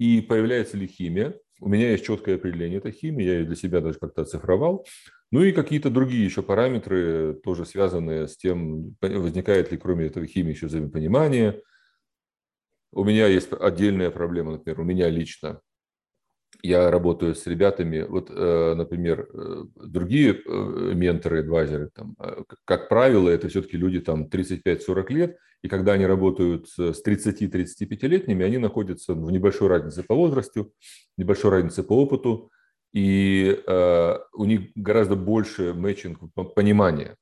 и 0.00 0.22
появляется 0.22 0.78
ли 0.78 0.86
химия. 0.86 1.38
У 1.60 1.68
меня 1.68 1.90
есть 1.90 2.06
четкое 2.06 2.36
определение 2.36 2.78
этой 2.78 2.90
химии, 2.90 3.22
я 3.22 3.38
ее 3.40 3.44
для 3.44 3.54
себя 3.54 3.82
даже 3.82 3.98
как-то 3.98 4.22
оцифровал. 4.22 4.86
Ну 5.30 5.42
и 5.42 5.52
какие-то 5.52 5.90
другие 5.90 6.24
еще 6.24 6.42
параметры, 6.42 7.38
тоже 7.44 7.66
связанные 7.66 8.26
с 8.26 8.38
тем, 8.38 8.96
возникает 9.02 9.70
ли 9.70 9.76
кроме 9.76 10.06
этого 10.06 10.26
химии 10.26 10.52
еще 10.52 10.68
взаимопонимание. 10.68 11.60
У 12.92 13.04
меня 13.04 13.26
есть 13.26 13.50
отдельная 13.52 14.10
проблема, 14.10 14.52
например, 14.52 14.80
у 14.80 14.84
меня 14.84 15.10
лично 15.10 15.60
я 16.62 16.90
работаю 16.90 17.34
с 17.34 17.46
ребятами, 17.46 18.02
вот, 18.02 18.30
э, 18.30 18.74
например, 18.74 19.28
э, 19.32 19.64
другие 19.76 20.34
э, 20.34 20.92
менторы, 20.94 21.40
адвайзеры, 21.40 21.90
там, 21.94 22.16
как 22.64 22.88
правило, 22.88 23.28
это 23.28 23.48
все-таки 23.48 23.76
люди 23.76 24.00
там 24.00 24.28
35-40 24.28 25.12
лет, 25.12 25.36
и 25.62 25.68
когда 25.68 25.92
они 25.92 26.06
работают 26.06 26.68
с 26.68 27.02
30-35-летними, 27.02 28.44
они 28.44 28.58
находятся 28.58 29.14
в 29.14 29.30
небольшой 29.30 29.68
разнице 29.68 30.02
по 30.02 30.14
возрасту, 30.14 30.72
небольшой 31.16 31.50
разнице 31.50 31.82
по 31.82 31.92
опыту, 31.92 32.50
и 32.92 33.62
у 34.32 34.44
них 34.46 34.72
гораздо 34.74 35.14
больше 35.16 35.74
мэчинг 35.74 36.18
понимания. 36.54 37.16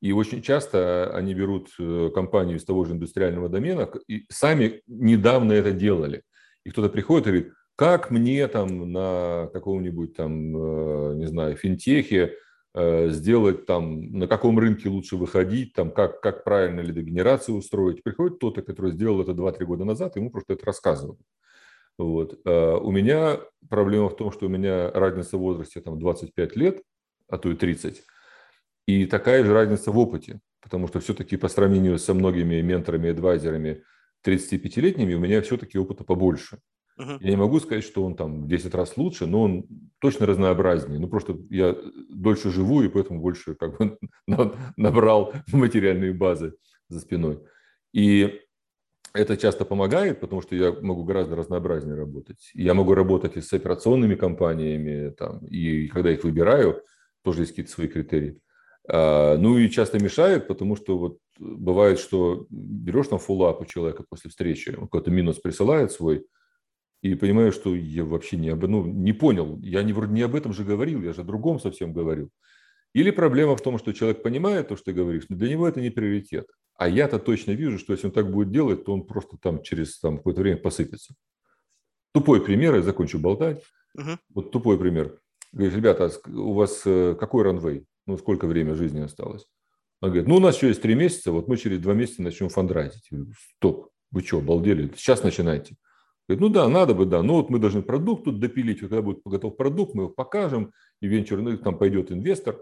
И 0.00 0.10
очень 0.12 0.42
часто 0.42 1.14
они 1.14 1.34
берут 1.34 1.68
компанию 2.14 2.56
из 2.56 2.64
того 2.64 2.84
же 2.86 2.94
индустриального 2.94 3.48
домена 3.48 3.88
и 4.08 4.24
сами 4.30 4.82
недавно 4.86 5.52
это 5.52 5.72
делали. 5.72 6.22
И 6.64 6.70
кто-то 6.70 6.88
приходит 6.88 7.26
и 7.26 7.30
говорит, 7.30 7.52
как 7.76 8.10
мне 8.10 8.48
там 8.48 8.90
на 8.90 9.50
каком-нибудь 9.52 10.16
там, 10.16 10.56
э, 10.56 11.14
не 11.16 11.26
знаю, 11.26 11.56
финтехе 11.56 12.34
э, 12.74 13.08
сделать 13.10 13.66
там, 13.66 14.12
на 14.18 14.26
каком 14.26 14.58
рынке 14.58 14.88
лучше 14.88 15.16
выходить, 15.16 15.74
там, 15.74 15.90
как, 15.90 16.20
как 16.20 16.42
правильно 16.42 16.80
лидогенерацию 16.80 17.56
устроить. 17.56 18.02
Приходит 18.02 18.38
кто-то, 18.38 18.62
который 18.62 18.92
сделал 18.92 19.20
это 19.20 19.32
2-3 19.32 19.64
года 19.66 19.84
назад, 19.84 20.16
ему 20.16 20.30
просто 20.30 20.54
это 20.54 20.64
рассказывают. 20.64 21.20
Вот. 21.98 22.40
А 22.46 22.78
у 22.78 22.90
меня 22.90 23.40
проблема 23.68 24.08
в 24.08 24.16
том, 24.16 24.32
что 24.32 24.46
у 24.46 24.48
меня 24.48 24.90
разница 24.90 25.36
в 25.36 25.40
возрасте 25.40 25.80
там 25.80 25.98
25 25.98 26.56
лет, 26.56 26.82
а 27.28 27.38
то 27.38 27.50
и 27.50 27.56
30, 27.56 28.02
и 28.86 29.04
такая 29.06 29.44
же 29.44 29.52
разница 29.52 29.90
в 29.90 29.98
опыте, 29.98 30.40
потому 30.62 30.88
что 30.88 31.00
все-таки 31.00 31.36
по 31.36 31.48
сравнению 31.48 31.98
со 31.98 32.14
многими 32.14 32.60
менторами 32.62 33.10
адвайзерами 33.10 33.82
35-летними 34.24 35.14
у 35.14 35.18
меня 35.18 35.42
все-таки 35.42 35.78
опыта 35.78 36.04
побольше. 36.04 36.58
Uh-huh. 36.98 37.18
Я 37.20 37.30
не 37.30 37.36
могу 37.36 37.60
сказать, 37.60 37.84
что 37.84 38.04
он 38.04 38.16
там 38.16 38.44
в 38.44 38.48
10 38.48 38.74
раз 38.74 38.96
лучше, 38.96 39.26
но 39.26 39.42
он 39.42 39.66
точно 39.98 40.26
разнообразнее. 40.26 40.98
Ну, 40.98 41.08
просто 41.08 41.36
я 41.50 41.76
дольше 42.08 42.50
живу, 42.50 42.82
и 42.82 42.88
поэтому 42.88 43.20
больше 43.20 43.54
как 43.54 43.78
бы 43.78 43.98
набрал 44.76 45.32
материальные 45.52 46.14
базы 46.14 46.54
за 46.88 47.00
спиной. 47.00 47.40
И 47.92 48.40
это 49.12 49.36
часто 49.36 49.64
помогает, 49.64 50.20
потому 50.20 50.42
что 50.42 50.54
я 50.56 50.72
могу 50.72 51.04
гораздо 51.04 51.36
разнообразнее 51.36 51.96
работать. 51.96 52.50
Я 52.54 52.74
могу 52.74 52.94
работать 52.94 53.36
и 53.36 53.40
с 53.40 53.52
операционными 53.52 54.14
компаниями, 54.14 55.10
там, 55.10 55.44
и 55.46 55.88
когда 55.88 56.12
их 56.12 56.24
выбираю, 56.24 56.82
тоже 57.22 57.42
есть 57.42 57.52
какие-то 57.52 57.72
свои 57.72 57.88
критерии. 57.88 58.40
А, 58.88 59.36
ну 59.36 59.58
и 59.58 59.68
часто 59.70 60.02
мешает, 60.02 60.46
потому 60.48 60.76
что 60.76 60.98
вот 60.98 61.18
бывает, 61.38 61.98
что 61.98 62.46
берешь 62.50 63.08
там 63.08 63.18
фуллап 63.18 63.60
у 63.60 63.64
человека 63.64 64.04
после 64.08 64.30
встречи, 64.30 64.70
он 64.70 64.84
какой-то 64.84 65.10
минус 65.10 65.38
присылает 65.38 65.92
свой, 65.92 66.26
и 67.02 67.14
понимаю, 67.14 67.52
что 67.52 67.74
я 67.74 68.04
вообще 68.04 68.36
не, 68.36 68.48
об, 68.50 68.64
ну, 68.66 68.84
не 68.84 69.12
понял. 69.12 69.58
Я 69.60 69.82
не, 69.82 69.92
вроде 69.92 70.12
не 70.12 70.22
об 70.22 70.34
этом 70.34 70.52
же 70.52 70.64
говорил, 70.64 71.02
я 71.02 71.12
же 71.12 71.20
о 71.22 71.24
другом 71.24 71.60
совсем 71.60 71.92
говорил. 71.92 72.30
Или 72.94 73.10
проблема 73.10 73.56
в 73.56 73.60
том, 73.60 73.78
что 73.78 73.92
человек 73.92 74.22
понимает 74.22 74.68
то, 74.68 74.76
что 74.76 74.86
ты 74.86 74.92
говоришь, 74.92 75.24
но 75.28 75.36
для 75.36 75.50
него 75.50 75.68
это 75.68 75.80
не 75.80 75.90
приоритет. 75.90 76.46
А 76.78 76.88
я-то 76.88 77.18
точно 77.18 77.52
вижу, 77.52 77.78
что 77.78 77.92
если 77.92 78.06
он 78.06 78.12
так 78.12 78.30
будет 78.30 78.50
делать, 78.50 78.84
то 78.84 78.92
он 78.92 79.06
просто 79.06 79.36
там 79.38 79.62
через 79.62 79.98
там, 80.00 80.16
какое-то 80.16 80.40
время 80.40 80.56
посыпется. 80.58 81.14
Тупой 82.12 82.42
пример, 82.44 82.74
я 82.74 82.82
закончу 82.82 83.18
болтать. 83.18 83.62
Uh-huh. 83.96 84.16
Вот 84.34 84.50
тупой 84.50 84.78
пример. 84.78 85.18
Говорит, 85.52 85.74
ребята, 85.74 86.06
а 86.06 86.30
у 86.30 86.52
вас 86.54 86.82
э, 86.84 87.14
какой 87.18 87.44
ранвей? 87.44 87.86
Ну, 88.06 88.16
сколько 88.16 88.46
время 88.46 88.74
жизни 88.74 89.00
осталось? 89.00 89.46
Он 90.00 90.10
говорит, 90.10 90.28
ну, 90.28 90.36
у 90.36 90.40
нас 90.40 90.56
еще 90.56 90.68
есть 90.68 90.82
три 90.82 90.94
месяца, 90.94 91.32
вот 91.32 91.48
мы 91.48 91.56
через 91.56 91.80
два 91.80 91.94
месяца 91.94 92.22
начнем 92.22 92.48
фандрайзить. 92.48 93.08
Стоп, 93.56 93.90
вы 94.10 94.22
что, 94.22 94.38
обалдели? 94.38 94.90
Сейчас 94.96 95.22
начинайте. 95.22 95.76
Говорит, 96.28 96.40
ну 96.40 96.48
да, 96.48 96.68
надо 96.68 96.94
бы, 96.94 97.06
да, 97.06 97.22
но 97.22 97.34
вот 97.34 97.50
мы 97.50 97.58
должны 97.58 97.82
продукт 97.82 98.24
тут 98.24 98.40
допилить, 98.40 98.80
когда 98.80 99.00
будет 99.00 99.20
готов 99.24 99.56
продукт, 99.56 99.94
мы 99.94 100.04
его 100.04 100.12
покажем, 100.12 100.72
и 101.00 101.06
венчур, 101.06 101.40
ну, 101.40 101.56
там 101.56 101.78
пойдет 101.78 102.10
инвестор. 102.10 102.60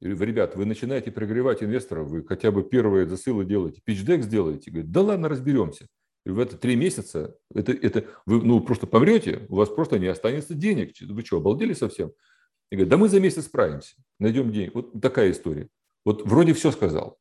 И, 0.00 0.08
ребят, 0.08 0.56
вы 0.56 0.64
начинаете 0.64 1.10
прогревать 1.10 1.62
инвесторов, 1.62 2.08
вы 2.08 2.24
хотя 2.24 2.50
бы 2.50 2.62
первые 2.62 3.06
засылы 3.06 3.44
делаете, 3.44 3.80
пичдек 3.82 4.22
сделаете. 4.22 4.70
Говорит, 4.70 4.92
да 4.92 5.02
ладно, 5.02 5.28
разберемся. 5.28 5.86
И 6.26 6.30
в 6.30 6.38
это 6.38 6.58
три 6.58 6.76
месяца, 6.76 7.36
это, 7.54 7.72
это 7.72 8.04
вы 8.26 8.42
ну, 8.44 8.60
просто 8.60 8.86
помрете, 8.86 9.46
у 9.48 9.56
вас 9.56 9.70
просто 9.70 9.98
не 9.98 10.08
останется 10.08 10.54
денег. 10.54 10.92
Вы 11.00 11.24
что, 11.24 11.38
обалдели 11.38 11.72
совсем? 11.72 12.12
И 12.70 12.76
говорит, 12.76 12.90
да 12.90 12.98
мы 12.98 13.08
за 13.08 13.18
месяц 13.18 13.46
справимся, 13.46 13.94
найдем 14.18 14.52
денег. 14.52 14.74
Вот 14.74 15.00
такая 15.00 15.30
история. 15.30 15.68
Вот 16.04 16.26
вроде 16.26 16.52
все 16.52 16.70
сказал. 16.70 17.18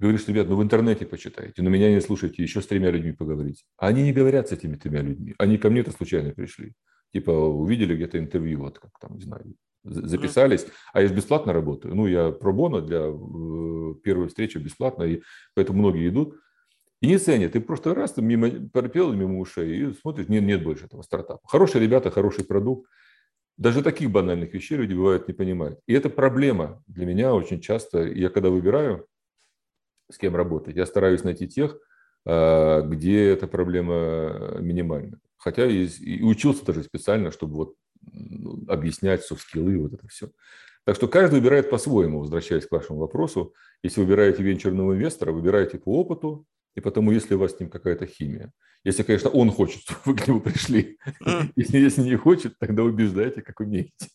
Говоришь, 0.00 0.26
ребят, 0.28 0.48
ну 0.48 0.56
в 0.56 0.62
интернете 0.62 1.04
почитайте, 1.04 1.60
но 1.60 1.68
меня 1.68 1.92
не 1.92 2.00
слушайте, 2.00 2.42
еще 2.42 2.62
с 2.62 2.66
тремя 2.66 2.90
людьми 2.90 3.12
поговорите. 3.12 3.64
А 3.76 3.88
они 3.88 4.02
не 4.02 4.14
говорят 4.14 4.48
с 4.48 4.52
этими 4.52 4.76
тремя 4.76 5.02
людьми. 5.02 5.34
Они 5.36 5.58
ко 5.58 5.68
мне-то 5.68 5.90
случайно 5.90 6.30
пришли. 6.30 6.72
Типа 7.12 7.30
увидели 7.30 7.94
где-то 7.94 8.18
интервью, 8.18 8.60
вот 8.60 8.78
как 8.78 8.92
там, 8.98 9.16
не 9.16 9.22
знаю, 9.22 9.54
записались. 9.84 10.66
А 10.94 11.02
я 11.02 11.08
же 11.08 11.14
бесплатно 11.14 11.52
работаю. 11.52 11.94
Ну, 11.94 12.06
я 12.06 12.30
пробона 12.30 12.80
для 12.80 13.00
э, 13.00 13.94
первой 14.02 14.28
встречи 14.28 14.56
бесплатно, 14.56 15.02
и 15.02 15.20
поэтому 15.54 15.80
многие 15.80 16.08
идут. 16.08 16.34
И 17.02 17.06
не 17.06 17.18
ценят. 17.18 17.52
Ты 17.52 17.60
просто 17.60 17.94
раз 17.94 18.12
там 18.12 18.26
мимо, 18.26 18.48
пропел 18.72 19.12
мимо 19.12 19.38
ушей 19.38 19.90
и 19.90 19.92
смотришь, 19.92 20.28
нет, 20.28 20.44
нет 20.44 20.62
больше 20.62 20.86
этого 20.86 21.02
стартапа. 21.02 21.46
Хорошие 21.46 21.82
ребята, 21.82 22.10
хороший 22.10 22.44
продукт. 22.44 22.88
Даже 23.58 23.82
таких 23.82 24.10
банальных 24.10 24.54
вещей 24.54 24.78
люди 24.78 24.94
бывают 24.94 25.28
не 25.28 25.34
понимают. 25.34 25.78
И 25.86 25.92
это 25.92 26.08
проблема 26.08 26.82
для 26.86 27.04
меня 27.04 27.34
очень 27.34 27.60
часто. 27.60 28.04
Я 28.04 28.30
когда 28.30 28.48
выбираю 28.48 29.06
с 30.10 30.18
кем 30.18 30.36
работать. 30.36 30.76
Я 30.76 30.86
стараюсь 30.86 31.24
найти 31.24 31.48
тех, 31.48 31.78
а, 32.26 32.82
где 32.82 33.28
эта 33.28 33.46
проблема 33.46 34.58
минимальна. 34.60 35.18
Хотя 35.36 35.66
и, 35.66 35.86
и 35.86 36.22
учился 36.22 36.64
даже 36.64 36.82
специально, 36.82 37.30
чтобы 37.30 37.54
вот 37.54 37.74
объяснять 38.68 39.24
софт-скиллы, 39.24 39.78
вот 39.78 39.94
это 39.94 40.06
все. 40.08 40.30
Так 40.84 40.96
что 40.96 41.08
каждый 41.08 41.40
выбирает 41.40 41.70
по-своему, 41.70 42.20
возвращаясь 42.20 42.66
к 42.66 42.72
вашему 42.72 42.98
вопросу. 42.98 43.54
Если 43.82 44.00
выбираете 44.00 44.42
венчурного 44.42 44.94
инвестора, 44.94 45.32
выбираете 45.32 45.78
по 45.78 46.00
опыту, 46.00 46.46
и 46.74 46.80
потому, 46.80 47.12
если 47.12 47.34
у 47.34 47.38
вас 47.38 47.56
с 47.56 47.60
ним 47.60 47.68
какая-то 47.70 48.06
химия. 48.06 48.52
Если, 48.84 49.02
конечно, 49.02 49.30
он 49.30 49.50
хочет, 49.50 49.82
чтобы 49.82 50.00
вы 50.04 50.16
к 50.16 50.26
нему 50.26 50.40
пришли. 50.40 50.98
Если, 51.56 51.78
если 51.78 52.02
не 52.02 52.16
хочет, 52.16 52.58
тогда 52.58 52.82
убеждайте, 52.82 53.42
как 53.42 53.60
умеете. 53.60 54.08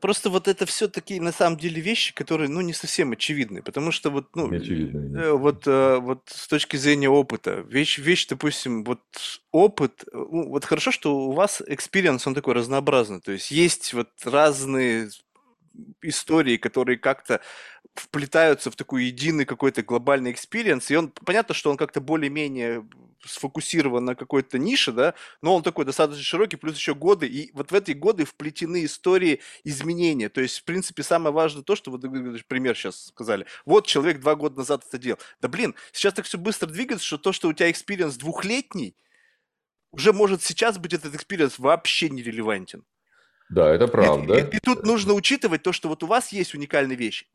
Просто 0.00 0.30
вот 0.30 0.48
это 0.48 0.66
все 0.66 0.88
такие, 0.88 1.20
на 1.20 1.32
самом 1.32 1.56
деле, 1.58 1.80
вещи, 1.80 2.14
которые, 2.14 2.48
ну, 2.48 2.60
не 2.60 2.72
совсем 2.72 3.12
очевидны, 3.12 3.62
потому 3.62 3.92
что 3.92 4.10
вот, 4.10 4.34
ну, 4.34 4.48
э, 4.52 5.32
вот, 5.32 5.66
э, 5.66 5.98
вот 5.98 6.22
с 6.26 6.48
точки 6.48 6.76
зрения 6.76 7.08
опыта, 7.08 7.64
вещь, 7.68 7.98
вещь, 7.98 8.26
допустим, 8.26 8.84
вот 8.84 9.00
опыт, 9.52 10.04
ну, 10.12 10.48
вот 10.48 10.64
хорошо, 10.64 10.90
что 10.90 11.16
у 11.16 11.32
вас 11.32 11.62
experience, 11.66 12.26
он 12.26 12.34
такой 12.34 12.54
разнообразный, 12.54 13.20
то 13.20 13.32
есть 13.32 13.50
есть 13.50 13.94
вот 13.94 14.08
разные 14.24 15.08
истории, 16.02 16.56
которые 16.56 16.98
как-то 16.98 17.40
вплетаются 17.94 18.70
в 18.70 18.76
такой 18.76 19.04
единый 19.04 19.44
какой-то 19.44 19.82
глобальный 19.82 20.32
experience, 20.32 20.90
и 20.90 20.96
он, 20.96 21.08
понятно, 21.08 21.54
что 21.54 21.70
он 21.70 21.76
как-то 21.76 22.00
более-менее 22.00 22.84
сфокусирован 23.24 24.04
на 24.04 24.14
какой-то 24.14 24.58
нише, 24.58 24.92
да, 24.92 25.14
но 25.42 25.54
он 25.54 25.62
такой 25.62 25.84
достаточно 25.84 26.22
широкий, 26.22 26.56
плюс 26.56 26.76
еще 26.76 26.94
годы, 26.94 27.26
и 27.26 27.50
вот 27.52 27.70
в 27.70 27.74
эти 27.74 27.92
годы 27.92 28.24
вплетены 28.24 28.84
истории 28.84 29.40
изменения, 29.64 30.28
то 30.28 30.40
есть, 30.40 30.58
в 30.58 30.64
принципе, 30.64 31.02
самое 31.02 31.32
важное 31.32 31.62
то, 31.62 31.76
что 31.76 31.90
вот 31.90 32.02
пример 32.48 32.76
сейчас 32.76 33.06
сказали, 33.06 33.46
вот 33.64 33.86
человек 33.86 34.20
два 34.20 34.34
года 34.34 34.58
назад 34.58 34.84
это 34.86 34.98
делал, 34.98 35.18
да 35.40 35.48
блин, 35.48 35.74
сейчас 35.92 36.14
так 36.14 36.24
все 36.24 36.38
быстро 36.38 36.66
двигается, 36.66 37.06
что 37.06 37.18
то, 37.18 37.32
что 37.32 37.48
у 37.48 37.52
тебя 37.52 37.70
experience 37.70 38.16
двухлетний, 38.16 38.96
уже 39.92 40.12
может 40.12 40.42
сейчас 40.42 40.78
быть 40.78 40.92
этот 40.92 41.14
experience 41.14 41.58
вообще 41.58 42.08
нерелевантен. 42.08 42.84
Да, 43.48 43.74
это 43.74 43.88
правда. 43.88 44.34
И, 44.38 44.42
и, 44.42 44.56
и 44.56 44.60
тут 44.60 44.84
нужно 44.84 45.14
учитывать 45.14 45.62
то, 45.62 45.72
что 45.72 45.88
вот 45.88 46.04
у 46.04 46.06
вас 46.06 46.30
есть 46.30 46.54
уникальная 46.54 46.96
вещь, 46.96 47.26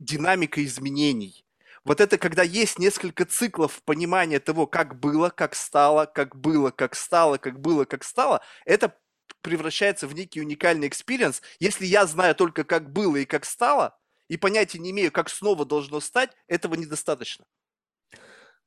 динамика 0.00 0.64
изменений. 0.64 1.44
Вот 1.84 2.00
это 2.00 2.18
когда 2.18 2.42
есть 2.42 2.78
несколько 2.78 3.24
циклов 3.24 3.82
понимания 3.84 4.38
того, 4.38 4.66
как 4.66 5.00
было, 5.00 5.30
как 5.30 5.54
стало, 5.54 6.04
как 6.06 6.36
было, 6.36 6.70
как 6.70 6.94
стало, 6.94 7.38
как 7.38 7.60
было, 7.60 7.84
как 7.84 8.04
стало, 8.04 8.42
это 8.66 8.94
превращается 9.40 10.06
в 10.06 10.14
некий 10.14 10.40
уникальный 10.42 10.88
experience. 10.88 11.40
Если 11.58 11.86
я 11.86 12.06
знаю 12.06 12.34
только, 12.34 12.64
как 12.64 12.92
было 12.92 13.16
и 13.16 13.24
как 13.24 13.46
стало, 13.46 13.96
и 14.28 14.36
понятия 14.36 14.78
не 14.78 14.90
имею, 14.90 15.10
как 15.10 15.30
снова 15.30 15.64
должно 15.64 16.00
стать, 16.00 16.30
этого 16.46 16.74
недостаточно. 16.74 17.46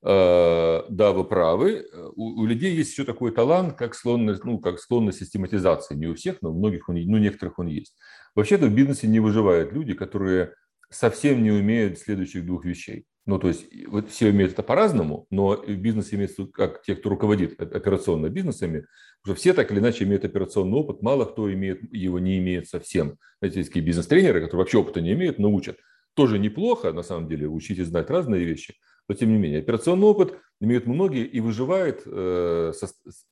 Э, 0.06 0.82
да, 0.90 1.14
вы 1.14 1.24
правы. 1.24 1.88
У, 2.16 2.42
у 2.42 2.46
людей 2.46 2.76
есть 2.76 2.92
еще 2.92 3.06
такой 3.06 3.32
талант, 3.32 3.78
как 3.78 3.96
склонность, 3.96 4.44
ну, 4.44 4.60
как 4.60 4.80
склонность 4.80 5.20
систематизации. 5.20 5.96
Не 5.96 6.08
у 6.08 6.16
всех, 6.16 6.42
но 6.42 6.52
у 6.52 6.58
многих, 6.58 6.90
он, 6.90 6.96
ну, 6.96 7.18
некоторых 7.18 7.60
он 7.60 7.68
есть. 7.68 7.96
Вообще-то 8.36 8.66
в 8.66 8.74
бизнесе 8.74 9.08
не 9.08 9.20
выживают 9.20 9.72
люди, 9.72 9.94
которые 9.94 10.56
совсем 10.94 11.44
не 11.44 11.52
умеют 11.52 12.00
следующих 12.00 12.46
двух 12.46 12.66
вещей. 12.66 13.06
Ну, 13.26 13.40
то 13.40 13.48
есть 13.48 13.66
вот 13.88 14.10
все 14.10 14.28
умеют 14.28 14.52
это 14.52 14.64
по-разному, 14.64 15.28
но 15.30 15.56
бизнесе 15.56 16.18
имеется 16.18 16.46
как 16.46 16.82
те, 16.82 16.96
кто 16.96 17.10
руководит 17.10 17.62
операционно 17.62 18.30
бизнесами, 18.30 18.86
уже 19.24 19.36
все 19.36 19.54
так 19.54 19.72
или 19.72 19.80
иначе 19.80 20.04
имеют 20.04 20.26
операционный 20.26 20.78
опыт, 20.78 21.02
мало 21.02 21.24
кто 21.24 21.52
имеет, 21.54 21.82
его 21.94 22.20
не 22.20 22.38
имеет 22.40 22.68
совсем. 22.68 23.18
Знаете, 23.40 23.60
есть 23.60 23.70
такие 23.70 23.86
бизнес-тренеры, 23.86 24.42
которые 24.42 24.60
вообще 24.60 24.78
опыта 24.78 25.00
не 25.00 25.14
имеют, 25.14 25.40
но 25.40 25.52
учат. 25.54 25.78
Тоже 26.16 26.38
неплохо, 26.38 26.92
на 26.92 27.02
самом 27.02 27.30
деле, 27.30 27.48
учить 27.48 27.80
и 27.80 27.84
знать 27.84 28.10
разные 28.10 28.44
вещи, 28.44 28.76
но 29.08 29.16
тем 29.16 29.30
не 29.30 29.38
менее. 29.38 29.60
Операционный 29.60 30.06
опыт 30.06 30.38
имеют 30.60 30.86
многие 30.86 31.26
и 31.26 31.40
выживает, 31.40 32.04
э, 32.06 32.74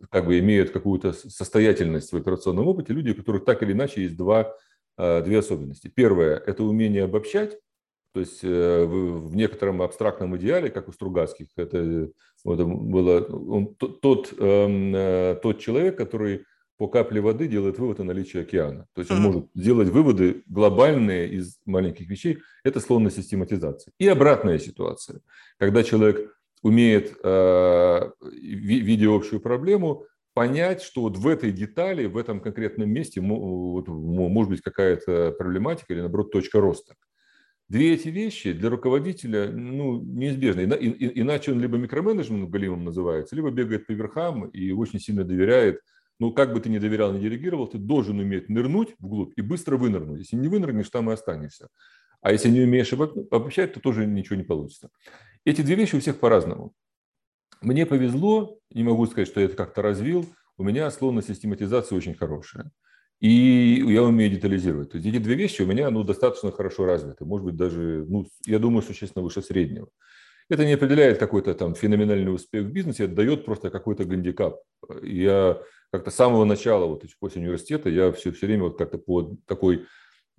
как 0.09 0.25
бы 0.25 0.39
имеют 0.39 0.71
какую-то 0.71 1.11
состоятельность 1.11 2.13
в 2.13 2.17
операционном 2.17 2.67
опыте 2.67 2.93
люди, 2.93 3.11
у 3.11 3.15
которых 3.15 3.43
так 3.43 3.61
или 3.61 3.73
иначе 3.73 4.03
есть 4.03 4.15
два, 4.15 4.55
две 5.23 5.39
особенности. 5.39 5.91
Первое– 5.93 6.37
это 6.45 6.63
умение 6.63 7.03
обобщать, 7.03 7.57
то 8.13 8.19
есть 8.19 8.43
э, 8.43 8.85
в 8.85 9.35
некотором 9.35 9.81
абстрактном 9.81 10.35
идеале, 10.37 10.69
как 10.69 10.89
у 10.89 10.91
Стругацких, 10.91 11.47
это 11.55 12.09
вот, 12.43 12.59
было 12.59 13.21
он, 13.21 13.73
тот, 13.75 14.33
эм, 14.37 15.39
тот 15.41 15.59
человек, 15.59 15.97
который 15.97 16.45
по 16.77 16.87
капле 16.87 17.21
воды 17.21 17.47
делает 17.47 17.77
вывод 17.77 17.99
о 17.99 18.03
наличии 18.03 18.41
океана. 18.41 18.87
То 18.93 19.01
есть 19.01 19.11
он 19.11 19.21
может 19.21 19.45
делать 19.53 19.89
выводы 19.89 20.43
глобальные 20.47 21.29
из 21.29 21.59
маленьких 21.65 22.09
вещей. 22.09 22.39
Это 22.63 22.79
склонность 22.79 23.17
систематизации. 23.17 23.93
И 23.99 24.07
обратная 24.07 24.57
ситуация, 24.57 25.21
когда 25.57 25.83
человек 25.83 26.35
умеет, 26.63 27.15
э, 27.23 28.11
видя 28.31 29.15
общую 29.15 29.39
проблему, 29.39 30.05
понять, 30.33 30.81
что 30.81 31.01
вот 31.01 31.17
в 31.17 31.27
этой 31.27 31.51
детали, 31.51 32.05
в 32.05 32.17
этом 32.17 32.39
конкретном 32.39 32.89
месте 32.89 33.21
вот, 33.21 33.87
может 33.87 34.49
быть 34.49 34.61
какая-то 34.61 35.31
проблематика 35.31 35.93
или, 35.93 36.01
наоборот, 36.01 36.31
точка 36.31 36.59
роста. 36.59 36.95
Две 37.67 37.93
эти 37.93 38.09
вещи 38.09 38.51
для 38.51 38.69
руководителя 38.69 39.49
ну, 39.49 40.01
неизбежны. 40.01 40.61
Иначе 40.61 41.53
он 41.53 41.61
либо 41.61 41.77
микроменеджмент 41.77 42.49
галимом 42.49 42.83
называется, 42.83 43.35
либо 43.35 43.49
бегает 43.49 43.87
по 43.87 43.91
верхам 43.91 44.47
и 44.47 44.71
очень 44.71 44.99
сильно 44.99 45.23
доверяет 45.23 45.79
ну, 46.21 46.31
как 46.31 46.53
бы 46.53 46.59
ты 46.59 46.69
ни 46.69 46.77
доверял, 46.77 47.11
ни 47.11 47.19
делегировал, 47.19 47.65
ты 47.65 47.79
должен 47.79 48.19
уметь 48.19 48.47
нырнуть 48.47 48.89
вглубь 48.99 49.33
и 49.37 49.41
быстро 49.41 49.75
вынырнуть. 49.75 50.19
Если 50.19 50.35
не 50.35 50.47
вынырнешь, 50.47 50.87
там 50.91 51.09
и 51.09 51.13
останешься. 51.13 51.69
А 52.21 52.31
если 52.31 52.47
не 52.49 52.61
умеешь 52.61 52.93
обобщать, 52.93 53.73
то 53.73 53.79
тоже 53.79 54.05
ничего 54.05 54.35
не 54.35 54.43
получится. 54.43 54.91
Эти 55.45 55.63
две 55.63 55.73
вещи 55.73 55.95
у 55.95 55.99
всех 55.99 56.19
по-разному. 56.19 56.73
Мне 57.61 57.85
повезло, 57.85 58.57
не 58.71 58.83
могу 58.83 59.05
сказать, 59.05 59.27
что 59.27 59.39
я 59.39 59.45
это 59.45 59.55
как-то 59.55 59.81
развил, 59.81 60.25
у 60.57 60.63
меня 60.63 60.89
склонность 60.91 61.27
систематизации 61.27 61.95
очень 61.95 62.15
хорошая. 62.15 62.71
И 63.19 63.83
я 63.87 64.01
умею 64.01 64.31
детализировать. 64.31 64.91
То 64.91 64.97
есть 64.97 65.07
эти 65.07 65.19
две 65.19 65.35
вещи 65.35 65.61
у 65.61 65.67
меня 65.67 65.91
ну, 65.91 66.03
достаточно 66.03 66.51
хорошо 66.51 66.85
развиты. 66.85 67.23
Может 67.23 67.45
быть, 67.45 67.55
даже, 67.55 68.03
ну, 68.07 68.25
я 68.47 68.57
думаю, 68.57 68.81
существенно 68.81 69.23
выше 69.23 69.43
среднего. 69.43 69.89
Это 70.49 70.65
не 70.65 70.73
определяет 70.73 71.19
какой-то 71.19 71.53
там 71.53 71.75
феноменальный 71.75 72.33
успех 72.33 72.65
в 72.65 72.71
бизнесе, 72.71 73.05
это 73.05 73.13
дает 73.13 73.45
просто 73.45 73.69
какой-то 73.69 74.05
гандикап. 74.05 74.59
Я 75.03 75.61
как-то 75.91 76.09
с 76.09 76.15
самого 76.15 76.45
начала, 76.45 76.87
вот 76.87 77.05
после 77.19 77.41
университета, 77.41 77.89
я 77.89 78.11
все, 78.11 78.31
все 78.31 78.47
время 78.47 78.63
вот 78.63 78.77
как-то 78.77 78.97
по 78.97 79.37
такой 79.45 79.85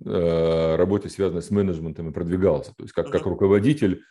э, 0.04 0.76
работе, 0.76 1.08
связанной 1.08 1.40
с 1.40 1.50
менеджментом, 1.50 2.10
и 2.10 2.12
продвигался. 2.12 2.74
То 2.76 2.82
есть 2.82 2.92
как, 2.92 3.10
как 3.10 3.24
руководитель 3.24 4.02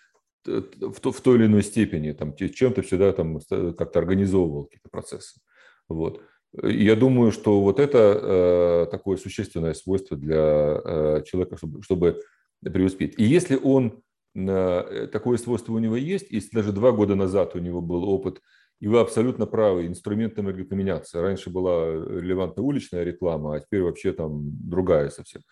в, 0.46 1.00
то, 1.00 1.12
в 1.12 1.22
той 1.22 1.38
или 1.38 1.46
иной 1.46 1.64
степени, 1.64 2.12
там, 2.12 2.36
чем-то 2.36 2.82
всегда 2.82 3.12
там 3.14 3.40
как-то 3.50 4.00
организовывал 4.00 4.66
какие-то 4.66 4.90
процессы. 4.90 5.40
Вот. 5.88 6.22
Я 6.62 6.96
думаю, 6.96 7.32
что 7.32 7.62
вот 7.62 7.80
это 7.80 7.98
э, 7.98 8.92
такое 8.92 9.18
существенное 9.18 9.74
свойство 9.74 10.18
для 10.18 10.82
э, 10.84 11.24
человека, 11.26 11.58
чтобы, 11.58 11.82
чтобы 11.82 12.22
преуспеть. 12.62 13.14
И 13.18 13.24
если 13.24 13.56
он, 13.56 14.04
э, 14.36 15.08
такое 15.12 15.38
свойство 15.38 15.74
у 15.74 15.80
него 15.80 15.96
есть, 15.96 16.30
если 16.30 16.56
даже 16.56 16.74
два 16.74 16.92
года 16.92 17.16
назад 17.16 17.56
у 17.56 17.60
него 17.60 17.82
был 17.82 18.04
опыт 18.04 18.42
и 18.82 18.88
вы 18.88 19.00
абсолютно 19.00 19.46
правы, 19.46 19.86
инструменты 19.86 20.42
могли 20.42 20.64
поменяться. 20.64 21.22
Раньше 21.22 21.52
была 21.52 21.86
релевантная 21.86 22.66
уличная 22.66 23.04
реклама, 23.04 23.56
а 23.56 23.60
теперь 23.60 23.84
вообще 23.84 24.12
там 24.12 24.42
другая 24.68 25.10
совсем. 25.10 25.44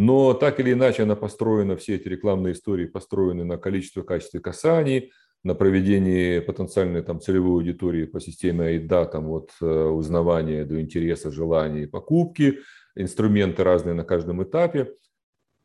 Но 0.00 0.32
так 0.32 0.60
или 0.60 0.74
иначе 0.74 1.02
она 1.02 1.16
построена, 1.16 1.76
все 1.76 1.96
эти 1.96 2.06
рекламные 2.06 2.52
истории 2.52 2.86
построены 2.86 3.42
на 3.42 3.58
количестве, 3.58 4.04
качестве 4.04 4.38
касаний, 4.38 5.10
на 5.42 5.56
проведении 5.56 6.38
потенциальной 6.38 7.02
там, 7.02 7.20
целевой 7.20 7.54
аудитории 7.54 8.04
по 8.04 8.20
системе 8.20 8.76
AIDA, 8.76 9.10
там, 9.10 9.28
от 9.28 9.50
э, 9.60 9.66
узнавания 9.66 10.64
до 10.64 10.80
интереса, 10.80 11.32
желания 11.32 11.88
покупки, 11.88 12.60
инструменты 12.94 13.64
разные 13.64 13.94
на 13.94 14.04
каждом 14.04 14.40
этапе. 14.44 14.94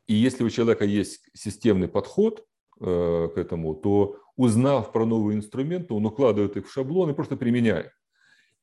И 0.08 0.14
если 0.14 0.42
у 0.42 0.50
человека 0.50 0.84
есть 0.84 1.20
системный 1.32 1.86
подход 1.86 2.44
э, 2.80 3.28
к 3.32 3.38
этому, 3.38 3.76
то 3.76 4.16
узнав 4.34 4.90
про 4.90 5.06
новые 5.06 5.36
инструменты, 5.36 5.94
он 5.94 6.06
укладывает 6.06 6.56
их 6.56 6.66
в 6.66 6.72
шаблон 6.72 7.08
и 7.08 7.14
просто 7.14 7.36
применяет. 7.36 7.92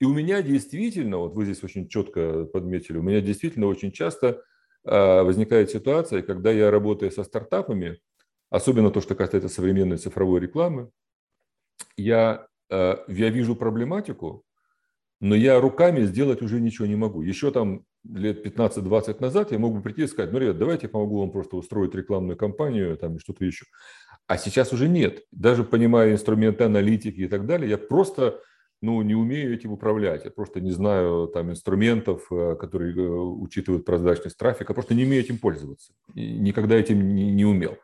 И 0.02 0.04
у 0.04 0.14
меня 0.14 0.42
действительно, 0.42 1.20
вот 1.20 1.34
вы 1.34 1.46
здесь 1.46 1.64
очень 1.64 1.88
четко 1.88 2.44
подметили, 2.44 2.98
у 2.98 3.04
меня 3.04 3.22
действительно 3.22 3.68
очень 3.68 3.94
часто 3.94 4.44
возникает 4.84 5.70
ситуация, 5.70 6.22
когда 6.22 6.52
я 6.52 6.72
работаю 6.72 7.12
со 7.12 7.24
стартапами, 7.24 8.00
особенно 8.50 8.92
то, 8.92 9.02
что 9.02 9.16
касается 9.16 9.50
современной 9.50 9.98
цифровой 9.98 10.40
рекламы, 10.40 10.90
я, 11.98 12.48
а, 12.70 13.04
я 13.08 13.30
вижу 13.30 13.56
проблематику, 13.56 14.44
но 15.20 15.36
я 15.36 15.60
руками 15.60 16.02
сделать 16.02 16.42
уже 16.42 16.60
ничего 16.60 16.88
не 16.88 16.96
могу. 16.96 17.22
Еще 17.22 17.52
там 17.52 17.86
лет 18.04 18.46
15-20 18.46 19.22
назад 19.22 19.52
я 19.52 19.60
мог 19.60 19.76
бы 19.76 19.82
прийти 19.82 20.04
и 20.04 20.08
сказать, 20.08 20.32
ну, 20.32 20.40
ребят, 20.40 20.58
давайте 20.58 20.88
я 20.88 20.90
помогу 20.90 21.20
вам 21.20 21.32
просто 21.32 21.56
устроить 21.56 21.94
рекламную 21.96 22.38
кампанию 22.38 22.98
там, 22.98 23.20
что-то 23.20 23.46
еще. 23.46 23.66
А 24.28 24.38
сейчас 24.38 24.74
уже 24.74 24.88
нет. 24.88 25.24
Даже 25.32 25.64
понимая 25.64 26.12
инструменты 26.12 26.64
аналитики 26.64 27.22
и 27.22 27.28
так 27.28 27.46
далее, 27.46 27.70
я 27.70 27.78
просто 27.78 28.42
ну, 28.82 29.02
не 29.02 29.16
умею 29.16 29.54
этим 29.54 29.72
управлять. 29.72 30.26
Я 30.26 30.32
просто 30.32 30.60
не 30.60 30.72
знаю 30.72 31.28
там 31.28 31.52
инструментов, 31.52 32.28
э, 32.32 32.56
которые 32.60 32.96
э, 32.96 33.00
учитывают 33.00 33.86
прозрачность 33.86 34.38
трафика, 34.38 34.74
просто 34.74 34.96
не 34.96 35.06
умею 35.06 35.24
этим 35.24 35.38
пользоваться. 35.38 35.94
Никогда 36.16 36.76
этим 36.76 37.16
не, 37.16 37.32
не 37.32 37.46
умел. 37.46 37.78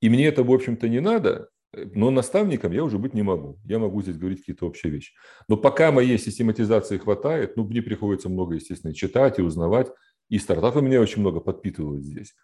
И 0.00 0.08
мне 0.10 0.26
это, 0.26 0.42
в 0.44 0.52
общем-то, 0.52 0.88
не 0.88 1.00
надо, 1.00 1.48
но 1.72 2.10
наставником 2.10 2.72
я 2.72 2.84
уже 2.84 2.98
быть 2.98 3.14
не 3.14 3.22
могу. 3.22 3.58
Я 3.64 3.78
могу 3.78 4.02
здесь 4.02 4.18
говорить 4.18 4.40
какие-то 4.40 4.66
общие 4.66 4.92
вещи. 4.92 5.14
Но 5.48 5.56
пока 5.56 5.90
моей 5.90 6.18
систематизации 6.18 6.98
хватает, 6.98 7.56
ну, 7.56 7.64
мне 7.64 7.82
приходится 7.82 8.28
много, 8.28 8.54
естественно, 8.56 8.94
читать 8.94 9.38
и 9.38 9.42
узнавать. 9.42 9.88
И 10.28 10.38
стартапы 10.38 10.82
меня 10.82 11.00
очень 11.00 11.20
много 11.20 11.40
подпитывают 11.40 12.04
здесь 12.04 12.34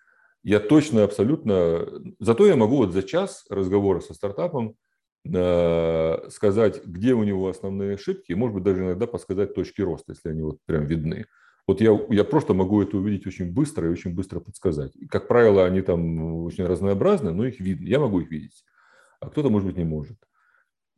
я 0.43 0.61
точно, 0.61 1.05
абсолютно... 1.05 1.87
Зато 2.19 2.47
я 2.47 2.57
могу 2.57 2.77
вот 2.77 2.93
за 2.93 3.03
час 3.03 3.45
разговора 3.49 4.01
со 4.01 4.13
стартапом 4.13 4.71
э, 4.71 4.73
сказать, 5.25 6.85
где 6.85 7.15
у 7.15 7.23
него 7.23 7.49
основные 7.49 7.95
ошибки, 7.95 8.33
и, 8.33 8.35
может 8.35 8.55
быть, 8.55 8.65
даже 8.65 8.83
иногда 8.83 9.07
подсказать 9.07 9.55
точки 9.55 9.81
роста, 9.81 10.13
если 10.13 10.31
они 10.31 10.43
вот 10.43 10.59
прям 10.67 10.85
видны. 10.85 11.27
Вот 11.67 11.81
я, 11.81 11.99
я 12.11 12.25
просто 12.25 12.55
могу 12.55 12.83
это 12.83 12.97
увидеть 12.97 13.27
очень 13.27 13.53
быстро 13.53 13.87
и 13.87 13.93
очень 13.93 14.15
быстро 14.15 14.41
подсказать. 14.41 14.97
И, 14.97 15.07
как 15.07 15.29
правило, 15.29 15.65
они 15.65 15.81
там 15.81 16.45
очень 16.45 16.67
разнообразны, 16.67 17.33
но 17.33 17.47
их 17.47 17.61
видно. 17.61 17.87
Я 17.87 18.01
могу 18.01 18.21
их 18.21 18.31
видеть, 18.31 18.65
а 19.21 19.31
кто-то, 19.31 19.49
может 19.49 19.69
быть, 19.69 19.77
не 19.77 19.85
может. 19.85 20.19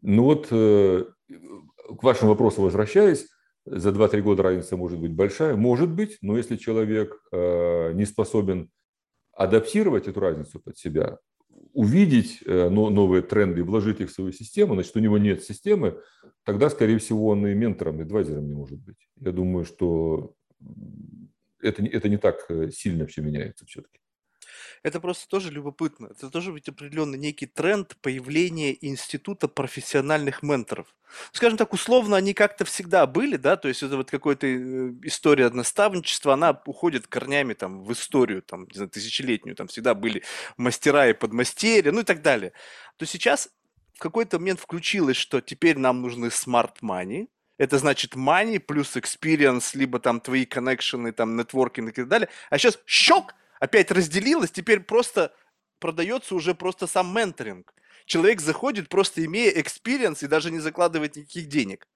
Ну 0.01 0.25
вот, 0.25 0.49
э, 0.51 1.05
к 1.29 2.03
вашему 2.03 2.31
вопросу 2.31 2.63
возвращаясь, 2.63 3.29
за 3.67 3.91
2-3 3.91 4.21
года 4.23 4.43
разница 4.43 4.77
может 4.77 4.99
быть 4.99 5.13
большая. 5.13 5.55
Может 5.57 5.91
быть, 5.91 6.19
но 6.23 6.37
если 6.37 6.57
человек 6.57 7.19
э, 7.33 7.93
не 7.93 8.05
способен 8.05 8.71
адаптировать 9.33 10.07
эту 10.07 10.21
разницу 10.21 10.61
под 10.61 10.79
себя, 10.79 11.19
увидеть 11.75 12.41
э, 12.47 12.69
новые 12.71 13.23
тренды 13.23 13.61
и 13.61 13.65
вложить 13.65 14.01
их 14.01 14.11
в 14.11 14.15
свою 14.15 14.33
систему, 14.33 14.75
значит, 14.75 14.97
у 14.97 15.01
него 15.01 15.19
нет 15.19 15.43
системы, 15.43 16.01
тогда, 16.45 16.71
скорее 16.71 16.99
всего, 16.99 17.29
он 17.29 17.47
и 17.47 17.55
ментором, 17.55 17.99
и 17.99 18.05
адвайзером 18.05 18.47
не 18.47 18.55
может 18.55 18.79
быть. 18.79 19.09
Я 19.17 19.33
думаю, 19.33 19.65
что 19.65 20.35
это, 21.61 21.85
это 21.85 22.09
не 22.09 22.17
так 22.17 22.47
э, 22.49 22.71
сильно 22.71 23.07
все 23.07 23.23
меняется 23.23 23.67
все-таки. 23.67 23.99
Это 24.85 25.01
просто 25.01 25.27
тоже 25.29 25.51
любопытно. 25.51 26.09
Это 26.11 26.29
тоже 26.29 26.53
ведь 26.53 26.69
определенный 26.69 27.19
некий 27.19 27.47
тренд 27.47 27.97
появления 28.03 28.77
института 28.83 29.49
профессиональных 29.49 30.43
менторов. 30.43 30.95
Скажем 31.33 31.57
так, 31.57 31.73
условно 31.73 32.17
они 32.17 32.35
как-то 32.35 32.67
всегда 32.67 33.07
были, 33.07 33.37
да, 33.37 33.57
то 33.57 33.69
есть 33.69 33.83
это 33.83 33.97
вот 33.97 34.11
какая-то 34.11 34.47
э, 34.47 34.93
история 35.05 35.49
наставничества, 35.49 36.35
она 36.35 36.61
уходит 36.67 37.07
корнями 37.07 37.55
там 37.55 37.83
в 37.83 37.93
историю, 37.93 38.43
там, 38.43 38.65
не 38.65 38.75
знаю, 38.75 38.91
тысячелетнюю, 38.91 39.57
там 39.57 39.69
всегда 39.69 39.95
были 39.95 40.23
мастера 40.59 41.09
и 41.09 41.15
подмастерья, 41.15 41.91
ну 41.91 42.01
и 42.01 42.05
так 42.05 42.21
далее. 42.21 42.53
То 42.99 43.07
сейчас 43.07 43.49
в 43.95 44.01
какой-то 44.01 44.39
момент 44.39 44.61
включилось, 44.61 45.17
что 45.17 45.41
теперь 45.41 45.79
нам 45.79 46.03
нужны 46.03 46.27
money, 46.27 47.29
это 47.57 47.79
значит 47.79 48.17
money 48.17 48.59
плюс 48.59 48.97
experience, 48.97 49.71
либо 49.73 49.99
там 49.99 50.21
твои 50.21 50.45
connection 50.45 51.02
ы, 51.02 51.13
там 51.13 51.37
нетворкинг 51.37 51.89
и 51.89 51.93
так 52.03 52.09
далее. 52.09 52.29
А 52.51 52.59
сейчас 52.59 52.79
щелк, 52.85 53.35
опять 53.61 53.91
разделилось, 53.91 54.51
теперь 54.51 54.81
просто 54.81 55.35
продается 55.79 56.35
уже 56.35 56.55
просто 56.55 56.87
сам 56.87 57.15
менторинг. 57.15 57.75
Человек 58.07 58.41
заходит, 58.41 58.89
просто 58.89 59.25
имея 59.25 59.51
experience 59.51 60.23
и 60.23 60.27
даже 60.27 60.51
не 60.51 60.59
закладывает 60.59 61.17
никаких 61.17 61.49
денег. 61.49 61.89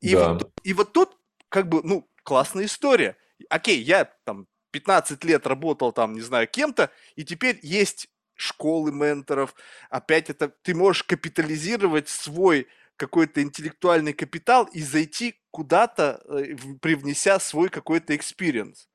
И, 0.00 0.14
да. 0.14 0.34
вот, 0.34 0.52
и 0.62 0.72
вот 0.72 0.92
тут, 0.92 1.16
как 1.48 1.68
бы, 1.68 1.80
ну, 1.82 2.08
классная 2.22 2.66
история. 2.66 3.16
Окей, 3.48 3.80
я 3.80 4.04
там 4.24 4.46
15 4.70 5.22
лет 5.24 5.46
работал 5.46 5.92
там, 5.92 6.14
не 6.14 6.20
знаю, 6.20 6.48
кем-то, 6.48 6.90
и 7.14 7.24
теперь 7.24 7.58
есть 7.62 8.08
школы 8.34 8.92
менторов. 8.92 9.54
Опять 9.88 10.30
это 10.30 10.48
ты 10.48 10.74
можешь 10.74 11.04
капитализировать 11.04 12.08
свой 12.08 12.66
какой-то 12.96 13.42
интеллектуальный 13.42 14.12
капитал 14.12 14.64
и 14.64 14.80
зайти 14.80 15.40
куда-то, 15.50 16.22
э, 16.28 16.56
привнеся 16.80 17.38
свой 17.38 17.68
какой-то 17.68 18.14
experience. 18.16 18.88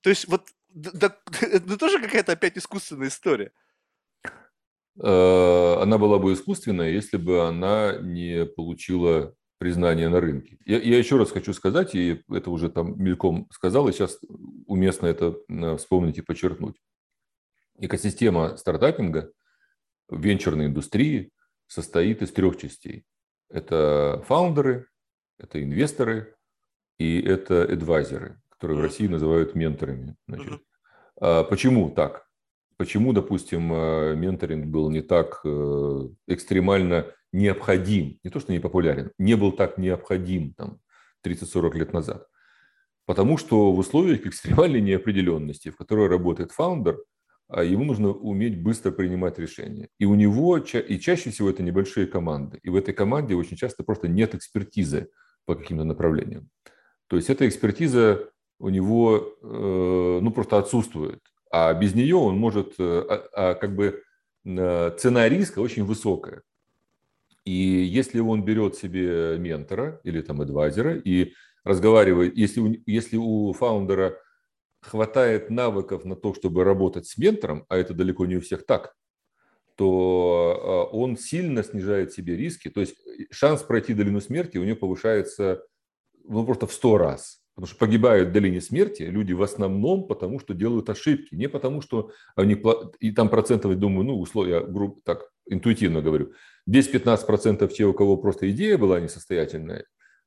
То 0.00 0.10
есть 0.10 0.28
вот 0.28 0.50
да, 0.74 1.16
это 1.40 1.78
тоже 1.78 2.00
какая-то 2.00 2.32
опять 2.32 2.58
искусственная 2.58 3.08
история. 3.08 3.52
э, 5.00 5.76
она 5.80 5.98
была 5.98 6.18
бы 6.18 6.32
искусственная, 6.32 6.90
если 6.90 7.16
бы 7.16 7.46
она 7.46 7.96
не 8.00 8.44
получила 8.44 9.34
признание 9.58 10.08
на 10.08 10.20
рынке. 10.20 10.58
Я, 10.66 10.78
я 10.78 10.98
еще 10.98 11.16
раз 11.16 11.30
хочу 11.30 11.52
сказать, 11.54 11.94
и 11.94 12.22
это 12.28 12.50
уже 12.50 12.68
там 12.68 13.00
мельком 13.02 13.48
сказал, 13.50 13.88
и 13.88 13.92
сейчас 13.92 14.18
уместно 14.66 15.06
это 15.06 15.36
э, 15.48 15.76
вспомнить 15.76 16.18
и 16.18 16.22
подчеркнуть. 16.22 16.76
Экосистема 17.78 18.56
стартапинга 18.56 19.32
в 20.08 20.20
венчурной 20.20 20.66
индустрии 20.66 21.30
состоит 21.66 22.20
из 22.22 22.32
трех 22.32 22.58
частей. 22.58 23.04
Это 23.48 24.22
фаундеры, 24.26 24.88
это 25.38 25.62
инвесторы 25.62 26.34
и 26.98 27.20
это 27.20 27.62
адвайзеры, 27.62 28.40
которые 28.64 28.80
в 28.80 28.82
России 28.82 29.06
называют 29.06 29.54
менторами. 29.54 30.16
Значит, 30.26 30.62
а 31.20 31.44
почему 31.44 31.90
так? 31.90 32.26
Почему, 32.78 33.12
допустим, 33.12 33.70
э, 33.70 34.16
менторинг 34.16 34.66
был 34.66 34.88
не 34.90 35.02
так 35.02 35.42
э, 35.44 36.08
экстремально 36.28 37.12
необходим, 37.30 38.18
не 38.24 38.30
то 38.30 38.40
что 38.40 38.52
не 38.52 38.60
популярен, 38.60 39.12
не 39.18 39.36
был 39.36 39.52
так 39.52 39.76
необходим 39.76 40.54
там 40.54 40.80
30-40 41.26 41.76
лет 41.76 41.92
назад? 41.92 42.26
Потому 43.04 43.36
что 43.36 43.70
в 43.70 43.78
условиях 43.78 44.26
экстремальной 44.26 44.80
неопределенности, 44.80 45.68
в 45.68 45.76
которой 45.76 46.08
работает 46.08 46.50
фаундер, 46.50 46.96
а 47.48 47.64
ему 47.64 47.84
нужно 47.84 48.12
уметь 48.12 48.62
быстро 48.62 48.92
принимать 48.92 49.38
решения. 49.38 49.88
И 49.98 50.06
у 50.06 50.14
него, 50.14 50.56
и 50.56 50.98
чаще 50.98 51.28
всего 51.28 51.50
это 51.50 51.62
небольшие 51.62 52.06
команды. 52.06 52.60
И 52.62 52.70
в 52.70 52.76
этой 52.76 52.94
команде 52.94 53.34
очень 53.34 53.58
часто 53.58 53.84
просто 53.84 54.08
нет 54.08 54.34
экспертизы 54.34 55.10
по 55.44 55.54
каким-то 55.54 55.84
направлениям. 55.84 56.48
То 57.08 57.16
есть 57.16 57.28
эта 57.28 57.46
экспертиза 57.46 58.30
у 58.58 58.68
него 58.68 59.36
э, 59.42 60.18
ну, 60.22 60.30
просто 60.30 60.58
отсутствует. 60.58 61.20
А 61.50 61.72
без 61.74 61.94
нее 61.94 62.16
он 62.16 62.36
может, 62.36 62.74
э, 62.78 63.04
а, 63.08 63.28
а, 63.32 63.54
как 63.54 63.74
бы 63.74 64.02
э, 64.44 64.96
цена 64.98 65.28
риска 65.28 65.60
очень 65.60 65.84
высокая. 65.84 66.42
И 67.44 67.52
если 67.52 68.20
он 68.20 68.44
берет 68.44 68.74
себе 68.76 69.36
ментора 69.38 70.00
или 70.02 70.22
там 70.22 70.40
адвайзера 70.40 70.96
и 70.96 71.34
разговаривает, 71.62 72.36
если 72.36 72.60
у, 72.60 72.74
если 72.86 73.16
у 73.16 73.52
фаундера 73.52 74.18
хватает 74.80 75.50
навыков 75.50 76.04
на 76.04 76.16
то, 76.16 76.34
чтобы 76.34 76.64
работать 76.64 77.06
с 77.06 77.18
ментором, 77.18 77.64
а 77.68 77.76
это 77.76 77.94
далеко 77.94 78.26
не 78.26 78.36
у 78.36 78.40
всех 78.40 78.66
так, 78.66 78.94
то 79.76 80.88
он 80.92 81.16
сильно 81.16 81.62
снижает 81.62 82.12
себе 82.12 82.36
риски. 82.36 82.70
То 82.70 82.80
есть 82.80 82.96
шанс 83.30 83.62
пройти 83.62 83.92
долину 83.92 84.20
смерти 84.20 84.56
у 84.56 84.64
него 84.64 84.76
повышается 84.76 85.64
ну, 86.24 86.44
просто 86.44 86.66
в 86.66 86.72
сто 86.72 86.96
раз. 86.96 87.43
Потому 87.54 87.68
что 87.68 87.78
погибают 87.78 88.30
в 88.30 88.32
долине 88.32 88.60
смерти 88.60 89.02
люди 89.02 89.32
в 89.32 89.42
основном 89.42 90.08
потому, 90.08 90.40
что 90.40 90.54
делают 90.54 90.90
ошибки. 90.90 91.34
Не 91.36 91.48
потому, 91.48 91.82
что 91.82 92.10
они... 92.34 92.60
И 92.98 93.12
там 93.12 93.28
процентов, 93.28 93.78
думаю, 93.78 94.04
ну, 94.04 94.18
условия, 94.18 94.60
грубо, 94.60 95.00
так, 95.04 95.30
интуитивно 95.48 96.02
говорю, 96.02 96.32
10-15% 96.68 97.68
те, 97.68 97.84
у 97.84 97.92
кого 97.92 98.16
просто 98.16 98.50
идея 98.50 98.76
была 98.76 98.98
несостоятельная, 98.98 99.84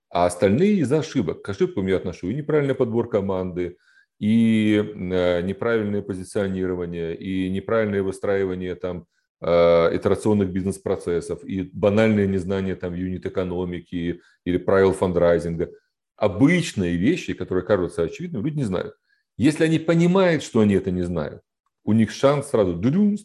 а 0.10 0.26
остальные 0.26 0.78
из-за 0.78 1.00
ошибок. 1.00 1.42
К 1.42 1.50
ошибкам 1.50 1.88
я 1.88 1.98
отношу 1.98 2.30
и 2.30 2.34
неправильный 2.34 2.76
подбор 2.76 3.10
команды, 3.10 3.76
и 4.20 4.76
э, 4.78 5.42
неправильное 5.42 6.02
позиционирование, 6.02 7.14
и 7.14 7.50
неправильное 7.50 8.04
выстраивание 8.04 8.76
там 8.76 9.06
э, 9.42 9.96
итерационных 9.98 10.50
бизнес-процессов, 10.50 11.44
и 11.44 11.70
банальное 11.74 12.26
незнание 12.26 12.76
там 12.76 12.94
юнит-экономики 12.94 14.22
или 14.46 14.58
правил 14.58 14.94
фандрайзинга– 14.94 15.72
обычные 16.18 16.98
вещи, 16.98 17.34
которые 17.34 17.66
кажутся 17.66 18.04
очевидными, 18.04 18.44
люди 18.44 18.58
не 18.58 18.66
знают. 18.66 18.96
Если 19.38 19.64
они 19.64 19.80
понимают, 19.80 20.44
что 20.44 20.60
они 20.60 20.74
это 20.74 20.92
не 20.92 21.04
знают, 21.04 21.42
у 21.86 21.94
них 21.94 22.12
шанс 22.12 22.50
сразу 22.50 22.74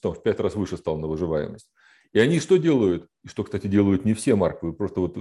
там 0.00 0.14
в 0.14 0.22
пять 0.22 0.38
раз 0.38 0.54
выше 0.54 0.76
стал 0.76 0.98
на 0.98 1.08
выживаемость. 1.08 1.68
И 2.12 2.20
они 2.20 2.38
что 2.38 2.58
делают? 2.58 3.08
И 3.24 3.28
что, 3.28 3.42
кстати, 3.42 3.66
делают 3.66 4.04
не 4.04 4.14
все, 4.14 4.36
Марк, 4.36 4.62
вы 4.62 4.74
просто 4.74 5.00
вот 5.00 5.16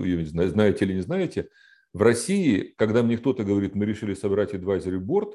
знаете 0.49 0.85
или 0.85 0.93
не 0.93 1.01
знаете. 1.01 1.47
В 1.93 2.01
России, 2.01 2.73
когда 2.77 3.01
мне 3.01 3.17
кто-то 3.17 3.43
говорит, 3.43 3.73
мы 3.73 3.85
решили 3.85 4.13
собрать 4.13 4.53
advisory 4.53 4.99
board, 4.99 5.33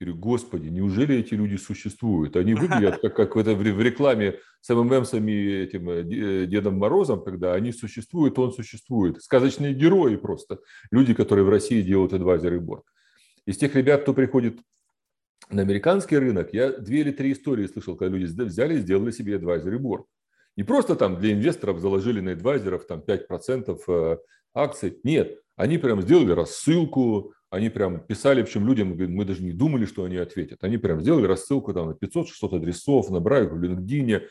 я 0.00 0.06
говорю, 0.06 0.20
господи, 0.20 0.68
неужели 0.68 1.16
эти 1.16 1.34
люди 1.34 1.56
существуют? 1.56 2.36
Они 2.36 2.54
выглядят 2.54 3.00
как, 3.00 3.16
как 3.16 3.36
в, 3.36 3.38
это, 3.38 3.54
в 3.54 3.80
рекламе 3.80 4.38
с 4.60 4.74
МММсами 4.74 5.32
этим 5.62 5.90
э, 5.90 6.02
э, 6.02 6.46
Дедом 6.46 6.78
Морозом, 6.78 7.24
когда 7.24 7.54
они 7.54 7.72
существуют, 7.72 8.38
он 8.38 8.52
существует. 8.52 9.20
Сказочные 9.20 9.74
герои 9.74 10.16
просто. 10.16 10.60
Люди, 10.92 11.14
которые 11.14 11.44
в 11.44 11.48
России 11.48 11.82
делают 11.82 12.12
advisory 12.12 12.60
board. 12.60 12.82
Из 13.44 13.56
тех 13.56 13.74
ребят, 13.74 14.02
кто 14.02 14.14
приходит 14.14 14.60
на 15.50 15.62
американский 15.62 16.18
рынок, 16.18 16.52
я 16.52 16.70
две 16.70 17.00
или 17.00 17.10
три 17.10 17.32
истории 17.32 17.66
слышал, 17.66 17.96
когда 17.96 18.16
люди 18.16 18.30
взяли 18.42 18.74
и 18.74 18.78
сделали 18.78 19.10
себе 19.10 19.36
advisory 19.36 19.78
board. 19.78 20.04
Не 20.56 20.62
просто 20.62 20.94
там 20.94 21.18
для 21.18 21.32
инвесторов 21.32 21.80
заложили 21.80 22.20
на 22.20 22.32
адвайзеров 22.32 22.86
там 22.86 23.00
5% 23.00 23.80
э, 23.88 24.18
акций. 24.54 25.00
Нет, 25.02 25.40
они 25.56 25.78
прям 25.78 26.02
сделали 26.02 26.32
рассылку, 26.32 27.32
они 27.50 27.70
прям 27.70 28.00
писали, 28.00 28.42
причем 28.42 28.66
людям, 28.66 28.96
мы 28.96 29.24
даже 29.24 29.42
не 29.42 29.52
думали, 29.52 29.86
что 29.86 30.04
они 30.04 30.16
ответят. 30.16 30.64
Они 30.64 30.76
прям 30.76 31.00
сделали 31.00 31.26
рассылку 31.26 31.72
там 31.72 31.88
на 31.88 31.92
500-600 31.92 32.56
адресов, 32.56 33.10
набрали 33.10 33.46
в 33.46 33.54
LinkedIn, 33.54 34.22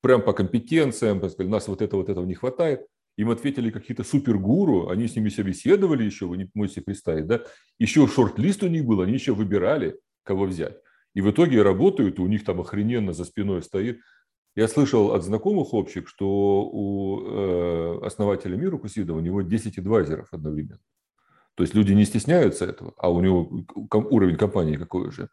прям 0.00 0.22
по 0.22 0.32
компетенциям, 0.32 1.18
сказали, 1.18 1.48
нас 1.48 1.66
вот 1.68 1.82
этого, 1.82 2.00
вот 2.00 2.08
этого 2.08 2.24
не 2.24 2.34
хватает. 2.34 2.86
Им 3.16 3.30
ответили 3.30 3.70
какие-то 3.70 4.04
супергуру, 4.04 4.88
они 4.88 5.08
с 5.08 5.16
ними 5.16 5.28
собеседовали 5.28 6.04
еще, 6.04 6.26
вы 6.26 6.36
не 6.36 6.50
можете 6.54 6.80
представить, 6.80 7.26
да? 7.26 7.42
Еще 7.78 8.06
шорт-лист 8.06 8.62
у 8.62 8.68
них 8.68 8.84
был, 8.84 9.00
они 9.00 9.14
еще 9.14 9.34
выбирали, 9.34 9.98
кого 10.22 10.44
взять. 10.44 10.78
И 11.14 11.20
в 11.20 11.30
итоге 11.30 11.62
работают, 11.62 12.20
у 12.20 12.26
них 12.26 12.44
там 12.44 12.60
охрененно 12.60 13.12
за 13.12 13.24
спиной 13.24 13.62
стоит. 13.62 14.00
Я 14.54 14.68
слышал 14.68 15.12
от 15.12 15.24
знакомых 15.24 15.74
общих, 15.74 16.08
что 16.08 16.62
у 16.72 17.20
э, 17.22 18.06
основателя 18.06 18.56
мира 18.56 18.78
Кусидова 18.78 19.18
у 19.18 19.20
него 19.20 19.42
10 19.42 19.78
адвайзеров 19.78 20.28
одновременно. 20.32 20.80
То 21.60 21.64
есть 21.64 21.74
люди 21.74 21.92
не 21.92 22.06
стесняются 22.06 22.64
этого, 22.64 22.94
а 22.96 23.10
у 23.10 23.20
него 23.20 23.66
уровень 23.92 24.38
компании 24.38 24.76
какой 24.76 25.10
же. 25.10 25.28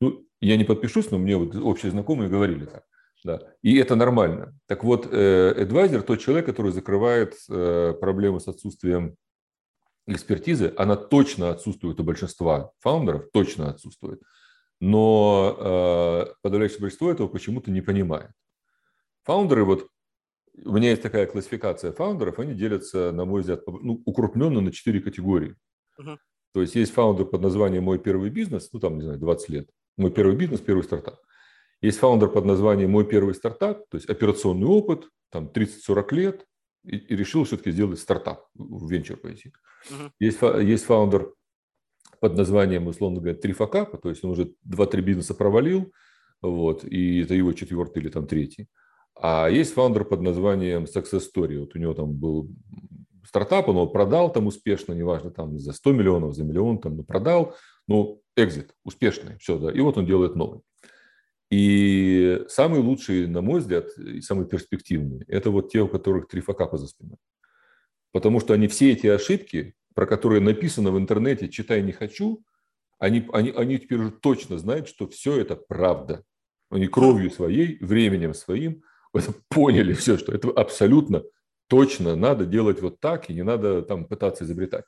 Ну, 0.00 0.24
я 0.40 0.56
не 0.56 0.62
подпишусь, 0.62 1.10
но 1.10 1.18
мне 1.18 1.36
вот 1.36 1.56
общие 1.56 1.90
знакомые 1.90 2.30
говорили 2.30 2.66
так. 2.66 2.84
Да. 3.24 3.40
И 3.60 3.76
это 3.76 3.96
нормально. 3.96 4.56
Так 4.68 4.84
вот, 4.84 5.06
адвайзер– 5.06 6.02
тот 6.04 6.20
человек, 6.20 6.46
который 6.46 6.70
закрывает 6.70 7.34
э, 7.50 7.92
проблемы 8.00 8.38
с 8.38 8.46
отсутствием 8.46 9.16
экспертизы. 10.06 10.72
Она 10.76 10.94
точно 10.94 11.50
отсутствует 11.50 11.98
у 11.98 12.04
большинства 12.04 12.70
фаундеров, 12.78 13.32
точно 13.32 13.70
отсутствует. 13.70 14.22
Но 14.80 15.56
э, 15.58 16.34
подавляющее 16.42 16.82
большинство 16.82 17.10
этого 17.10 17.26
почему-то 17.26 17.72
не 17.72 17.80
понимает. 17.80 18.30
Фаундеры, 19.24 19.64
вот 19.64 19.88
у 20.62 20.72
меня 20.72 20.90
есть 20.90 21.02
такая 21.02 21.26
классификация 21.26 21.92
фаундеров, 21.92 22.38
они 22.38 22.54
делятся, 22.54 23.12
на 23.12 23.24
мой 23.24 23.40
взгляд, 23.40 23.66
ну, 23.66 24.02
укрупненно 24.04 24.60
на 24.60 24.72
четыре 24.72 25.00
категории. 25.00 25.56
Uh-huh. 25.98 26.16
То 26.52 26.60
есть 26.60 26.74
есть 26.76 26.92
фаундер 26.92 27.26
под 27.26 27.42
названием 27.42 27.84
«Мой 27.84 27.98
первый 27.98 28.30
бизнес», 28.30 28.70
ну 28.72 28.78
там, 28.78 28.96
не 28.96 29.02
знаю, 29.02 29.18
20 29.18 29.48
лет. 29.48 29.70
«Мой 29.96 30.10
первый 30.10 30.36
бизнес», 30.36 30.60
«Первый 30.60 30.84
стартап». 30.84 31.18
Есть 31.80 31.98
founder 31.98 32.28
под 32.28 32.44
названием 32.44 32.90
«Мой 32.90 33.04
первый 33.04 33.34
стартап», 33.34 33.88
то 33.88 33.96
есть 33.96 34.08
операционный 34.08 34.66
опыт, 34.66 35.08
там 35.30 35.50
30-40 35.52 36.14
лет, 36.14 36.46
и, 36.84 36.96
и 36.96 37.16
решил 37.16 37.44
все-таки 37.44 37.72
сделать 37.72 37.98
стартап, 37.98 38.46
в 38.54 38.90
венчур 38.90 39.16
пойти. 39.16 39.52
Uh-huh. 39.90 40.10
Есть, 40.20 40.40
есть 40.62 40.84
founder 40.84 41.32
под 42.20 42.36
названием, 42.36 42.86
условно 42.86 43.20
говоря, 43.20 43.36
три 43.36 43.52
факапа, 43.52 43.98
то 43.98 44.08
есть 44.08 44.22
он 44.24 44.30
уже 44.30 44.54
2-3 44.68 45.00
бизнеса 45.00 45.34
провалил, 45.34 45.92
вот, 46.40 46.84
и 46.84 47.20
это 47.22 47.34
его 47.34 47.52
четвертый 47.52 48.02
или 48.02 48.10
там 48.10 48.26
третий. 48.26 48.68
А 49.16 49.48
есть 49.48 49.74
founder 49.74 50.04
под 50.04 50.22
названием 50.22 50.84
Success 50.84 51.22
Story. 51.34 51.58
Вот 51.58 51.74
у 51.74 51.78
него 51.78 51.94
там 51.94 52.12
был 52.12 52.50
стартап, 53.26 53.68
он 53.68 53.76
его 53.76 53.86
продал 53.86 54.32
там 54.32 54.46
успешно, 54.46 54.92
неважно, 54.92 55.30
там 55.30 55.58
за 55.58 55.72
100 55.72 55.92
миллионов, 55.92 56.34
за 56.34 56.44
миллион, 56.44 56.78
там, 56.78 56.96
ну, 56.96 57.04
продал, 57.04 57.56
ну, 57.88 58.20
экзит, 58.36 58.74
успешный, 58.84 59.38
все, 59.38 59.58
да, 59.58 59.72
и 59.72 59.80
вот 59.80 59.96
он 59.96 60.06
делает 60.06 60.36
новый. 60.36 60.60
И 61.50 62.44
самый 62.48 62.80
лучший, 62.80 63.26
на 63.26 63.40
мой 63.40 63.60
взгляд, 63.60 63.86
и 63.98 64.20
самый 64.20 64.46
перспективный, 64.46 65.24
это 65.26 65.50
вот 65.50 65.70
те, 65.70 65.80
у 65.80 65.88
которых 65.88 66.28
три 66.28 66.40
факапа 66.40 66.78
за 66.78 66.86
спиной. 66.86 67.16
Потому 68.12 68.40
что 68.40 68.54
они 68.54 68.68
все 68.68 68.92
эти 68.92 69.06
ошибки, 69.06 69.74
про 69.94 70.06
которые 70.06 70.40
написано 70.40 70.90
в 70.92 70.98
интернете 70.98 71.48
«читай 71.48 71.82
не 71.82 71.92
хочу», 71.92 72.44
они, 72.98 73.28
они, 73.32 73.50
они 73.50 73.78
теперь 73.78 73.98
уже 73.98 74.10
точно 74.12 74.58
знают, 74.58 74.86
что 74.88 75.08
все 75.08 75.40
это 75.40 75.56
правда. 75.56 76.22
Они 76.70 76.86
кровью 76.86 77.30
своей, 77.30 77.78
временем 77.80 78.34
своим– 78.34 78.82
поняли 79.48 79.92
все, 79.92 80.16
что 80.16 80.32
это 80.32 80.50
абсолютно 80.50 81.22
точно 81.68 82.16
надо 82.16 82.46
делать 82.46 82.80
вот 82.82 83.00
так, 83.00 83.30
и 83.30 83.34
не 83.34 83.42
надо 83.42 83.82
там 83.82 84.06
пытаться 84.06 84.44
изобретать. 84.44 84.84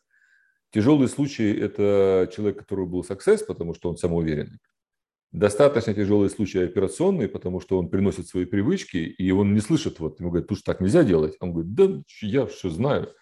Тяжелый 0.71 1.09
случай– 1.09 1.53
это 1.61 2.31
человек, 2.35 2.59
который 2.59 2.87
был 2.87 3.03
success, 3.03 3.45
потому 3.47 3.75
что 3.75 3.89
он 3.89 3.97
самоуверенный. 3.97 4.59
Достаточно 5.33 5.95
тяжелый 5.95 6.31
случай 6.31 6.61
операционный, 6.61 7.29
потому 7.29 7.61
что 7.61 7.79
он 7.79 7.89
приносит 7.89 8.29
свои 8.29 8.45
привычки, 8.45 8.97
и 8.97 9.31
он 9.31 9.55
не 9.55 9.61
слышит, 9.61 9.99
вот 9.99 10.21
ему 10.21 10.31
говорят, 10.31 10.49
слушай, 10.49 10.63
так 10.63 10.81
нельзя 10.81 11.05
делать. 11.05 11.37
Он 11.41 11.53
говорит, 11.53 11.75
да 11.75 12.03
я 12.23 12.47
все 12.47 12.71
знаю. 12.71 13.13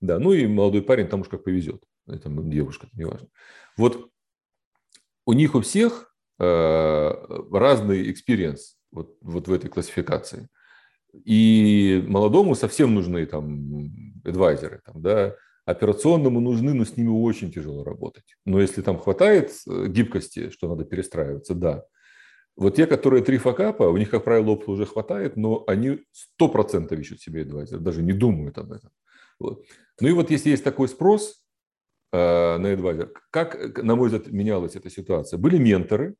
Да, 0.00 0.18
ну 0.18 0.32
и 0.32 0.46
молодой 0.46 0.82
парень 0.82 1.08
там 1.08 1.20
уж 1.20 1.28
как 1.28 1.44
повезет. 1.44 1.82
Там 2.22 2.50
девушка, 2.50 2.88
неважно. 2.94 3.28
Вот 3.76 4.10
у 5.26 5.32
них 5.32 5.54
у 5.54 5.60
всех 5.60 6.14
э, 6.38 7.10
разный 7.52 8.10
experience 8.10 8.79
вот, 8.92 9.16
вот 9.20 9.48
в 9.48 9.52
этой 9.52 9.68
классификации. 9.68 10.48
И 11.24 12.04
молодому 12.06 12.54
совсем 12.54 12.94
нужны 12.94 13.26
там 13.26 13.90
адвайзеры, 14.24 14.80
там, 14.84 15.02
да, 15.02 15.36
операционному 15.64 16.40
нужны, 16.40 16.74
но 16.74 16.84
с 16.84 16.96
ними 16.96 17.08
очень 17.08 17.52
тяжело 17.52 17.84
работать. 17.84 18.36
Но 18.44 18.60
если 18.60 18.82
там 18.82 18.98
хватает 18.98 19.52
э, 19.68 19.86
гибкости, 19.88 20.50
что 20.50 20.68
надо 20.68 20.84
перестраиваться, 20.84 21.54
да. 21.54 21.84
Вот 22.56 22.76
те, 22.76 22.86
которые 22.86 23.24
три 23.24 23.38
факапа, 23.38 23.84
у 23.84 23.96
них, 23.96 24.10
как 24.10 24.24
правило, 24.24 24.50
опыта 24.50 24.72
уже 24.72 24.86
хватает, 24.86 25.36
но 25.36 25.64
они 25.66 26.00
сто 26.12 26.48
процентов 26.48 26.98
ищут 26.98 27.20
себе 27.20 27.42
адвайзер, 27.42 27.78
даже 27.78 28.02
не 28.02 28.12
думают 28.12 28.58
об 28.58 28.72
этом. 28.72 28.90
Вот. 29.38 29.64
Ну 30.00 30.08
и 30.08 30.12
вот 30.12 30.30
если 30.30 30.50
есть 30.50 30.64
такой 30.64 30.88
спрос 30.88 31.42
э, 32.12 32.16
на 32.16 32.72
адвайзер, 32.72 33.12
как, 33.30 33.82
на 33.82 33.96
мой 33.96 34.08
взгляд, 34.08 34.28
менялась 34.28 34.76
эта 34.76 34.90
ситуация? 34.90 35.38
Были 35.38 35.58
менторы, 35.58 36.16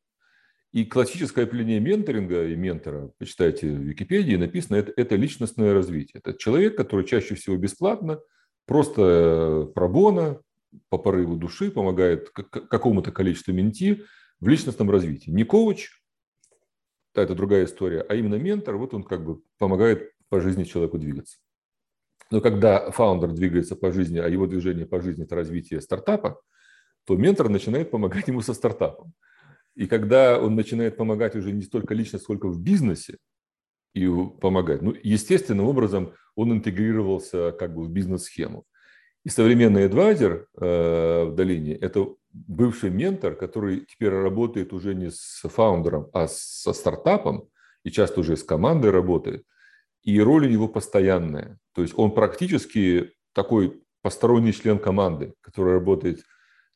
и 0.73 0.85
классическое 0.85 1.45
определение 1.45 1.81
менторинга 1.81 2.47
и 2.47 2.55
ментора, 2.55 3.11
почитайте 3.19 3.67
в 3.69 3.81
Википедии, 3.81 4.37
написано, 4.37 4.77
это, 4.77 4.93
это 4.97 5.17
личностное 5.17 5.75
развитие. 5.75 6.21
Это 6.25 6.39
человек, 6.39 6.77
который 6.77 7.05
чаще 7.05 7.35
всего 7.35 7.57
бесплатно, 7.57 8.21
просто 8.67 9.03
э, 9.03 9.73
пробона, 9.75 10.41
по 10.89 10.99
порыву 10.99 11.37
души 11.37 11.73
помогает 11.73 12.31
какому-то 12.31 13.11
количеству 13.11 13.53
менти 13.53 14.05
в 14.39 14.47
личностном 14.47 14.89
развитии. 14.91 15.31
Не 15.31 15.43
коуч, 15.43 15.91
это 17.15 17.35
другая 17.35 17.65
история, 17.65 18.03
а 18.03 18.15
именно 18.15 18.37
ментор, 18.37 18.77
вот 18.77 18.95
он 18.95 19.03
как 19.03 19.25
бы 19.25 19.41
помогает 19.59 20.13
по 20.29 20.41
жизни 20.41 20.63
человеку 20.63 20.99
двигаться. 20.99 21.39
Но 22.31 22.41
когда 22.41 22.93
фаундер 22.93 23.33
двигается 23.33 23.75
по 23.75 23.91
жизни, 23.91 24.19
а 24.19 24.29
его 24.29 24.47
движение 24.47 24.87
по 24.87 25.01
жизни– 25.01 25.25
это 25.25 25.35
развитие 25.35 25.81
стартапа, 25.81 26.41
то 27.05 27.17
ментор 27.17 27.49
начинает 27.49 27.91
помогать 27.91 28.29
ему 28.29 28.41
со 28.41 28.55
стартапом. 28.55 29.13
И 29.81 29.87
когда 29.87 30.39
он 30.39 30.57
начинает 30.57 30.99
помогать 30.99 31.35
уже 31.35 31.53
не 31.53 31.63
столько 31.63 31.95
лично, 31.95 32.19
сколько 32.19 32.49
в 32.49 32.61
бизнесе, 32.61 33.17
и 33.95 34.07
помогать, 34.39 34.83
ну, 34.83 34.95
естественным 35.03 35.65
образом 35.65 36.13
он 36.35 36.53
интегрировался 36.53 37.53
как 37.53 37.75
бы 37.75 37.85
в 37.85 37.91
бизнес-схему. 37.91 38.65
И 39.25 39.31
современный 39.31 39.87
адвайзер 39.87 40.49
э, 40.61 41.25
в 41.25 41.35
долине– 41.35 41.77
это 41.81 42.15
бывший 42.31 42.91
ментор, 42.91 43.35
который 43.35 43.87
теперь 43.87 44.11
работает 44.11 44.75
уже 44.75 44.95
не 44.95 45.11
с 45.11 45.41
фаундером, 45.49 46.11
а 46.13 46.29
со 46.29 46.75
стартапом, 46.75 47.49
и 47.83 47.91
часто 47.91 48.21
уже 48.21 48.37
с 48.37 48.45
командой 48.45 48.91
работает. 48.91 49.47
И 50.03 50.21
роль 50.21 50.47
у 50.47 50.51
него 50.51 50.69
постоянная. 50.69 51.59
То 51.75 51.81
есть 51.81 51.95
он 51.97 52.13
практически 52.13 53.15
такой 53.33 53.83
посторонний 54.03 54.53
член 54.53 54.79
команды, 54.79 55.33
который 55.41 55.73
работает 55.73 56.23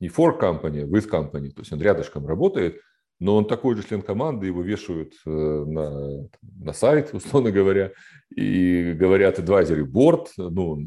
не 0.01 0.09
for 0.09 0.41
company, 0.41 0.85
а 0.85 0.87
with 0.87 1.11
company, 1.11 1.51
то 1.51 1.61
есть 1.61 1.73
он 1.73 1.83
рядышком 1.83 2.27
работает, 2.27 2.81
но 3.21 3.37
он 3.37 3.47
такой 3.47 3.77
же 3.77 3.85
член 3.85 4.03
команды, 4.03 4.47
его 4.47 4.63
вешают 4.63 5.15
э, 5.25 5.31
на, 5.31 6.29
на 6.43 6.73
сайт, 6.73 7.11
условно 7.15 7.51
говоря, 7.51 7.93
и 8.35 8.93
говорят 8.93 9.39
и 9.39 9.83
борт, 9.83 10.33
ну, 10.37 10.79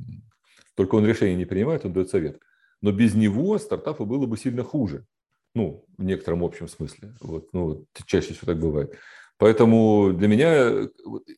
только 0.76 0.96
он 0.96 1.06
решение 1.06 1.36
не 1.36 1.46
принимает, 1.46 1.86
он 1.86 1.94
дает 1.94 2.10
совет. 2.10 2.40
Но 2.82 2.92
без 2.92 3.16
него 3.16 3.58
стартапу 3.58 4.06
было 4.06 4.26
бы 4.28 4.38
сильно 4.38 4.64
хуже, 4.64 5.06
ну, 5.56 5.86
в 5.98 6.04
некотором 6.04 6.44
общем 6.44 6.68
смысле. 6.68 7.14
Вот, 7.22 7.50
ну, 7.54 7.86
чаще 8.06 8.34
всего 8.34 8.46
так 8.46 8.60
бывает. 8.60 8.96
Поэтому 9.40 10.14
для 10.14 10.28
меня 10.28 10.90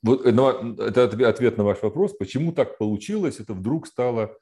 вот, 0.03 0.25
это 0.25 1.29
ответ 1.29 1.57
на 1.57 1.63
ваш 1.63 1.81
вопрос, 1.81 2.13
почему 2.13 2.51
так 2.53 2.77
получилось, 2.77 3.39
это 3.39 3.53
вдруг 3.53 3.87
стало 3.87 4.37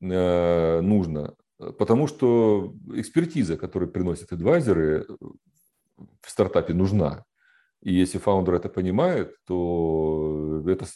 э, 0.00 0.80
нужно. 0.80 1.34
Потому 1.58 2.06
что 2.06 2.74
экспертиза, 2.94 3.56
которую 3.56 3.90
приносят 3.90 4.32
адвайзеры, 4.32 5.06
в 5.96 6.30
стартапе 6.30 6.74
нужна. 6.74 7.24
И 7.82 7.92
если 7.92 8.18
founder 8.18 8.54
это 8.54 8.68
понимает, 8.68 9.34
то 9.46 10.62
это, 10.68 10.86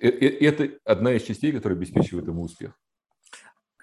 э, 0.00 0.08
э, 0.08 0.46
это 0.46 0.78
одна 0.84 1.12
из 1.12 1.22
частей, 1.22 1.52
которая 1.52 1.78
обеспечивает 1.78 2.26
ему 2.26 2.42
успех. 2.42 2.78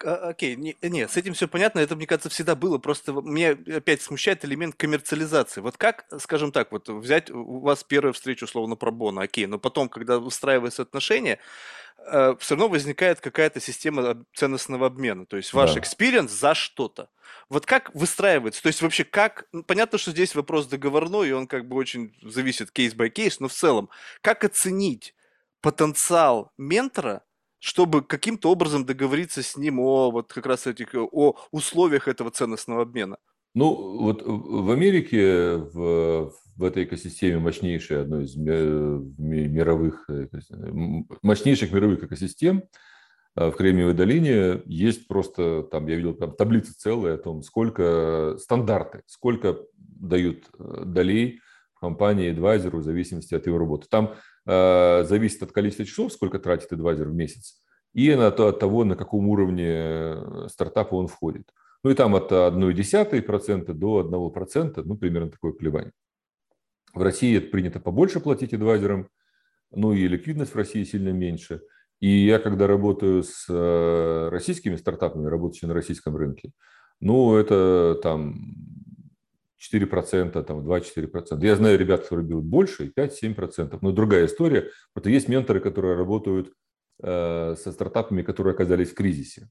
А, 0.04 0.28
окей, 0.30 0.56
не, 0.56 0.76
не, 0.82 1.08
с 1.08 1.16
этим 1.16 1.34
все 1.34 1.48
понятно, 1.48 1.80
это, 1.80 1.96
мне 1.96 2.06
кажется, 2.06 2.28
всегда 2.28 2.54
было, 2.54 2.78
просто 2.78 3.12
меня 3.12 3.56
опять 3.76 4.02
смущает 4.02 4.44
элемент 4.44 4.74
коммерциализации. 4.76 5.60
Вот 5.60 5.76
как, 5.76 6.06
скажем 6.18 6.52
так, 6.52 6.72
вот 6.72 6.88
взять 6.88 7.30
у 7.30 7.60
вас 7.60 7.84
первую 7.84 8.12
встречу, 8.12 8.44
условно, 8.44 8.76
pro 8.76 8.90
bono, 8.90 9.22
окей, 9.22 9.46
но 9.46 9.58
потом, 9.58 9.88
когда 9.88 10.18
выстраиваются 10.18 10.82
отношения, 10.82 11.38
э, 11.98 12.34
все 12.38 12.54
равно 12.54 12.68
возникает 12.68 13.20
какая-то 13.20 13.60
система 13.60 14.24
ценностного 14.34 14.86
обмена, 14.86 15.26
то 15.26 15.36
есть 15.36 15.52
ваш 15.52 15.76
experience 15.76 16.30
да. 16.32 16.48
за 16.48 16.54
что-то. 16.54 17.08
Вот 17.48 17.66
как 17.66 17.94
выстраивается? 17.94 18.62
То 18.62 18.68
есть 18.68 18.82
вообще 18.82 19.04
как... 19.04 19.46
Ну, 19.52 19.62
понятно, 19.62 19.98
что 19.98 20.10
здесь 20.10 20.34
вопрос 20.34 20.66
договорной, 20.66 21.28
и 21.28 21.32
он 21.32 21.46
как 21.46 21.68
бы 21.68 21.76
очень 21.76 22.14
зависит 22.22 22.70
case-by-case, 22.70 23.40
но 23.40 23.48
в 23.48 23.52
целом, 23.52 23.90
как 24.20 24.44
оценить 24.44 25.14
потенциал 25.60 26.52
ментора, 26.58 27.22
чтобы 27.62 28.02
каким-то 28.02 28.50
образом 28.50 28.84
договориться 28.84 29.42
с 29.42 29.56
ним 29.56 29.78
о 29.80 30.10
вот 30.10 30.32
как 30.32 30.46
раз 30.46 30.66
этих, 30.66 30.94
о 30.94 31.36
условиях 31.50 32.08
этого 32.08 32.30
ценностного 32.30 32.82
обмена? 32.82 33.18
Ну, 33.54 33.98
вот 33.98 34.22
в 34.24 34.70
Америке, 34.70 35.56
в, 35.56 36.32
в 36.56 36.64
этой 36.64 36.84
экосистеме 36.84 37.38
мощнейшей, 37.38 38.02
одной 38.02 38.24
из 38.24 38.34
мировых, 38.36 40.08
э, 40.08 40.26
мощнейших 41.22 41.70
мировых 41.72 42.02
экосистем, 42.04 42.64
Э, 43.36 43.50
в 43.50 43.52
Кремниевой 43.52 43.94
долине 43.94 44.62
есть 44.66 45.08
просто, 45.08 45.62
там 45.64 45.86
я 45.86 45.96
видел 45.96 46.14
там 46.14 46.32
таблицы 46.32 46.72
целые 46.72 47.14
о 47.14 47.18
том, 47.18 47.42
сколько 47.42 48.36
стандарты, 48.38 49.02
сколько 49.06 49.58
дают 49.76 50.44
э, 50.58 50.82
долей 50.84 51.40
компании 51.78 52.30
адвайзеру 52.30 52.78
в 52.78 52.84
зависимости 52.84 53.34
от 53.34 53.46
его 53.46 53.58
работы. 53.58 53.86
Там 53.88 54.06
э, 54.06 54.14
зависит 54.44 55.42
от 55.42 55.52
количества 55.52 55.84
часов, 55.84 56.12
сколько 56.12 56.38
тратит 56.38 56.72
адвайзер 56.72 57.08
в 57.08 57.14
месяц, 57.14 57.60
и 57.94 58.10
от 58.10 58.36
того, 58.36 58.84
на 58.84 58.96
каком 58.96 59.28
уровне 59.28 59.68
э, 59.68 60.46
стартапа 60.50 60.94
он 60.94 61.06
входит. 61.06 61.50
Ну 61.84 61.90
и 61.90 61.94
там 61.94 62.14
от 62.14 62.30
0,1% 62.32 63.72
до 63.72 64.00
1%, 64.00 64.82
ну 64.84 64.96
примерно 64.96 65.30
такое 65.30 65.52
колебание. 65.52 65.92
В 66.94 67.02
России 67.02 67.36
это 67.36 67.48
принято 67.48 67.80
побольше 67.80 68.20
платить 68.20 68.54
адвайзерам, 68.54 69.08
ну 69.70 69.92
и 69.92 70.06
ликвидность 70.08 70.52
в 70.52 70.56
России 70.56 70.84
сильно 70.84 71.10
меньше– 71.10 71.62
и 72.02 72.26
я, 72.26 72.40
когда 72.40 72.66
работаю 72.66 73.22
с 73.22 73.46
э, 73.48 74.28
российскими 74.28 74.74
стартапами, 74.74 75.28
работающими 75.28 75.68
на 75.68 75.74
российском 75.74 76.16
рынке, 76.16 76.50
ну, 76.98 77.36
это 77.36 77.96
там 78.02 78.56
4%, 79.62 80.42
там 80.42 80.66
2-4%. 80.66 81.44
Я 81.44 81.56
знаю 81.56 81.78
ребят, 81.78 82.02
которые 82.02 82.26
берут 82.26 82.44
больше, 82.44 82.92
5-7%. 82.96 83.78
Но 83.80 83.92
другая 83.92 84.26
история. 84.26 84.70
Вот 84.94 85.06
есть 85.06 85.28
менторы, 85.28 85.60
которые 85.60 85.96
работают 85.96 86.52
э, 87.02 87.54
со 87.56 87.72
стартапами, 87.72 88.22
которые 88.22 88.52
оказались 88.54 88.90
в 88.90 88.94
кризисе. 88.94 89.48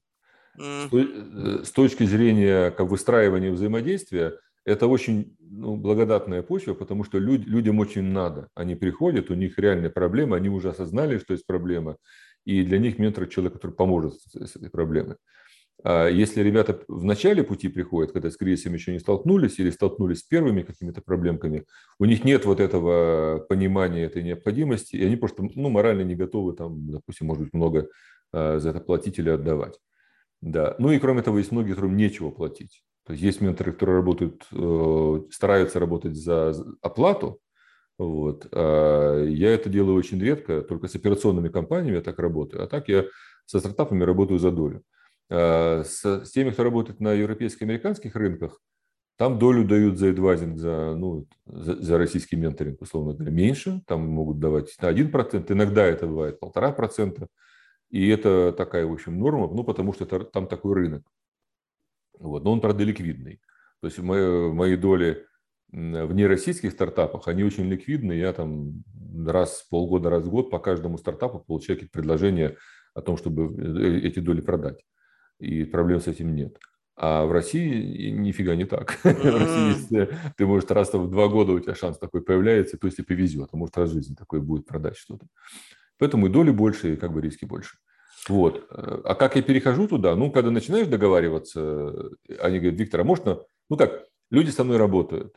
Mm. 0.58 1.64
С 1.64 1.70
точки 1.70 2.04
зрения 2.04 2.70
как 2.70 2.88
выстраивания 2.88 3.50
взаимодействия, 3.50 4.38
это 4.64 4.86
очень 4.86 5.36
ну, 5.40 5.76
благодатная 5.76 6.42
почва, 6.42 6.74
потому 6.74 7.04
что 7.04 7.18
люд, 7.18 7.44
людям 7.46 7.78
очень 7.80 8.02
надо. 8.02 8.48
Они 8.54 8.74
приходят, 8.74 9.30
у 9.30 9.34
них 9.34 9.58
реальная 9.58 9.90
проблема, 9.90 10.36
они 10.36 10.48
уже 10.48 10.70
осознали, 10.70 11.18
что 11.18 11.32
есть 11.32 11.46
проблема, 11.46 11.96
и 12.44 12.62
для 12.62 12.78
них 12.78 12.98
ментор– 12.98 13.26
человек, 13.28 13.54
который 13.54 13.72
поможет 13.72 14.14
с 14.20 14.56
этой 14.56 14.70
проблемой. 14.70 15.16
А 15.84 16.08
если 16.08 16.42
ребята 16.42 16.80
в 16.86 17.04
начале 17.04 17.42
пути 17.42 17.68
приходят, 17.68 18.12
когда 18.12 18.30
с 18.30 18.36
кризисом 18.36 18.74
еще 18.74 18.92
не 18.92 19.00
столкнулись 19.00 19.58
или 19.58 19.70
столкнулись 19.70 20.20
с 20.20 20.22
первыми 20.22 20.62
какими-то 20.62 21.02
проблемками, 21.02 21.64
у 21.98 22.04
них 22.04 22.24
нет 22.24 22.44
вот 22.44 22.60
этого 22.60 23.38
понимания 23.48 24.04
этой 24.04 24.22
необходимости, 24.22 24.96
и 24.96 25.04
они 25.04 25.16
просто 25.16 25.42
ну, 25.54 25.68
морально 25.70 26.02
не 26.02 26.14
готовы, 26.14 26.54
там, 26.54 26.90
допустим, 26.90 27.26
может 27.26 27.44
быть, 27.44 27.52
много 27.52 27.88
а, 28.32 28.58
за 28.58 28.70
это 28.70 28.80
платить 28.80 29.18
или 29.18 29.30
отдавать. 29.30 29.78
Да. 30.40 30.76
Ну 30.78 30.90
и 30.92 30.98
кроме 30.98 31.22
того, 31.22 31.38
есть 31.38 31.52
многие, 31.52 31.70
которым 31.70 31.96
нечего 31.96 32.30
платить. 32.30 32.82
То 33.04 33.12
есть 33.12 33.22
есть 33.24 33.40
менторы, 33.40 33.72
которые 33.72 33.96
работают, 33.96 34.46
э, 34.52 35.22
стараются 35.30 35.80
работать 35.80 36.14
за 36.14 36.54
оплату, 36.80 37.40
вот. 37.98 38.46
А 38.52 39.24
я 39.24 39.50
это 39.50 39.68
делаю 39.68 39.96
очень 39.96 40.20
редко, 40.20 40.62
только 40.62 40.88
с 40.88 40.94
операционными 40.94 41.48
компаниями 41.48 41.96
я 41.96 42.02
так 42.02 42.18
работаю, 42.18 42.62
а 42.62 42.66
так 42.66 42.88
я 42.88 43.04
со 43.46 43.58
стартапами 43.60 44.04
работаю 44.04 44.38
за 44.38 44.50
долю. 44.50 44.82
А 45.30 45.82
с, 45.84 46.04
с 46.04 46.30
теми, 46.30 46.50
кто 46.50 46.64
работает 46.64 47.00
на 47.00 47.12
европейских 47.12 47.62
и 47.62 47.64
американских 47.64 48.14
рынках, 48.16 48.60
там 49.16 49.38
долю 49.38 49.64
дают 49.64 49.98
за 49.98 50.10
адвайзинг, 50.10 50.58
за, 50.58 50.94
ну, 50.96 51.26
за, 51.46 51.76
за 51.76 51.98
российский 51.98 52.36
менторинг, 52.36 52.80
условно 52.80 53.14
говоря, 53.14 53.30
меньше. 53.30 53.82
Там 53.86 54.06
могут 54.08 54.40
давать 54.40 54.74
на 54.80 54.90
1%, 54.90 55.52
иногда 55.52 55.84
это 55.84 56.06
бывает 56.06 56.40
полтора 56.40 56.72
процента. 56.72 57.28
И 57.90 58.08
это 58.08 58.52
такая, 58.52 58.86
в 58.86 58.92
общем, 58.92 59.18
норма, 59.18 59.48
ну, 59.52 59.64
потому 59.64 59.92
что 59.92 60.04
это, 60.04 60.24
там 60.24 60.46
такой 60.48 60.74
рынок. 60.74 61.04
Вот. 62.18 62.42
Но 62.42 62.52
он, 62.52 62.60
правда, 62.60 62.84
ликвидный. 62.84 63.40
То 63.80 63.86
есть 63.86 63.98
мои, 63.98 64.50
мои 64.50 64.76
доли 64.76 65.26
в 65.68 66.12
нероссийских 66.12 66.72
стартапах, 66.72 67.28
они 67.28 67.44
очень 67.44 67.68
ликвидны. 67.68 68.12
Я 68.12 68.32
там 68.32 68.82
раз 69.26 69.60
в 69.60 69.68
полгода, 69.68 70.10
раз 70.10 70.24
в 70.24 70.30
год 70.30 70.50
по 70.50 70.58
каждому 70.58 70.98
стартапу 70.98 71.40
получаю 71.40 71.76
какие-то 71.76 71.92
предложения 71.92 72.56
о 72.94 73.02
том, 73.02 73.16
чтобы 73.16 73.54
э, 73.56 74.06
эти 74.06 74.18
доли 74.18 74.40
продать. 74.40 74.84
И 75.42 75.64
проблем 75.64 76.00
с 76.00 76.06
этим 76.06 76.36
нет. 76.36 76.56
А 76.94 77.24
в 77.24 77.32
России 77.32 78.10
нифига 78.10 78.54
не 78.54 78.64
так. 78.64 78.92
В 79.02 79.04
России 79.04 79.76
если 79.76 80.16
ты 80.36 80.46
можешь 80.46 80.70
раз 80.70 80.92
в 80.94 81.10
два 81.10 81.26
года 81.26 81.52
у 81.52 81.58
тебя 81.58 81.74
шанс 81.74 81.98
такой 81.98 82.22
появляется, 82.22 82.78
то 82.78 82.86
если 82.86 83.02
повезет, 83.02 83.48
а 83.50 83.56
может 83.56 83.76
раз 83.76 83.90
в 83.90 83.94
жизни 83.94 84.14
такой 84.14 84.40
будет 84.40 84.66
продать 84.66 84.96
что-то. 84.96 85.26
Поэтому 85.98 86.26
и 86.26 86.30
доли 86.30 86.50
больше, 86.50 86.94
и 86.94 86.96
как 86.96 87.12
бы 87.12 87.20
риски 87.20 87.44
больше. 87.44 87.78
Вот. 88.28 88.68
А 88.70 89.16
как 89.16 89.34
я 89.34 89.42
перехожу 89.42 89.88
туда? 89.88 90.14
Ну, 90.14 90.30
когда 90.30 90.52
начинаешь 90.52 90.86
договариваться, 90.86 92.10
они 92.38 92.60
говорят, 92.60 92.78
Виктор, 92.78 93.00
а 93.00 93.04
можно... 93.04 93.40
Ну 93.68 93.76
как, 93.76 94.04
люди 94.30 94.50
со 94.50 94.62
мной 94.62 94.76
работают. 94.76 95.34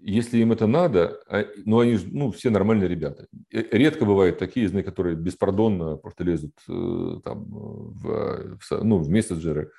Если 0.00 0.38
им 0.38 0.52
это 0.52 0.66
надо, 0.66 1.20
ну, 1.64 1.80
они 1.80 1.98
ну, 2.06 2.30
все 2.30 2.50
нормальные 2.50 2.88
ребята. 2.88 3.26
Э, 3.50 3.64
редко 3.72 4.04
бывают 4.04 4.38
такие, 4.38 4.68
знаете, 4.68 4.88
которые 4.90 5.16
беспардонно 5.16 5.96
просто 5.96 6.22
лезут 6.22 6.54
э, 6.68 7.20
там, 7.24 7.44
в, 7.48 8.58
в, 8.58 8.84
ну, 8.84 8.98
в 8.98 9.08
мессенджеры. 9.08 9.72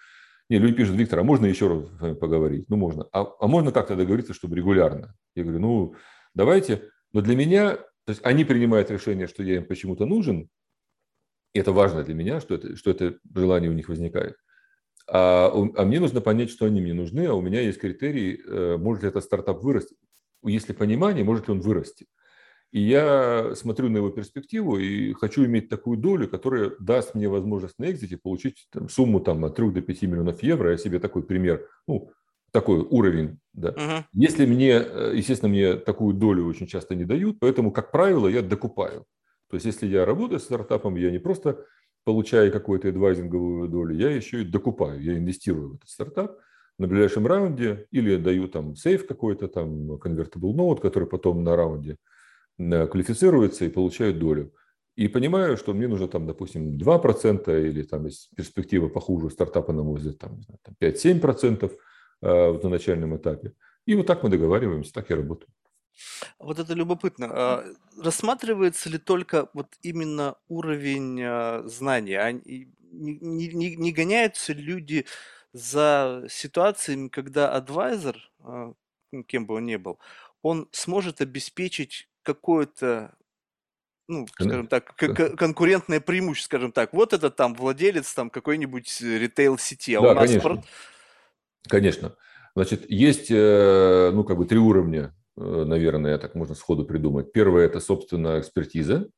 Не, 0.49 0.57
люди 0.57 0.75
пишут, 0.75 0.95
Виктор, 0.95 1.19
а 1.19 1.23
можно 1.23 1.45
еще 1.45 1.67
раз 1.67 1.87
с 1.87 2.01
вами 2.01 2.15
поговорить? 2.15 2.65
Ну, 2.69 2.75
можно. 2.75 3.07
А, 3.13 3.27
а 3.39 3.47
можно 3.47 3.71
как-то 3.71 3.95
договориться, 3.95 4.33
чтобы 4.33 4.57
регулярно? 4.57 5.15
Я 5.35 5.43
говорю, 5.43 5.59
ну, 5.59 5.95
давайте. 6.33 6.89
Но 7.13 7.21
для 7.21 7.35
меня, 7.35 7.75
то 7.77 8.09
есть 8.09 8.21
они 8.25 8.43
принимают 8.43 8.91
решение, 8.91 9.27
что 9.27 9.43
я 9.43 9.57
им 9.57 9.65
почему-то 9.65 10.05
нужен, 10.05 10.49
и 11.53 11.59
это 11.59 11.71
важно 11.71 12.03
для 12.03 12.13
меня, 12.13 12.41
что 12.41 12.55
это, 12.55 12.75
что 12.75 12.91
это 12.91 13.17
желание 13.33 13.69
у 13.69 13.73
них 13.73 13.89
возникает. 13.89 14.35
А, 15.07 15.51
а 15.53 15.85
мне 15.85 15.99
нужно 15.99 16.21
понять, 16.21 16.51
что 16.51 16.65
они 16.65 16.81
мне 16.81 16.93
нужны, 16.93 17.25
а 17.25 17.33
у 17.33 17.41
меня 17.41 17.61
есть 17.61 17.79
критерий, 17.79 18.41
э, 18.45 18.77
может 18.77 19.03
ли 19.03 19.09
этот 19.09 19.23
стартап 19.23 19.63
вырасти. 19.63 19.95
Если 20.43 20.73
понимание, 20.73 21.23
может 21.23 21.47
ли 21.47 21.53
он 21.53 21.61
вырасти. 21.61 22.07
И 22.71 22.81
я 22.81 23.55
смотрю 23.55 23.89
на 23.89 23.97
его 23.97 24.09
перспективу 24.09 24.77
и 24.77 25.13
хочу 25.13 25.43
иметь 25.45 25.69
такую 25.69 25.97
долю, 25.97 26.27
которая 26.27 26.73
даст 26.79 27.15
мне 27.15 27.27
возможность 27.27 27.79
на 27.79 27.89
экзите 27.89 28.17
получить 28.17 28.67
там, 28.71 28.89
сумму 28.89 29.19
там, 29.19 29.43
от 29.43 29.55
3 29.55 29.71
до 29.71 29.81
5 29.81 30.01
миллионов 30.03 30.43
евро. 30.43 30.71
Я 30.71 30.77
себе 30.77 30.99
такой 30.99 31.23
пример, 31.23 31.67
ну, 31.87 32.11
такой 32.51 32.79
уровень. 32.79 33.39
Да. 33.53 33.69
Uh-huh. 33.69 34.03
Если 34.13 34.45
мне, 34.45 34.73
э, 34.73 35.13
естественно, 35.15 35.49
мне 35.49 35.75
такую 35.75 36.13
долю 36.13 36.45
очень 36.45 36.67
часто 36.67 36.93
не 36.93 37.05
дают, 37.05 37.39
поэтому, 37.39 37.71
как 37.71 37.91
правило, 37.91 38.27
я 38.27 38.43
докупаю. 38.43 39.05
То 39.49 39.55
есть, 39.55 39.65
если 39.65 39.87
я 39.87 40.05
работаю 40.05 40.39
с 40.39 40.43
стартапом, 40.43 40.95
я 40.95 41.09
не 41.09 41.19
просто 41.19 41.65
получаю 42.03 42.51
какую-то 42.51 42.89
адвайзинговую 42.89 43.67
долю, 43.67 43.95
я 43.95 44.09
еще 44.11 44.41
и 44.41 44.45
докупаю, 44.45 45.01
я 45.01 45.17
инвестирую 45.17 45.69
в 45.69 45.75
этот 45.75 45.89
стартап 45.89 46.37
на 46.79 46.87
ближайшем 46.87 47.27
раунде 47.27 47.87
или 47.91 48.15
даю 48.15 48.47
там 48.47 48.75
сейф 48.75 49.05
какой-то, 49.05 49.47
там 49.47 49.91
convertible 49.93 50.53
note, 50.53 50.81
который 50.81 51.07
потом 51.07 51.43
на 51.43 51.55
раунде 51.55 51.97
э, 52.57 52.87
квалифицируется 52.87 53.65
и 53.65 53.69
получает 53.69 54.17
долю. 54.17 54.53
И 54.95 55.07
понимаю, 55.07 55.57
что 55.57 55.73
мне 55.73 55.87
нужно 55.87 56.07
там, 56.07 56.25
допустим, 56.25 56.77
2% 56.77 57.67
или 57.67 57.83
там 57.83 58.05
есть 58.05 58.29
перспектива 58.35 58.87
похуже 58.87 59.29
стартапа, 59.29 59.73
на 59.73 59.83
мой 59.83 59.99
взгляд, 59.99 60.17
там, 60.17 60.41
5-7% 60.81 61.71
э, 62.21 62.59
на 62.63 62.69
начальном 62.69 63.17
этапе. 63.17 63.53
И 63.85 63.95
вот 63.95 64.07
так 64.07 64.23
мы 64.23 64.29
договариваемся, 64.29 64.93
так 64.93 65.09
я 65.09 65.17
работаю. 65.17 65.51
Вот 66.39 66.59
это 66.59 66.73
любопытно. 66.73 67.27
А, 67.29 67.65
рассматривается 68.01 68.89
ли 68.89 68.97
только 68.97 69.49
вот 69.53 69.67
именно 69.81 70.35
уровень 70.47 71.21
а, 71.21 71.63
знаний? 71.65 72.13
А 72.13 72.31
не, 72.31 72.67
не, 72.91 73.75
не 73.75 73.91
гоняются 73.91 74.53
люди 74.53 75.05
за 75.53 76.25
ситуациями, 76.29 77.07
когда 77.07 77.53
адвайзер, 77.53 78.31
а, 78.39 78.73
ну, 79.11 79.23
кем 79.23 79.45
бы 79.45 79.55
он 79.55 79.65
ни 79.65 79.75
был, 79.75 79.99
он 80.41 80.67
сможет 80.71 81.21
обеспечить 81.21 82.09
какое-то 82.23 83.15
ну, 84.07 84.25
скажем 84.27 84.65
так, 84.65 84.95
конкурентное 84.95 85.99
преимущество, 85.99 86.57
скажем 86.57 86.71
так. 86.71 86.93
Вот 86.93 87.13
это 87.13 87.29
там 87.29 87.53
владелец 87.53 88.11
там 88.11 88.31
какой-нибудь 88.31 89.01
ритейл-сети, 89.01 89.93
а 89.93 90.01
да, 90.01 90.11
у 90.11 90.13
нас 90.15 90.27
конечно. 90.27 90.63
Конечно. 91.67 92.15
Значит, 92.55 92.89
есть, 92.89 93.29
э, 93.29 94.09
ну, 94.11 94.23
как 94.23 94.37
бы 94.37 94.45
три 94.45 94.57
уровня 94.57 95.13
Э, 95.39 95.63
наверное, 95.65 96.17
так 96.17 96.35
можно 96.35 96.53
сходу 96.53 96.85
придумать. 96.85 97.31
Первое– 97.31 97.65
это, 97.67 97.79
собственно, 97.79 98.39
экспертиза. 98.39 99.09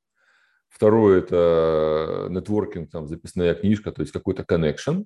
Второе– 0.69 1.19
это 1.21 2.27
нетворкинг, 2.29 2.91
там, 2.91 3.07
записная 3.07 3.55
книжка, 3.55 3.91
то 3.91 4.01
есть 4.01 4.13
какой-то 4.13 4.43
connection. 4.43 5.05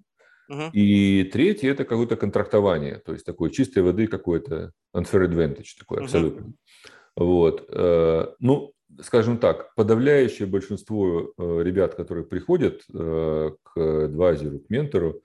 Uh-huh. 0.52 0.70
И 0.74 1.24
третье– 1.26 1.72
это 1.72 1.86
какое-то 1.86 2.16
контрактование, 2.16 3.00
то 3.00 3.14
есть 3.14 3.26
такой 3.26 3.52
чистой 3.52 3.84
воды 3.84 4.08
какой-то 4.08 4.72
unfair 4.96 5.28
advantage, 5.28 5.78
такой 5.80 6.04
абсолютно. 6.04 6.46
Uh-huh. 6.46 6.54
Вот. 7.18 7.66
Э, 7.70 8.28
ну, 8.40 8.74
скажем 9.02 9.38
так, 9.38 9.74
подавляющее 9.76 10.48
большинство 10.48 11.34
э, 11.38 11.64
ребят, 11.64 11.96
которые 11.96 12.26
приходят 12.26 12.84
к 12.88 13.58
адвайзеру, 13.76 14.60
к 14.60 14.70
ментору, 14.70 15.22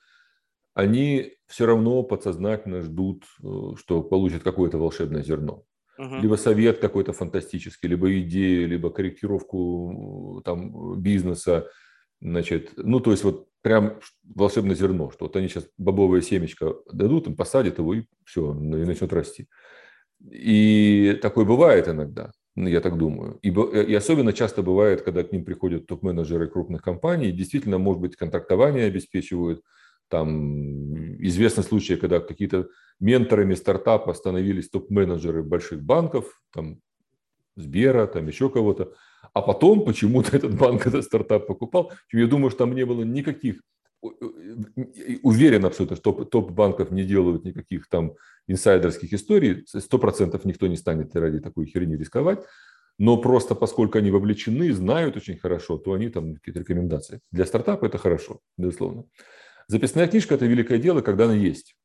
они 0.74 1.34
все 1.46 1.66
равно 1.66 2.02
подсознательно 2.02 2.82
ждут, 2.82 3.24
что 3.76 4.02
получат 4.02 4.42
какое-то 4.42 4.78
волшебное 4.78 5.22
зерно 5.22 5.64
угу. 6.00 6.16
либо 6.16 6.34
совет 6.36 6.78
какой-то 6.78 7.12
фантастический, 7.12 7.88
либо 7.88 8.18
идею, 8.20 8.68
либо 8.68 8.90
корректировку 8.90 10.42
там 10.44 11.00
бизнеса, 11.00 11.68
значит, 12.20 12.72
ну 12.76 13.00
то 13.00 13.10
есть 13.10 13.24
вот 13.24 13.48
прям 13.62 14.00
волшебное 14.24 14.74
зерно, 14.74 15.10
что 15.10 15.26
вот 15.26 15.36
они 15.36 15.48
сейчас 15.48 15.66
бобовое 15.78 16.20
семечко 16.20 16.76
дадут, 16.92 17.26
им 17.26 17.36
посадят 17.36 17.78
его 17.78 17.94
и 17.94 18.04
все, 18.24 18.52
и 18.52 18.84
начнет 18.84 19.12
расти. 19.12 19.48
И 20.30 21.18
такое 21.22 21.44
бывает 21.44 21.88
иногда, 21.88 22.32
ну, 22.54 22.68
я 22.68 22.80
так 22.80 22.98
думаю. 22.98 23.38
И, 23.42 23.48
и 23.48 23.94
особенно 23.94 24.32
часто 24.32 24.62
бывает, 24.62 25.02
когда 25.02 25.22
к 25.22 25.32
ним 25.32 25.44
приходят 25.44 25.86
топ-менеджеры 25.86 26.48
крупных 26.48 26.82
компаний, 26.82 27.32
действительно, 27.32 27.78
может 27.78 28.02
быть, 28.02 28.16
контрактование 28.16 28.86
обеспечивают, 28.86 29.62
там 30.08 31.16
известны 31.24 31.62
случаи, 31.62 31.94
когда 31.94 32.20
какие-то 32.20 32.68
менторами 32.98 33.54
стартапа 33.54 34.12
становились 34.12 34.68
топ-менеджеры 34.68 35.42
больших 35.42 35.82
банков, 35.82 36.42
там 36.52 36.80
Сбера, 37.56 38.06
там 38.06 38.26
еще 38.26 38.50
кого-то. 38.50 38.94
А 39.32 39.42
потом 39.42 39.84
почему-то 39.84 40.36
этот 40.36 40.56
банк 40.56 40.86
этот 40.86 41.04
стартап 41.04 41.46
покупал. 41.46 41.92
Я 42.12 42.26
думаю, 42.26 42.50
что 42.50 42.60
там 42.60 42.74
не 42.74 42.84
было 42.84 43.02
никаких 43.02 43.60
уверен 45.22 45.64
абсолютно, 45.66 45.96
что 45.96 46.12
топ-банков 46.24 46.90
не 46.90 47.04
делают 47.04 47.44
никаких 47.44 47.86
там 47.88 48.14
инсайдерских 48.46 49.12
историй. 49.12 49.64
Сто 49.66 49.98
процентов 49.98 50.44
никто 50.44 50.66
не 50.66 50.76
станет 50.76 51.14
ради 51.14 51.40
такой 51.40 51.66
херни 51.66 51.96
рисковать. 51.96 52.42
Но 52.98 53.16
просто 53.16 53.54
поскольку 53.54 53.98
они 53.98 54.10
вовлечены, 54.10 54.72
знают 54.72 55.16
очень 55.16 55.38
хорошо, 55.38 55.78
то 55.78 55.92
они 55.92 56.08
там 56.08 56.34
какие-то 56.34 56.60
рекомендации. 56.60 57.20
Для 57.30 57.46
стартапа 57.46 57.86
это 57.86 57.98
хорошо, 57.98 58.40
безусловно. 58.58 59.04
Записная 59.68 60.06
книжка– 60.06 60.34
это 60.36 60.46
великое 60.46 60.78
дело, 60.78 61.00
когда 61.00 61.24
она 61.24 61.34
есть. 61.34 61.76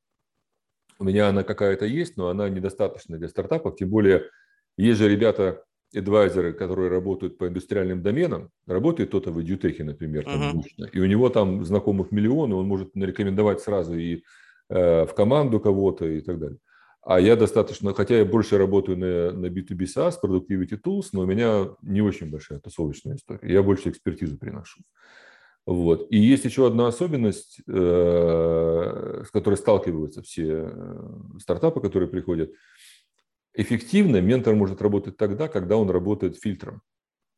У 1.00 1.04
меня 1.04 1.30
она 1.30 1.44
какая-то 1.44 1.86
есть, 1.86 2.18
но 2.18 2.30
она 2.30 2.50
недостаточна 2.50 3.18
для 3.18 3.30
стартапов. 3.30 3.76
Тем 3.76 3.90
более, 3.90 4.30
есть 4.78 5.00
же 5.00 5.08
ребята, 5.10 5.64
адвайзеры, 6.00 6.54
которые 6.54 6.90
работают 6.90 7.38
по 7.38 7.48
индустриальным 7.48 8.02
доменам. 8.02 8.50
Работает 8.68 9.10
кто-то 9.10 9.32
в 9.32 9.40
Edutech, 9.40 9.84
например, 9.84 10.24
там, 10.26 10.60
uh-huh. 10.60 10.90
и 10.94 11.00
у 11.00 11.06
него 11.06 11.30
там 11.30 11.64
знакомых 11.64 12.12
миллионы, 12.12 12.56
он 12.56 12.68
может 12.68 12.96
нарекомендовать 12.96 13.62
сразу 13.62 13.98
и 13.98 14.24
э, 14.70 15.06
в 15.06 15.14
команду 15.14 15.60
кого-то 15.60 16.06
и 16.06 16.22
так 16.22 16.40
далее. 16.40 16.60
А 17.06 17.20
я 17.20 17.36
достаточно, 17.36 17.94
хотя 17.94 18.18
я 18.18 18.26
больше 18.26 18.58
работаю 18.58 18.98
на, 18.98 19.32
на 19.32 19.46
B2B 19.46 19.86
SaaS, 19.86 20.16
Productivity 20.24 20.80
Tools, 20.84 21.10
но 21.14 21.22
у 21.22 21.26
меня 21.26 21.70
не 21.84 22.02
очень 22.02 22.32
большая 22.32 22.60
тусовочная 22.60 23.16
история. 23.16 23.54
Я 23.54 23.62
больше 23.62 23.90
экспертизу 23.90 24.40
приношу. 24.40 24.82
Вот. 25.68 26.08
И 26.12 26.18
есть 26.18 26.46
еще 26.46 26.68
одна 26.68 26.88
особенность, 26.88 27.60
э, 27.68 29.24
с 29.26 29.32
которой 29.32 29.56
сталкиваются 29.56 30.22
все 30.22 30.70
э, 30.72 31.10
стартапы, 31.40 31.82
которые 31.82 32.08
приходят. 32.08 32.52
Эффективно 33.56 34.22
ментор 34.22 34.56
может 34.56 34.82
работать 34.82 35.18
тогда, 35.18 35.48
когда 35.48 35.78
он 35.78 35.90
работает 35.90 36.38
фильтром. 36.38 36.82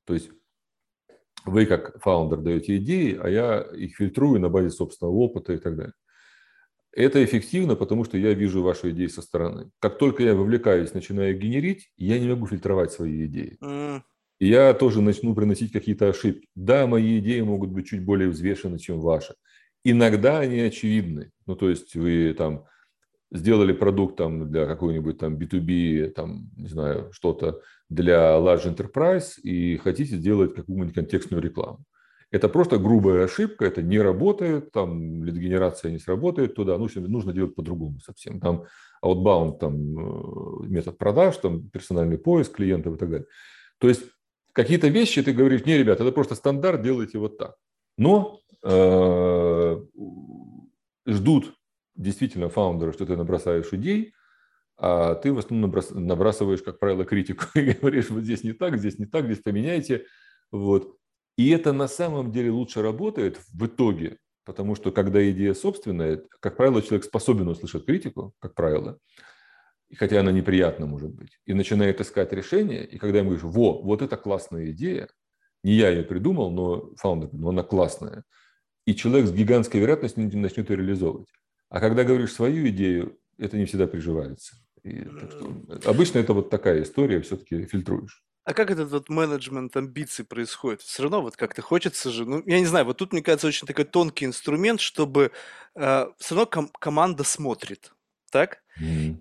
То 0.06 0.14
есть 0.14 0.30
вы 1.46 1.66
как 1.66 2.02
фаундер 2.02 2.40
даете 2.40 2.78
идеи, 2.78 3.18
а 3.22 3.30
я 3.30 3.62
их 3.62 3.96
фильтрую 3.96 4.40
на 4.40 4.50
базе 4.50 4.70
собственного 4.70 5.14
опыта 5.16 5.54
и 5.54 5.58
так 5.58 5.76
далее. 5.76 5.94
Это 6.92 7.24
эффективно, 7.24 7.76
потому 7.76 8.04
что 8.04 8.18
я 8.18 8.34
вижу 8.34 8.64
ваши 8.64 8.90
идеи 8.90 9.08
со 9.08 9.22
стороны. 9.22 9.70
Как 9.80 10.00
только 10.00 10.24
я 10.24 10.34
вовлекаюсь, 10.34 10.94
начинаю 10.94 11.38
генерить, 11.38 11.92
я 11.96 12.20
не 12.20 12.28
могу 12.28 12.48
фильтровать 12.48 12.92
свои 12.92 13.26
идеи. 13.26 13.58
Mm 13.62 14.02
и 14.40 14.48
я 14.48 14.74
тоже 14.74 15.02
начну 15.02 15.34
приносить 15.34 15.72
какие-то 15.72 16.10
ошибки. 16.10 16.48
Да, 16.56 16.86
мои 16.86 17.20
идеи 17.20 17.42
могут 17.42 17.72
быть 17.72 17.88
чуть 17.88 18.04
более 18.04 18.30
взвешены, 18.30 18.78
чем 18.78 19.00
ваши. 19.00 19.36
Иногда 19.84 20.40
они 20.40 20.60
очевидны. 20.60 21.32
Ну, 21.46 21.56
то 21.56 21.70
есть 21.70 21.96
вы 21.96 22.34
там 22.38 22.66
сделали 23.32 23.74
продукт 23.74 24.18
там 24.18 24.50
для 24.50 24.66
какой-нибудь 24.66 25.18
там 25.18 25.38
B2B, 25.38 26.12
там, 26.12 26.50
не 26.56 26.68
знаю, 26.68 27.12
что-то 27.12 27.62
для 27.90 28.38
large 28.38 28.74
enterprise 28.74 29.40
и 29.42 29.78
хотите 29.78 30.16
сделать 30.16 30.54
какую-нибудь 30.54 30.94
контекстную 30.94 31.42
рекламу. 31.42 31.84
Это 32.30 32.50
просто 32.50 32.78
грубая 32.78 33.24
ошибка, 33.24 33.66
это 33.66 33.82
не 33.82 34.00
работает, 34.00 34.72
там 34.72 35.24
лид-генерация 35.24 35.92
не 35.92 36.00
сработает 36.00 36.56
туда, 36.56 36.78
ну, 36.78 36.88
нужно 36.96 37.32
делать 37.32 37.56
по-другому 37.56 38.00
совсем. 38.00 38.42
Там 38.42 38.66
outbound, 39.04 39.60
там 39.60 40.64
э, 40.64 40.68
метод 40.68 40.98
продаж, 40.98 41.38
там 41.38 41.70
персональный 41.70 42.18
поиск 42.18 42.56
клиентов 42.56 42.96
и 42.96 42.98
так 42.98 43.10
далее. 43.10 43.28
То 43.78 43.88
есть 43.88 44.04
какие-то 44.52 44.90
вещи 44.90 45.24
ты 45.24 45.32
говоришь, 45.32 45.66
не, 45.66 45.78
ребята, 45.78 46.04
это 46.04 46.12
просто 46.12 46.36
стандарт, 46.36 46.82
делайте 46.82 47.18
вот 47.18 47.38
так. 47.38 47.56
Но 47.98 48.42
э, 48.64 49.82
ждут 51.06 51.57
действительно 51.98 52.50
фаундеры, 52.50 52.94
что 52.94 53.06
ты 53.06 53.18
набросаешь 53.18 53.74
идей, 53.74 54.14
а 54.78 55.16
ты 55.16 55.34
в 55.34 55.40
основном 55.40 55.74
набрасываешь, 55.92 56.62
как 56.62 56.80
правило, 56.80 57.04
критику 57.04 57.46
и 57.56 57.72
говоришь, 57.72 58.10
вот 58.10 58.24
здесь 58.24 58.44
не 58.44 58.54
так, 58.54 58.78
здесь 58.78 59.00
не 59.00 59.06
так, 59.06 59.26
здесь 59.26 59.40
поменяйте. 59.40 60.06
Вот. 60.52 60.96
И 61.36 61.50
это 61.50 61.74
на 61.74 61.88
самом 61.88 62.32
деле 62.32 62.52
лучше 62.52 62.82
работает 62.82 63.40
в 63.54 63.66
итоге, 63.66 64.18
потому 64.46 64.76
что 64.76 64.92
когда 64.92 65.30
идея 65.32 65.54
собственная, 65.54 66.24
как 66.40 66.58
правило, 66.58 66.82
человек 66.82 67.06
способен 67.06 67.48
услышать 67.48 67.86
критику, 67.86 68.34
как 68.40 68.56
правило, 68.56 68.98
хотя 69.96 70.20
она 70.20 70.32
неприятна 70.32 70.86
может 70.86 71.12
быть, 71.12 71.40
и 71.46 71.54
начинает 71.54 72.02
искать 72.02 72.32
решение, 72.34 72.86
и 72.86 72.98
когда 72.98 73.20
ему 73.20 73.30
говоришь, 73.30 73.46
во, 73.46 73.82
вот 73.82 74.02
это 74.02 74.18
классная 74.18 74.72
идея, 74.72 75.10
не 75.64 75.74
я 75.74 75.90
ее 75.90 76.04
придумал, 76.04 76.52
но 76.52 76.96
фаундер, 76.96 77.30
но 77.34 77.50
она 77.50 77.64
классная, 77.64 78.24
и 78.86 78.96
человек 78.96 79.28
с 79.28 79.32
гигантской 79.32 79.80
вероятностью 79.80 80.24
начнет 80.38 80.70
ее 80.70 80.78
реализовывать. 80.78 81.28
А 81.70 81.80
когда 81.80 82.04
говоришь 82.04 82.34
свою 82.34 82.68
идею, 82.70 83.20
это 83.38 83.58
не 83.58 83.66
всегда 83.66 83.88
приживается. 83.88 84.56
И, 84.84 85.04
так 85.04 85.32
что, 85.32 85.54
обычно 85.86 86.20
это 86.20 86.34
вот 86.34 86.50
такая 86.50 86.84
история, 86.84 87.22
все-таки 87.22 87.66
фильтруешь. 87.66 88.24
А 88.46 88.54
как 88.54 88.72
этот 88.72 88.90
вот 88.92 89.10
менеджмент 89.10 89.76
амбиций 89.76 90.24
происходит? 90.24 90.82
Все 90.82 91.04
равно 91.04 91.22
вот 91.22 91.36
как-то 91.36 91.62
хочется 91.62 92.12
же, 92.12 92.26
ну, 92.26 92.42
я 92.46 92.60
не 92.60 92.66
знаю, 92.66 92.86
вот 92.86 92.96
тут, 92.96 93.12
мне 93.12 93.22
кажется, 93.22 93.48
очень 93.48 93.68
такой 93.68 93.84
тонкий 93.84 94.24
инструмент, 94.24 94.80
чтобы 94.80 95.32
э, 95.76 96.06
все 96.18 96.36
равно 96.36 96.46
ком- 96.50 96.72
команда 96.80 97.26
смотрит, 97.26 97.92
так? 98.32 98.62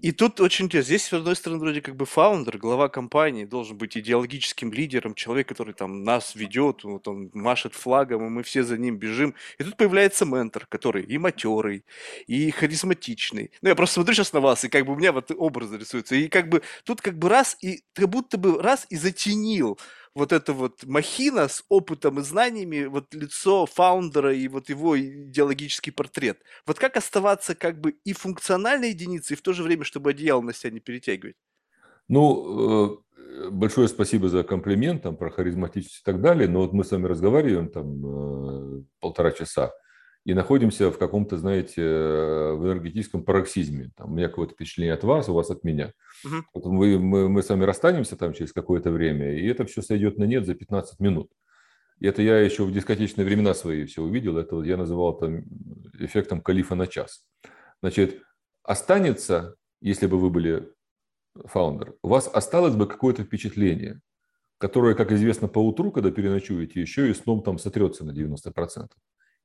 И 0.03 0.13
тут 0.13 0.41
очень 0.41 0.67
интересно. 0.67 0.87
Здесь, 0.87 1.07
с 1.07 1.13
одной 1.15 1.35
стороны, 1.35 1.61
вроде 1.61 1.81
как 1.81 1.97
бы 1.97 2.05
фаундер, 2.05 2.59
глава 2.59 2.91
компании, 2.91 3.47
должен 3.47 3.79
быть 3.79 3.97
идеологическим 3.97 4.71
лидером, 4.71 5.15
человек, 5.15 5.49
который 5.49 5.73
там 5.73 6.05
нас 6.05 6.35
ведет, 6.35 6.85
вот 6.85 7.09
он 7.09 7.31
машет 7.33 7.75
флагом, 7.75 8.27
и 8.27 8.29
мы 8.29 8.43
все 8.43 8.63
за 8.63 8.77
ним 8.77 8.99
бежим. 8.99 9.35
И 9.59 9.65
тут 9.65 9.79
появляется 9.79 10.27
ментор, 10.27 10.67
который 10.67 11.05
и 11.05 11.17
матерый, 11.17 11.85
и 12.27 12.51
харизматичный. 12.51 13.51
Ну, 13.63 13.71
я 13.71 13.75
просто 13.75 13.95
смотрю 13.95 14.15
сейчас 14.15 14.35
на 14.35 14.41
вас, 14.41 14.65
и 14.65 14.69
как 14.69 14.85
бы 14.85 14.93
у 14.93 14.97
меня 14.97 15.13
вот 15.13 15.31
образ 15.31 15.73
рисуется. 15.73 16.17
И 16.17 16.29
как 16.29 16.51
бы 16.51 16.63
тут 16.85 17.01
как 17.01 17.19
бы 17.19 17.31
раз, 17.31 17.57
и 17.63 17.83
как 17.95 18.11
будто 18.11 18.37
бы 18.37 18.61
раз 18.61 18.87
и 18.91 18.97
затенил 18.97 19.79
вот 20.17 20.33
эта 20.33 20.55
вот 20.55 20.85
махина 20.87 21.47
с 21.47 21.63
опытом 21.69 22.19
и 22.19 22.23
знаниями, 22.23 22.87
вот 22.87 23.13
лицо 23.13 23.67
фаундера 23.67 24.35
и 24.35 24.49
вот 24.49 24.71
его 24.71 24.99
идеологический 24.99 25.91
портрет. 25.91 26.39
Вот 26.67 26.79
как 26.79 26.97
оставаться 26.97 27.55
как 27.55 27.79
бы 27.83 27.91
и 28.03 28.15
функциональной 28.15 28.89
единицей, 28.89 29.35
и 29.35 29.37
в 29.37 29.43
то 29.43 29.53
же 29.53 29.63
время, 29.63 29.85
чтобы 29.85 30.11
одеяло 30.11 30.41
на 30.41 30.55
себя 30.55 30.71
не 30.71 30.81
перетягивать? 30.81 31.37
Ну, 32.09 32.97
э, 33.45 33.51
большое 33.51 33.89
спасибо 33.89 34.31
за 34.31 34.43
комплимент 34.43 35.03
там, 35.03 35.19
про 35.19 35.31
харизматичность 35.31 36.01
и 36.01 36.05
так 36.05 36.23
далее, 36.23 36.49
но 36.49 36.61
вот 36.61 36.73
мы 36.73 36.83
с 36.85 36.93
вами 36.93 37.07
разговариваем 37.07 37.69
там 37.69 38.79
э, 38.79 38.83
полтора 39.01 39.33
часа, 39.33 39.75
и 40.27 40.35
находимся 40.35 40.91
в 40.91 40.99
каком-то, 40.99 41.39
знаете, 41.39 41.81
в 41.81 42.65
энергетическом 42.65 43.23
пароксизме. 43.23 43.93
Там, 43.97 44.11
у 44.11 44.17
меня 44.17 44.29
какое-то 44.29 44.55
впечатление 44.55 44.95
от 44.95 45.05
вас, 45.05 45.29
у 45.29 45.35
вас 45.35 45.51
от 45.51 45.63
меня. 45.63 45.93
Угу. 46.25 46.35
Вот 46.53 46.65
мы, 46.65 46.99
мы, 46.99 47.29
мы 47.29 47.43
с 47.45 47.49
вами 47.49 47.63
расстанемся 47.63 48.17
там 48.17 48.33
через 48.33 48.53
какое-то 48.53 48.91
время, 48.91 49.39
и 49.39 49.47
это 49.47 49.65
все 49.67 49.83
сойдет 49.83 50.19
на 50.19 50.25
нет 50.25 50.45
за 50.45 50.57
15 50.57 50.99
минут. 50.99 51.31
И 52.01 52.09
это 52.09 52.23
я 52.23 52.41
еще 52.41 52.65
в 52.65 52.73
дискотечные 52.73 53.25
времена 53.25 53.55
свои 53.55 53.85
все 53.85 54.03
увидел. 54.03 54.37
Это 54.37 54.57
вот 54.57 54.67
я 54.67 54.77
называл 54.77 55.17
там 55.17 55.45
эффектом 56.01 56.41
калифа 56.41 56.75
на 56.75 56.89
час. 56.89 57.25
Значит, 57.81 58.21
останется, 58.65 59.55
если 59.81 60.09
бы 60.09 60.19
вы 60.19 60.31
были 60.31 60.73
фаундер, 61.37 61.95
у 62.03 62.09
вас 62.09 62.29
осталось 62.33 62.75
бы 62.75 62.89
какое-то 62.89 63.23
впечатление, 63.23 64.01
которое, 64.59 64.97
как 64.97 65.13
известно, 65.13 65.47
по 65.47 65.61
утру, 65.61 65.93
когда 65.93 66.11
переночуете, 66.11 66.81
еще 66.81 67.09
и 67.09 67.15
сном 67.15 67.45
там 67.45 67.59
сотрется 67.59 68.05
на 68.05 68.11
90%. 68.11 68.89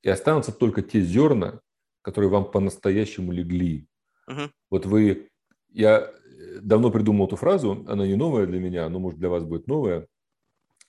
И 0.04 0.10
останутся 0.10 0.52
только 0.52 0.82
те 0.82 1.02
зерна, 1.02 1.62
которые 2.02 2.30
вам 2.30 2.50
по-настоящему 2.50 3.32
легли. 3.32 3.88
Угу. 4.28 4.42
Вот 4.70 4.86
вы... 4.86 5.30
Я 5.70 6.12
давно 6.62 6.92
придумал 6.92 7.28
эту 7.28 7.36
фразу, 7.36 7.86
она 7.88 8.06
не 8.06 8.16
новая 8.16 8.46
для 8.46 8.60
меня, 8.60 8.90
но, 8.90 9.00
может, 9.00 9.20
для 9.20 9.30
вас 9.30 9.44
будет 9.44 9.68
новая. 9.68 10.08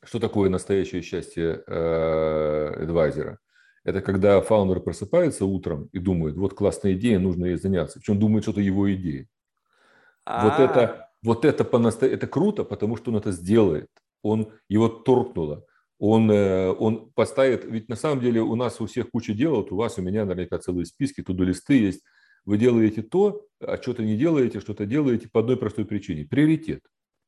Что 0.02 0.18
такое 0.18 0.50
настоящее 0.50 1.02
счастье 1.02 1.62
э, 1.64 2.82
адвайзера? 2.82 3.38
Это 3.84 4.00
когда 4.00 4.40
фаундер 4.40 4.80
просыпается 4.80 5.44
утром 5.44 5.88
и 5.92 5.98
думает, 5.98 6.36
вот 6.36 6.54
классная 6.54 6.94
идея, 6.94 7.18
нужно 7.18 7.46
ей 7.46 7.56
заняться. 7.56 7.98
Причем 7.98 8.18
думает, 8.18 8.44
что 8.44 8.52
это 8.52 8.60
его 8.60 8.92
идея. 8.92 9.28
Вот 10.26 10.58
это, 10.58 11.10
вот 11.22 11.44
это, 11.44 11.64
по 11.64 11.76
это 11.78 12.26
круто, 12.26 12.64
потому 12.64 12.96
что 12.96 13.10
он 13.10 13.18
это 13.18 13.32
сделает. 13.32 13.88
Он 14.22 14.52
его 14.68 14.88
торкнуло 14.88 15.64
он, 16.04 16.28
э, 16.32 16.68
он 16.68 17.12
поставит, 17.14 17.64
ведь 17.64 17.88
на 17.88 17.94
самом 17.94 18.20
деле 18.20 18.40
у 18.40 18.56
нас 18.56 18.80
у 18.80 18.86
всех 18.86 19.08
куча 19.10 19.34
дел, 19.34 19.54
вот 19.54 19.70
у 19.70 19.76
вас, 19.76 19.98
у 19.98 20.02
меня 20.02 20.24
наверняка 20.24 20.58
целые 20.58 20.84
списки, 20.84 21.22
туда 21.22 21.44
листы 21.44 21.74
есть. 21.74 22.02
Вы 22.44 22.58
делаете 22.58 23.02
то, 23.02 23.46
а 23.60 23.80
что-то 23.80 24.02
не 24.02 24.16
делаете, 24.16 24.58
что-то 24.58 24.84
делаете 24.84 25.28
по 25.28 25.38
одной 25.38 25.56
простой 25.56 25.84
причине. 25.84 26.24
Приоритет. 26.24 26.80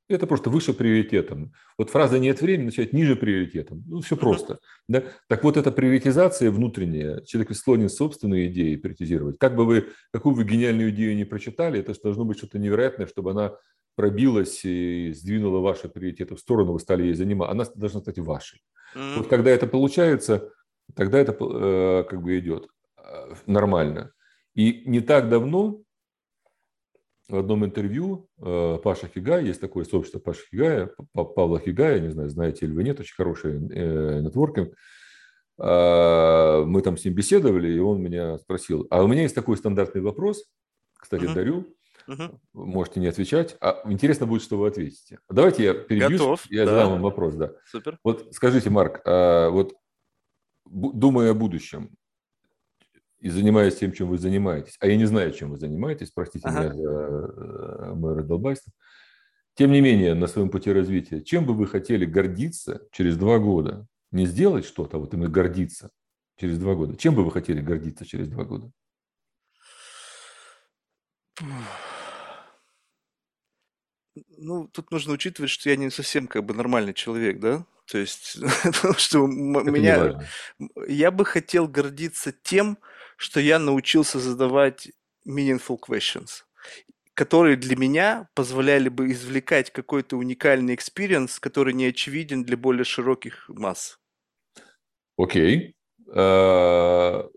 Это 0.08 0.26
просто 0.26 0.50
выше 0.50 0.74
приоритетом. 0.74 1.52
Вот 1.78 1.90
фраза 1.90 2.18
«нет 2.18 2.40
времени» 2.40 2.66
начать 2.66 2.92
ниже 2.92 3.14
приоритетом. 3.14 3.84
Ну, 3.86 4.00
все 4.00 4.16
просто. 4.16 4.58
Да? 4.88 5.04
Так 5.28 5.44
вот, 5.44 5.56
эта 5.56 5.70
приоритизация 5.70 6.50
внутренняя, 6.50 7.20
человек 7.20 7.56
склонен 7.56 7.88
собственные 7.88 8.48
идеи 8.48 8.74
приоритизировать. 8.74 9.38
Как 9.38 9.54
бы 9.54 9.66
вы, 9.66 9.86
какую 10.12 10.34
вы 10.34 10.44
гениальную 10.44 10.90
идею 10.90 11.14
не 11.14 11.24
прочитали, 11.24 11.78
это 11.78 11.94
должно 12.02 12.24
быть 12.24 12.38
что-то 12.38 12.58
невероятное, 12.58 13.06
чтобы 13.06 13.30
она 13.30 13.54
пробилась 13.94 14.64
и 14.64 15.12
сдвинула 15.12 15.60
ваши 15.60 15.88
приоритеты 15.88 16.34
в 16.34 16.40
сторону, 16.40 16.72
вы 16.72 16.80
стали 16.80 17.04
ей 17.04 17.14
заниматься, 17.14 17.52
она 17.52 17.64
должна 17.74 18.00
стать 18.00 18.18
вашей. 18.18 18.62
Mm-hmm. 18.94 19.16
Вот 19.18 19.28
когда 19.28 19.50
это 19.50 19.66
получается, 19.66 20.50
тогда 20.94 21.18
это 21.18 21.32
э, 21.32 22.04
как 22.08 22.22
бы 22.22 22.38
идет 22.38 22.68
э, 22.96 23.34
нормально. 23.46 24.12
И 24.54 24.82
не 24.86 25.00
так 25.00 25.28
давно 25.28 25.82
в 27.28 27.36
одном 27.36 27.64
интервью 27.64 28.28
э, 28.40 28.78
Паша 28.82 29.08
Хигай, 29.08 29.46
есть 29.46 29.60
такое 29.60 29.84
сообщество 29.84 30.18
Паша 30.18 30.42
Хигая, 30.50 30.90
Павла 31.12 31.58
Хигая, 31.58 32.00
не 32.00 32.10
знаю, 32.10 32.28
знаете 32.28 32.66
ли 32.66 32.72
вы, 32.72 32.84
нет, 32.84 33.00
очень 33.00 33.14
хороший 33.14 33.54
э, 33.54 34.20
нетворкинг. 34.20 34.74
Э, 35.58 36.64
мы 36.66 36.82
там 36.82 36.96
с 36.96 37.04
ним 37.04 37.14
беседовали, 37.14 37.72
и 37.72 37.78
он 37.78 38.02
меня 38.02 38.38
спросил, 38.38 38.86
а 38.90 39.02
у 39.02 39.08
меня 39.08 39.22
есть 39.22 39.34
такой 39.34 39.56
стандартный 39.56 40.02
вопрос, 40.02 40.44
кстати, 40.92 41.24
mm-hmm. 41.24 41.34
дарю, 41.34 41.66
Угу. 42.06 42.40
Можете 42.52 43.00
не 43.00 43.06
отвечать. 43.06 43.56
А 43.60 43.82
интересно 43.84 44.26
будет, 44.26 44.42
что 44.42 44.58
вы 44.58 44.68
ответите. 44.68 45.18
Давайте 45.28 45.64
я 45.64 45.74
перебью. 45.74 46.18
Готов. 46.18 46.46
Я 46.50 46.66
да. 46.66 46.72
задам 46.72 46.90
вам 46.92 47.02
вопрос, 47.02 47.34
да. 47.34 47.52
Супер. 47.66 47.98
Вот 48.04 48.28
скажите, 48.32 48.70
Марк, 48.70 49.00
а 49.04 49.50
вот 49.50 49.74
думая 50.66 51.30
о 51.30 51.34
будущем 51.34 51.90
и 53.18 53.30
занимаясь 53.30 53.76
тем, 53.76 53.92
чем 53.92 54.08
вы 54.08 54.18
занимаетесь, 54.18 54.76
а 54.80 54.86
я 54.86 54.96
не 54.96 55.06
знаю, 55.06 55.32
чем 55.32 55.50
вы 55.50 55.56
занимаетесь, 55.56 56.10
простите 56.10 56.46
ага. 56.46 56.60
меня 56.60 56.74
за 56.74 56.90
э, 56.90 57.94
мое 57.94 58.16
раздолбайство, 58.16 58.70
тем 59.54 59.72
не 59.72 59.80
менее, 59.80 60.14
на 60.14 60.26
своем 60.26 60.50
пути 60.50 60.70
развития, 60.72 61.22
чем 61.22 61.46
бы 61.46 61.54
вы 61.54 61.66
хотели 61.66 62.04
гордиться 62.04 62.86
через 62.92 63.16
два 63.16 63.38
года? 63.38 63.86
Не 64.10 64.26
сделать 64.26 64.64
что-то, 64.64 64.96
а 64.96 65.00
вот 65.00 65.14
именно 65.14 65.30
гордиться 65.30 65.90
через 66.36 66.58
два 66.58 66.74
года. 66.74 66.96
Чем 66.96 67.14
бы 67.14 67.24
вы 67.24 67.30
хотели 67.30 67.60
гордиться 67.60 68.04
через 68.04 68.28
два 68.28 68.44
года? 68.44 68.70
Ну, 74.36 74.68
тут 74.68 74.90
нужно 74.90 75.14
учитывать, 75.14 75.50
что 75.50 75.70
я 75.70 75.76
не 75.76 75.90
совсем 75.90 76.26
как 76.26 76.44
бы 76.44 76.54
нормальный 76.54 76.94
человек, 76.94 77.40
да? 77.40 77.66
То 77.86 77.98
есть, 77.98 78.38
что 78.96 79.26
меня... 79.26 80.20
Я 80.88 81.10
бы 81.10 81.24
хотел 81.24 81.68
гордиться 81.68 82.32
тем, 82.32 82.78
что 83.16 83.40
я 83.40 83.58
научился 83.58 84.18
задавать 84.18 84.90
meaningful 85.26 85.78
questions, 85.78 86.44
которые 87.14 87.56
для 87.56 87.76
меня 87.76 88.28
позволяли 88.34 88.88
бы 88.88 89.10
извлекать 89.10 89.70
какой-то 89.70 90.16
уникальный 90.16 90.74
experience, 90.74 91.38
который 91.40 91.74
не 91.74 91.86
очевиден 91.86 92.44
для 92.44 92.56
более 92.56 92.84
широких 92.84 93.48
масс. 93.48 93.98
Окей. 95.16 95.76
А, 96.08 97.28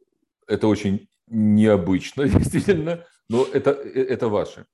это 0.48 0.68
очень 0.68 1.10
необычно, 1.28 2.24
действительно, 2.28 3.06
но 3.30 3.46
это, 3.46 3.72
э, 3.72 4.04
это 4.04 4.30
ваше. 4.30 4.66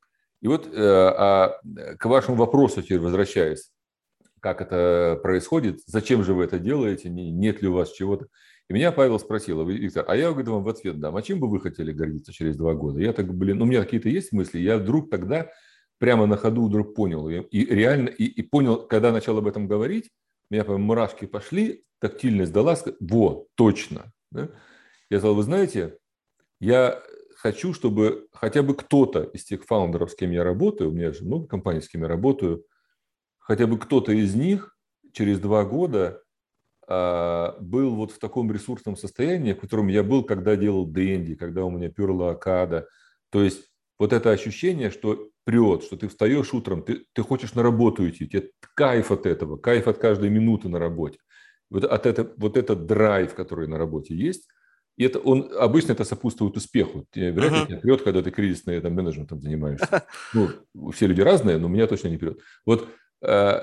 И 0.44 0.48
вот 0.48 0.68
э, 0.68 0.72
а 0.78 1.58
к 1.98 2.06
вашему 2.06 2.36
вопросу 2.36 2.82
теперь 2.82 3.00
возвращаясь, 3.00 3.72
как 4.42 4.60
это 4.60 5.18
происходит, 5.24 5.80
зачем 5.86 6.22
же 6.22 6.34
вы 6.34 6.44
это 6.44 6.60
делаете, 6.60 7.10
нет 7.10 7.62
ли 7.62 7.70
у 7.70 7.74
вас 7.74 7.94
чего-то. 7.94 8.28
И 8.70 8.74
меня 8.74 8.92
Павел 8.92 9.18
спросил, 9.20 9.66
Виктор, 9.66 10.04
а 10.06 10.18
я 10.18 10.32
говорю 10.32 10.56
вам 10.56 10.64
в 10.66 10.68
ответ 10.68 11.00
дам, 11.00 11.16
а 11.16 11.22
чем 11.22 11.40
бы 11.40 11.50
вы 11.50 11.62
хотели 11.62 11.94
гордиться 11.94 12.34
через 12.34 12.58
два 12.58 12.74
года? 12.74 13.00
Я 13.00 13.14
так, 13.14 13.34
блин, 13.34 13.58
ну, 13.58 13.64
у 13.64 13.68
меня 13.70 13.82
какие-то 13.82 14.10
есть 14.10 14.34
мысли, 14.34 14.60
я 14.60 14.78
вдруг 14.78 15.10
тогда 15.10 15.50
прямо 15.98 16.26
на 16.26 16.36
ходу 16.36 16.66
вдруг 16.66 16.94
понял, 16.94 17.30
и 17.30 17.66
реально, 17.66 18.10
и, 18.10 18.26
и 18.26 18.42
понял, 18.42 18.86
когда 18.86 19.14
начал 19.14 19.38
об 19.38 19.48
этом 19.48 19.66
говорить, 19.66 20.12
у 20.50 20.56
меня 20.56 20.66
прям 20.66 20.82
мурашки 20.82 21.24
пошли, 21.24 21.86
тактильность 22.00 22.52
дала, 22.52 22.76
во, 23.00 23.48
точно. 23.56 24.12
Да? 24.32 24.50
Я 25.10 25.20
сказал, 25.20 25.36
вы 25.36 25.44
знаете, 25.44 26.00
я 26.60 27.02
хочу, 27.44 27.74
чтобы 27.74 28.30
хотя 28.32 28.64
бы 28.64 28.74
кто-то 28.74 29.24
из 29.24 29.44
тех 29.44 29.66
фаундеров, 29.66 30.12
с 30.12 30.16
кем 30.16 30.32
я 30.32 30.46
работаю, 30.46 30.90
у 30.90 30.94
меня 30.94 31.12
же 31.12 31.26
много 31.26 31.46
компаний, 31.46 31.82
с 31.82 31.90
кем 31.90 32.04
я 32.04 32.08
работаю, 32.08 32.64
хотя 33.38 33.68
бы 33.68 33.78
кто-то 33.78 34.14
из 34.14 34.34
них 34.34 34.78
через 35.12 35.42
два 35.42 35.66
года 35.66 36.24
а, 36.88 37.58
был 37.60 37.96
вот 37.96 38.14
в 38.14 38.20
таком 38.20 38.50
ресурсном 38.50 38.96
состоянии, 38.96 39.52
в 39.52 39.60
котором 39.60 39.90
я 39.90 40.04
был, 40.04 40.24
когда 40.24 40.56
делал 40.56 40.86
Дэнди, 40.86 41.36
когда 41.36 41.66
у 41.66 41.70
меня 41.70 41.90
перла 41.90 42.32
Акада. 42.32 42.88
То 43.30 43.44
есть 43.44 43.70
вот 44.00 44.14
это 44.14 44.32
ощущение, 44.32 44.90
что 44.90 45.30
прет, 45.44 45.84
что 45.84 45.98
ты 45.98 46.08
встаешь 46.08 46.54
утром, 46.54 46.82
ты, 46.82 47.06
ты 47.12 47.24
хочешь 47.24 47.56
на 47.56 47.62
работу 47.62 48.08
идти, 48.10 48.26
тебе 48.26 48.52
кайф 48.74 49.12
от 49.12 49.26
этого, 49.26 49.58
кайф 49.58 49.90
от 49.90 49.98
каждой 49.98 50.30
минуты 50.30 50.70
на 50.70 50.80
работе. 50.80 51.20
вот, 51.70 51.84
от 51.84 52.06
это, 52.06 52.34
вот 52.38 52.56
этот 52.56 52.86
драйв, 52.86 53.36
который 53.36 53.68
на 53.68 53.78
работе 53.78 54.16
есть, 54.16 54.48
и 54.96 55.06
это 55.06 55.20
он 55.20 55.52
обычно 55.58 55.94
это 55.94 56.04
сопутствует 56.04 56.56
успеху. 56.56 57.06
Вряд 57.16 57.36
ли 57.36 57.58
uh-huh. 57.58 57.68
тебя 57.68 57.80
прет, 57.80 58.02
когда 58.04 58.22
ты 58.22 58.32
кризисным 58.32 58.82
там, 58.82 58.94
менеджментом 58.94 59.42
занимаешься. 59.42 60.06
Ну, 60.34 60.92
все 60.92 61.08
люди 61.08 61.22
разные, 61.22 61.58
но 61.58 61.68
меня 61.68 61.88
точно 61.88 62.10
не 62.10 62.18
прет. 62.18 62.40
Вот 62.66 62.88
э, 63.22 63.62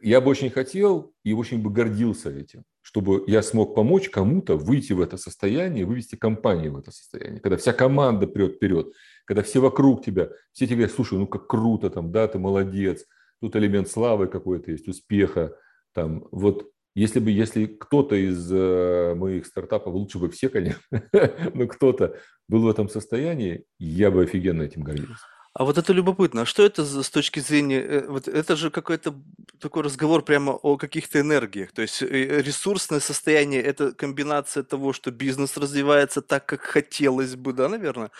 я 0.00 0.20
бы 0.20 0.30
очень 0.30 0.50
хотел 0.50 1.14
и 1.22 1.32
очень 1.32 1.62
бы 1.62 1.70
гордился 1.70 2.30
этим, 2.30 2.64
чтобы 2.82 3.24
я 3.26 3.42
смог 3.42 3.74
помочь 3.74 4.10
кому-то 4.10 4.56
выйти 4.56 4.92
в 4.92 5.00
это 5.00 5.16
состояние, 5.16 5.86
вывести 5.86 6.16
компанию 6.16 6.72
в 6.72 6.78
это 6.78 6.90
состояние. 6.90 7.40
Когда 7.40 7.56
вся 7.56 7.72
команда 7.72 8.26
прет 8.26 8.56
вперед, 8.56 8.92
когда 9.24 9.42
все 9.42 9.60
вокруг 9.60 10.04
тебя, 10.04 10.30
все 10.52 10.66
тебе 10.66 10.76
говорят, 10.76 10.94
слушай, 10.94 11.18
ну 11.18 11.26
как 11.26 11.46
круто, 11.46 11.88
там, 11.88 12.12
да, 12.12 12.26
ты 12.28 12.38
молодец, 12.38 13.06
тут 13.40 13.56
элемент 13.56 13.88
славы 13.88 14.26
какой-то 14.26 14.72
есть, 14.72 14.88
успеха, 14.88 15.56
там, 15.92 16.26
вот 16.32 16.70
если 16.94 17.18
бы, 17.18 17.30
если 17.30 17.66
кто-то 17.66 18.14
из 18.14 18.50
э, 18.52 19.14
моих 19.14 19.46
стартапов, 19.46 19.94
лучше 19.94 20.18
бы 20.18 20.30
все, 20.30 20.48
конечно, 20.48 20.80
но 21.54 21.66
кто-то 21.66 22.16
был 22.48 22.62
в 22.62 22.68
этом 22.68 22.88
состоянии, 22.88 23.64
я 23.78 24.10
бы 24.10 24.22
офигенно 24.22 24.62
этим 24.62 24.82
гордился. 24.82 25.24
А 25.54 25.64
вот 25.64 25.78
это 25.78 25.92
любопытно. 25.92 26.42
А 26.42 26.46
что 26.46 26.64
это 26.64 26.84
с 26.84 27.10
точки 27.10 27.38
зрения... 27.38 27.80
Э, 27.80 28.06
вот 28.08 28.26
это 28.26 28.56
же 28.56 28.70
какой-то 28.70 29.14
такой 29.60 29.84
разговор 29.84 30.22
прямо 30.22 30.50
о 30.50 30.76
каких-то 30.76 31.20
энергиях. 31.20 31.70
То 31.70 31.82
есть 31.82 32.02
э, 32.02 32.42
ресурсное 32.42 32.98
состояние– 32.98 33.62
это 33.62 33.92
комбинация 33.92 34.64
того, 34.64 34.92
что 34.92 35.12
бизнес 35.12 35.56
развивается 35.56 36.22
так, 36.22 36.44
как 36.44 36.62
хотелось 36.62 37.36
бы, 37.36 37.52
да, 37.52 37.68
наверное? 37.68 38.10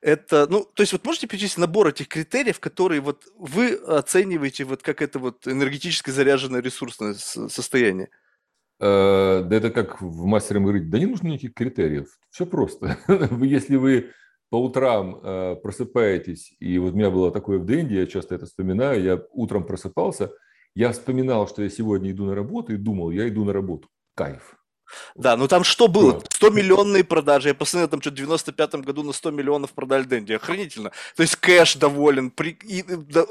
Это, 0.00 0.48
ну, 0.50 0.64
то 0.74 0.80
есть 0.80 0.92
вот 0.92 1.04
можете 1.04 1.28
перечислить 1.28 1.58
набор 1.58 1.86
этих 1.86 2.08
критериев, 2.08 2.58
которые 2.58 3.00
вот 3.00 3.26
вы 3.38 3.74
оцениваете 3.74 4.64
вот 4.64 4.82
как 4.82 5.02
это 5.02 5.20
вот 5.20 5.46
энергетически 5.46 6.10
заряженное 6.10 6.60
ресурсное 6.60 7.14
состояние? 7.14 8.08
Э, 8.80 9.44
да 9.44 9.56
это 9.56 9.70
как 9.70 10.02
в 10.02 10.24
мастере 10.24 10.58
говорить, 10.58 10.90
да 10.90 10.98
не 10.98 11.06
нужно 11.06 11.28
никаких 11.28 11.54
критериев, 11.54 12.18
все 12.30 12.44
просто. 12.44 12.98
Если 13.40 13.76
вы 13.76 14.10
по 14.52 14.56
утрам 14.56 15.18
э, 15.22 15.56
просыпаетесь, 15.62 16.52
и 16.60 16.76
вот 16.76 16.92
у 16.92 16.96
меня 16.96 17.08
было 17.08 17.30
такое 17.30 17.56
в 17.58 17.64
Денде, 17.64 18.00
я 18.00 18.06
часто 18.06 18.34
это 18.34 18.44
вспоминаю, 18.44 19.02
я 19.02 19.18
утром 19.32 19.64
просыпался, 19.64 20.30
я 20.74 20.92
вспоминал, 20.92 21.48
что 21.48 21.62
я 21.62 21.70
сегодня 21.70 22.10
иду 22.10 22.26
на 22.26 22.34
работу, 22.34 22.74
и 22.74 22.76
думал, 22.76 23.10
я 23.12 23.26
иду 23.28 23.46
на 23.46 23.54
работу. 23.54 23.88
Кайф. 24.14 24.58
Да, 25.14 25.38
ну 25.38 25.48
там 25.48 25.64
что 25.64 25.88
было? 25.88 26.22
100 26.28 26.50
миллионные 26.50 27.02
продажи. 27.02 27.48
Я 27.48 27.54
посмотрел, 27.54 27.88
там 27.88 28.02
что 28.02 28.10
в 28.10 28.14
95-м 28.14 28.82
году 28.82 29.02
на 29.02 29.12
100 29.12 29.30
миллионов 29.30 29.72
продали 29.72 30.02
Дэнди. 30.02 30.34
Охренительно. 30.34 30.92
То 31.16 31.22
есть 31.22 31.36
кэш 31.36 31.76
доволен, 31.76 32.30
при, 32.30 32.50
и, 32.50 32.82
да, 32.82 33.24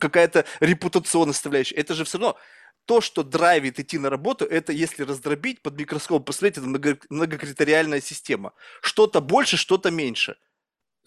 какая-то 0.00 0.46
репутационная 0.60 1.34
составляющая. 1.34 1.74
Это 1.74 1.92
же 1.92 2.06
все 2.06 2.16
равно 2.16 2.38
то, 2.86 3.02
что 3.02 3.22
драйвит 3.22 3.78
идти 3.80 3.98
на 3.98 4.08
работу, 4.08 4.46
это 4.46 4.72
если 4.72 5.02
раздробить 5.02 5.60
под 5.60 5.78
микроскоп, 5.78 6.24
посмотреть, 6.24 6.56
это 6.56 6.66
много, 6.66 6.98
многокритериальная 7.10 8.00
система. 8.00 8.54
Что-то 8.80 9.20
больше, 9.20 9.58
что-то 9.58 9.90
меньше. 9.90 10.36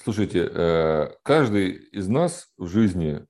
Слушайте, 0.03 0.49
э, 0.51 1.09
каждый 1.23 1.71
из 1.71 2.07
нас 2.07 2.49
в 2.57 2.67
жизни 2.67 3.25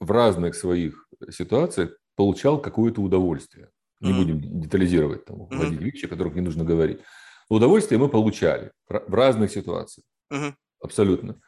в 0.00 0.10
разных 0.10 0.54
своих 0.54 1.06
ситуациях 1.30 1.96
получал 2.16 2.60
какое-то 2.60 3.00
удовольствие 3.00 3.70
не 4.00 4.10
mm-hmm. 4.10 4.16
будем 4.16 4.60
детализировать, 4.60 5.24
там, 5.24 5.46
вводить 5.46 5.80
mm-hmm. 5.80 5.84
вещи, 5.84 6.06
о 6.06 6.08
которых 6.08 6.34
не 6.34 6.40
нужно 6.40 6.64
говорить. 6.64 7.00
Удовольствие 7.48 7.98
мы 7.98 8.08
получали 8.08 8.72
в 8.88 9.14
разных 9.14 9.50
ситуациях. 9.50 10.04
Mm-hmm. 10.32 10.54
Абсолютно. 10.80 11.40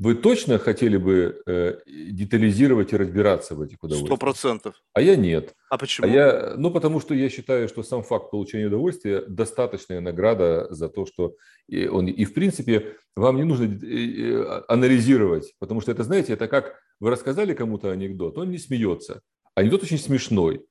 Вы 0.00 0.14
точно 0.14 0.58
хотели 0.58 0.96
бы 0.96 1.42
э, 1.46 1.78
детализировать 1.86 2.94
и 2.94 2.96
разбираться 2.96 3.54
в 3.54 3.60
этих 3.60 3.76
удовольствиях? 3.82 4.16
Сто 4.16 4.16
процентов. 4.16 4.74
А 4.94 5.02
я 5.02 5.14
нет. 5.14 5.54
А 5.68 5.76
почему? 5.76 6.06
А 6.06 6.10
я, 6.10 6.54
ну, 6.56 6.70
потому 6.70 7.00
что 7.00 7.14
я 7.14 7.28
считаю, 7.28 7.68
что 7.68 7.82
сам 7.82 8.02
факт 8.02 8.30
получения 8.30 8.68
удовольствия– 8.68 9.22
достаточная 9.28 10.00
награда 10.00 10.68
за 10.70 10.88
то, 10.88 11.04
что 11.04 11.34
он… 11.70 12.06
И, 12.06 12.24
в 12.24 12.32
принципе, 12.32 12.96
вам 13.14 13.36
не 13.36 13.44
нужно 13.44 13.66
э, 13.66 14.64
анализировать, 14.68 15.52
потому 15.58 15.82
что 15.82 15.92
это, 15.92 16.02
знаете, 16.02 16.32
это 16.32 16.48
как 16.48 16.80
вы 16.98 17.10
рассказали 17.10 17.52
кому-то 17.52 17.90
анекдот, 17.90 18.38
он 18.38 18.50
не 18.50 18.58
смеется. 18.58 19.20
Анекдот 19.54 19.82
очень 19.82 19.98
смешной 19.98 20.64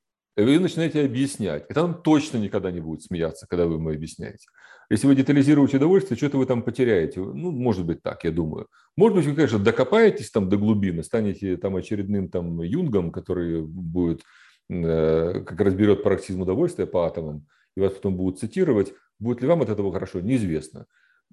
вы 0.43 0.59
начинаете 0.59 1.03
объяснять. 1.03 1.65
И 1.69 1.73
там 1.73 2.01
точно 2.01 2.37
никогда 2.37 2.71
не 2.71 2.79
будет 2.79 3.03
смеяться, 3.03 3.45
когда 3.47 3.65
вы 3.65 3.75
ему 3.75 3.89
объясняете. 3.89 4.47
Если 4.89 5.05
вы 5.05 5.15
детализируете 5.15 5.77
удовольствие, 5.77 6.17
что-то 6.17 6.37
вы 6.37 6.45
там 6.45 6.63
потеряете. 6.63 7.19
Ну, 7.19 7.51
может 7.51 7.85
быть 7.85 8.01
так, 8.01 8.23
я 8.23 8.31
думаю. 8.31 8.67
Может 8.97 9.17
быть, 9.17 9.25
вы, 9.27 9.35
конечно, 9.35 9.59
докопаетесь 9.59 10.31
там 10.31 10.49
до 10.49 10.57
глубины, 10.57 11.03
станете 11.03 11.57
там 11.57 11.75
очередным 11.75 12.29
там 12.29 12.61
юнгом, 12.61 13.11
который 13.11 13.61
будет, 13.61 14.23
э, 14.69 15.43
как 15.45 15.59
разберет 15.61 16.03
пароксизм 16.03 16.41
удовольствия 16.41 16.87
по 16.87 17.05
атомам, 17.05 17.45
и 17.77 17.81
вас 17.81 17.93
потом 17.93 18.17
будут 18.17 18.39
цитировать. 18.39 18.93
Будет 19.19 19.41
ли 19.41 19.47
вам 19.47 19.61
от 19.61 19.69
этого 19.69 19.93
хорошо, 19.93 20.21
неизвестно. 20.21 20.87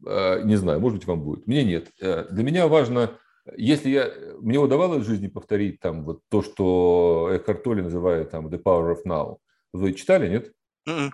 Э, 0.07 0.43
не 0.45 0.57
знаю, 0.57 0.81
может 0.81 0.99
быть, 0.99 1.07
вам 1.07 1.23
будет. 1.23 1.47
Мне 1.47 1.65
нет. 1.65 1.91
Э, 2.01 2.27
для 2.31 2.45
меня 2.45 2.69
важно 2.69 3.19
если 3.57 3.91
я, 3.91 4.13
мне 4.41 4.59
удавалось 4.59 5.05
в 5.05 5.07
жизни 5.07 5.29
повторить 5.29 5.81
там 5.81 6.05
вот 6.05 6.21
то, 6.29 6.43
что 6.43 7.41
Толли 7.63 7.81
называет 7.81 8.31
там 8.31 8.49
The 8.49 8.61
Power 8.61 8.95
of 8.95 9.05
Now. 9.07 9.37
Вы 9.73 9.93
читали, 9.93 10.29
нет? 10.29 10.53
Mm-mm. 10.89 11.11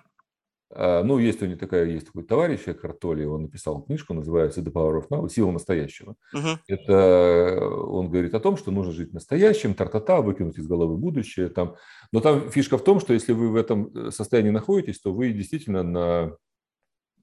А, 0.75 1.03
ну, 1.03 1.19
есть 1.19 1.41
у 1.41 1.45
него 1.45 1.57
такая, 1.57 1.85
есть 1.85 2.07
такой 2.07 2.23
товарищ 2.23 2.61
Экхарт 2.65 2.99
Толли, 2.99 3.25
он 3.25 3.43
написал 3.43 3.81
книжку, 3.83 4.13
называется 4.13 4.61
The 4.61 4.71
Power 4.71 5.01
of 5.01 5.07
Now, 5.09 5.29
Сила 5.29 5.51
настоящего. 5.51 6.15
Uh-huh. 6.35 6.57
Это 6.67 7.67
он 7.67 8.09
говорит 8.09 8.33
о 8.33 8.39
том, 8.39 8.57
что 8.57 8.71
нужно 8.71 8.91
жить 8.91 9.13
настоящим, 9.13 9.75
тартата, 9.75 10.21
выкинуть 10.21 10.57
из 10.57 10.67
головы 10.67 10.97
будущее. 10.97 11.49
Там. 11.49 11.75
Но 12.11 12.21
там 12.21 12.49
фишка 12.49 12.77
в 12.77 12.83
том, 12.83 12.99
что 12.99 13.13
если 13.13 13.33
вы 13.33 13.49
в 13.49 13.55
этом 13.55 13.91
э, 13.93 14.11
состоянии 14.11 14.49
находитесь, 14.49 14.99
то 14.99 15.13
вы 15.13 15.31
действительно 15.31 15.83
на 15.83 16.37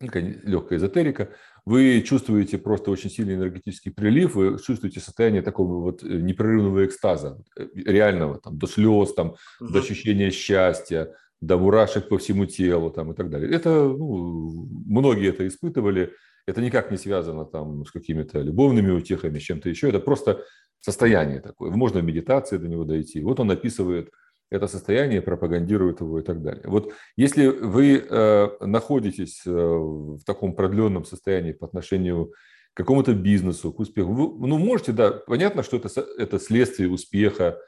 легкая 0.00 0.78
эзотерика, 0.78 1.28
вы 1.66 2.02
чувствуете 2.02 2.56
просто 2.56 2.90
очень 2.90 3.10
сильный 3.10 3.34
энергетический 3.34 3.92
прилив, 3.92 4.34
вы 4.34 4.58
чувствуете 4.58 4.98
состояние 5.00 5.42
такого 5.42 5.82
вот 5.82 6.02
э, 6.02 6.06
непрерывного 6.06 6.86
экстаза, 6.86 7.42
э, 7.56 7.66
реального, 7.74 8.38
там, 8.38 8.58
до 8.58 8.66
слез, 8.66 9.12
там, 9.12 9.34
до 9.60 9.80
ощущения 9.80 10.30
счастья, 10.30 11.14
до 11.40 11.58
мурашек 11.58 12.08
по 12.08 12.18
всему 12.18 12.46
телу 12.46 12.90
там, 12.90 13.12
и 13.12 13.14
так 13.14 13.30
далее. 13.30 13.50
Это, 13.50 13.70
ну, 13.70 14.68
многие 14.86 15.30
это 15.30 15.46
испытывали, 15.46 16.12
это 16.46 16.60
никак 16.60 16.90
не 16.90 16.96
связано 16.96 17.44
там, 17.44 17.84
с 17.84 17.90
какими-то 17.90 18.40
любовными 18.40 18.90
утехами, 18.90 19.38
с 19.38 19.42
чем-то 19.42 19.68
еще, 19.68 19.88
это 19.88 20.00
просто 20.00 20.44
состояние 20.80 21.40
такое. 21.40 21.70
Можно 21.70 22.00
в 22.00 22.04
медитации 22.04 22.58
до 22.58 22.68
него 22.68 22.84
дойти. 22.84 23.22
Вот 23.22 23.40
он 23.40 23.50
описывает 23.50 24.10
это 24.50 24.66
состояние, 24.66 25.22
пропагандирует 25.22 26.00
его 26.00 26.18
и 26.18 26.22
так 26.22 26.42
далее. 26.42 26.64
Вот 26.66 26.92
если 27.16 27.46
вы 27.46 27.98
э, 27.98 28.48
находитесь 28.60 29.42
э, 29.46 29.50
в 29.50 30.22
таком 30.24 30.54
продленном 30.54 31.04
состоянии 31.04 31.52
по 31.52 31.66
отношению 31.66 32.32
к 32.74 32.76
какому-то 32.78 33.14
бизнесу, 33.14 33.72
к 33.72 33.78
успеху, 33.78 34.12
вы, 34.12 34.46
ну, 34.48 34.58
можете, 34.58 34.92
да, 34.92 35.12
понятно, 35.12 35.62
что 35.62 35.76
это, 35.76 35.88
это 36.18 36.38
следствие 36.40 36.90
успеха, 36.90 37.58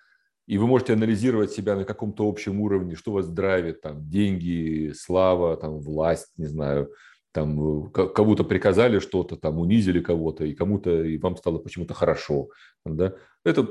и 0.47 0.59
вы 0.59 0.67
можете 0.67 0.95
анализировать 0.95 1.53
себя 1.53 1.77
на 1.77 1.85
каком-то 1.85 2.29
общем 2.29 2.61
уровне, 2.61 2.95
что 2.95 3.13
вас 3.13 3.29
драйвит, 3.29 3.81
там, 3.81 4.09
деньги, 4.09 4.93
слава, 4.95 5.57
там, 5.57 5.79
власть, 5.79 6.33
не 6.37 6.47
знаю, 6.47 6.93
там, 7.33 7.91
кому-то 7.91 8.45
приказали 8.45 8.99
что-то, 8.99 9.37
там, 9.37 9.59
унизили 9.59 10.01
кого-то, 10.01 10.45
и 10.45 10.55
кому-то, 10.55 11.03
и 11.03 11.17
вам 11.19 11.37
стало 11.37 11.59
почему-то 11.59 11.95
хорошо, 11.95 12.49
да, 12.85 13.15
это 13.45 13.67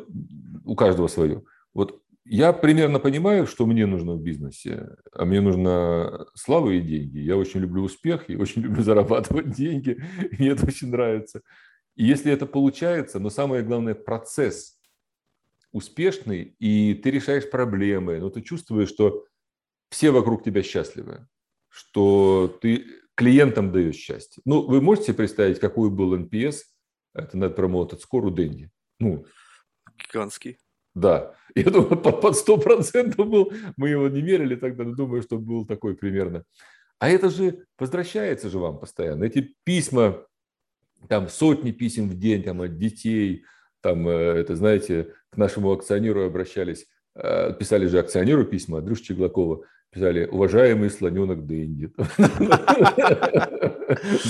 у 0.66 0.76
каждого 0.76 1.08
свое. 1.08 1.44
Вот 1.74 2.02
я 2.26 2.54
примерно 2.54 3.00
понимаю, 3.00 3.48
что 3.48 3.66
мне 3.66 3.86
нужно 3.86 4.14
в 4.14 4.22
бизнесе. 4.22 4.90
А 5.12 5.26
мне 5.26 5.42
нужна 5.42 6.26
слава 6.36 6.70
и 6.70 6.80
деньги. 6.80 7.18
Я 7.18 7.36
очень 7.36 7.62
люблю 7.62 7.84
успех 7.84 8.30
и 8.30 8.36
очень 8.36 8.62
люблю 8.62 8.84
зарабатывать 8.84 9.52
деньги. 9.56 10.02
Мне 10.38 10.50
это 10.50 10.68
очень 10.68 10.92
нравится. 10.92 11.42
И 11.96 12.06
если 12.06 12.32
это 12.32 12.46
получается, 12.46 13.20
но 13.20 13.30
самое 13.30 13.64
главное, 13.64 13.96
процесс 13.96 14.78
успешный, 15.72 16.56
и 16.60 16.94
ты 16.94 17.12
решаешь 17.12 17.50
проблемы, 17.50 18.20
но 18.20 18.30
ты 18.30 18.42
чувствуешь, 18.42 18.90
что 18.90 19.26
все 19.90 20.12
вокруг 20.12 20.44
тебя 20.44 20.64
счастливы, 20.64 21.28
что 21.70 22.58
ты 22.62 22.86
клиентам 23.16 23.72
даешь 23.72 23.96
счастье. 23.96 24.42
Ну, 24.46 24.62
вы 24.62 24.82
можете 24.82 25.14
представить, 25.14 25.60
какой 25.60 25.90
был 25.90 26.16
NPS, 26.16 26.58
это 27.14 27.38
Net 27.38 27.56
Promoted 27.56 28.00
Score 28.00 28.28
у 28.28 28.30
Дэнди? 28.32 28.72
Ну, 29.00 29.26
Гигантский. 29.98 30.58
Да, 30.94 31.36
я 31.56 31.64
думаю, 31.64 31.98
под 31.98 32.36
сто 32.36 32.58
процентов 32.58 33.30
был, 33.30 33.54
мы 33.78 33.90
его 33.90 34.10
не 34.10 34.22
мерили 34.22 34.56
тогда, 34.56 34.84
но 34.84 34.94
думаю, 34.94 35.22
что 35.22 35.38
был 35.38 35.66
такой 35.66 35.96
примерно. 35.96 36.44
А 37.00 37.10
это 37.10 37.30
же 37.30 37.66
возвращается 37.80 38.50
же 38.50 38.60
вам 38.60 38.78
постоянно. 38.80 39.24
Эти 39.24 39.56
письма, 39.64 40.26
там 41.08 41.30
сотни 41.30 41.72
писем 41.72 42.10
в 42.10 42.20
день 42.20 42.44
там, 42.44 42.62
от 42.62 42.78
детей, 42.78 43.46
там, 43.82 44.08
э, 44.08 44.12
это, 44.12 44.56
знаете, 44.56 45.14
к 45.32 45.38
нашему 45.38 45.72
акционеру 45.72 46.26
обращались, 46.26 46.88
э, 47.16 47.54
писали 47.54 47.88
же 47.88 48.00
акционеру 48.00 48.46
письма, 48.46 48.80
Андрюша 48.80 49.04
Чеглакова, 49.04 49.64
писали 49.92 50.26
«Уважаемый 50.26 50.90
слоненок 50.90 51.46
Дэнди». 51.46 51.92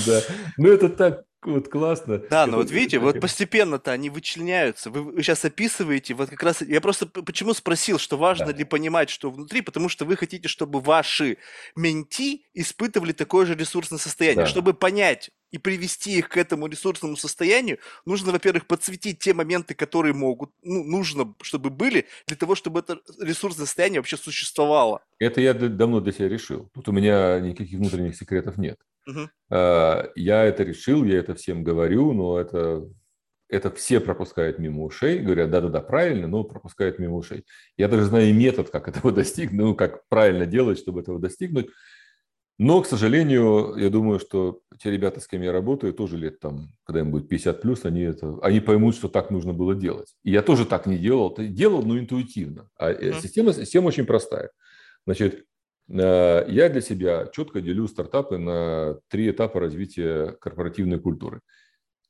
Да. 0.06 0.20
Ну, 0.58 0.68
это 0.68 0.88
так 0.88 1.22
Вот 1.44 1.68
классно. 1.68 2.18
Да, 2.30 2.46
но 2.46 2.58
вот 2.58 2.70
видите, 2.70 2.98
вот 2.98 3.20
постепенно-то 3.20 3.90
они 3.90 4.10
вычленяются. 4.10 4.90
Вы, 4.90 5.02
вы 5.02 5.22
сейчас 5.22 5.44
описываете, 5.44 6.14
вот 6.14 6.30
как 6.30 6.42
раз 6.42 6.62
я 6.62 6.80
просто 6.80 7.06
почему 7.06 7.52
спросил, 7.52 7.98
что 7.98 8.16
важно 8.16 8.46
да. 8.46 8.52
ли 8.52 8.64
понимать, 8.64 9.10
что 9.10 9.30
внутри, 9.30 9.60
потому 9.60 9.88
что 9.88 10.04
вы 10.04 10.16
хотите, 10.16 10.48
чтобы 10.48 10.80
ваши 10.80 11.38
менти 11.74 12.44
испытывали 12.54 13.12
такое 13.12 13.46
же 13.46 13.54
ресурсное 13.54 13.98
состояние, 13.98 14.44
да. 14.44 14.46
чтобы 14.46 14.72
понять 14.72 15.30
и 15.50 15.58
привести 15.58 16.18
их 16.18 16.28
к 16.28 16.36
этому 16.36 16.66
ресурсному 16.66 17.16
состоянию, 17.16 17.78
нужно, 18.06 18.32
во-первых, 18.32 18.66
подсветить 18.66 19.18
те 19.18 19.34
моменты, 19.34 19.74
которые 19.74 20.14
могут, 20.14 20.50
ну, 20.62 20.82
нужно, 20.84 21.34
чтобы 21.42 21.70
были, 21.70 22.06
для 22.26 22.36
того, 22.36 22.54
чтобы 22.54 22.80
это 22.80 23.00
ресурсное 23.20 23.66
состояние 23.66 24.00
вообще 24.00 24.16
существовало. 24.16 25.02
Это 25.18 25.40
я 25.40 25.52
давно 25.52 26.00
для 26.00 26.12
себя 26.12 26.28
решил. 26.28 26.70
Тут 26.72 26.88
у 26.88 26.92
меня 26.92 27.38
никаких 27.40 27.78
внутренних 27.78 28.16
секретов 28.16 28.56
нет. 28.56 28.78
Угу. 29.06 29.28
Я 29.50 30.44
это 30.44 30.62
решил, 30.62 31.04
я 31.04 31.18
это 31.18 31.34
всем 31.34 31.64
говорю, 31.64 32.12
но 32.12 32.38
это, 32.38 32.88
это 33.48 33.70
все 33.70 34.00
пропускают 34.00 34.58
мимо 34.58 34.84
ушей, 34.84 35.18
говорят, 35.18 35.50
да-да-да, 35.50 35.80
правильно, 35.80 36.26
но 36.26 36.44
пропускают 36.44 36.98
мимо 36.98 37.16
ушей. 37.16 37.44
Я 37.76 37.88
даже 37.88 38.04
знаю 38.04 38.34
метод, 38.34 38.70
как 38.70 38.88
этого 38.88 39.12
достигнуть, 39.12 39.60
ну, 39.60 39.74
как 39.74 40.08
правильно 40.08 40.46
делать, 40.46 40.78
чтобы 40.78 41.00
этого 41.00 41.18
достигнуть. 41.18 41.68
Но, 42.58 42.80
к 42.80 42.86
сожалению, 42.86 43.74
я 43.76 43.90
думаю, 43.90 44.20
что 44.20 44.60
те 44.78 44.90
ребята, 44.90 45.20
с 45.20 45.26
кем 45.26 45.42
я 45.42 45.52
работаю, 45.52 45.92
тоже 45.92 46.16
лет 46.16 46.38
там, 46.38 46.68
когда 46.84 47.00
им 47.00 47.10
будет 47.10 47.28
50 47.28 47.60
плюс, 47.60 47.84
они, 47.84 48.02
это, 48.02 48.38
они 48.40 48.60
поймут, 48.60 48.94
что 48.94 49.08
так 49.08 49.30
нужно 49.30 49.52
было 49.52 49.74
делать. 49.74 50.14
И 50.22 50.30
я 50.30 50.42
тоже 50.42 50.64
так 50.64 50.86
не 50.86 50.96
делал. 50.96 51.34
Делал, 51.36 51.82
но 51.82 51.98
интуитивно. 51.98 52.68
А 52.76 52.92
mm-hmm. 52.92 53.20
система, 53.20 53.52
система 53.52 53.88
очень 53.88 54.06
простая. 54.06 54.50
Значит, 55.06 55.44
я 56.00 56.68
для 56.70 56.80
себя 56.80 57.28
четко 57.32 57.60
делю 57.60 57.86
стартапы 57.86 58.38
на 58.38 58.98
три 59.08 59.30
этапа 59.30 59.60
развития 59.60 60.32
корпоративной 60.40 60.98
культуры. 60.98 61.40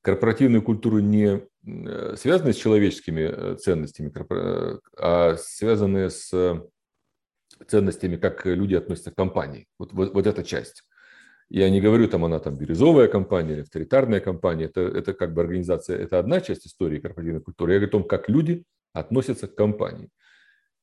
Корпоративные 0.02 0.62
культуры 0.62 1.00
не 1.00 1.42
э, 1.64 2.16
связаны 2.16 2.52
с 2.52 2.56
человеческими 2.56 3.20
э, 3.22 3.56
ценностями, 3.56 4.12
а 4.98 5.36
связаны 5.36 6.10
с 6.10 6.32
ценностями, 7.68 8.16
как 8.16 8.44
люди 8.46 8.74
относятся 8.74 9.12
к 9.12 9.16
компании. 9.16 9.66
Вот, 9.78 9.92
вот, 9.92 10.12
вот 10.12 10.26
эта 10.26 10.42
часть. 10.42 10.82
Я 11.48 11.68
не 11.70 11.80
говорю, 11.80 12.08
там 12.08 12.24
она 12.24 12.38
там 12.38 12.56
бирюзовая 12.56 13.08
компания 13.08 13.52
или 13.52 13.60
авторитарная 13.60 14.20
компания. 14.20 14.64
Это, 14.64 14.80
это 14.80 15.12
как 15.12 15.34
бы 15.34 15.42
организация, 15.42 15.98
это 15.98 16.18
одна 16.18 16.40
часть 16.40 16.66
истории 16.66 16.98
корпоративной 16.98 17.42
культуры. 17.42 17.72
Я 17.72 17.78
говорю 17.78 17.90
о 17.90 17.92
том, 17.92 18.04
как 18.04 18.28
люди 18.28 18.64
относятся 18.92 19.48
к 19.48 19.54
компании. 19.54 20.08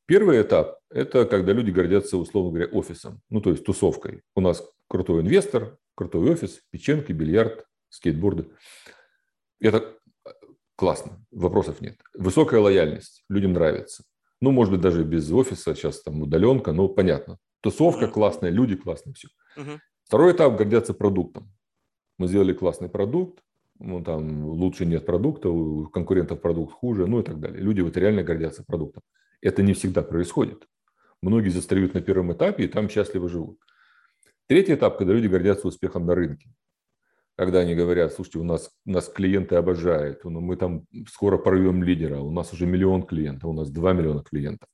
Первый 0.09 0.41
этап– 0.41 0.79
это 0.89 1.23
когда 1.27 1.53
люди 1.53 1.69
гордятся, 1.69 2.17
условно 2.17 2.49
говоря, 2.49 2.71
офисом, 2.71 3.21
ну, 3.29 3.41
то 3.41 3.51
есть 3.51 3.63
тусовкой. 3.63 4.23
У 4.33 4.41
нас 4.41 4.67
крутой 4.87 5.21
инвестор, 5.21 5.77
крутой 5.93 6.31
офис, 6.31 6.63
печенки, 6.71 7.11
бильярд, 7.11 7.63
скейтборды. 7.89 8.49
Это 9.59 9.95
классно, 10.75 11.23
вопросов 11.29 11.79
нет. 11.79 11.99
Высокая 12.15 12.59
лояльность, 12.59 13.23
людям 13.29 13.53
нравится. 13.53 14.03
Ну, 14.41 14.49
может 14.49 14.73
быть, 14.73 14.81
даже 14.81 15.03
без 15.03 15.31
офиса, 15.31 15.75
сейчас 15.75 16.01
там 16.01 16.23
удаленка, 16.23 16.71
но 16.71 16.87
понятно. 16.87 17.37
Тусовка 17.61 18.07
классная, 18.07 18.49
люди 18.49 18.75
классные, 18.75 19.13
все. 19.13 19.27
Второй 20.05 20.31
этап– 20.31 20.55
гордятся 20.57 20.95
продуктом. 20.95 21.53
Мы 22.17 22.27
сделали 22.27 22.53
классный 22.53 22.89
продукт, 22.89 23.43
ну, 23.77 24.03
там 24.03 24.43
лучше 24.43 24.87
нет 24.87 25.05
продукта, 25.05 25.51
у 25.51 25.85
конкурентов 25.85 26.41
продукт 26.41 26.73
хуже, 26.73 27.05
ну 27.05 27.19
и 27.19 27.23
так 27.23 27.39
далее. 27.39 27.61
Люди 27.61 27.81
вот 27.81 27.95
реально 27.95 28.23
гордятся 28.23 28.63
продуктом. 28.65 29.03
Это 29.41 29.63
не 29.63 29.73
всегда 29.73 30.01
происходит. 30.01 30.67
Многие 31.21 31.49
застреют 31.49 31.93
на 31.93 32.01
первом 32.01 32.33
этапе 32.33 32.65
и 32.65 32.67
там 32.67 32.89
счастливо 32.89 33.27
живут. 33.29 33.59
Третий 34.47 34.73
этап, 34.73 34.97
когда 34.97 35.13
люди 35.13 35.27
гордятся 35.27 35.67
успехом 35.67 36.05
на 36.05 36.15
рынке. 36.15 36.49
Когда 37.37 37.59
они 37.59 37.75
говорят, 37.75 38.13
слушайте, 38.13 38.39
у 38.39 38.43
нас, 38.43 38.71
нас 38.85 39.07
клиенты 39.07 39.55
обожают, 39.55 40.25
ну, 40.25 40.41
мы 40.41 40.57
там 40.57 40.85
скоро 41.07 41.37
порвем 41.37 41.83
лидера, 41.83 42.19
у 42.19 42.31
нас 42.31 42.51
уже 42.51 42.65
миллион 42.65 43.03
клиентов, 43.03 43.49
у 43.49 43.53
нас 43.53 43.69
2 43.69 43.93
миллиона 43.93 44.23
клиентов, 44.23 44.67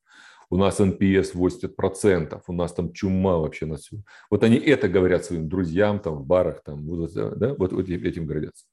у 0.49 0.57
нас 0.57 0.79
NPS 0.79 1.35
80%, 1.35 2.41
у 2.47 2.53
нас 2.53 2.73
там 2.73 2.91
чума 2.91 3.37
вообще 3.37 3.67
на 3.67 3.75
всю. 3.75 4.03
Вот 4.31 4.43
они 4.43 4.57
это 4.57 4.87
говорят 4.87 5.25
своим 5.25 5.47
друзьям 5.47 5.99
там 5.99 6.15
в 6.15 6.25
барах, 6.25 6.63
там, 6.63 6.87
да, 6.87 7.53
вот, 7.53 7.71
вот 7.71 7.87
этим 7.87 8.25
гордятся. 8.25 8.65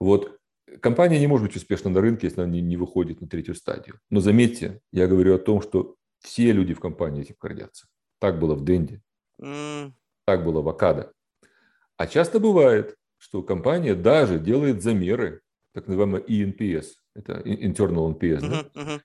Вот 0.00 0.40
Компания 0.80 1.18
не 1.18 1.26
может 1.26 1.46
быть 1.46 1.56
успешна 1.56 1.90
на 1.90 2.00
рынке, 2.00 2.26
если 2.26 2.40
она 2.40 2.50
не, 2.50 2.60
не 2.60 2.76
выходит 2.76 3.20
на 3.20 3.28
третью 3.28 3.54
стадию. 3.54 3.98
Но 4.10 4.20
заметьте, 4.20 4.80
я 4.92 5.06
говорю 5.06 5.34
о 5.34 5.38
том, 5.38 5.60
что 5.60 5.96
все 6.20 6.52
люди 6.52 6.74
в 6.74 6.80
компании 6.80 7.22
этим 7.22 7.36
гордятся. 7.40 7.86
Так 8.18 8.38
было 8.38 8.54
в 8.54 8.64
Денде, 8.64 9.02
mm. 9.40 9.92
так 10.24 10.44
было 10.44 10.62
в 10.62 10.68
Акадо. 10.68 11.12
А 11.96 12.06
часто 12.06 12.40
бывает, 12.40 12.96
что 13.18 13.42
компания 13.42 13.94
даже 13.94 14.38
делает 14.38 14.82
замеры, 14.82 15.42
так 15.72 15.86
называемый 15.86 16.22
ENPS, 16.22 16.86
это 17.14 17.34
Internal 17.44 18.18
NPS, 18.18 18.40
uh-huh, 18.40 18.70
да? 18.74 18.80
uh-huh. 18.80 19.00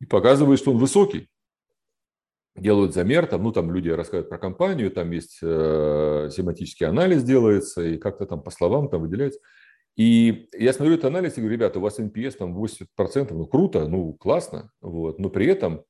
и 0.00 0.06
показывает, 0.06 0.58
что 0.58 0.72
он 0.72 0.78
высокий. 0.78 1.28
Делают 2.56 2.92
замер, 2.92 3.26
там, 3.26 3.44
ну, 3.44 3.52
там 3.52 3.70
люди 3.72 3.88
рассказывают 3.88 4.28
про 4.28 4.38
компанию, 4.38 4.90
там 4.90 5.10
есть 5.12 5.38
э, 5.42 6.30
семантический 6.32 6.86
анализ 6.86 7.22
делается, 7.22 7.82
и 7.84 7.98
как-то 7.98 8.26
там 8.26 8.42
по 8.42 8.50
словам 8.50 8.88
там 8.88 9.02
выделяется. 9.02 9.38
И 9.98 10.48
я 10.52 10.72
смотрю 10.72 10.94
этот 10.94 11.06
анализ 11.06 11.36
и 11.36 11.40
говорю, 11.40 11.56
ребята, 11.56 11.80
у 11.80 11.82
вас 11.82 11.98
NPS 11.98 12.36
там 12.38 12.56
80%, 12.56 13.34
ну 13.34 13.46
круто, 13.46 13.88
ну 13.88 14.12
классно, 14.12 14.70
вот. 14.80 15.18
но 15.18 15.28
при 15.28 15.46
этом 15.46 15.84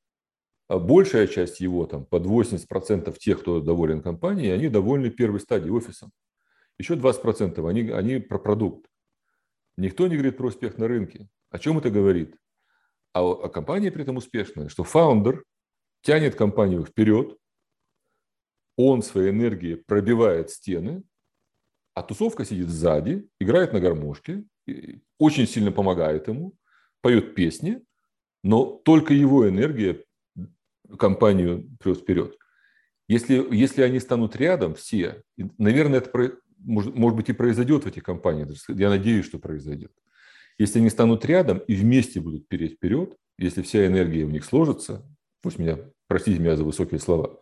а, 0.66 0.78
большая 0.78 1.26
часть 1.26 1.60
его, 1.60 1.84
там 1.84 2.06
под 2.06 2.24
80% 2.24 3.14
тех, 3.18 3.40
кто 3.40 3.60
доволен 3.60 4.00
компанией, 4.00 4.48
они 4.48 4.68
довольны 4.70 5.10
первой 5.10 5.40
стадией 5.40 5.72
офисом. 5.72 6.10
Еще 6.78 6.94
20% 6.94 7.68
они, 7.68 7.90
они 7.90 8.18
про 8.18 8.38
продукт. 8.38 8.86
Никто 9.76 10.06
не 10.06 10.14
говорит 10.14 10.38
про 10.38 10.46
успех 10.46 10.78
на 10.78 10.88
рынке. 10.88 11.28
О 11.50 11.58
чем 11.58 11.76
это 11.76 11.90
говорит? 11.90 12.34
А, 13.12 13.20
а 13.20 13.48
компания 13.50 13.92
при 13.92 14.04
этом 14.04 14.16
успешная, 14.16 14.70
что 14.70 14.84
фаундер 14.84 15.44
тянет 16.00 16.34
компанию 16.34 16.82
вперед, 16.82 17.36
он 18.76 19.02
своей 19.02 19.32
энергией 19.32 19.76
пробивает 19.76 20.48
стены, 20.48 21.02
а 21.98 22.02
тусовка 22.02 22.44
сидит 22.44 22.68
сзади, 22.68 23.28
играет 23.40 23.72
на 23.72 23.80
гармошке, 23.80 24.44
очень 25.18 25.46
сильно 25.46 25.72
помогает 25.72 26.28
ему, 26.28 26.54
поет 27.00 27.34
песни, 27.34 27.82
но 28.42 28.64
только 28.64 29.14
его 29.14 29.48
энергия 29.48 30.04
компанию 30.98 31.68
прет 31.80 31.98
вперед. 31.98 32.36
Если, 33.08 33.44
если 33.54 33.82
они 33.82 33.98
станут 34.00 34.36
рядом 34.36 34.74
все, 34.74 35.22
наверное, 35.56 35.98
это 35.98 36.38
может, 36.58 36.94
может 36.94 37.16
быть 37.16 37.28
и 37.30 37.32
произойдет 37.32 37.84
в 37.84 37.88
этих 37.88 38.02
компаниях, 38.02 38.48
я 38.68 38.90
надеюсь, 38.90 39.26
что 39.26 39.38
произойдет. 39.38 39.92
Если 40.58 40.78
они 40.78 40.90
станут 40.90 41.24
рядом 41.24 41.58
и 41.58 41.74
вместе 41.74 42.20
будут 42.20 42.48
переть 42.48 42.74
вперед, 42.74 43.16
если 43.38 43.62
вся 43.62 43.86
энергия 43.86 44.24
у 44.24 44.30
них 44.30 44.44
сложится, 44.44 45.04
пусть 45.40 45.58
меня, 45.58 45.78
простите 46.06 46.38
меня 46.38 46.56
за 46.56 46.64
высокие 46.64 47.00
слова, 47.00 47.40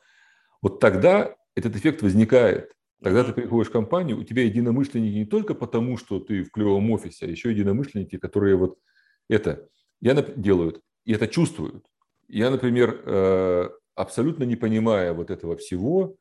вот 0.63 0.81
тогда 0.81 1.35
этот 1.55 1.75
эффект 1.77 2.03
возникает. 2.03 2.73
Тогда 3.03 3.25
ты 3.25 3.33
приходишь 3.33 3.69
в 3.69 3.73
компанию, 3.73 4.19
у 4.19 4.25
тебя 4.25 4.45
единомышленники 4.45 5.15
не 5.15 5.27
только 5.27 5.55
потому, 5.55 5.99
что 5.99 6.19
ты 6.19 6.43
в 6.43 6.51
клевом 6.51 6.91
офисе, 6.91 7.27
а 7.27 7.29
еще 7.29 7.51
единомышленники, 7.51 8.17
которые 8.19 8.57
вот 8.57 8.79
это 9.29 9.69
я 10.01 10.15
делают 10.15 10.81
и 11.05 11.13
это 11.13 11.29
чувствуют. 11.29 11.87
Я, 12.29 12.51
например, 12.51 13.03
э, 13.05 13.71
абсолютно 13.95 14.45
не 14.45 14.57
понимая 14.57 15.13
вот 15.15 15.31
этого 15.31 15.57
всего, 15.57 16.17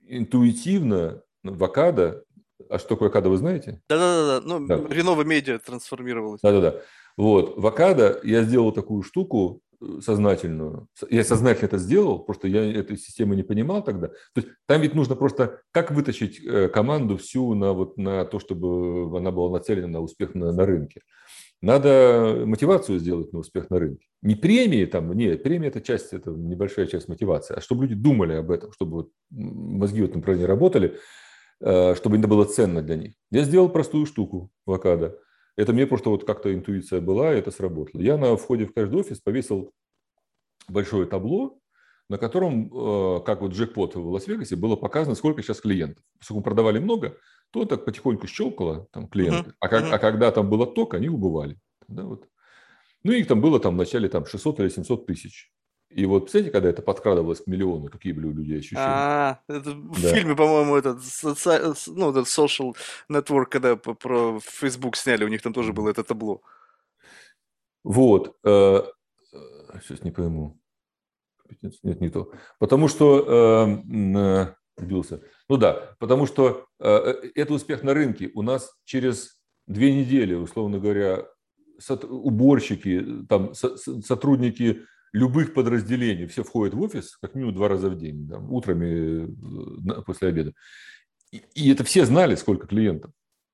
интуитивно 0.00 1.22
в 1.42 1.62
Акадо, 1.62 2.24
а 2.70 2.78
что 2.78 2.90
такое 2.90 3.08
Акадо, 3.08 3.28
вы 3.28 3.36
знаете? 3.36 3.82
Да-да-да, 3.88 4.46
ну, 4.46 4.66
да. 4.66 4.76
Ренова 4.88 5.22
Медиа 5.22 5.58
трансформировалась. 5.58 6.40
Да-да-да. 6.40 6.80
Вот, 7.16 7.58
в 7.58 7.66
Акадо 7.66 8.20
я 8.24 8.42
сделал 8.42 8.72
такую 8.72 9.02
штуку, 9.02 9.60
сознательную. 10.00 10.88
Я 11.10 11.24
сознательно 11.24 11.66
это 11.66 11.78
сделал, 11.78 12.18
просто 12.18 12.48
я 12.48 12.64
этой 12.64 12.96
системы 12.96 13.36
не 13.36 13.42
понимал 13.42 13.82
тогда. 13.82 14.08
То 14.08 14.36
есть 14.36 14.48
там 14.66 14.80
ведь 14.80 14.94
нужно 14.94 15.16
просто 15.16 15.60
как 15.72 15.90
вытащить 15.90 16.40
э, 16.44 16.68
команду 16.68 17.16
всю 17.16 17.54
на, 17.54 17.72
вот, 17.72 17.96
на 17.96 18.24
то, 18.24 18.38
чтобы 18.38 19.16
она 19.16 19.30
была 19.30 19.50
нацелена 19.50 19.88
на 19.88 20.00
успех 20.00 20.34
на, 20.34 20.52
на 20.52 20.66
рынке. 20.66 21.00
Надо 21.62 22.42
мотивацию 22.44 22.98
сделать 22.98 23.32
на 23.32 23.38
успех 23.38 23.70
на 23.70 23.78
рынке. 23.78 24.06
Не 24.20 24.34
премии 24.34 24.84
там, 24.84 25.12
не, 25.14 25.36
премия 25.36 25.68
это 25.68 25.80
часть, 25.80 26.12
это 26.12 26.30
небольшая 26.30 26.86
часть 26.86 27.08
мотивации, 27.08 27.54
а 27.56 27.60
чтобы 27.60 27.84
люди 27.84 27.94
думали 27.94 28.34
об 28.34 28.50
этом, 28.50 28.72
чтобы 28.72 28.92
вот 28.92 29.10
мозги 29.30 30.02
в 30.02 30.04
этом 30.04 30.18
направлении 30.18 30.46
работали, 30.46 30.98
э, 31.60 31.94
чтобы 31.94 32.18
это 32.18 32.28
было 32.28 32.44
ценно 32.44 32.82
для 32.82 32.96
них. 32.96 33.14
Я 33.30 33.44
сделал 33.44 33.70
простую 33.70 34.04
штуку 34.04 34.50
в 34.66 34.72
Акадо. 34.72 35.18
Это 35.56 35.72
мне 35.72 35.86
просто 35.86 36.10
вот 36.10 36.24
как-то 36.24 36.52
интуиция 36.52 37.00
была, 37.00 37.32
и 37.32 37.38
это 37.38 37.50
сработало. 37.50 38.00
Я 38.00 38.16
на 38.16 38.36
входе 38.36 38.66
в 38.66 38.72
каждый 38.72 39.00
офис 39.00 39.20
повесил 39.20 39.72
большое 40.68 41.06
табло, 41.06 41.58
на 42.08 42.18
котором, 42.18 42.70
э, 42.72 43.20
как 43.24 43.40
вот 43.40 43.52
джекпот 43.52 43.94
в 43.94 44.08
Лас-Вегасе, 44.08 44.56
было 44.56 44.76
показано, 44.76 45.14
сколько 45.14 45.42
сейчас 45.42 45.60
клиентов. 45.60 46.04
Поскольку 46.18 46.42
продавали 46.42 46.78
много, 46.78 47.16
то 47.50 47.64
так 47.64 47.84
потихоньку 47.84 48.26
щелкало 48.26 48.88
там 48.90 49.08
клиенты. 49.08 49.50
Uh-huh. 49.50 49.54
А, 49.60 49.68
как, 49.68 49.84
uh-huh. 49.84 49.92
а 49.92 49.98
когда 49.98 50.30
там 50.32 50.50
было 50.50 50.66
ток, 50.66 50.94
они 50.94 51.08
убывали. 51.08 51.58
Да, 51.88 52.04
вот. 52.04 52.28
Ну, 53.04 53.12
их 53.12 53.26
там 53.26 53.40
было 53.40 53.60
там 53.60 53.74
в 53.74 53.78
начале 53.78 54.08
там, 54.08 54.26
600 54.26 54.60
или 54.60 54.68
700 54.68 55.06
тысяч. 55.06 55.52
И 55.90 56.06
вот, 56.06 56.24
представляете, 56.24 56.52
когда 56.52 56.68
это 56.70 56.82
подкрадывалось 56.82 57.40
к 57.40 57.46
миллиону, 57.46 57.88
какие 57.88 58.12
были 58.12 58.26
у 58.26 58.32
людей 58.32 58.58
ощущения? 58.58 58.82
А, 58.84 59.40
это 59.48 59.70
в 59.70 60.02
да. 60.02 60.12
фильме, 60.12 60.34
по-моему, 60.34 60.76
этот, 60.76 61.04
соци... 61.04 61.74
ну, 61.86 62.10
этот 62.10 62.26
social 62.26 62.76
network, 63.08 63.46
когда 63.46 63.76
про 63.76 64.40
Facebook 64.40 64.96
сняли, 64.96 65.24
у 65.24 65.28
них 65.28 65.42
там 65.42 65.52
тоже 65.52 65.72
было 65.72 65.90
это 65.90 66.02
табло. 66.02 66.42
Вот. 67.84 68.36
Сейчас 68.42 68.90
э, 69.90 69.94
э, 69.94 70.04
не 70.04 70.10
пойму. 70.10 70.58
Нет, 71.82 72.00
не 72.00 72.08
то. 72.08 72.32
Потому 72.58 72.88
что 72.88 73.76
э, 73.86 74.82
убился. 74.82 75.22
Ну 75.48 75.56
да, 75.58 75.94
потому 76.00 76.26
что 76.26 76.66
это 76.80 77.52
успех 77.52 77.82
на 77.84 77.94
рынке. 77.94 78.30
У 78.34 78.42
нас 78.42 78.74
через 78.84 79.38
две 79.66 79.94
недели, 79.94 80.34
условно 80.34 80.80
говоря, 80.80 81.26
уборщики, 82.02 83.24
там, 83.28 83.54
сотрудники 83.54 84.82
любых 85.14 85.54
подразделений, 85.54 86.26
все 86.26 86.42
входят 86.42 86.74
в 86.74 86.80
офис 86.82 87.16
как 87.22 87.34
минимум 87.34 87.54
два 87.54 87.68
раза 87.68 87.88
в 87.88 87.96
день, 87.96 88.28
там, 88.28 88.52
утрами 88.52 89.32
после 90.04 90.28
обеда. 90.28 90.52
И, 91.30 91.40
и 91.54 91.70
это 91.70 91.84
все 91.84 92.04
знали, 92.04 92.34
сколько 92.34 92.66
клиентов. 92.66 93.12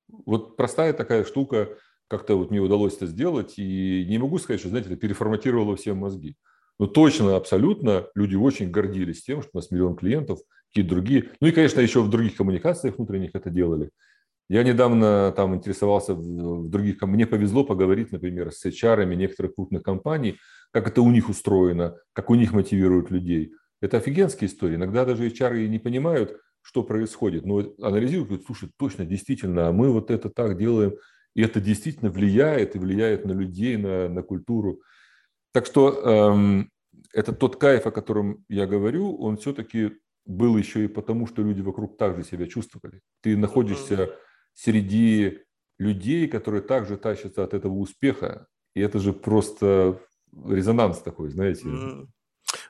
Вот 0.09 0.57
простая 0.57 0.91
такая 0.91 1.23
штука, 1.23 1.77
как-то 2.07 2.35
вот 2.35 2.49
мне 2.49 2.59
удалось 2.59 2.95
это 2.97 3.05
сделать, 3.05 3.53
и 3.57 4.05
не 4.09 4.17
могу 4.17 4.39
сказать, 4.39 4.59
что, 4.59 4.69
знаете, 4.69 4.89
это 4.89 4.97
переформатировало 4.97 5.77
все 5.77 5.93
мозги. 5.93 6.35
Но 6.79 6.87
точно, 6.87 7.35
абсолютно, 7.35 8.07
люди 8.15 8.35
очень 8.35 8.71
гордились 8.71 9.23
тем, 9.23 9.43
что 9.43 9.51
у 9.53 9.57
нас 9.57 9.69
миллион 9.69 9.95
клиентов, 9.95 10.39
какие-то 10.69 10.95
другие. 10.95 11.29
Ну 11.41 11.47
и, 11.47 11.51
конечно, 11.51 11.79
еще 11.79 12.01
в 12.01 12.09
других 12.09 12.35
коммуникациях 12.35 12.97
внутренних 12.97 13.35
это 13.35 13.51
делали. 13.51 13.91
Я 14.51 14.63
недавно 14.63 15.31
там 15.31 15.55
интересовался 15.55 16.13
в 16.13 16.67
других, 16.67 17.01
мне 17.03 17.25
повезло 17.25 17.63
поговорить, 17.63 18.11
например, 18.11 18.51
с 18.51 18.65
HR 18.65 19.05
некоторых 19.15 19.55
крупных 19.55 19.81
компаний, 19.81 20.39
как 20.71 20.89
это 20.89 21.01
у 21.01 21.09
них 21.09 21.29
устроено, 21.29 21.95
как 22.11 22.29
у 22.29 22.35
них 22.35 22.51
мотивируют 22.51 23.11
людей. 23.11 23.53
Это 23.79 23.95
офигенская 23.95 24.49
история. 24.49 24.75
Иногда 24.75 25.05
даже 25.05 25.25
HR 25.25 25.69
не 25.69 25.79
понимают, 25.79 26.37
что 26.61 26.83
происходит, 26.83 27.45
но 27.45 27.63
анализируют, 27.81 28.27
говорят, 28.27 28.45
слушай, 28.45 28.69
точно, 28.77 29.05
действительно, 29.05 29.69
а 29.69 29.71
мы 29.71 29.89
вот 29.89 30.11
это 30.11 30.29
так 30.29 30.57
делаем, 30.57 30.95
и 31.33 31.43
это 31.43 31.61
действительно 31.61 32.11
влияет, 32.11 32.75
и 32.75 32.79
влияет 32.79 33.23
на 33.23 33.31
людей, 33.31 33.77
на, 33.77 34.09
на 34.09 34.21
культуру. 34.21 34.81
Так 35.53 35.65
что 35.65 35.93
эм, 36.03 36.69
это 37.13 37.31
тот 37.31 37.55
кайф, 37.55 37.87
о 37.87 37.91
котором 37.91 38.43
я 38.49 38.67
говорю, 38.67 39.15
он 39.15 39.37
все-таки 39.37 39.93
был 40.25 40.57
еще 40.57 40.83
и 40.83 40.89
потому, 40.89 41.25
что 41.25 41.41
люди 41.41 41.61
вокруг 41.61 41.97
также 41.97 42.25
себя 42.25 42.47
чувствовали. 42.47 42.99
Ты 43.21 43.37
находишься 43.37 44.09
среди 44.53 45.39
людей, 45.79 46.27
которые 46.27 46.61
также 46.61 46.97
тащатся 46.97 47.43
от 47.43 47.53
этого 47.53 47.73
успеха, 47.73 48.47
и 48.75 48.81
это 48.81 48.99
же 48.99 49.13
просто 49.13 49.99
резонанс 50.47 50.99
такой, 50.99 51.29
знаете. 51.29 51.67
Mm-hmm. 51.67 52.07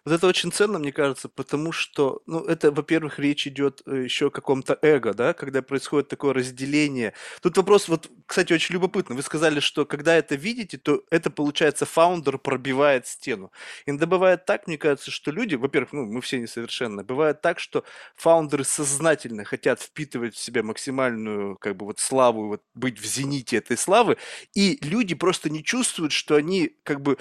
Вот 0.06 0.14
это 0.14 0.28
очень 0.28 0.52
ценно, 0.52 0.80
мне 0.80 0.91
кажется, 0.91 1.30
потому 1.30 1.72
что, 1.72 2.22
ну, 2.26 2.40
это, 2.45 2.72
во-первых, 2.72 3.20
речь 3.20 3.48
идет 3.48 3.82
э, 3.86 4.03
еще 4.03 4.28
о 4.28 4.30
каком-то 4.30 4.78
эго, 4.82 5.14
да, 5.14 5.34
когда 5.34 5.62
происходит 5.62 6.08
такое 6.08 6.34
разделение. 6.34 7.14
Тут 7.41 7.58
вопрос, 7.58 7.88
вот, 7.88 8.10
кстати, 8.26 8.53
очень 8.53 8.74
любопытно. 8.74 9.16
Вы 9.16 9.22
сказали, 9.24 9.60
что 9.60 9.86
когда 9.86 10.16
это 10.16 10.36
видите, 10.36 10.78
то 10.78 11.03
это, 11.10 11.30
получается, 11.30 11.86
фаундер 11.86 12.38
пробивает 12.38 13.08
стену. 13.08 13.52
Иногда 13.86 14.06
бывает 14.06 14.45
так, 14.45 14.68
мне 14.68 14.78
кажется, 14.78 15.12
что 15.12 15.32
люди, 15.32 15.56
во-первых, 15.56 15.94
ну, 15.94 16.06
мы 16.06 16.22
все 16.22 16.40
несовершенны, 16.40 17.03
бывает 17.03 17.41
так, 17.41 17.60
что 17.60 17.84
фаундеры 18.16 18.64
сознательно 18.64 19.44
хотят 19.45 19.82
впитывать 19.82 20.36
в 20.36 20.40
себя 20.40 20.64
максимальную, 20.64 21.58
как 21.58 21.76
бы, 21.76 21.86
вот 21.86 21.99
славу, 21.99 22.48
вот 22.48 22.62
быть 22.74 22.99
в 22.99 23.06
зените 23.06 23.58
этой 23.58 23.78
славы, 23.78 24.18
и 24.53 24.78
люди 24.82 25.16
просто 25.16 25.49
не 25.49 25.64
чувствуют, 25.64 26.12
что 26.12 26.36
они, 26.36 26.76
как 26.84 27.02
бы, 27.02 27.18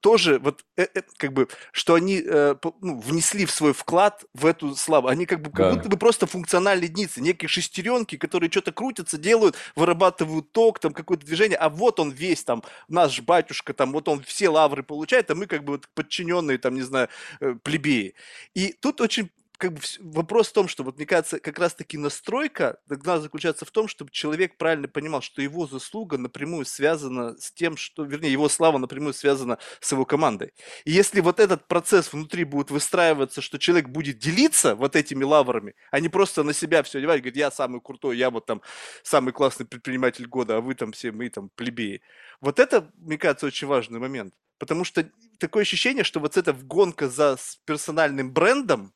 тоже 0.00 0.38
вот 0.38 0.64
э, 0.76 0.86
э, 0.94 1.02
как 1.16 1.32
бы, 1.32 1.48
что 1.72 1.94
они 1.94 2.22
э, 2.24 2.54
ну, 2.80 3.00
внесли 3.00 3.46
в 3.46 3.50
свой 3.50 3.72
вклад 3.72 4.24
в 4.34 4.46
эту 4.46 4.74
славу. 4.76 5.08
Они 5.08 5.26
как 5.26 5.42
бы 5.42 5.50
как 5.50 5.56
да. 5.56 5.74
будто 5.74 5.88
бы 5.88 5.96
просто 5.96 6.26
функциональные 6.26 6.88
единицы, 6.88 7.20
некие 7.20 7.48
шестеренки, 7.48 8.16
которые 8.16 8.50
что-то 8.50 8.72
крутятся, 8.72 9.18
делают, 9.18 9.56
вырабатывают 9.76 10.52
ток, 10.52 10.78
там 10.78 10.92
какое-то 10.92 11.26
движение, 11.26 11.58
а 11.58 11.68
вот 11.68 12.00
он 12.00 12.10
весь 12.10 12.44
там, 12.44 12.62
наш 12.88 13.20
батюшка, 13.20 13.74
там 13.74 13.92
вот 13.92 14.08
он 14.08 14.22
все 14.22 14.48
лавры 14.48 14.82
получает, 14.82 15.30
а 15.30 15.34
мы 15.34 15.46
как 15.46 15.64
бы 15.64 15.72
вот 15.72 15.88
подчиненные, 15.94 16.58
там, 16.58 16.74
не 16.74 16.82
знаю, 16.82 17.08
э, 17.40 17.54
плебеи. 17.62 18.14
И 18.54 18.74
тут 18.80 19.00
очень 19.00 19.30
как 19.58 19.72
бы 19.72 19.80
вопрос 19.98 20.48
в 20.48 20.52
том, 20.52 20.68
что 20.68 20.84
вот 20.84 20.96
мне 20.96 21.04
кажется, 21.04 21.40
как 21.40 21.58
раз-таки 21.58 21.98
настройка 21.98 22.78
должна 22.86 23.18
заключаться 23.18 23.64
в 23.64 23.70
том, 23.72 23.88
чтобы 23.88 24.12
человек 24.12 24.56
правильно 24.56 24.86
понимал, 24.86 25.20
что 25.20 25.42
его 25.42 25.66
заслуга 25.66 26.16
напрямую 26.16 26.64
связана 26.64 27.36
с 27.36 27.50
тем, 27.50 27.76
что, 27.76 28.04
вернее, 28.04 28.30
его 28.30 28.48
слава 28.48 28.78
напрямую 28.78 29.14
связана 29.14 29.58
с 29.80 29.90
его 29.90 30.04
командой. 30.04 30.52
И 30.84 30.92
если 30.92 31.20
вот 31.20 31.40
этот 31.40 31.66
процесс 31.66 32.12
внутри 32.12 32.44
будет 32.44 32.70
выстраиваться, 32.70 33.40
что 33.40 33.58
человек 33.58 33.88
будет 33.88 34.18
делиться 34.18 34.76
вот 34.76 34.94
этими 34.94 35.24
лаврами, 35.24 35.74
а 35.90 35.98
не 35.98 36.08
просто 36.08 36.44
на 36.44 36.52
себя 36.52 36.84
все 36.84 36.98
одевать, 36.98 37.20
говорит, 37.20 37.36
я 37.36 37.50
самый 37.50 37.80
крутой, 37.80 38.16
я 38.16 38.30
вот 38.30 38.46
там 38.46 38.62
самый 39.02 39.32
классный 39.32 39.66
предприниматель 39.66 40.26
года, 40.26 40.58
а 40.58 40.60
вы 40.60 40.76
там 40.76 40.92
все, 40.92 41.10
мы 41.10 41.28
там 41.30 41.50
плебеи. 41.56 42.00
Вот 42.40 42.60
это, 42.60 42.90
мне 42.94 43.18
кажется, 43.18 43.46
очень 43.46 43.66
важный 43.66 43.98
момент. 43.98 44.34
Потому 44.58 44.84
что 44.84 45.08
такое 45.38 45.62
ощущение, 45.62 46.04
что 46.04 46.20
вот 46.20 46.36
эта 46.36 46.52
гонка 46.52 47.08
за 47.08 47.36
персональным 47.64 48.32
брендом, 48.32 48.92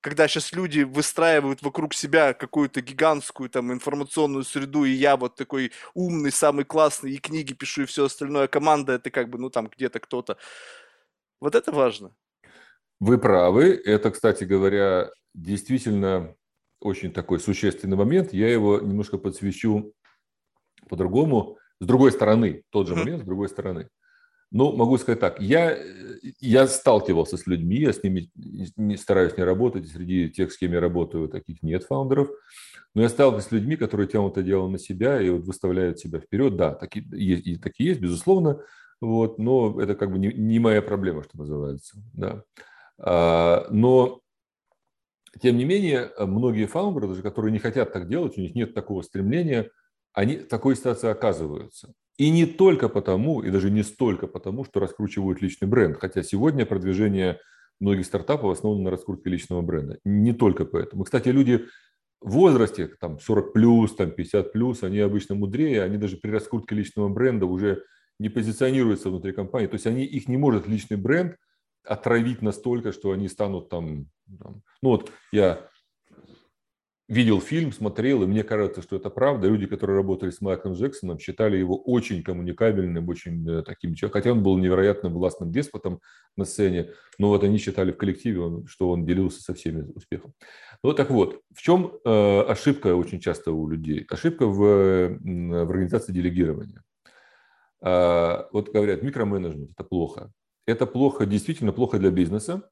когда 0.00 0.28
сейчас 0.28 0.52
люди 0.52 0.80
выстраивают 0.80 1.62
вокруг 1.62 1.94
себя 1.94 2.32
какую-то 2.32 2.80
гигантскую 2.80 3.50
там 3.50 3.72
информационную 3.72 4.44
среду, 4.44 4.84
и 4.84 4.90
я 4.90 5.16
вот 5.16 5.36
такой 5.36 5.72
умный, 5.94 6.32
самый 6.32 6.64
классный, 6.64 7.12
и 7.12 7.18
книги 7.18 7.52
пишу, 7.52 7.82
и 7.82 7.86
все 7.86 8.06
остальное, 8.06 8.44
а 8.44 8.48
команда 8.48 8.94
это 8.94 9.10
как 9.10 9.28
бы, 9.28 9.38
ну 9.38 9.50
там 9.50 9.68
где-то 9.68 10.00
кто-то. 10.00 10.38
Вот 11.40 11.54
это 11.54 11.72
важно. 11.72 12.14
Вы 12.98 13.18
правы. 13.18 13.80
Это, 13.84 14.10
кстати 14.10 14.44
говоря, 14.44 15.10
действительно 15.34 16.34
очень 16.80 17.12
такой 17.12 17.40
существенный 17.40 17.96
момент. 17.96 18.32
Я 18.32 18.50
его 18.50 18.78
немножко 18.80 19.18
подсвечу 19.18 19.92
по-другому, 20.88 21.58
с 21.78 21.86
другой 21.86 22.12
стороны. 22.12 22.62
Тот 22.70 22.88
же 22.88 22.94
момент, 22.94 23.22
с 23.22 23.26
другой 23.26 23.48
стороны. 23.48 23.88
Ну, 24.52 24.72
могу 24.72 24.98
сказать 24.98 25.20
так, 25.20 25.40
я, 25.40 25.78
я 26.40 26.66
сталкивался 26.66 27.36
с 27.36 27.46
людьми, 27.46 27.76
я 27.76 27.92
с 27.92 28.02
ними 28.02 28.30
не, 28.76 28.96
стараюсь 28.96 29.36
не 29.36 29.44
работать, 29.44 29.88
среди 29.88 30.28
тех, 30.28 30.52
с 30.52 30.58
кем 30.58 30.72
я 30.72 30.80
работаю, 30.80 31.28
таких 31.28 31.62
нет 31.62 31.84
фаундеров, 31.84 32.30
но 32.94 33.02
я 33.02 33.08
сталкивался 33.08 33.48
с 33.48 33.52
людьми, 33.52 33.76
которые 33.76 34.08
тянут 34.08 34.32
это 34.32 34.42
дело 34.42 34.68
на 34.68 34.78
себя 34.78 35.20
и 35.20 35.30
вот 35.30 35.44
выставляют 35.44 36.00
себя 36.00 36.18
вперед. 36.18 36.56
Да, 36.56 36.74
такие 36.74 37.06
есть, 37.12 37.46
и 37.46 37.60
есть, 37.78 38.00
безусловно, 38.00 38.60
вот, 39.00 39.38
но 39.38 39.80
это 39.80 39.94
как 39.94 40.10
бы 40.10 40.18
не, 40.18 40.32
не 40.32 40.58
моя 40.58 40.82
проблема, 40.82 41.22
что 41.22 41.38
называется. 41.38 42.02
Да. 42.12 42.42
А, 42.98 43.68
но, 43.70 44.20
тем 45.40 45.56
не 45.56 45.64
менее, 45.64 46.10
многие 46.18 46.66
фаундеры, 46.66 47.06
даже 47.06 47.22
которые 47.22 47.52
не 47.52 47.60
хотят 47.60 47.92
так 47.92 48.08
делать, 48.08 48.36
у 48.36 48.40
них 48.40 48.56
нет 48.56 48.74
такого 48.74 49.02
стремления, 49.02 49.70
они 50.12 50.38
в 50.38 50.48
такой 50.48 50.74
ситуации 50.74 51.08
оказываются. 51.08 51.94
И 52.20 52.28
не 52.28 52.44
только 52.44 52.90
потому, 52.90 53.40
и 53.40 53.50
даже 53.50 53.70
не 53.70 53.82
столько 53.82 54.26
потому, 54.26 54.66
что 54.66 54.78
раскручивают 54.78 55.40
личный 55.40 55.66
бренд. 55.66 55.96
Хотя 55.96 56.22
сегодня 56.22 56.66
продвижение 56.66 57.38
многих 57.80 58.04
стартапов 58.04 58.52
основано 58.52 58.82
на 58.82 58.90
раскрутке 58.90 59.30
личного 59.30 59.62
бренда. 59.62 60.00
Не 60.04 60.34
только 60.34 60.66
поэтому. 60.66 61.04
Кстати, 61.04 61.30
люди 61.30 61.64
в 62.20 62.32
возрасте, 62.32 62.88
там 63.00 63.18
40 63.18 63.54
плюс, 63.54 63.94
там 63.96 64.10
50 64.10 64.52
плюс, 64.52 64.82
они 64.82 64.98
обычно 64.98 65.34
мудрее, 65.34 65.82
они 65.82 65.96
даже 65.96 66.18
при 66.18 66.30
раскрутке 66.30 66.74
личного 66.74 67.08
бренда 67.08 67.46
уже 67.46 67.84
не 68.18 68.28
позиционируются 68.28 69.08
внутри 69.08 69.32
компании. 69.32 69.68
То 69.68 69.76
есть 69.76 69.86
они, 69.86 70.04
их 70.04 70.28
не 70.28 70.36
может 70.36 70.68
личный 70.68 70.98
бренд 70.98 71.36
отравить 71.84 72.42
настолько, 72.42 72.92
что 72.92 73.12
они 73.12 73.28
станут 73.28 73.70
там, 73.70 74.10
там 74.38 74.60
ну 74.82 74.90
вот 74.90 75.10
я 75.32 75.69
видел 77.10 77.40
фильм, 77.40 77.72
смотрел, 77.72 78.22
и 78.22 78.26
мне 78.26 78.44
кажется, 78.44 78.82
что 78.82 78.96
это 78.96 79.10
правда. 79.10 79.48
Люди, 79.48 79.66
которые 79.66 79.96
работали 79.96 80.30
с 80.30 80.40
Майклом 80.40 80.74
Джексоном, 80.74 81.18
считали 81.18 81.56
его 81.56 81.76
очень 81.76 82.22
коммуникабельным, 82.22 83.08
очень 83.08 83.46
э, 83.50 83.62
таким 83.62 83.94
человеком. 83.94 84.20
Хотя 84.20 84.32
он 84.32 84.42
был 84.44 84.56
невероятно 84.56 85.10
властным 85.10 85.50
деспотом 85.50 86.00
на 86.36 86.44
сцене, 86.44 86.92
но 87.18 87.28
вот 87.28 87.42
они 87.42 87.58
считали 87.58 87.90
в 87.90 87.96
коллективе, 87.96 88.64
что 88.66 88.90
он 88.90 89.04
делился 89.04 89.42
со 89.42 89.54
всеми 89.54 89.90
успехом. 89.92 90.32
Ну 90.84 90.92
так 90.94 91.10
вот, 91.10 91.40
в 91.52 91.60
чем 91.60 91.98
э, 92.04 92.40
ошибка 92.42 92.94
очень 92.94 93.18
часто 93.18 93.50
у 93.50 93.68
людей? 93.68 94.06
Ошибка 94.08 94.46
в, 94.46 95.18
в 95.18 95.70
организации 95.70 96.12
делегирования. 96.12 96.84
Э, 97.82 98.44
вот 98.52 98.70
говорят, 98.70 99.02
микроменеджмент– 99.02 99.72
это 99.76 99.82
плохо. 99.82 100.32
Это 100.64 100.86
плохо, 100.86 101.26
действительно 101.26 101.72
плохо 101.72 101.98
для 101.98 102.12
бизнеса, 102.12 102.70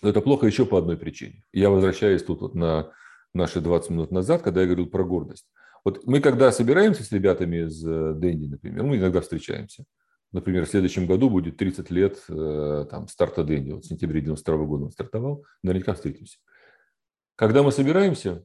но 0.00 0.08
это 0.08 0.22
плохо 0.22 0.46
еще 0.46 0.64
по 0.64 0.78
одной 0.78 0.96
причине. 0.96 1.44
Я 1.52 1.68
возвращаюсь 1.68 2.24
тут 2.24 2.40
вот 2.40 2.54
на 2.54 2.92
наши 3.34 3.60
20 3.60 3.90
минут 3.90 4.10
назад, 4.10 4.42
когда 4.42 4.60
я 4.60 4.66
говорил 4.66 4.86
про 4.86 5.04
гордость. 5.04 5.46
Вот 5.84 6.06
мы 6.06 6.20
когда 6.20 6.52
собираемся 6.52 7.02
с 7.02 7.12
ребятами 7.12 7.66
из 7.66 7.84
э, 7.84 8.14
Дэнди, 8.14 8.46
например, 8.46 8.84
мы 8.84 8.96
иногда 8.96 9.20
встречаемся. 9.20 9.84
Например, 10.30 10.64
в 10.64 10.70
следующем 10.70 11.06
году 11.06 11.28
будет 11.28 11.56
30 11.56 11.90
лет 11.90 12.22
э, 12.28 12.86
там, 12.90 13.08
старта 13.08 13.44
Дэнди. 13.44 13.72
Вот 13.72 13.84
в 13.84 13.88
сентябре 13.88 14.20
92 14.20 14.56
года 14.64 14.84
он 14.84 14.90
стартовал. 14.92 15.44
Наверняка 15.62 15.94
встретимся. 15.94 16.38
Когда 17.36 17.62
мы 17.62 17.72
собираемся, 17.72 18.44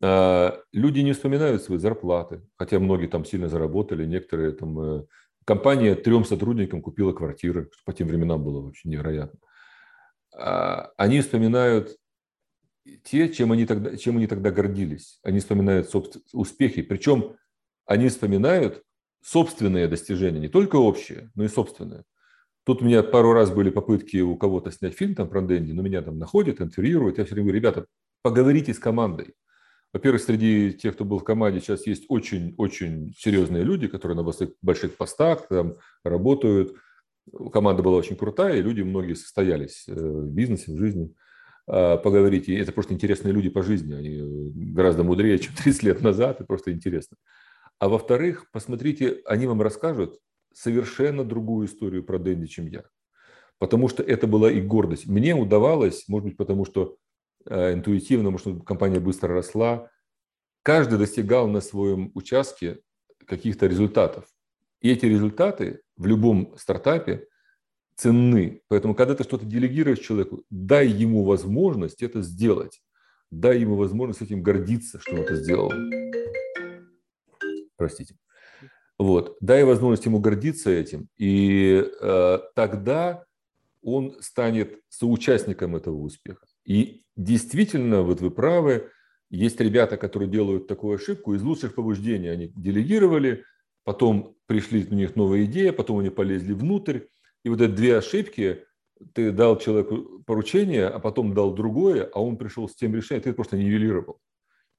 э, 0.00 0.52
люди 0.72 1.00
не 1.00 1.12
вспоминают 1.12 1.62
свои 1.62 1.78
зарплаты, 1.78 2.42
хотя 2.56 2.78
многие 2.78 3.08
там 3.08 3.24
сильно 3.24 3.48
заработали, 3.48 4.06
некоторые 4.06 4.52
там 4.52 5.06
Компания 5.44 5.96
трем 5.96 6.24
сотрудникам 6.24 6.82
купила 6.82 7.12
квартиры, 7.12 7.68
что 7.72 7.82
по 7.84 7.92
тем 7.92 8.08
временам 8.08 8.44
было 8.44 8.60
вообще 8.60 8.88
невероятно. 8.88 9.40
А, 10.34 10.92
они 10.96 11.20
вспоминают 11.20 11.96
те, 13.04 13.28
чем 13.28 13.52
они 13.52 13.66
тогда, 13.66 13.96
чем 13.96 14.16
они 14.16 14.26
тогда 14.26 14.50
гордились. 14.50 15.18
Они 15.22 15.40
вспоминают 15.40 15.88
собствен... 15.88 16.22
успехи. 16.32 16.82
Причем 16.82 17.36
они 17.86 18.08
вспоминают 18.08 18.82
собственные 19.22 19.88
достижения, 19.88 20.40
не 20.40 20.48
только 20.48 20.76
общие, 20.76 21.30
но 21.34 21.44
и 21.44 21.48
собственные. 21.48 22.04
Тут 22.64 22.82
у 22.82 22.84
меня 22.84 23.02
пару 23.02 23.32
раз 23.32 23.50
были 23.50 23.70
попытки 23.70 24.18
у 24.18 24.36
кого-то 24.36 24.70
снять 24.70 24.96
фильм 24.96 25.14
там 25.14 25.28
про 25.28 25.42
Дэнди, 25.42 25.72
но 25.72 25.82
меня 25.82 26.02
там 26.02 26.18
находят, 26.18 26.60
интервьюируют. 26.60 27.18
Я 27.18 27.24
все 27.24 27.34
время 27.34 27.48
говорю, 27.48 27.60
ребята, 27.60 27.86
поговорите 28.22 28.72
с 28.72 28.78
командой. 28.78 29.34
Во-первых, 29.92 30.22
среди 30.22 30.72
тех, 30.72 30.94
кто 30.94 31.04
был 31.04 31.18
в 31.18 31.24
команде, 31.24 31.60
сейчас 31.60 31.86
есть 31.86 32.06
очень-очень 32.08 33.12
серьезные 33.16 33.62
люди, 33.62 33.88
которые 33.88 34.16
на 34.16 34.32
больших 34.62 34.96
постах 34.96 35.48
там 35.48 35.76
работают. 36.02 36.74
Команда 37.52 37.82
была 37.82 37.96
очень 37.96 38.16
крутая, 38.16 38.56
и 38.56 38.62
люди 38.62 38.80
многие 38.80 39.14
состоялись 39.14 39.84
э, 39.88 39.92
в 39.94 40.30
бизнесе, 40.32 40.72
в 40.72 40.78
жизни. 40.78 41.14
А, 41.66 41.96
поговорите. 41.96 42.56
Это 42.56 42.72
просто 42.72 42.94
интересные 42.94 43.32
люди 43.32 43.50
по 43.50 43.62
жизни. 43.62 43.94
Они 43.94 44.08
э, 44.08 44.72
гораздо 44.72 45.04
мудрее, 45.04 45.38
чем 45.38 45.54
30 45.54 45.82
лет 45.82 46.02
назад, 46.02 46.40
и 46.40 46.44
просто 46.44 46.72
интересно. 46.72 47.16
А 47.78 47.88
во-вторых, 47.88 48.46
посмотрите, 48.52 49.20
они 49.26 49.46
вам 49.46 49.62
расскажут 49.62 50.18
совершенно 50.54 51.24
другую 51.24 51.66
историю 51.66 52.04
про 52.04 52.18
Дэнди, 52.18 52.46
чем 52.46 52.66
я. 52.66 52.84
Потому 53.58 53.88
что 53.88 54.02
это 54.02 54.26
была 54.26 54.50
и 54.50 54.60
гордость. 54.60 55.06
Мне 55.06 55.34
удавалось, 55.34 56.08
может 56.08 56.28
быть, 56.28 56.36
потому 56.36 56.64
что 56.64 56.96
э, 57.46 57.74
интуитивно, 57.74 58.30
может, 58.30 58.52
быть, 58.52 58.64
компания 58.64 59.00
быстро 59.00 59.34
росла, 59.34 59.88
каждый 60.62 60.98
достигал 60.98 61.48
на 61.48 61.60
своем 61.60 62.10
участке 62.14 62.80
каких-то 63.26 63.66
результатов. 63.66 64.26
И 64.80 64.90
эти 64.90 65.06
результаты 65.06 65.80
в 65.96 66.06
любом 66.06 66.56
стартапе 66.58 67.28
ценны. 68.02 68.62
Поэтому, 68.68 68.94
когда 68.94 69.14
ты 69.14 69.22
что-то 69.22 69.46
делегируешь 69.46 70.00
человеку, 70.00 70.44
дай 70.50 70.88
ему 70.88 71.24
возможность 71.24 72.02
это 72.02 72.22
сделать. 72.22 72.82
Дай 73.30 73.60
ему 73.60 73.76
возможность 73.76 74.22
этим 74.22 74.42
гордиться, 74.42 74.98
что 75.00 75.14
он 75.14 75.20
это 75.20 75.36
сделал. 75.36 75.72
Простите. 77.76 78.16
Вот. 78.98 79.36
Дай 79.40 79.64
возможность 79.64 80.04
ему 80.04 80.18
гордиться 80.18 80.70
этим, 80.70 81.08
и 81.16 81.84
э, 82.00 82.38
тогда 82.54 83.24
он 83.82 84.16
станет 84.20 84.80
соучастником 84.88 85.74
этого 85.74 85.96
успеха. 85.96 86.46
И 86.64 87.02
действительно, 87.16 88.02
вот 88.02 88.20
вы 88.20 88.30
правы, 88.30 88.90
есть 89.30 89.60
ребята, 89.60 89.96
которые 89.96 90.28
делают 90.28 90.66
такую 90.66 90.96
ошибку, 90.96 91.34
из 91.34 91.42
лучших 91.42 91.74
побуждений 91.74 92.28
они 92.28 92.52
делегировали, 92.54 93.44
потом 93.82 94.36
пришли 94.46 94.86
у 94.88 94.94
них 94.94 95.16
новая 95.16 95.44
идея, 95.46 95.72
потом 95.72 95.98
они 95.98 96.10
полезли 96.10 96.52
внутрь, 96.52 97.00
и 97.44 97.48
вот 97.48 97.60
эти 97.60 97.70
две 97.70 97.98
ошибки, 97.98 98.64
ты 99.14 99.32
дал 99.32 99.58
человеку 99.58 100.22
поручение, 100.26 100.86
а 100.86 100.98
потом 100.98 101.34
дал 101.34 101.54
другое, 101.54 102.08
а 102.12 102.20
он 102.20 102.36
пришел 102.36 102.68
с 102.68 102.74
тем 102.74 102.94
решением, 102.94 103.22
ты 103.22 103.32
просто 103.32 103.56
нивелировал 103.56 104.20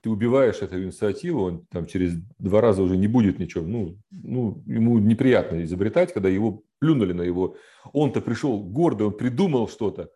ты 0.03 0.10
убиваешь 0.10 0.57
эту 0.57 0.84
инициативу, 0.84 1.44
он 1.44 1.65
там 1.68 1.85
через 1.85 2.15
два 2.38 2.60
раза 2.60 2.84
уже 2.84 2.98
не 2.98 3.07
будет 3.07 3.40
ничего. 3.40 3.65
Ну, 3.65 3.98
ну, 4.11 4.61
ему 4.68 4.99
неприятно 4.99 5.64
изобретать, 5.64 6.11
когда 6.11 6.27
его 6.27 6.61
плюнули 6.80 7.14
на 7.14 7.22
его. 7.22 7.56
Он-то 7.94 8.19
пришел 8.19 8.61
гордый, 8.61 9.07
он 9.07 9.14
придумал 9.14 9.69
что-то, 9.69 10.11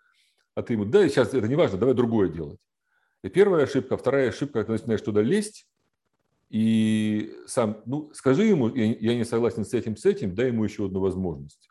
а 0.56 0.62
ты 0.62 0.74
ему, 0.74 0.84
да, 0.84 1.08
сейчас 1.08 1.34
это 1.34 1.48
не 1.48 1.56
важно, 1.56 1.78
давай 1.78 1.96
другое 1.96 2.28
делать. 2.28 2.60
И 3.24 3.30
первая 3.30 3.64
ошибка, 3.64 3.96
вторая 3.96 4.28
ошибка, 4.28 4.60
когда 4.66 4.74
ты 4.76 4.82
начинаешь 4.82 5.02
туда 5.02 5.22
лезть, 5.22 5.66
и 6.50 7.34
сам, 7.46 7.82
ну, 7.86 8.12
скажи 8.14 8.44
ему, 8.44 8.68
я 8.76 9.16
не 9.16 9.24
согласен 9.24 9.64
с 9.64 9.74
этим, 9.74 9.96
с 9.96 10.06
этим, 10.06 10.36
дай 10.36 10.48
ему 10.48 10.66
еще 10.66 10.88
одну 10.88 11.00
возможность. 11.00 11.70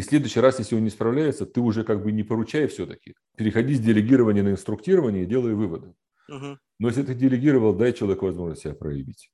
И 0.00 0.02
в 0.02 0.06
следующий 0.06 0.40
раз, 0.40 0.58
если 0.58 0.76
он 0.76 0.84
не 0.84 0.88
справляется, 0.88 1.44
ты 1.44 1.60
уже 1.60 1.84
как 1.84 2.02
бы 2.02 2.10
не 2.10 2.22
поручай 2.22 2.66
все-таки. 2.68 3.16
Переходи 3.36 3.74
с 3.74 3.80
делегирования 3.80 4.42
на 4.42 4.52
инструктирование 4.52 5.24
и 5.24 5.26
делай 5.26 5.52
выводы. 5.52 5.92
Но 6.26 6.88
если 6.88 7.02
ты 7.02 7.14
делегировал, 7.14 7.74
дай 7.74 7.92
человеку 7.92 8.24
возможность 8.24 8.62
себя 8.62 8.72
проявить. 8.72 9.30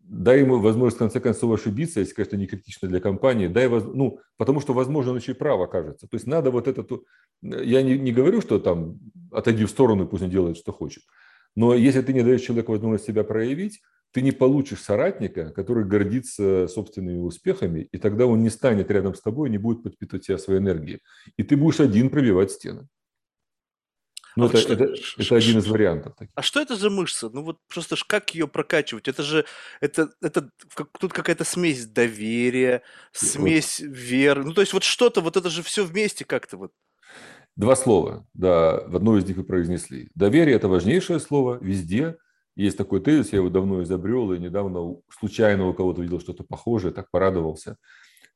Дай 0.00 0.40
ему 0.40 0.60
возможность, 0.60 0.96
в 0.96 0.98
конце 1.00 1.20
концов, 1.20 1.52
ошибиться, 1.52 2.00
если, 2.00 2.14
конечно, 2.14 2.36
не 2.36 2.46
критично 2.46 2.88
для 2.88 3.00
компании. 3.00 3.48
Дай 3.48 3.68
воз... 3.68 3.84
ну, 3.84 4.20
потому 4.38 4.60
что, 4.60 4.72
возможно, 4.72 5.10
он 5.10 5.18
еще 5.18 5.32
и 5.32 5.34
прав 5.34 5.60
окажется. 5.60 6.08
То 6.08 6.14
есть 6.14 6.26
надо 6.26 6.50
вот 6.50 6.66
это... 6.66 6.86
Я 7.42 7.82
не, 7.82 7.98
не 7.98 8.12
говорю, 8.12 8.40
что 8.40 8.58
там 8.58 8.98
отойди 9.30 9.66
в 9.66 9.70
сторону, 9.70 10.08
пусть 10.08 10.22
он 10.22 10.30
делает, 10.30 10.56
что 10.56 10.72
хочет. 10.72 11.02
Но 11.56 11.74
если 11.74 12.00
ты 12.02 12.12
не 12.12 12.22
даешь 12.22 12.42
человеку 12.42 12.72
возможность 12.72 13.06
себя 13.06 13.24
проявить, 13.24 13.80
ты 14.12 14.22
не 14.22 14.32
получишь 14.32 14.82
соратника, 14.82 15.50
который 15.50 15.84
гордится 15.84 16.66
собственными 16.68 17.18
успехами, 17.18 17.88
и 17.92 17.98
тогда 17.98 18.26
он 18.26 18.42
не 18.42 18.50
станет 18.50 18.90
рядом 18.90 19.14
с 19.14 19.20
тобой, 19.20 19.50
не 19.50 19.58
будет 19.58 19.82
подпитывать 19.82 20.26
тебя 20.26 20.38
своей 20.38 20.60
энергией. 20.60 21.00
И 21.36 21.42
ты 21.42 21.56
будешь 21.56 21.80
один 21.80 22.10
пробивать 22.10 22.50
стены. 22.50 22.88
Ну, 24.36 24.44
а 24.44 24.48
это, 24.48 24.58
что, 24.58 24.72
это, 24.74 24.94
это 25.18 25.36
один 25.36 25.58
из 25.58 25.66
вариантов. 25.66 26.14
А 26.34 26.42
что 26.42 26.60
это 26.60 26.76
за 26.76 26.88
мышца? 26.88 27.30
Ну 27.30 27.42
вот 27.42 27.58
просто 27.68 27.96
ж 27.96 28.04
как 28.04 28.34
ее 28.34 28.46
прокачивать? 28.46 29.08
Это 29.08 29.22
же 29.22 29.44
это, 29.80 30.10
это 30.20 30.50
тут 30.98 31.12
какая-то 31.12 31.44
смесь 31.44 31.86
доверия, 31.86 32.82
смесь 33.12 33.80
вот. 33.80 33.90
веры. 33.90 34.44
Ну 34.44 34.52
то 34.52 34.60
есть 34.60 34.72
вот 34.72 34.84
что-то, 34.84 35.20
вот 35.20 35.36
это 35.36 35.50
же 35.50 35.62
все 35.62 35.84
вместе 35.84 36.24
как-то 36.24 36.56
вот. 36.56 36.72
Два 37.60 37.76
слова, 37.76 38.26
да, 38.32 38.82
в 38.86 38.96
одно 38.96 39.18
из 39.18 39.26
них 39.26 39.36
вы 39.36 39.44
произнесли. 39.44 40.08
Доверие– 40.14 40.56
это 40.56 40.66
важнейшее 40.66 41.20
слово 41.20 41.58
везде. 41.60 42.16
Есть 42.56 42.78
такой 42.78 43.02
тезис, 43.02 43.32
я 43.32 43.40
его 43.40 43.50
давно 43.50 43.82
изобрел, 43.82 44.32
и 44.32 44.38
недавно 44.38 44.96
случайно 45.10 45.68
у 45.68 45.74
кого-то 45.74 46.00
видел 46.00 46.20
что-то 46.20 46.42
похожее, 46.42 46.90
так 46.90 47.10
порадовался. 47.10 47.76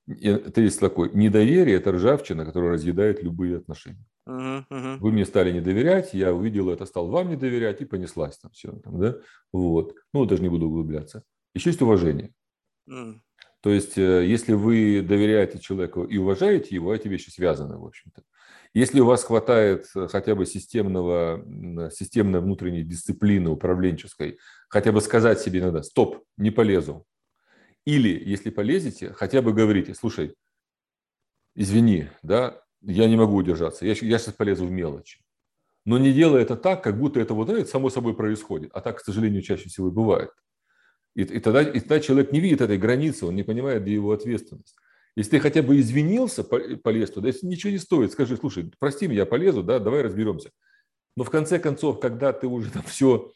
Тезис 0.07 0.77
такой. 0.77 1.11
Недоверие– 1.15 1.77
это 1.79 1.93
ржавчина, 1.93 2.45
которая 2.45 2.73
разъедает 2.73 3.23
любые 3.23 3.57
отношения. 3.57 4.05
Uh-huh, 4.29 4.63
uh-huh. 4.71 4.99
Вы 4.99 5.13
мне 5.13 5.25
стали 5.25 5.53
не 5.53 5.63
доверять, 5.63 6.13
я 6.13 6.35
увидел 6.35 6.69
это, 6.69 6.85
стал 6.85 7.09
вам 7.09 7.31
не 7.31 7.37
доверять 7.37 7.81
и 7.81 7.87
понеслась 7.87 8.37
там 8.37 8.51
все. 8.51 8.73
Там, 8.73 9.01
да? 9.01 9.17
вот. 9.55 9.95
Ну, 10.13 10.27
даже 10.27 10.43
не 10.43 10.51
буду 10.51 10.67
углубляться. 10.67 11.23
Еще 11.55 11.71
есть 11.71 11.81
уважение. 11.81 12.35
Uh-huh. 12.91 13.15
То 13.63 13.71
есть, 13.71 13.97
э, 13.97 14.27
если 14.27 14.53
вы 14.53 15.01
доверяете 15.01 15.59
человеку 15.59 16.05
и 16.05 16.19
уважаете 16.19 16.75
его, 16.75 16.95
эти 16.95 17.09
вещи 17.09 17.31
связаны, 17.31 17.79
в 17.79 17.87
общем-то. 17.87 18.23
Если 18.75 18.99
у 18.99 19.07
вас 19.07 19.23
хватает 19.23 19.87
э, 19.95 20.09
хотя 20.09 20.35
бы 20.35 20.47
системного, 20.47 21.45
системной 21.93 22.41
внутренней 22.41 22.83
дисциплины 22.83 23.51
управленческой, 23.51 24.39
хотя 24.69 24.91
бы 24.91 25.01
сказать 25.01 25.39
себе 25.39 25.61
иногда, 25.61 25.85
стоп, 25.85 26.25
не 26.37 26.51
полезу. 26.51 27.07
Или, 27.87 28.21
если 28.29 28.51
полезете, 28.51 29.13
хотя 29.13 29.43
бы 29.43 29.53
говорите, 29.53 29.95
слушай, 29.95 30.35
извини, 31.55 32.09
да, 32.23 32.63
я 32.81 33.09
не 33.09 33.17
могу 33.17 33.37
удержаться, 33.37 33.87
я, 33.87 33.93
я 33.93 34.19
сейчас 34.19 34.35
полезу 34.35 34.67
в 34.67 34.71
мелочи. 34.73 35.21
Но 35.87 35.99
не 35.99 36.13
делай 36.13 36.43
это 36.43 36.57
так, 36.57 36.83
как 36.83 36.99
будто 36.99 37.21
это 37.21 37.35
вот 37.35 37.51
это 37.51 37.65
само 37.67 37.91
собой 37.91 38.17
происходит. 38.17 38.71
А 38.75 38.81
так, 38.81 38.99
к 38.99 39.05
сожалению, 39.05 39.43
чаще 39.43 39.69
всего 39.69 39.89
и 39.89 39.93
бывает. 39.93 40.31
И, 41.15 41.23
и, 41.23 41.39
тогда, 41.39 41.63
и 41.63 41.79
тогда 41.79 42.01
человек 42.01 42.33
не 42.33 42.41
видит 42.41 42.61
этой 42.61 42.79
границы, 42.79 43.27
он 43.27 43.37
не 43.37 43.45
понимает, 43.45 43.83
где 43.83 43.93
его 43.95 44.11
ответственность. 44.11 44.75
Если 45.17 45.33
ты 45.33 45.41
хотя 45.41 45.63
бы 45.63 45.79
извинился, 45.79 46.43
полез 46.43 47.11
туда, 47.11 47.29
если 47.29 47.47
ничего 47.47 47.71
не 47.71 47.79
стоит, 47.79 48.13
скажи, 48.13 48.37
слушай, 48.37 48.71
прости 48.79 49.07
меня, 49.07 49.21
я 49.21 49.27
полезу, 49.27 49.63
да, 49.63 49.79
давай 49.79 50.03
разберемся. 50.03 50.51
Но 51.17 51.23
в 51.23 51.31
конце 51.31 51.59
концов, 51.59 52.01
когда 52.01 52.33
ты 52.33 52.49
уже 52.49 52.71
там 52.73 52.83
все 52.83 53.33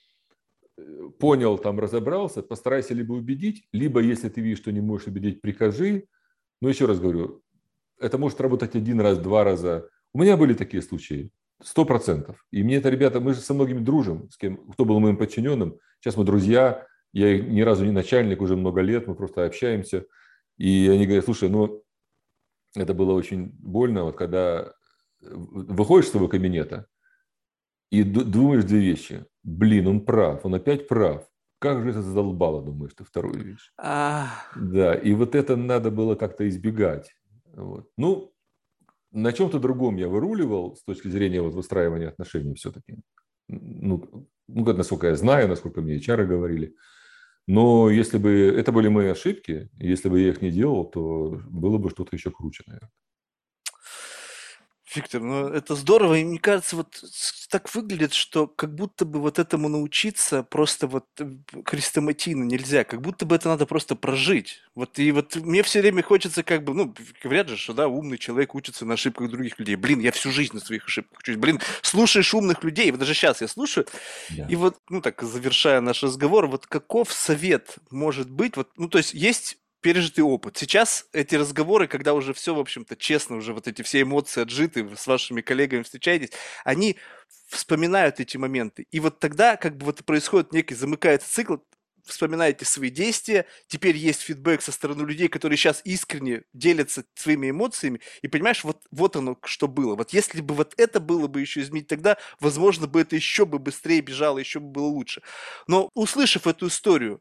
э, 0.76 0.82
понял, 1.18 1.56
там 1.56 1.78
разобрался, 1.78 2.42
постарайся 2.42 2.94
либо 2.94 3.12
убедить, 3.12 3.68
либо 3.72 4.00
если 4.00 4.28
ты 4.28 4.40
видишь, 4.40 4.58
что 4.58 4.72
не 4.72 4.80
можешь 4.80 5.06
убедить, 5.06 5.40
прикажи. 5.40 6.06
Но 6.60 6.68
еще 6.68 6.86
раз 6.86 6.98
говорю, 6.98 7.42
это 8.00 8.18
может 8.18 8.40
работать 8.40 8.74
один 8.74 9.00
раз, 9.00 9.18
два 9.18 9.44
раза. 9.44 9.88
У 10.12 10.20
меня 10.20 10.36
были 10.36 10.54
такие 10.54 10.82
случаи, 10.82 11.30
сто 11.62 11.84
процентов. 11.84 12.44
И 12.50 12.64
мне 12.64 12.76
это 12.76 12.88
ребята, 12.88 13.20
мы 13.20 13.34
же 13.34 13.40
со 13.40 13.54
многими 13.54 13.78
дружим, 13.78 14.28
с 14.30 14.36
кем, 14.36 14.56
кто 14.72 14.84
был 14.84 14.98
моим 14.98 15.16
подчиненным. 15.16 15.78
Сейчас 16.00 16.16
мы 16.16 16.24
друзья, 16.24 16.86
я 17.12 17.38
ни 17.38 17.60
разу 17.60 17.84
не 17.84 17.92
начальник, 17.92 18.40
уже 18.40 18.56
много 18.56 18.80
лет, 18.80 19.06
мы 19.06 19.14
просто 19.14 19.44
общаемся. 19.44 20.04
И 20.58 20.88
они 20.88 21.06
говорят, 21.06 21.24
слушай, 21.24 21.48
ну, 21.48 21.82
это 22.74 22.92
было 22.92 23.12
очень 23.12 23.50
больно, 23.58 24.04
вот 24.04 24.16
когда 24.16 24.74
выходишь 25.20 26.06
из 26.06 26.10
своего 26.12 26.28
кабинета 26.28 26.86
и 27.90 28.02
думаешь 28.02 28.64
две 28.64 28.80
вещи. 28.80 29.24
Блин, 29.42 29.86
он 29.86 30.04
прав, 30.04 30.44
он 30.44 30.54
опять 30.54 30.88
прав. 30.88 31.26
Как 31.60 31.82
же 31.82 31.90
это 31.90 32.02
задолбало, 32.02 32.62
думаешь 32.62 32.94
ты, 32.94 33.04
вторую 33.04 33.42
вещь. 33.42 33.72
Да, 33.76 34.94
и 34.94 35.12
вот 35.14 35.34
это 35.34 35.56
надо 35.56 35.90
было 35.90 36.14
как-то 36.14 36.48
избегать. 36.48 37.12
Вот. 37.46 37.88
Ну, 37.96 38.32
на 39.10 39.32
чем-то 39.32 39.58
другом 39.58 39.96
я 39.96 40.08
выруливал 40.08 40.76
с 40.76 40.84
точки 40.84 41.08
зрения 41.08 41.40
вот 41.40 41.54
выстраивания 41.54 42.08
отношений 42.08 42.54
все-таки. 42.54 42.98
Ну, 43.48 44.28
ну, 44.46 44.72
насколько 44.74 45.08
я 45.08 45.16
знаю, 45.16 45.48
насколько 45.48 45.80
мне 45.80 45.96
HR 45.96 46.26
говорили. 46.26 46.76
Но 47.48 47.90
если 47.90 48.18
бы 48.18 48.30
это 48.32 48.70
были 48.72 48.88
мои 48.88 49.08
ошибки, 49.08 49.70
если 49.78 50.08
бы 50.08 50.20
я 50.20 50.28
их 50.30 50.42
не 50.42 50.52
делал, 50.52 50.84
то 50.88 51.40
было 51.50 51.78
бы 51.78 51.90
что-то 51.90 52.14
еще 52.16 52.30
круче, 52.30 52.62
наверное. 52.68 52.92
Виктор, 54.94 55.20
ну 55.20 55.48
это 55.48 55.74
здорово, 55.74 56.14
и 56.14 56.24
мне 56.24 56.38
кажется, 56.38 56.76
вот 56.76 57.04
так 57.50 57.74
выглядит, 57.74 58.14
что 58.14 58.46
как 58.46 58.74
будто 58.74 59.04
бы 59.04 59.20
вот 59.20 59.38
этому 59.38 59.68
научиться 59.68 60.42
просто 60.42 60.86
вот 60.86 61.04
э, 61.18 61.30
хрестоматийно 61.64 62.44
нельзя, 62.44 62.84
как 62.84 63.02
будто 63.02 63.26
бы 63.26 63.36
это 63.36 63.48
надо 63.48 63.66
просто 63.66 63.96
прожить. 63.96 64.62
Вот 64.74 64.98
и 64.98 65.12
вот 65.12 65.36
мне 65.36 65.62
все 65.62 65.80
время 65.80 66.02
хочется 66.02 66.42
как 66.42 66.64
бы, 66.64 66.72
ну, 66.74 66.94
говорят 67.22 67.48
же, 67.48 67.56
что 67.56 67.74
да, 67.74 67.88
умный 67.88 68.16
человек 68.16 68.54
учится 68.54 68.86
на 68.86 68.94
ошибках 68.94 69.30
других 69.30 69.58
людей. 69.58 69.76
Блин, 69.76 70.00
я 70.00 70.10
всю 70.10 70.30
жизнь 70.30 70.54
на 70.54 70.60
своих 70.60 70.86
ошибках 70.86 71.18
учусь. 71.18 71.36
Блин, 71.36 71.60
слушаешь 71.82 72.32
умных 72.32 72.64
людей, 72.64 72.90
вот 72.90 73.00
даже 73.00 73.14
сейчас 73.14 73.40
я 73.42 73.48
слушаю, 73.48 73.86
да. 74.30 74.46
и 74.46 74.56
вот, 74.56 74.76
ну 74.88 75.02
так, 75.02 75.20
завершая 75.22 75.80
наш 75.80 76.02
разговор, 76.02 76.46
вот 76.46 76.66
каков 76.66 77.12
совет 77.12 77.76
может 77.90 78.30
быть, 78.30 78.56
вот, 78.56 78.70
ну 78.76 78.88
то 78.88 78.98
есть 78.98 79.12
есть 79.12 79.58
пережитый 79.80 80.24
опыт. 80.24 80.56
Сейчас 80.56 81.06
эти 81.12 81.34
разговоры, 81.34 81.86
когда 81.86 82.14
уже 82.14 82.32
все, 82.34 82.54
в 82.54 82.58
общем-то, 82.58 82.96
честно, 82.96 83.36
уже 83.36 83.52
вот 83.52 83.68
эти 83.68 83.82
все 83.82 84.02
эмоции 84.02 84.42
отжиты, 84.42 84.84
вы 84.84 84.96
с 84.96 85.06
вашими 85.06 85.40
коллегами 85.40 85.82
встречаетесь, 85.82 86.30
они 86.64 86.96
вспоминают 87.48 88.20
эти 88.20 88.36
моменты. 88.36 88.86
И 88.90 89.00
вот 89.00 89.20
тогда 89.20 89.56
как 89.56 89.76
бы 89.76 89.86
вот 89.86 90.04
происходит 90.04 90.52
некий, 90.52 90.74
замыкается 90.74 91.30
цикл, 91.30 91.56
вспоминаете 92.04 92.64
свои 92.64 92.90
действия, 92.90 93.46
теперь 93.66 93.96
есть 93.96 94.22
фидбэк 94.22 94.62
со 94.62 94.72
стороны 94.72 95.02
людей, 95.04 95.28
которые 95.28 95.56
сейчас 95.56 95.80
искренне 95.84 96.42
делятся 96.52 97.04
своими 97.14 97.50
эмоциями, 97.50 98.00
и 98.22 98.28
понимаешь, 98.28 98.64
вот, 98.64 98.82
вот 98.90 99.16
оно 99.16 99.38
что 99.44 99.68
было. 99.68 99.94
Вот 99.94 100.12
если 100.12 100.40
бы 100.40 100.54
вот 100.54 100.74
это 100.78 101.00
было 101.00 101.26
бы 101.28 101.40
еще 101.40 101.60
изменить, 101.60 101.86
тогда, 101.88 102.16
возможно, 102.40 102.86
бы 102.86 103.00
это 103.00 103.14
еще 103.16 103.44
бы 103.44 103.58
быстрее 103.58 104.00
бежало, 104.00 104.38
еще 104.38 104.60
бы 104.60 104.68
было 104.70 104.86
лучше. 104.86 105.22
Но 105.66 105.90
услышав 105.94 106.46
эту 106.46 106.68
историю, 106.68 107.20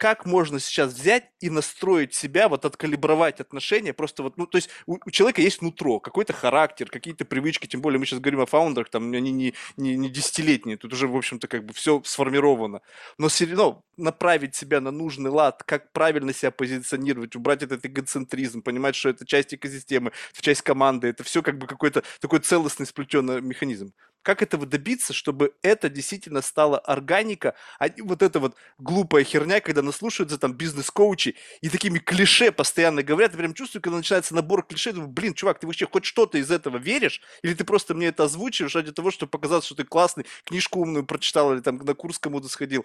как 0.00 0.24
можно 0.24 0.58
сейчас 0.60 0.94
взять 0.94 1.24
и 1.40 1.50
настроить 1.50 2.14
себя, 2.14 2.48
вот 2.48 2.64
откалибровать 2.64 3.38
отношения, 3.38 3.92
просто 3.92 4.22
вот, 4.22 4.38
ну, 4.38 4.46
то 4.46 4.56
есть 4.56 4.70
у, 4.86 4.96
у 5.04 5.10
человека 5.10 5.42
есть 5.42 5.60
нутро, 5.60 6.00
какой-то 6.00 6.32
характер, 6.32 6.88
какие-то 6.88 7.26
привычки, 7.26 7.66
тем 7.66 7.82
более 7.82 7.98
мы 7.98 8.06
сейчас 8.06 8.18
говорим 8.18 8.40
о 8.40 8.46
фаундерах, 8.46 8.88
там 8.88 9.12
они 9.12 9.30
не, 9.30 9.54
не, 9.76 9.96
не 9.96 10.08
десятилетние, 10.08 10.78
тут 10.78 10.94
уже, 10.94 11.06
в 11.06 11.14
общем-то, 11.14 11.48
как 11.48 11.66
бы 11.66 11.74
все 11.74 12.00
сформировано, 12.06 12.80
но 13.18 13.28
все 13.28 13.44
равно 13.44 13.84
направить 13.98 14.54
себя 14.54 14.80
на 14.80 14.90
нужный 14.90 15.30
лад, 15.30 15.64
как 15.64 15.92
правильно 15.92 16.32
себя 16.32 16.50
позиционировать, 16.50 17.36
убрать 17.36 17.62
этот 17.62 17.84
эгоцентризм, 17.84 18.62
понимать, 18.62 18.96
что 18.96 19.10
это 19.10 19.26
часть 19.26 19.52
экосистемы, 19.52 20.12
это 20.32 20.40
часть 20.40 20.62
команды, 20.62 21.08
это 21.08 21.24
все 21.24 21.42
как 21.42 21.58
бы 21.58 21.66
какой-то 21.66 22.04
такой 22.20 22.38
целостный 22.38 22.86
сплетенный 22.86 23.42
механизм. 23.42 23.92
Как 24.22 24.42
этого 24.42 24.66
добиться, 24.66 25.12
чтобы 25.12 25.54
это 25.62 25.88
действительно 25.88 26.42
стало 26.42 26.78
органика, 26.78 27.54
а 27.78 27.88
не 27.88 28.02
вот 28.02 28.22
эта 28.22 28.38
вот 28.38 28.54
глупая 28.78 29.24
херня, 29.24 29.60
когда 29.60 29.82
наслушаются 29.82 30.36
там 30.38 30.52
бизнес-коучи 30.52 31.36
и 31.62 31.68
такими 31.68 31.98
клише 31.98 32.52
постоянно 32.52 33.02
говорят, 33.02 33.32
я 33.32 33.38
прям 33.38 33.54
чувствую, 33.54 33.82
когда 33.82 33.96
начинается 33.96 34.34
набор 34.34 34.64
клише, 34.64 34.92
думаю, 34.92 35.08
блин, 35.10 35.34
чувак, 35.34 35.58
ты 35.58 35.66
вообще 35.66 35.86
хоть 35.86 36.04
что-то 36.04 36.38
из 36.38 36.50
этого 36.50 36.76
веришь? 36.76 37.22
Или 37.42 37.54
ты 37.54 37.64
просто 37.64 37.94
мне 37.94 38.08
это 38.08 38.24
озвучиваешь 38.24 38.74
ради 38.74 38.92
того, 38.92 39.10
чтобы 39.10 39.30
показать, 39.30 39.64
что 39.64 39.74
ты 39.74 39.84
классный, 39.84 40.26
книжку 40.44 40.80
умную 40.80 41.06
прочитал 41.06 41.52
или 41.52 41.60
там 41.60 41.78
на 41.78 41.94
курс 41.94 42.18
кому-то 42.18 42.48
сходил? 42.48 42.84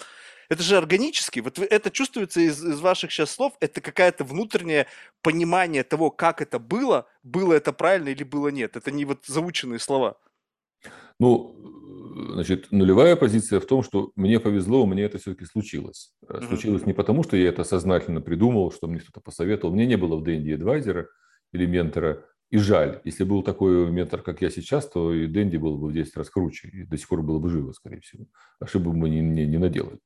Это 0.50 0.64
же 0.64 0.78
органически. 0.78 1.40
Вот 1.40 1.60
это 1.60 1.92
чувствуется 1.92 2.40
из, 2.40 2.64
из 2.64 2.80
ваших 2.80 3.12
сейчас 3.12 3.32
слов. 3.32 3.54
Это 3.60 3.82
какое-то 3.82 4.24
внутреннее 4.24 4.88
понимание 5.22 5.84
того, 5.84 6.12
как 6.12 6.42
это 6.42 6.60
было, 6.60 7.08
было 7.24 7.54
это 7.54 7.74
правильно 7.74 8.10
или 8.10 8.24
было 8.24 8.50
нет. 8.50 8.76
Это 8.76 8.92
не 8.92 9.06
вот 9.06 9.26
заученные 9.26 9.80
слова. 9.80 10.18
Ну, 11.20 11.56
значит, 12.34 12.72
нулевая 12.72 13.16
позиция 13.16 13.60
в 13.60 13.66
том, 13.66 13.84
что 13.84 14.12
мне 14.16 14.40
повезло, 14.40 14.86
меня 14.86 15.06
это 15.06 15.18
все-таки 15.18 15.46
случилось. 15.46 16.14
Mm-hmm. 16.28 16.48
Случилось 16.48 16.86
не 16.86 16.94
потому, 16.94 17.24
что 17.24 17.38
я 17.38 17.50
это 17.50 17.64
сознательно 17.64 18.22
придумал, 18.22 18.72
что 18.72 18.88
мне 18.88 19.00
кто-то 19.00 19.22
посоветовал. 19.22 19.74
Мне 19.74 19.86
не 19.86 19.98
было 19.98 20.16
в 20.18 20.24
Дэнди 20.24 20.52
адвайзера 20.52 21.08
или 21.52 21.66
ментора. 21.66 22.26
И 22.52 22.58
жаль, 22.58 23.02
если 23.04 23.24
был 23.24 23.44
такой 23.44 23.90
ментор, 23.90 24.22
как 24.22 24.42
я 24.42 24.50
сейчас, 24.50 24.88
то 24.88 25.14
и 25.14 25.28
Дэнди 25.28 25.58
был 25.58 25.78
бы 25.78 25.88
в 25.88 25.94
10 25.94 26.16
раз 26.16 26.30
круче, 26.30 26.70
и 26.70 26.84
до 26.84 26.98
сих 26.98 27.08
пор 27.08 27.22
было 27.22 27.40
бы 27.40 27.50
живо, 27.50 27.72
скорее 27.74 28.02
всего. 28.02 28.26
Ошибок 28.60 28.94
бы 28.94 29.00
мы 29.00 29.10
не, 29.10 29.22
не, 29.22 29.46
не 29.46 29.58
наделали. 29.58 30.00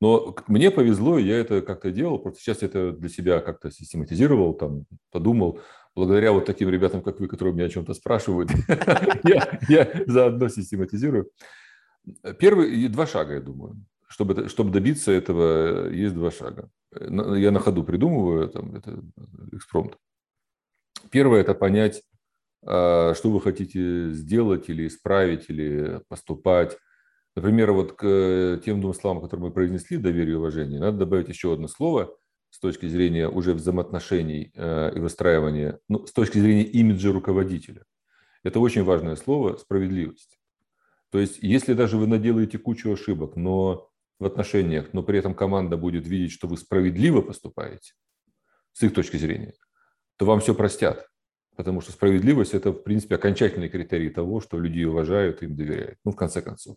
Но 0.00 0.34
мне 0.48 0.70
повезло, 0.70 1.18
я 1.18 1.38
это 1.38 1.62
как-то 1.62 1.90
делал, 1.90 2.18
просто 2.18 2.40
сейчас 2.40 2.62
это 2.62 2.92
для 2.92 3.08
себя 3.08 3.40
как-то 3.40 3.70
систематизировал, 3.70 4.54
там, 4.54 4.86
подумал, 5.12 5.60
благодаря 5.94 6.32
вот 6.32 6.44
таким 6.44 6.68
ребятам, 6.68 7.02
как 7.02 7.20
вы, 7.20 7.28
которые 7.28 7.54
меня 7.54 7.66
о 7.66 7.70
чем-то 7.70 7.94
спрашивают, 7.94 8.50
я 9.68 10.04
заодно 10.06 10.48
систематизирую. 10.48 11.30
Первый, 12.38 12.88
два 12.88 13.06
шага, 13.06 13.34
я 13.34 13.40
думаю. 13.40 13.76
Чтобы, 14.08 14.48
чтобы 14.48 14.70
добиться 14.70 15.10
этого, 15.12 15.88
есть 15.88 16.14
два 16.14 16.30
шага. 16.30 16.68
Я 16.92 17.50
на 17.50 17.58
ходу 17.58 17.82
придумываю, 17.82 18.48
там, 18.48 18.76
это 18.76 19.02
экспромт. 19.52 19.96
Первое– 21.10 21.40
это 21.42 21.54
понять, 21.54 22.02
а, 22.64 23.14
что 23.14 23.30
вы 23.30 23.40
хотите 23.40 24.10
сделать 24.10 24.68
или 24.68 24.86
исправить, 24.86 25.46
или 25.48 26.00
поступать. 26.08 26.78
Например, 27.34 27.72
вот 27.72 27.92
к 27.94 28.60
тем 28.64 28.80
двум 28.80 28.94
словам, 28.94 29.22
которые 29.22 29.48
мы 29.48 29.52
произнесли, 29.52 29.96
доверие 29.96 30.34
и 30.34 30.38
уважение, 30.38 30.80
надо 30.80 30.98
добавить 30.98 31.28
еще 31.28 31.52
одно 31.52 31.68
слово– 31.68 32.14
с 32.54 32.60
точки 32.60 32.86
зрения 32.86 33.28
уже 33.28 33.52
взаимоотношений 33.52 34.52
э, 34.54 34.92
и 34.94 35.00
выстраивания, 35.00 35.80
ну, 35.88 36.06
с 36.06 36.12
точки 36.12 36.38
зрения 36.38 36.62
имиджа 36.62 37.10
руководителя. 37.10 37.84
Это 38.44 38.60
очень 38.60 38.84
важное 38.84 39.16
слово– 39.16 39.56
справедливость. 39.58 40.38
То 41.10 41.18
есть, 41.18 41.38
если 41.42 41.74
даже 41.74 41.96
вы 41.96 42.06
наделаете 42.06 42.58
кучу 42.58 42.92
ошибок, 42.92 43.34
но 43.34 43.90
в 44.20 44.24
отношениях, 44.24 44.90
но 44.92 45.02
при 45.02 45.18
этом 45.18 45.34
команда 45.34 45.76
будет 45.76 46.06
видеть, 46.06 46.30
что 46.30 46.46
вы 46.46 46.56
справедливо 46.56 47.22
поступаете, 47.22 47.94
с 48.72 48.84
их 48.84 48.94
точки 48.94 49.16
зрения, 49.16 49.54
то 50.16 50.24
вам 50.24 50.38
все 50.38 50.54
простят. 50.54 51.08
Потому 51.56 51.80
что 51.80 51.90
справедливость– 51.90 52.54
это, 52.54 52.70
в 52.70 52.84
принципе, 52.84 53.16
окончательный 53.16 53.68
критерий 53.68 54.10
того, 54.10 54.40
что 54.40 54.60
люди 54.60 54.84
уважают 54.84 55.42
и 55.42 55.46
им 55.46 55.56
доверяют. 55.56 55.98
Ну, 56.04 56.12
в 56.12 56.16
конце 56.16 56.40
концов. 56.40 56.76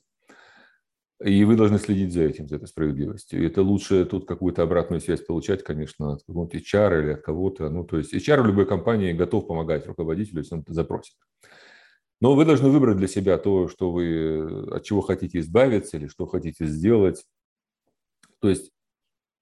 И 1.23 1.44
вы 1.45 1.56
должны 1.56 1.80
следить 1.80 2.14
за 2.14 2.23
этим, 2.23 2.48
за 2.48 2.57
этой 2.57 2.68
справедливостью. 2.68 3.41
И 3.41 3.48
это 3.48 3.64
лучше 3.64 4.06
тут 4.06 4.27
какую-то 4.27 4.61
обратную 4.61 5.02
связь 5.02 5.22
получать, 5.22 5.64
конечно, 5.64 6.14
от 6.14 6.23
какого-нибудь 6.23 6.56
HR 6.56 7.03
или 7.03 7.14
от 7.14 7.22
кого-то. 7.22 7.69
Ну, 7.69 7.84
то 7.84 7.98
есть 7.98 8.14
HR 8.14 8.44
в 8.44 8.48
любой 8.48 8.68
компании 8.68 9.14
готов 9.14 9.48
помогать 9.48 9.88
руководителю, 9.88 10.39
если 10.39 10.56
он 10.56 10.61
это 10.61 10.73
запросит. 10.73 11.15
Но 12.22 12.35
вы 12.35 12.45
должны 12.45 12.69
выбрать 12.69 12.98
для 12.98 13.07
себя 13.07 13.38
то, 13.39 13.68
что 13.68 13.91
вы, 13.91 14.69
от 14.72 14.84
чего 14.84 15.02
хотите 15.02 15.39
избавиться 15.39 15.98
или 15.98 16.07
что 16.07 16.27
хотите 16.27 16.65
сделать. 16.65 17.26
То 18.39 18.49
есть 18.49 18.72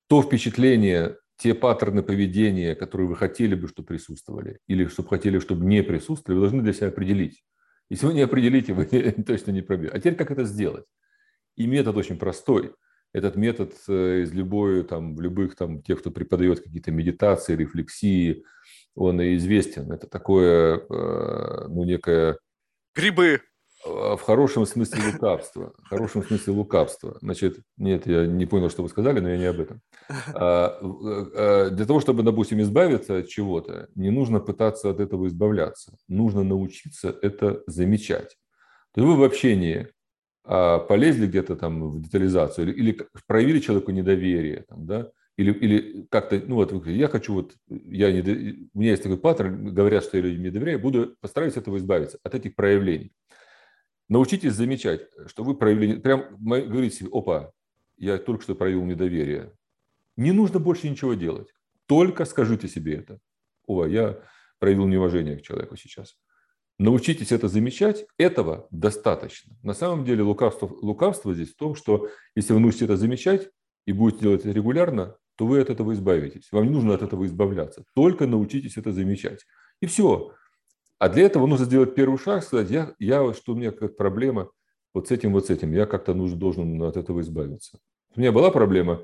то 0.08 0.22
впечатление, 0.22 1.18
те 1.38 1.54
паттерны 1.54 2.04
поведения, 2.04 2.76
которые 2.76 3.08
вы 3.08 3.16
хотели 3.16 3.56
бы, 3.56 3.68
чтобы 3.68 3.88
присутствовали, 3.88 4.60
или 4.68 4.86
чтобы 4.88 5.10
хотели, 5.10 5.40
чтобы 5.40 5.66
не 5.66 5.84
присутствовали, 5.84 6.40
вы 6.40 6.46
должны 6.46 6.64
для 6.64 6.74
себя 6.74 6.88
определить. 6.88 7.44
Если 7.90 8.06
вы 8.06 8.14
не 8.14 8.22
определите, 8.22 8.74
вы 8.74 8.86
точно 9.28 9.52
не 9.52 9.62
пробьете. 9.62 9.94
А 9.94 10.00
теперь 10.00 10.16
как 10.16 10.32
это 10.32 10.46
сделать? 10.46 10.86
И 11.56 11.68
метод 11.68 11.98
очень 11.98 12.18
простой. 12.18 12.74
Этот 13.14 13.36
метод 13.36 13.74
э, 13.88 14.24
из 14.24 14.34
любой, 14.34 14.84
там, 14.84 15.16
в 15.16 15.22
любых 15.22 15.56
там, 15.56 15.82
тех, 15.82 16.00
кто 16.00 16.12
преподает 16.12 16.62
какие-то 16.62 16.92
медитации, 16.92 17.56
рефлексии, 17.56 18.44
он 18.94 19.22
и 19.22 19.36
известен. 19.36 19.92
Это 19.92 20.08
такое, 20.08 20.80
э, 20.80 21.68
ну, 21.70 21.84
некое... 21.84 22.38
Грибы. 22.94 23.42
А, 23.86 24.16
в 24.18 24.22
хорошем 24.22 24.66
смысле 24.66 25.12
лукавство. 25.14 25.74
В 25.84 25.90
хорошем 25.90 26.24
смысле 26.24 26.54
лукавство. 26.54 27.18
Значит, 27.22 27.60
нет, 27.78 28.08
я 28.08 28.26
не 28.26 28.46
понял, 28.46 28.70
что 28.70 28.84
вы 28.84 28.90
сказали, 28.90 29.20
но 29.20 29.30
я 29.30 29.38
не 29.38 29.46
об 29.46 29.60
этом. 29.60 29.82
А, 30.34 30.80
э, 30.82 31.70
для 31.72 31.86
того, 31.86 32.00
чтобы, 32.00 32.24
допустим, 32.24 32.62
избавиться 32.62 33.18
от 33.20 33.28
чего-то, 33.28 33.90
не 33.96 34.10
нужно 34.10 34.40
пытаться 34.40 34.90
от 34.90 35.00
этого 35.00 35.28
избавляться. 35.28 35.98
Нужно 36.08 36.44
научиться 36.44 37.16
это 37.22 37.64
замечать. 37.68 38.38
То 38.94 39.02
есть 39.02 39.08
вы 39.08 39.18
в 39.18 39.24
общении 39.24 39.90
полезли 40.46 41.28
где-то 41.28 41.56
там 41.56 41.90
в 41.90 42.02
детализацию 42.02 42.68
или, 42.68 42.74
или 42.74 43.08
проявили 43.28 43.60
человеку 43.60 43.92
недоверие, 43.92 44.66
там, 44.68 44.86
да, 44.86 45.12
или, 45.38 45.52
или 45.52 46.08
как-то, 46.10 46.42
ну 46.46 46.56
вот, 46.56 46.86
я 46.86 47.08
хочу 47.08 47.34
вот, 47.34 47.56
я 47.68 48.12
не, 48.12 48.68
у 48.74 48.80
меня 48.80 48.92
есть 48.92 49.04
такой 49.04 49.18
паттерн, 49.18 49.74
говорят, 49.74 50.04
что 50.04 50.18
я 50.18 50.24
людям 50.24 50.44
не 50.44 50.50
доверяю, 50.50 50.80
буду, 50.80 51.16
постараюсь 51.20 51.58
этого 51.58 51.78
избавиться, 51.78 52.20
от 52.24 52.36
этих 52.36 52.56
проявлений. 52.56 53.12
Научитесь 54.08 54.54
замечать, 54.54 55.08
что 55.26 55.44
вы 55.44 55.56
проявили, 55.56 56.00
прям 56.00 56.38
говорите 56.40 56.98
себе, 56.98 57.10
опа, 57.12 57.52
я 57.98 58.18
только 58.18 58.44
что 58.44 58.56
проявил 58.56 58.86
недоверие. 58.86 59.52
Не 60.16 60.32
нужно 60.32 60.60
больше 60.60 60.88
ничего 60.88 61.16
делать, 61.16 61.48
только 61.88 62.26
скажите 62.26 62.68
себе 62.68 62.98
это. 62.98 63.20
О, 63.66 63.86
я 63.86 64.20
проявил 64.60 64.88
неуважение 64.88 65.38
к 65.38 65.42
человеку 65.42 65.76
сейчас. 65.76 66.16
Научитесь 66.78 67.32
это 67.32 67.48
замечать, 67.48 68.06
этого 68.18 68.68
достаточно. 68.70 69.56
На 69.64 69.74
самом 69.74 70.04
деле 70.04 70.24
лукавство, 70.24 70.68
лукавство 70.82 71.34
здесь 71.34 71.54
в 71.54 71.56
том, 71.56 71.76
что 71.76 72.10
если 72.36 72.54
вы 72.54 72.60
научитесь 72.60 72.84
это 72.84 72.98
замечать 72.98 73.50
и 73.86 73.94
будете 73.94 74.24
делать 74.24 74.42
это 74.42 74.52
регулярно, 74.52 75.16
то 75.38 75.48
вы 75.48 75.62
от 75.62 75.70
этого 75.70 75.94
избавитесь. 75.94 76.50
Вам 76.52 76.66
не 76.66 76.72
нужно 76.72 76.94
от 76.94 77.02
этого 77.02 77.26
избавляться. 77.26 77.84
Только 77.94 78.28
научитесь 78.28 78.78
это 78.78 78.92
замечать. 78.92 79.46
И 79.82 79.86
все. 79.86 80.34
А 81.00 81.10
для 81.10 81.24
этого 81.24 81.46
нужно 81.46 81.66
сделать 81.66 81.96
первый 81.96 82.18
шаг, 82.18 82.44
сказать, 82.44 82.70
я, 82.70 82.94
я 83.00 83.34
что 83.34 83.54
у 83.54 83.56
меня 83.56 83.72
как 83.72 83.96
проблема 83.96 84.50
вот 84.94 85.08
с 85.08 85.12
этим, 85.12 85.34
вот 85.34 85.48
с 85.48 85.50
этим. 85.50 85.74
Я 85.74 85.86
как-то 85.86 86.14
нужен, 86.14 86.40
должен 86.40 86.82
от 86.84 86.98
этого 86.98 87.22
избавиться. 87.22 87.80
У 88.16 88.20
меня 88.20 88.32
была 88.32 88.52
проблема 88.52 89.02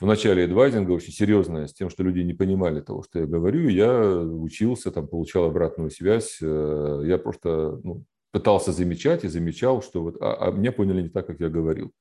в 0.00 0.06
начале 0.06 0.44
адвайзинга 0.44 0.92
очень 0.92 1.12
серьезная, 1.12 1.66
с 1.66 1.74
тем, 1.74 1.90
что 1.90 2.02
люди 2.02 2.20
не 2.20 2.34
понимали 2.34 2.80
того, 2.80 3.02
что 3.02 3.20
я 3.20 3.26
говорю. 3.26 3.68
Я 3.68 4.20
учился, 4.20 4.90
там, 4.90 5.08
получал 5.08 5.44
обратную 5.44 5.90
связь. 5.90 6.38
Э, 6.42 7.02
я 7.04 7.18
просто 7.18 7.80
ну, 7.82 8.04
пытался 8.30 8.72
замечать 8.72 9.24
и 9.24 9.28
замечал, 9.28 9.82
что 9.82 10.02
вот, 10.02 10.16
а, 10.20 10.48
а 10.48 10.50
меня 10.50 10.72
поняли 10.72 11.02
не 11.02 11.08
так, 11.08 11.26
как 11.26 11.40
я 11.40 11.48
говорил. 11.48 11.92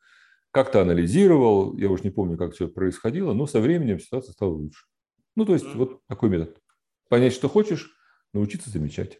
Как-то 0.51 0.81
анализировал, 0.81 1.77
я 1.77 1.89
уже 1.89 2.03
не 2.03 2.11
помню, 2.11 2.37
как 2.37 2.53
все 2.53 2.67
происходило, 2.67 3.33
но 3.33 3.45
со 3.45 3.59
временем 3.59 3.99
ситуация 3.99 4.33
стала 4.33 4.51
лучше. 4.51 4.85
Ну, 5.35 5.45
то 5.45 5.53
есть, 5.53 5.73
вот 5.75 6.01
такой 6.07 6.29
метод. 6.29 6.57
Понять, 7.09 7.33
что 7.33 7.49
хочешь, 7.49 7.91
научиться 8.33 8.69
замечать. 8.69 9.19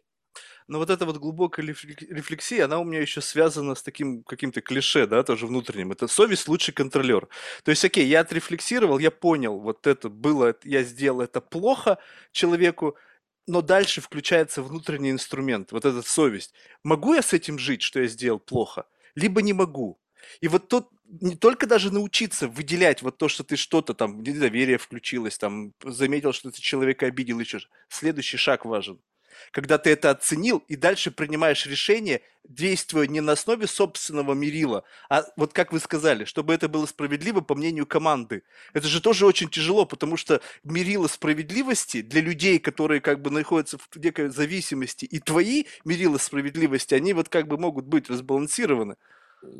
Но 0.68 0.80
вот 0.80 0.90
эта 0.90 1.06
вот 1.06 1.18
глубокая 1.18 1.66
рефлексия, 1.66 2.66
она 2.66 2.80
у 2.80 2.84
меня 2.84 3.00
еще 3.00 3.22
связана 3.22 3.76
с 3.76 3.84
таким 3.84 4.24
каким-то 4.24 4.62
клише, 4.62 5.06
да, 5.06 5.24
тоже 5.24 5.46
внутренним. 5.46 5.92
Это 5.92 6.08
совесть 6.08 6.48
лучший 6.48 6.74
контролер. 6.74 7.28
То 7.64 7.70
есть, 7.70 7.86
окей, 7.86 8.08
я 8.08 8.22
отрефлексировал, 8.22 8.98
я 8.98 9.12
понял, 9.12 9.60
вот 9.60 9.86
это 9.86 10.10
было, 10.10 10.56
я 10.64 10.82
сделал 10.84 11.22
это 11.22 11.40
плохо 11.40 12.00
человеку, 12.32 12.98
но 13.46 13.62
дальше 13.62 14.02
включается 14.02 14.64
внутренний 14.64 15.12
инструмент, 15.12 15.72
вот 15.72 15.86
эта 15.86 16.02
совесть. 16.02 16.56
Могу 16.84 17.14
я 17.14 17.22
с 17.22 17.34
этим 17.34 17.60
жить, 17.60 17.84
что 17.84 18.02
я 18.02 18.08
сделал 18.08 18.40
плохо? 18.40 18.86
Либо 19.14 19.44
не 19.44 19.54
могу. 19.54 20.00
И 20.42 20.48
вот 20.48 20.68
тут 20.68 20.90
не 21.22 21.36
только 21.36 21.68
даже 21.68 21.94
научиться 21.94 22.48
выделять 22.48 23.04
вот 23.04 23.20
то, 23.20 23.28
что 23.28 23.44
ты 23.44 23.56
что-то 23.56 23.94
там, 23.94 24.24
недоверие 24.24 24.80
включилось, 24.80 25.38
там, 25.38 25.74
заметил, 25.84 26.34
что 26.34 26.50
ты 26.50 26.60
человека 26.60 27.06
обидел, 27.06 27.40
еще 27.40 27.60
Следующий 27.88 28.38
шаг 28.38 28.66
важен– 28.66 29.00
когда 29.52 29.78
ты 29.78 29.90
это 29.90 30.12
оценил 30.12 30.64
и 30.68 30.76
дальше 30.76 31.12
принимаешь 31.12 31.66
решение, 31.66 32.22
действуя 32.44 33.08
не 33.08 33.22
на 33.22 33.34
основе 33.34 33.68
собственного 33.68 34.34
мерила, 34.34 34.84
а 35.10 35.26
вот 35.36 35.54
как 35.54 35.74
вы 35.74 35.80
сказали, 35.80 36.26
чтобы 36.26 36.54
это 36.54 36.70
было 36.70 36.86
справедливо 36.86 37.42
по 37.42 37.56
мнению 37.56 37.86
команды. 37.86 38.44
Это 38.74 38.88
же 38.88 39.02
тоже 39.02 39.26
очень 39.26 39.50
тяжело, 39.50 39.86
потому 39.86 40.18
что 40.18 40.42
мерило 40.64 41.08
справедливости 41.08 42.02
для 42.02 42.22
людей, 42.22 42.60
которые 42.60 43.02
как 43.02 43.22
бы 43.22 43.32
находятся 43.32 43.78
в 43.78 43.98
некой 43.98 44.30
зависимости, 44.30 45.06
и 45.06 45.20
твои 45.20 45.66
мерила 45.86 46.18
справедливости, 46.18 46.94
они 46.94 47.14
вот 47.14 47.30
как 47.30 47.48
бы 47.48 47.58
могут 47.58 47.86
быть 47.86 48.10
разбалансированы. 48.10 48.96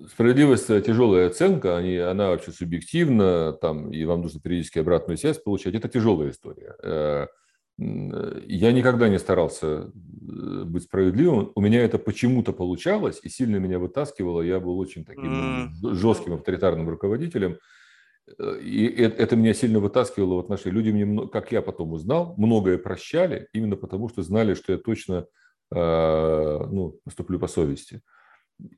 Справедливость– 0.10 0.68
тяжелая 0.68 1.28
оценка, 1.28 1.78
они, 1.78 1.98
она 1.98 2.30
вообще 2.30 2.52
субъективна, 2.52 3.54
там, 3.54 3.92
и 3.92 4.04
вам 4.06 4.22
нужно 4.22 4.40
периодически 4.40 4.80
обратную 4.80 5.18
связь 5.18 5.38
получать. 5.38 5.76
Это 5.76 5.90
тяжелая 5.90 6.32
история. 6.32 7.30
Э, 7.80 8.42
я 8.48 8.72
никогда 8.72 9.10
не 9.10 9.20
старался 9.20 9.68
э, 9.68 10.64
быть 10.66 10.84
справедливым. 10.84 11.52
У 11.56 11.62
меня 11.62 11.82
это 11.84 11.98
почему-то 11.98 12.54
получалось 12.54 13.20
и 13.24 13.30
сильно 13.30 13.58
меня 13.58 13.80
вытаскивало. 13.80 14.42
Я 14.42 14.60
был 14.60 14.78
очень 14.80 15.06
таким 15.06 15.74
mm. 15.84 15.94
жестким 15.94 16.34
авторитарным 16.34 16.90
руководителем. 16.90 17.58
Э, 18.38 18.60
и 18.60 18.86
это 18.86 19.36
меня 19.36 19.54
сильно 19.54 19.80
вытаскивало 19.80 20.36
в 20.36 20.40
отношении. 20.40 20.76
Люди 20.76 20.92
мне, 20.92 21.28
как 21.28 21.52
я 21.52 21.62
потом 21.62 21.94
узнал, 21.94 22.36
многое 22.38 22.78
прощали, 22.78 23.48
именно 23.54 23.76
потому 23.76 24.10
что 24.10 24.24
знали, 24.24 24.54
что 24.54 24.74
я 24.74 24.78
точно 24.78 25.26
э, 25.74 26.60
ну, 26.72 27.00
поступлю 27.04 27.40
по 27.40 27.48
совести. 27.48 28.02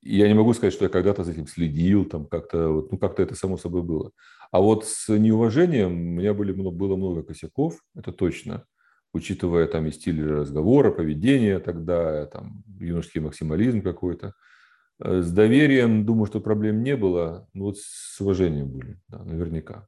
Я 0.02 0.28
не 0.28 0.34
могу 0.34 0.54
сказать, 0.54 0.74
что 0.74 0.86
я 0.86 0.90
когда-то 0.90 1.24
за 1.24 1.34
этим 1.34 1.46
следил, 1.46 2.06
там 2.06 2.26
как-то, 2.26 2.88
ну 2.90 2.98
как-то 2.98 3.22
это 3.22 3.36
само 3.36 3.58
собой 3.58 3.84
было. 3.84 4.12
А 4.52 4.60
вот 4.60 4.86
с 4.86 5.08
неуважением 5.16 5.92
у 5.92 6.20
меня 6.20 6.34
были, 6.34 6.52
было 6.52 6.96
много 6.96 7.22
косяков, 7.22 7.80
это 7.96 8.12
точно 8.12 8.66
учитывая 9.14 9.68
там 9.68 9.88
и 9.88 9.92
стиль 9.92 10.26
разговора, 10.26 10.92
поведение 10.92 11.60
тогда, 11.60 12.26
там 12.28 12.64
юношеский 12.80 13.22
максимализм 13.22 13.82
какой-то. 13.82 14.34
Э, 15.00 15.22
с 15.22 15.32
доверием, 15.32 16.06
думаю, 16.06 16.26
что 16.26 16.40
проблем 16.40 16.84
не 16.84 16.96
было, 16.96 17.48
но 17.54 17.66
вот 17.66 17.78
с 17.80 18.20
уважением 18.22 18.70
были, 18.70 19.00
да, 19.08 19.24
наверняка. 19.24 19.88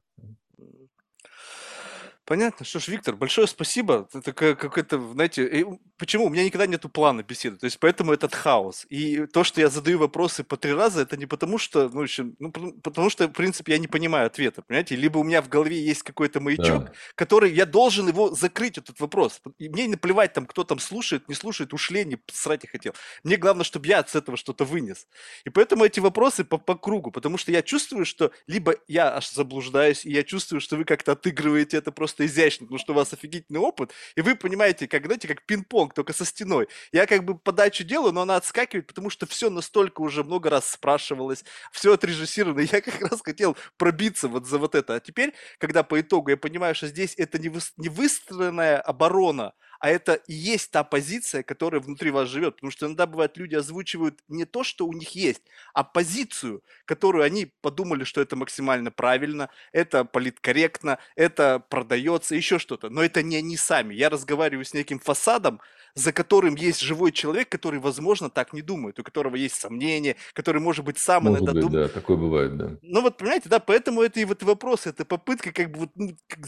Понятно. 2.30 2.64
Что 2.64 2.78
ж, 2.78 2.86
Виктор, 2.86 3.16
большое 3.16 3.48
спасибо. 3.48 4.08
Это 4.14 4.32
как 4.32 4.78
это, 4.78 5.00
знаете, 5.00 5.66
почему? 5.98 6.26
У 6.26 6.28
меня 6.28 6.44
никогда 6.44 6.68
нету 6.68 6.88
плана 6.88 7.24
беседы, 7.24 7.56
то 7.56 7.64
есть 7.64 7.80
поэтому 7.80 8.12
этот 8.12 8.36
хаос. 8.36 8.86
И 8.88 9.26
то, 9.26 9.42
что 9.42 9.60
я 9.60 9.68
задаю 9.68 9.98
вопросы 9.98 10.44
по 10.44 10.56
три 10.56 10.72
раза, 10.72 11.02
это 11.02 11.16
не 11.16 11.26
потому 11.26 11.58
что, 11.58 11.88
ну, 11.88 12.02
еще, 12.02 12.30
ну 12.38 12.52
потому 12.52 13.10
что, 13.10 13.26
в 13.26 13.32
принципе, 13.32 13.72
я 13.72 13.78
не 13.78 13.88
понимаю 13.88 14.26
ответа, 14.26 14.62
понимаете? 14.62 14.94
Либо 14.94 15.18
у 15.18 15.24
меня 15.24 15.42
в 15.42 15.48
голове 15.48 15.82
есть 15.82 16.04
какой-то 16.04 16.38
маячок, 16.38 16.84
да. 16.84 16.92
который, 17.16 17.52
я 17.52 17.66
должен 17.66 18.06
его 18.06 18.32
закрыть, 18.32 18.78
этот 18.78 19.00
вопрос. 19.00 19.42
И 19.58 19.68
мне 19.68 19.86
не 19.86 19.94
наплевать, 19.94 20.32
там, 20.32 20.46
кто 20.46 20.62
там 20.62 20.78
слушает, 20.78 21.28
не 21.28 21.34
слушает, 21.34 21.74
ушли, 21.74 22.04
не 22.04 22.16
срать 22.32 22.62
я 22.62 22.70
хотел. 22.70 22.94
Мне 23.24 23.36
главное, 23.38 23.64
чтобы 23.64 23.88
я 23.88 24.04
с 24.04 24.14
этого 24.14 24.36
что-то 24.36 24.64
вынес. 24.64 25.08
И 25.44 25.50
поэтому 25.50 25.84
эти 25.84 25.98
вопросы 25.98 26.44
по, 26.44 26.58
по 26.58 26.76
кругу, 26.76 27.10
потому 27.10 27.38
что 27.38 27.50
я 27.50 27.60
чувствую, 27.62 28.04
что 28.04 28.30
либо 28.46 28.76
я 28.86 29.16
аж 29.16 29.32
заблуждаюсь, 29.32 30.06
и 30.06 30.12
я 30.12 30.22
чувствую, 30.22 30.60
что 30.60 30.76
вы 30.76 30.84
как-то 30.84 31.10
отыгрываете 31.10 31.76
это 31.76 31.90
просто 31.90 32.19
просто 32.20 32.26
изящно, 32.26 32.66
потому 32.66 32.78
что 32.78 32.92
у 32.92 32.96
вас 32.96 33.12
офигительный 33.12 33.60
опыт, 33.60 33.92
и 34.16 34.20
вы 34.20 34.34
понимаете, 34.34 34.86
как, 34.86 35.04
знаете, 35.04 35.28
как 35.28 35.42
пинг-понг, 35.46 35.94
только 35.94 36.12
со 36.12 36.24
стеной. 36.24 36.68
Я 36.92 37.06
как 37.06 37.24
бы 37.24 37.38
подачу 37.38 37.84
делаю, 37.84 38.12
но 38.12 38.22
она 38.22 38.36
отскакивает, 38.36 38.86
потому 38.86 39.10
что 39.10 39.26
все 39.26 39.50
настолько 39.50 40.02
уже 40.02 40.24
много 40.24 40.50
раз 40.50 40.68
спрашивалось, 40.70 41.44
все 41.72 41.94
отрежиссировано. 41.94 42.60
Я 42.72 42.80
как 42.80 43.00
раз 43.00 43.20
хотел 43.22 43.56
пробиться 43.76 44.28
вот 44.28 44.46
за 44.46 44.58
вот 44.58 44.74
это. 44.74 44.94
А 44.94 45.00
теперь, 45.00 45.34
когда 45.58 45.82
по 45.82 46.00
итогу 46.00 46.30
я 46.30 46.36
понимаю, 46.36 46.74
что 46.74 46.86
здесь 46.86 47.14
это 47.16 47.38
не 47.38 47.88
выстроенная 47.88 48.80
оборона, 48.80 49.52
а 49.80 49.88
это 49.88 50.14
и 50.14 50.34
есть 50.34 50.70
та 50.70 50.84
позиция, 50.84 51.42
которая 51.42 51.80
внутри 51.80 52.10
вас 52.10 52.28
живет. 52.28 52.56
Потому 52.56 52.70
что 52.70 52.86
иногда 52.86 53.06
бывает, 53.06 53.36
люди 53.36 53.54
озвучивают 53.54 54.20
не 54.28 54.44
то, 54.44 54.62
что 54.62 54.86
у 54.86 54.92
них 54.92 55.14
есть, 55.16 55.42
а 55.72 55.84
позицию, 55.84 56.62
которую 56.84 57.24
они 57.24 57.52
подумали, 57.62 58.04
что 58.04 58.20
это 58.20 58.36
максимально 58.36 58.90
правильно, 58.90 59.48
это 59.72 60.04
политкорректно, 60.04 60.98
это 61.16 61.58
продается, 61.58 62.36
еще 62.36 62.58
что-то. 62.58 62.90
Но 62.90 63.02
это 63.02 63.22
не 63.22 63.36
они 63.36 63.56
сами. 63.56 63.94
Я 63.94 64.10
разговариваю 64.10 64.66
с 64.66 64.74
неким 64.74 65.00
фасадом, 65.00 65.60
за 65.94 66.12
которым 66.12 66.54
есть 66.56 66.80
живой 66.80 67.10
человек, 67.10 67.48
который, 67.48 67.80
возможно, 67.80 68.28
так 68.28 68.52
не 68.52 68.62
думает, 68.62 68.98
у 69.00 69.02
которого 69.02 69.34
есть 69.36 69.56
сомнения, 69.56 70.16
который, 70.34 70.60
может 70.60 70.84
быть, 70.84 70.98
сам 70.98 71.24
может 71.24 71.42
иногда 71.42 71.60
думает. 71.60 71.88
Да, 71.88 72.00
такое 72.00 72.16
бывает, 72.18 72.56
да. 72.56 72.76
Ну 72.82 73.00
вот, 73.00 73.16
понимаете, 73.16 73.48
да, 73.48 73.58
поэтому 73.58 74.02
это 74.02 74.20
и 74.20 74.24
вот 74.26 74.42
вопрос, 74.42 74.86
это 74.86 75.06
попытка 75.06 75.52
как 75.52 75.70
бы 75.70 75.80
вот, 75.80 75.90
ну, 75.94 76.16
как 76.28 76.46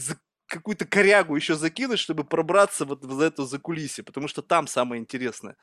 какую-то 0.53 0.85
корягу 0.85 1.35
еще 1.35 1.55
закинуть, 1.55 1.99
чтобы 1.99 2.23
пробраться 2.23 2.85
вот 2.85 3.03
за 3.03 3.25
это 3.25 3.45
закулисье, 3.45 4.03
потому 4.03 4.27
что 4.27 4.41
там 4.41 4.67
самое 4.67 5.01
интересное. 5.01 5.55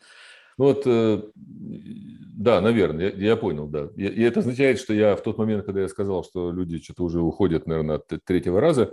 Ну 0.59 0.67
вот, 0.67 0.83
э, 0.85 1.23
да, 1.35 2.61
наверное, 2.61 3.11
я, 3.13 3.31
я 3.31 3.37
понял, 3.37 3.67
да. 3.67 3.89
И, 3.97 4.23
это 4.23 4.41
означает, 4.41 4.79
что 4.79 4.93
я 4.93 5.17
в 5.17 5.23
тот 5.23 5.39
момент, 5.39 5.65
когда 5.65 5.81
я 5.81 5.89
сказал, 5.89 6.23
что 6.25 6.53
люди 6.53 6.79
что-то 6.83 7.05
уже 7.05 7.21
уходят, 7.21 7.67
наверное, 7.67 7.97
от 7.97 8.09
третьего 8.25 8.61
раза, 8.61 8.93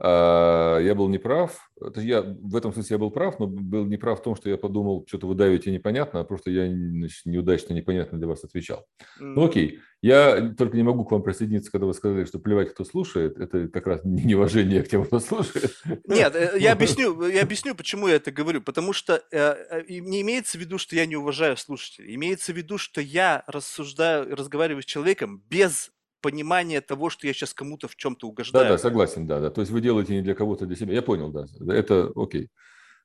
я 0.00 0.94
был 0.96 1.08
неправ. 1.08 1.70
Я, 1.96 2.22
в 2.22 2.56
этом 2.56 2.72
смысле 2.72 2.94
я 2.94 2.98
был 2.98 3.10
прав, 3.10 3.38
но 3.38 3.46
был 3.46 3.84
неправ 3.84 4.20
в 4.20 4.22
том, 4.22 4.36
что 4.36 4.48
я 4.48 4.56
подумал, 4.56 5.04
что-то 5.08 5.26
вы 5.26 5.34
давите 5.34 5.70
непонятно, 5.70 6.20
а 6.20 6.24
просто 6.24 6.50
я 6.50 6.68
значит, 6.68 7.26
неудачно, 7.26 7.74
непонятно 7.74 8.18
для 8.18 8.28
вас 8.28 8.44
отвечал. 8.44 8.86
Mm. 9.20 9.32
Ну 9.34 9.44
окей, 9.44 9.80
я 10.00 10.54
только 10.56 10.76
не 10.76 10.84
могу 10.84 11.04
к 11.04 11.10
вам 11.10 11.22
присоединиться, 11.22 11.72
когда 11.72 11.86
вы 11.86 11.94
сказали, 11.94 12.24
что 12.24 12.38
плевать, 12.38 12.70
кто 12.70 12.84
слушает. 12.84 13.36
Это 13.38 13.66
как 13.68 13.88
раз 13.88 14.00
неуважение 14.04 14.82
к 14.84 14.88
тем, 14.88 15.04
кто 15.04 15.18
слушает. 15.18 15.72
Нет, 16.06 16.34
э, 16.36 16.52
я 16.58 16.72
объясню, 16.72 17.26
я 17.26 17.42
объясню, 17.42 17.74
почему 17.74 18.06
я 18.06 18.14
это 18.16 18.30
говорю. 18.30 18.62
Потому 18.62 18.92
что 18.92 19.24
э, 19.32 19.38
э, 19.38 19.82
не 19.88 20.20
имеется 20.20 20.56
в 20.56 20.60
виду, 20.60 20.78
что 20.78 20.94
я 20.94 21.04
не 21.06 21.16
уважаю 21.16 21.56
слушателей. 21.56 22.14
Имеется 22.14 22.52
в 22.52 22.56
виду, 22.56 22.78
что 22.78 23.00
я 23.00 23.42
рассуждаю, 23.48 24.36
разговариваю 24.36 24.82
с 24.82 24.86
человеком 24.86 25.42
без 25.50 25.90
понимание 26.20 26.80
того, 26.80 27.10
что 27.10 27.26
я 27.26 27.32
сейчас 27.32 27.54
кому-то 27.54 27.88
в 27.88 27.96
чем-то 27.96 28.28
угождаю. 28.28 28.64
Да, 28.64 28.70
да, 28.70 28.78
согласен, 28.78 29.26
да, 29.26 29.40
да. 29.40 29.50
То 29.50 29.60
есть 29.60 29.72
вы 29.72 29.80
делаете 29.80 30.14
не 30.14 30.22
для 30.22 30.34
кого-то, 30.34 30.66
для 30.66 30.76
себя. 30.76 30.94
Я 30.94 31.02
понял, 31.02 31.30
да. 31.30 31.46
Это 31.72 32.12
окей. 32.14 32.50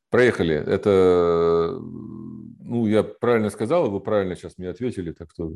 Проехали. 0.10 0.56
Это, 0.56 1.80
ну, 1.80 2.85
я 2.88 3.03
правильно 3.03 3.49
сказал, 3.49 3.90
вы 3.90 3.99
правильно 3.99 4.35
сейчас 4.35 4.57
мне 4.57 4.69
ответили, 4.69 5.11
так 5.11 5.31
что 5.31 5.53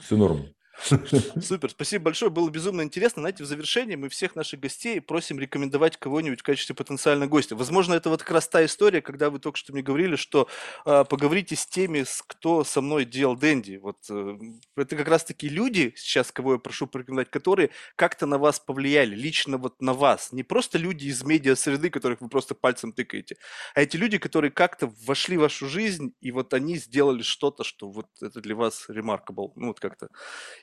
все 0.00 0.16
норм. 0.16 0.46
Супер, 1.42 1.70
спасибо 1.70 2.04
большое, 2.04 2.30
было 2.30 2.48
безумно 2.50 2.82
интересно. 2.82 3.22
Знаете, 3.22 3.42
в 3.42 3.46
завершении 3.46 3.96
мы 3.96 4.08
всех 4.08 4.36
наших 4.36 4.60
гостей 4.60 5.00
просим 5.00 5.38
рекомендовать 5.40 5.96
кого-нибудь 5.96 6.40
в 6.40 6.42
качестве 6.42 6.74
потенциального 6.74 7.28
гостя. 7.28 7.56
Возможно, 7.56 7.94
это 7.94 8.10
вот 8.10 8.22
как 8.22 8.30
раз 8.30 8.48
та 8.48 8.64
история, 8.64 9.02
когда 9.02 9.30
вы 9.30 9.40
только 9.40 9.58
что 9.58 9.72
мне 9.72 9.82
говорили, 9.82 10.16
что 10.16 10.48
э, 10.86 11.04
поговорите 11.04 11.56
с 11.56 11.66
теми, 11.66 12.04
с 12.04 12.22
кто 12.24 12.62
со 12.64 12.80
мной 12.80 13.04
делал 13.04 13.36
Дэнди. 13.36 13.78
Вот 13.82 13.98
э, 14.10 14.38
это 14.76 14.96
как 14.96 15.08
раз 15.08 15.24
таки 15.24 15.48
люди, 15.48 15.94
сейчас 15.96 16.30
кого 16.30 16.54
я 16.54 16.58
прошу 16.58 16.86
порекомендовать, 16.86 17.30
которые 17.30 17.70
как-то 17.96 18.26
на 18.26 18.38
вас 18.38 18.60
повлияли, 18.60 19.16
лично 19.16 19.58
вот 19.58 19.82
на 19.82 19.94
вас. 19.94 20.32
Не 20.32 20.44
просто 20.44 20.78
люди 20.78 21.06
из 21.06 21.24
медиа-среды, 21.24 21.90
которых 21.90 22.20
вы 22.20 22.28
просто 22.28 22.54
пальцем 22.54 22.92
тыкаете, 22.92 23.36
а 23.74 23.82
эти 23.82 23.96
люди, 23.96 24.18
которые 24.18 24.52
как-то 24.52 24.92
вошли 25.04 25.36
в 25.36 25.40
вашу 25.40 25.68
жизнь, 25.68 26.14
и 26.20 26.30
вот 26.30 26.54
они 26.54 26.76
сделали 26.76 27.22
что-то, 27.22 27.64
что 27.64 27.90
вот 27.90 28.06
это 28.20 28.40
для 28.40 28.54
вас 28.54 28.86
remarkable, 28.88 29.52
ну 29.56 29.68
вот 29.68 29.80
как-то 29.80 30.08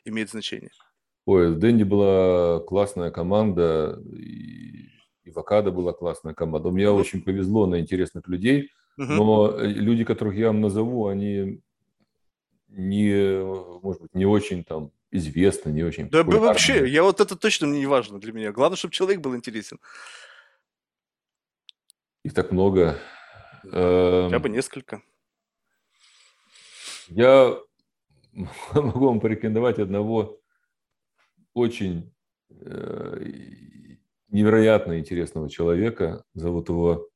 имеет 0.06 0.30
значение? 0.30 0.72
Ой, 1.26 1.52
в 1.52 1.58
Дэнди 1.58 1.84
была 1.84 2.60
классная 2.60 3.10
команда, 3.10 4.00
и, 4.14 4.90
и 5.24 5.32
в 5.32 5.38
Акадо 5.40 5.72
была 5.72 5.92
классная 5.92 6.34
команда. 6.34 6.70
У 6.70 6.72
меня 6.72 6.88
mm 6.88 7.00
очень 7.00 7.22
повезло 7.22 7.66
на 7.66 7.80
интересных 7.80 8.28
людей, 8.28 8.70
mm 9.00 9.16
но 9.16 9.52
э, 9.58 9.68
люди, 9.68 10.04
которых 10.04 10.36
я 10.36 10.48
вам 10.48 10.62
назову, 10.62 11.08
они 11.08 11.62
не, 12.68 13.44
может 13.82 14.02
быть, 14.02 14.14
не 14.14 14.26
очень 14.26 14.64
там 14.64 14.92
известны, 15.12 15.72
не 15.72 15.84
очень 15.84 16.10
Да 16.10 16.24
вообще, 16.24 16.88
я 16.88 17.04
вот 17.04 17.22
это 17.22 17.36
точно 17.36 17.66
не 17.66 17.86
важно 17.86 18.20
для 18.20 18.32
меня. 18.32 18.52
Главное, 18.52 18.78
чтобы 18.78 18.94
человек 18.94 19.22
был 19.22 19.36
интересен. 19.36 19.80
Их 22.24 22.34
так 22.34 22.52
много. 22.52 23.00
Хотя 23.64 24.40
бы 24.40 24.50
эм, 24.50 24.54
несколько. 24.54 25.02
Я 27.08 27.58
могу 28.74 29.08
вам 29.08 29.20
порекомендовать 29.20 29.80
одного 29.80 30.40
очень 31.54 32.14
э, 32.50 33.26
невероятно 34.30 35.00
интересного 35.00 35.50
человека. 35.50 36.24
Зовут 36.34 36.70
его... 36.70 37.10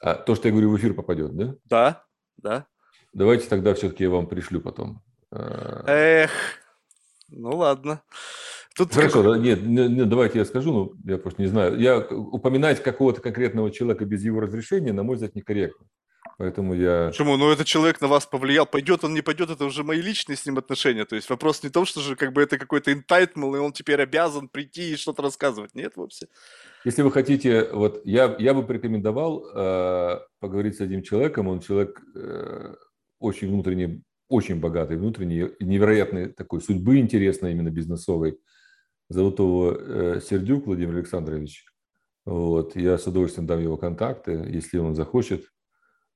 А, 0.00 0.14
то, 0.14 0.34
что 0.34 0.48
я 0.48 0.52
говорю, 0.52 0.70
в 0.70 0.76
эфир 0.78 0.94
попадет, 0.94 1.36
да? 1.36 1.56
Да, 1.64 2.04
да. 2.38 2.66
Давайте 3.12 3.48
тогда 3.48 3.74
все-таки 3.74 4.04
я 4.04 4.10
вам 4.10 4.26
пришлю 4.26 4.60
потом. 4.60 5.02
Э, 5.30 5.82
Эх, 5.86 6.30
ну 7.28 7.56
ладно. 7.56 8.02
Тут 8.74 8.94
Хорошо, 8.94 9.22
как... 9.22 9.42
нет, 9.42 9.62
нет, 9.62 10.08
давайте 10.08 10.38
я 10.38 10.46
скажу, 10.46 10.72
ну, 10.72 10.94
я 11.04 11.18
просто 11.18 11.42
не 11.42 11.48
знаю. 11.48 11.78
Я 11.78 11.98
упоминать 11.98 12.82
какого-то 12.82 13.20
конкретного 13.20 13.70
человека 13.70 14.06
без 14.06 14.24
его 14.24 14.40
разрешения, 14.40 14.94
на 14.94 15.02
мой 15.02 15.16
взгляд, 15.16 15.34
некорректно. 15.34 15.86
Поэтому 16.42 16.74
я... 16.74 17.06
Почему? 17.06 17.36
Ну, 17.36 17.52
этот 17.52 17.68
человек 17.68 18.00
на 18.00 18.08
вас 18.08 18.26
повлиял. 18.26 18.66
Пойдет 18.66 19.04
он, 19.04 19.14
не 19.14 19.20
пойдет, 19.22 19.50
это 19.50 19.64
уже 19.64 19.84
мои 19.84 20.02
личные 20.02 20.36
с 20.36 20.44
ним 20.44 20.58
отношения. 20.58 21.04
То 21.04 21.14
есть 21.14 21.30
вопрос 21.30 21.62
не 21.62 21.68
в 21.68 21.72
том, 21.72 21.86
что 21.86 22.00
же 22.00 22.16
как 22.16 22.32
бы 22.32 22.42
это 22.42 22.58
какой-то 22.58 22.90
entitlement, 22.90 23.56
и 23.56 23.60
он 23.60 23.72
теперь 23.72 24.02
обязан 24.02 24.48
прийти 24.48 24.92
и 24.92 24.96
что-то 24.96 25.22
рассказывать. 25.22 25.76
Нет, 25.76 25.92
вовсе. 25.94 26.26
Если 26.84 27.02
вы 27.02 27.12
хотите, 27.12 27.68
вот 27.72 28.00
я, 28.04 28.34
я 28.40 28.54
бы 28.54 28.66
порекомендовал 28.66 29.46
э, 29.54 30.18
поговорить 30.40 30.76
с 30.76 30.80
одним 30.80 31.04
человеком. 31.04 31.46
Он 31.46 31.60
человек 31.60 32.02
э, 32.16 32.74
очень 33.20 33.46
внутренне, 33.46 34.02
очень 34.28 34.58
богатый, 34.58 34.96
внутренний, 34.96 35.48
невероятной 35.60 36.32
такой 36.32 36.60
судьбы 36.60 36.98
интересной, 36.98 37.52
именно 37.52 37.70
бизнесовой. 37.70 38.40
Зовут 39.08 39.38
его 39.38 39.76
э, 39.78 40.20
Сердюк 40.28 40.66
Владимир 40.66 40.96
Александрович. 40.96 41.66
Вот. 42.24 42.74
Я 42.74 42.98
с 42.98 43.06
удовольствием 43.06 43.46
дам 43.46 43.60
его 43.60 43.76
контакты, 43.76 44.32
если 44.52 44.78
он 44.78 44.96
захочет. 44.96 45.44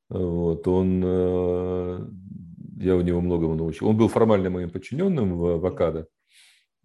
Вот. 0.08 0.66
Он, 0.68 1.02
э, 1.04 2.08
я 2.78 2.96
у 2.96 3.00
него 3.00 3.20
многому 3.20 3.54
научил. 3.54 3.88
Он 3.88 3.96
был 3.96 4.08
формально 4.08 4.50
моим 4.50 4.70
подчиненным 4.70 5.36
в 5.38 5.46
Авокадо. 5.54 6.06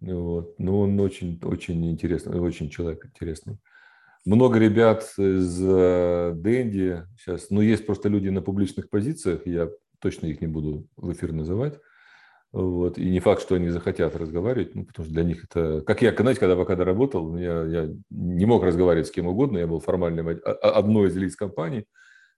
Вот. 0.00 0.58
Но 0.58 0.80
он 0.80 0.98
очень, 1.00 1.40
очень 1.44 1.90
интересный, 1.90 2.40
очень 2.40 2.70
человек 2.70 3.04
интересный. 3.06 3.58
Много 4.24 4.58
ребят 4.58 5.02
из 5.18 5.60
э, 5.62 6.32
Дэнди 6.34 7.04
сейчас, 7.18 7.50
ну, 7.50 7.60
есть 7.60 7.86
просто 7.86 8.08
люди 8.08 8.28
на 8.28 8.40
публичных 8.40 8.88
позициях, 8.88 9.46
я 9.46 9.68
точно 10.00 10.26
их 10.26 10.40
не 10.40 10.46
буду 10.46 10.86
в 10.96 11.12
эфир 11.12 11.32
называть. 11.32 11.78
Вот. 12.52 12.98
И 12.98 13.10
не 13.10 13.20
факт, 13.20 13.42
что 13.42 13.54
они 13.54 13.70
захотят 13.70 14.14
разговаривать, 14.14 14.74
ну, 14.74 14.84
потому 14.84 15.06
что 15.06 15.14
для 15.14 15.24
них 15.24 15.44
это... 15.44 15.80
Как 15.80 16.02
я, 16.02 16.14
знаете, 16.14 16.38
когда 16.38 16.54
в 16.54 16.58
Авокадо 16.58 16.84
работал, 16.84 17.36
я, 17.36 17.64
я 17.64 17.90
не 18.10 18.44
мог 18.44 18.62
разговаривать 18.62 19.08
с 19.08 19.10
кем 19.10 19.26
угодно, 19.26 19.58
я 19.58 19.66
был 19.66 19.80
формальным 19.80 20.28
одной 20.44 21.08
из 21.08 21.16
лиц 21.16 21.34
компании, 21.34 21.86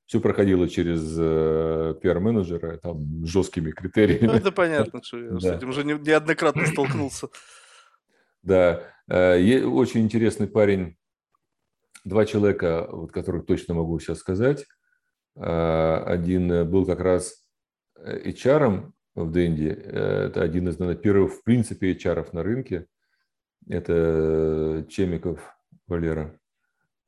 все 0.07 0.21
проходило 0.21 0.69
через 0.69 1.17
э, 1.19 1.95
пиар-менеджера, 2.03 2.77
там, 2.77 3.25
жесткими 3.25 3.71
критериями. 3.71 4.27
Ну, 4.27 4.33
это 4.35 4.53
понятно, 4.53 5.03
что 5.03 5.19
я 5.19 5.31
да. 5.31 5.41
с 5.41 5.45
этим 5.45 5.71
уже 5.71 5.85
неоднократно 5.85 6.67
столкнулся. 6.67 7.29
Да, 8.43 8.83
э, 9.09 9.65
очень 9.65 10.03
интересный 10.03 10.47
парень, 10.47 10.99
два 12.05 12.27
человека, 12.27 12.87
вот, 12.93 13.11
которых 13.11 13.47
точно 13.47 13.73
могу 13.73 13.99
сейчас 13.99 14.19
сказать. 14.19 14.67
Э, 15.35 16.05
один 16.05 16.69
был 16.71 16.85
как 16.85 17.01
раз 17.01 17.43
HR 17.99 18.93
в 19.15 19.31
Дэнди. 19.31 19.69
Это 19.69 20.43
один 20.43 20.69
из, 20.69 20.79
наверное, 20.79 21.01
первых, 21.01 21.33
в 21.33 21.43
принципе, 21.43 21.95
HR 21.95 22.29
на 22.33 22.43
рынке. 22.43 22.85
Это 23.67 24.85
Чемиков 24.91 25.41
Валера. 25.87 26.39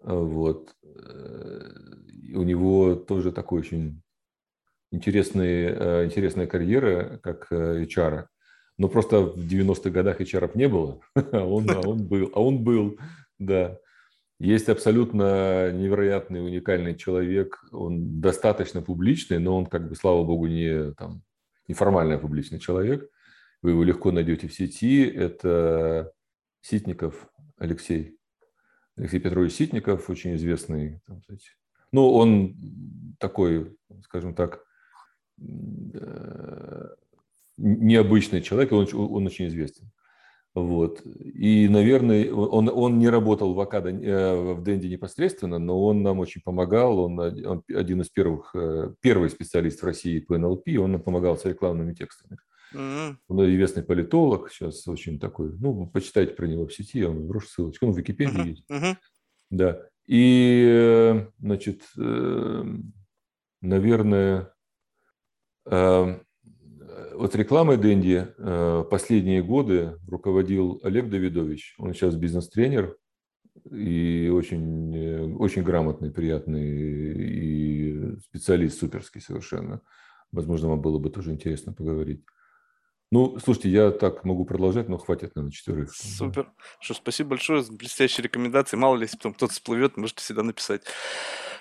Вот. 0.02 0.74
У 0.84 2.42
него 2.42 2.94
тоже 2.94 3.32
такой 3.32 3.60
очень 3.60 4.02
интересный, 4.90 6.06
интересная 6.06 6.46
карьера, 6.46 7.18
как 7.22 7.50
HR. 7.50 8.26
Но 8.78 8.88
просто 8.88 9.20
в 9.20 9.38
90-х 9.38 9.90
годах 9.90 10.20
HR 10.20 10.50
не 10.54 10.68
было, 10.68 11.00
а 11.14 11.44
он, 11.44 11.68
а 11.70 11.80
он 11.80 12.06
был, 12.06 12.30
а 12.34 12.42
он 12.42 12.62
был, 12.62 12.98
да. 13.38 13.78
Есть 14.38 14.68
абсолютно 14.68 15.72
невероятный, 15.72 16.44
уникальный 16.44 16.94
человек. 16.94 17.58
Он 17.72 18.20
достаточно 18.20 18.82
публичный, 18.82 19.38
но 19.38 19.56
он, 19.56 19.64
как 19.64 19.88
бы, 19.88 19.94
слава 19.94 20.24
богу, 20.24 20.46
не 20.46 20.92
там, 20.92 21.22
неформальный 21.68 22.18
публичный 22.18 22.58
человек. 22.58 23.08
Вы 23.62 23.70
его 23.70 23.82
легко 23.82 24.12
найдете 24.12 24.46
в 24.46 24.52
сети. 24.52 25.04
Это 25.04 26.12
Ситников 26.60 27.30
Алексей. 27.56 28.15
Алексей 28.96 29.20
Петрович 29.20 29.52
Ситников, 29.52 30.08
очень 30.08 30.36
известный. 30.36 31.00
Там, 31.06 31.20
кстати. 31.20 31.48
Ну, 31.92 32.10
он 32.12 32.56
такой, 33.18 33.76
скажем 34.02 34.34
так, 34.34 34.64
э, 35.38 36.88
необычный 37.56 38.42
человек, 38.42 38.72
он, 38.72 38.88
он 38.92 39.26
очень 39.26 39.48
известен. 39.48 39.90
Вот. 40.54 41.02
И, 41.04 41.68
наверное, 41.68 42.32
он, 42.32 42.70
он 42.72 42.98
не 42.98 43.10
работал 43.10 43.52
в 43.52 43.60
Акадо, 43.60 43.90
э, 43.90 44.54
в 44.54 44.64
Денде 44.64 44.88
непосредственно, 44.88 45.58
но 45.58 45.84
он 45.84 46.02
нам 46.02 46.18
очень 46.18 46.40
помогал. 46.42 46.98
Он, 46.98 47.18
он 47.18 47.62
один 47.68 48.00
из 48.00 48.08
первых, 48.08 48.54
э, 48.54 48.94
первый 49.02 49.28
специалист 49.28 49.82
в 49.82 49.84
России 49.84 50.20
по 50.20 50.38
НЛП, 50.38 50.68
он 50.78 50.92
нам 50.92 51.02
помогал 51.02 51.36
с 51.36 51.44
рекламными 51.44 51.92
текстами. 51.92 52.38
Mm-hmm. 52.76 53.16
Он 53.28 53.50
известный 53.50 53.82
политолог, 53.82 54.50
сейчас 54.50 54.86
очень 54.86 55.18
такой, 55.18 55.52
ну, 55.58 55.86
почитайте 55.86 56.34
про 56.34 56.46
него 56.46 56.66
в 56.66 56.72
сети, 56.74 57.00
я 57.00 57.08
вам 57.08 57.26
брошу 57.26 57.48
ссылочку, 57.48 57.86
он 57.86 57.92
в 57.92 57.98
Википедии 57.98 58.42
mm-hmm. 58.42 58.48
есть. 58.48 58.64
Mm-hmm. 58.70 58.96
Да. 59.50 59.82
И, 60.06 61.26
значит, 61.38 61.82
наверное, 63.60 64.52
вот 67.16 67.34
рекламой 67.34 67.76
Дэнди 67.76 68.28
э, 68.36 68.84
последние 68.90 69.42
годы 69.42 69.98
руководил 70.06 70.80
Олег 70.82 71.08
Давидович. 71.08 71.74
Он 71.78 71.94
сейчас 71.94 72.14
бизнес-тренер 72.14 72.96
и 73.70 74.30
очень, 74.32 74.94
э, 74.94 75.34
очень 75.34 75.62
грамотный, 75.62 76.10
приятный 76.10 76.68
и 76.68 78.16
специалист 78.20 78.78
суперский 78.78 79.20
совершенно. 79.20 79.80
Возможно, 80.30 80.68
вам 80.68 80.80
было 80.80 80.98
бы 80.98 81.10
тоже 81.10 81.32
интересно 81.32 81.72
поговорить. 81.72 82.22
Ну, 83.12 83.38
слушайте, 83.38 83.70
я 83.70 83.92
так 83.92 84.24
могу 84.24 84.44
продолжать, 84.44 84.88
но 84.88 84.98
хватит, 84.98 85.36
наверное, 85.36 85.52
четверых. 85.52 85.94
Супер. 85.94 86.50
Что, 86.80 86.94
спасибо 86.94 87.30
большое 87.30 87.62
за 87.62 87.72
блестящие 87.72 88.24
рекомендации. 88.24 88.76
Мало 88.76 88.96
ли, 88.96 89.02
если 89.02 89.16
потом 89.16 89.34
кто-то 89.34 89.52
всплывет, 89.52 89.96
можете 89.96 90.22
всегда 90.22 90.42
написать. 90.42 90.82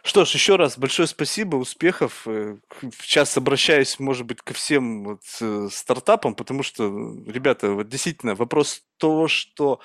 Что 0.02 0.26
ж, 0.26 0.32
еще 0.32 0.56
раз 0.56 0.78
большое 0.78 1.08
спасибо, 1.08 1.56
успехов. 1.58 2.28
Э, 2.28 2.58
сейчас 3.00 3.38
обращаюсь, 3.38 4.00
может 4.00 4.26
быть, 4.26 4.42
ко 4.42 4.56
всем 4.56 5.04
вот, 5.04 5.22
э, 5.40 5.68
стартапам, 5.72 6.34
потому 6.34 6.64
что, 6.64 6.86
ребята, 7.28 7.72
вот 7.72 7.90
действительно, 7.90 8.34
вопрос 8.34 8.84
то, 8.98 9.28
что 9.28 9.82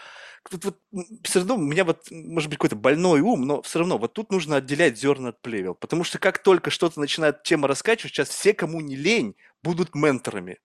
тут 0.50 0.64
вот 0.64 0.78
все 1.24 1.40
равно 1.40 1.56
у 1.56 1.58
меня 1.58 1.84
вот, 1.84 2.10
может 2.10 2.48
быть, 2.48 2.58
какой-то 2.58 2.76
больной 2.76 3.20
ум, 3.20 3.46
но 3.46 3.60
все 3.62 3.80
равно 3.80 3.98
вот 3.98 4.14
тут 4.14 4.32
нужно 4.32 4.56
отделять 4.56 4.98
зерна 4.98 5.30
от 5.30 5.42
плевел, 5.42 5.74
потому 5.74 6.04
что 6.04 6.18
как 6.18 6.42
только 6.42 6.70
что-то 6.70 7.00
начинает 7.00 7.42
тема 7.42 7.68
раскачивать, 7.68 8.12
сейчас 8.12 8.28
все, 8.30 8.54
кому 8.54 8.80
не 8.80 8.96
лень, 8.96 9.36
будут 9.62 9.94
менторами. 9.94 10.58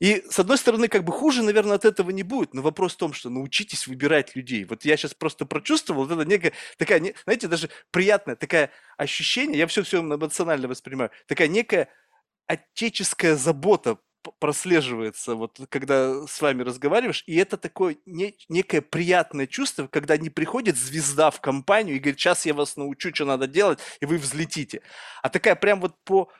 И, 0.00 0.24
с 0.30 0.38
одной 0.38 0.58
стороны, 0.58 0.88
как 0.88 1.04
бы 1.04 1.12
хуже, 1.12 1.42
наверное, 1.42 1.76
от 1.76 1.84
этого 1.84 2.10
не 2.10 2.22
будет, 2.22 2.54
но 2.54 2.62
вопрос 2.62 2.94
в 2.94 2.98
том, 2.98 3.12
что 3.12 3.30
научитесь 3.30 3.86
выбирать 3.86 4.36
людей. 4.36 4.64
Вот 4.64 4.84
я 4.84 4.96
сейчас 4.96 5.14
просто 5.14 5.46
прочувствовал, 5.46 6.04
вот 6.04 6.12
это 6.12 6.28
некая 6.28 6.52
такая, 6.76 7.02
знаете, 7.24 7.48
даже 7.48 7.70
приятное 7.90 8.36
такое 8.36 8.70
ощущение, 8.96 9.58
я 9.58 9.66
все-все 9.66 10.00
эмоционально 10.00 10.68
воспринимаю, 10.68 11.10
такая 11.26 11.48
некая 11.48 11.88
отеческая 12.46 13.36
забота 13.36 13.98
прослеживается, 14.40 15.34
вот 15.34 15.58
когда 15.68 16.26
с 16.26 16.40
вами 16.40 16.62
разговариваешь, 16.62 17.24
и 17.26 17.36
это 17.36 17.56
такое 17.56 17.96
не, 18.04 18.36
некое 18.48 18.82
приятное 18.82 19.46
чувство, 19.46 19.86
когда 19.86 20.16
не 20.16 20.30
приходит 20.30 20.76
звезда 20.76 21.30
в 21.30 21.40
компанию 21.40 21.96
и 21.96 21.98
говорит, 21.98 22.18
сейчас 22.18 22.44
я 22.46 22.54
вас 22.54 22.76
научу, 22.76 23.14
что 23.14 23.24
надо 23.24 23.46
делать, 23.46 23.78
и 24.00 24.06
вы 24.06 24.18
взлетите. 24.18 24.82
А 25.22 25.28
такая 25.28 25.54
прям 25.54 25.80
вот 25.80 25.94
по 26.04 26.30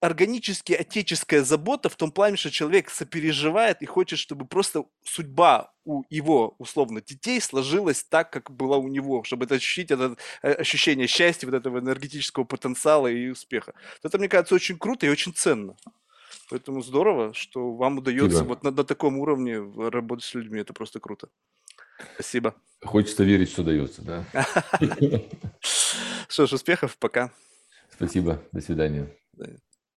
органически 0.00 0.72
отеческая 0.72 1.42
забота 1.42 1.88
в 1.88 1.96
том 1.96 2.12
плане, 2.12 2.36
что 2.36 2.50
человек 2.50 2.90
сопереживает 2.90 3.82
и 3.82 3.86
хочет, 3.86 4.18
чтобы 4.18 4.46
просто 4.46 4.84
судьба 5.04 5.72
у 5.84 6.04
его, 6.08 6.54
условно, 6.58 7.00
детей 7.00 7.40
сложилась 7.40 8.04
так, 8.04 8.30
как 8.30 8.50
была 8.50 8.76
у 8.76 8.88
него, 8.88 9.24
чтобы 9.24 9.46
это 9.46 9.56
ощутить, 9.56 9.90
это 9.90 10.16
э, 10.42 10.52
ощущение 10.52 11.06
счастья, 11.06 11.46
вот 11.46 11.56
этого 11.56 11.78
энергетического 11.78 12.44
потенциала 12.44 13.08
и 13.08 13.28
успеха. 13.28 13.74
Это, 14.02 14.18
мне 14.18 14.28
кажется, 14.28 14.54
очень 14.54 14.78
круто 14.78 15.06
и 15.06 15.10
очень 15.10 15.34
ценно. 15.34 15.76
Поэтому 16.50 16.82
здорово, 16.82 17.34
что 17.34 17.74
вам 17.74 17.98
удается 17.98 18.38
Спасибо. 18.38 18.48
вот 18.48 18.62
на, 18.62 18.70
на 18.70 18.84
таком 18.84 19.18
уровне 19.18 19.58
работать 19.58 20.24
с 20.24 20.34
людьми. 20.34 20.60
Это 20.60 20.72
просто 20.72 21.00
круто. 21.00 21.28
Спасибо. 22.14 22.54
Хочется 22.84 23.24
верить, 23.24 23.50
что 23.50 23.64
дается, 23.64 24.02
да? 24.02 24.24
Что 26.28 26.46
ж, 26.46 26.52
успехов, 26.52 26.96
пока. 26.98 27.32
Спасибо, 27.90 28.40
до 28.52 28.60
свидания. 28.60 29.08
Yeah. 29.38 29.67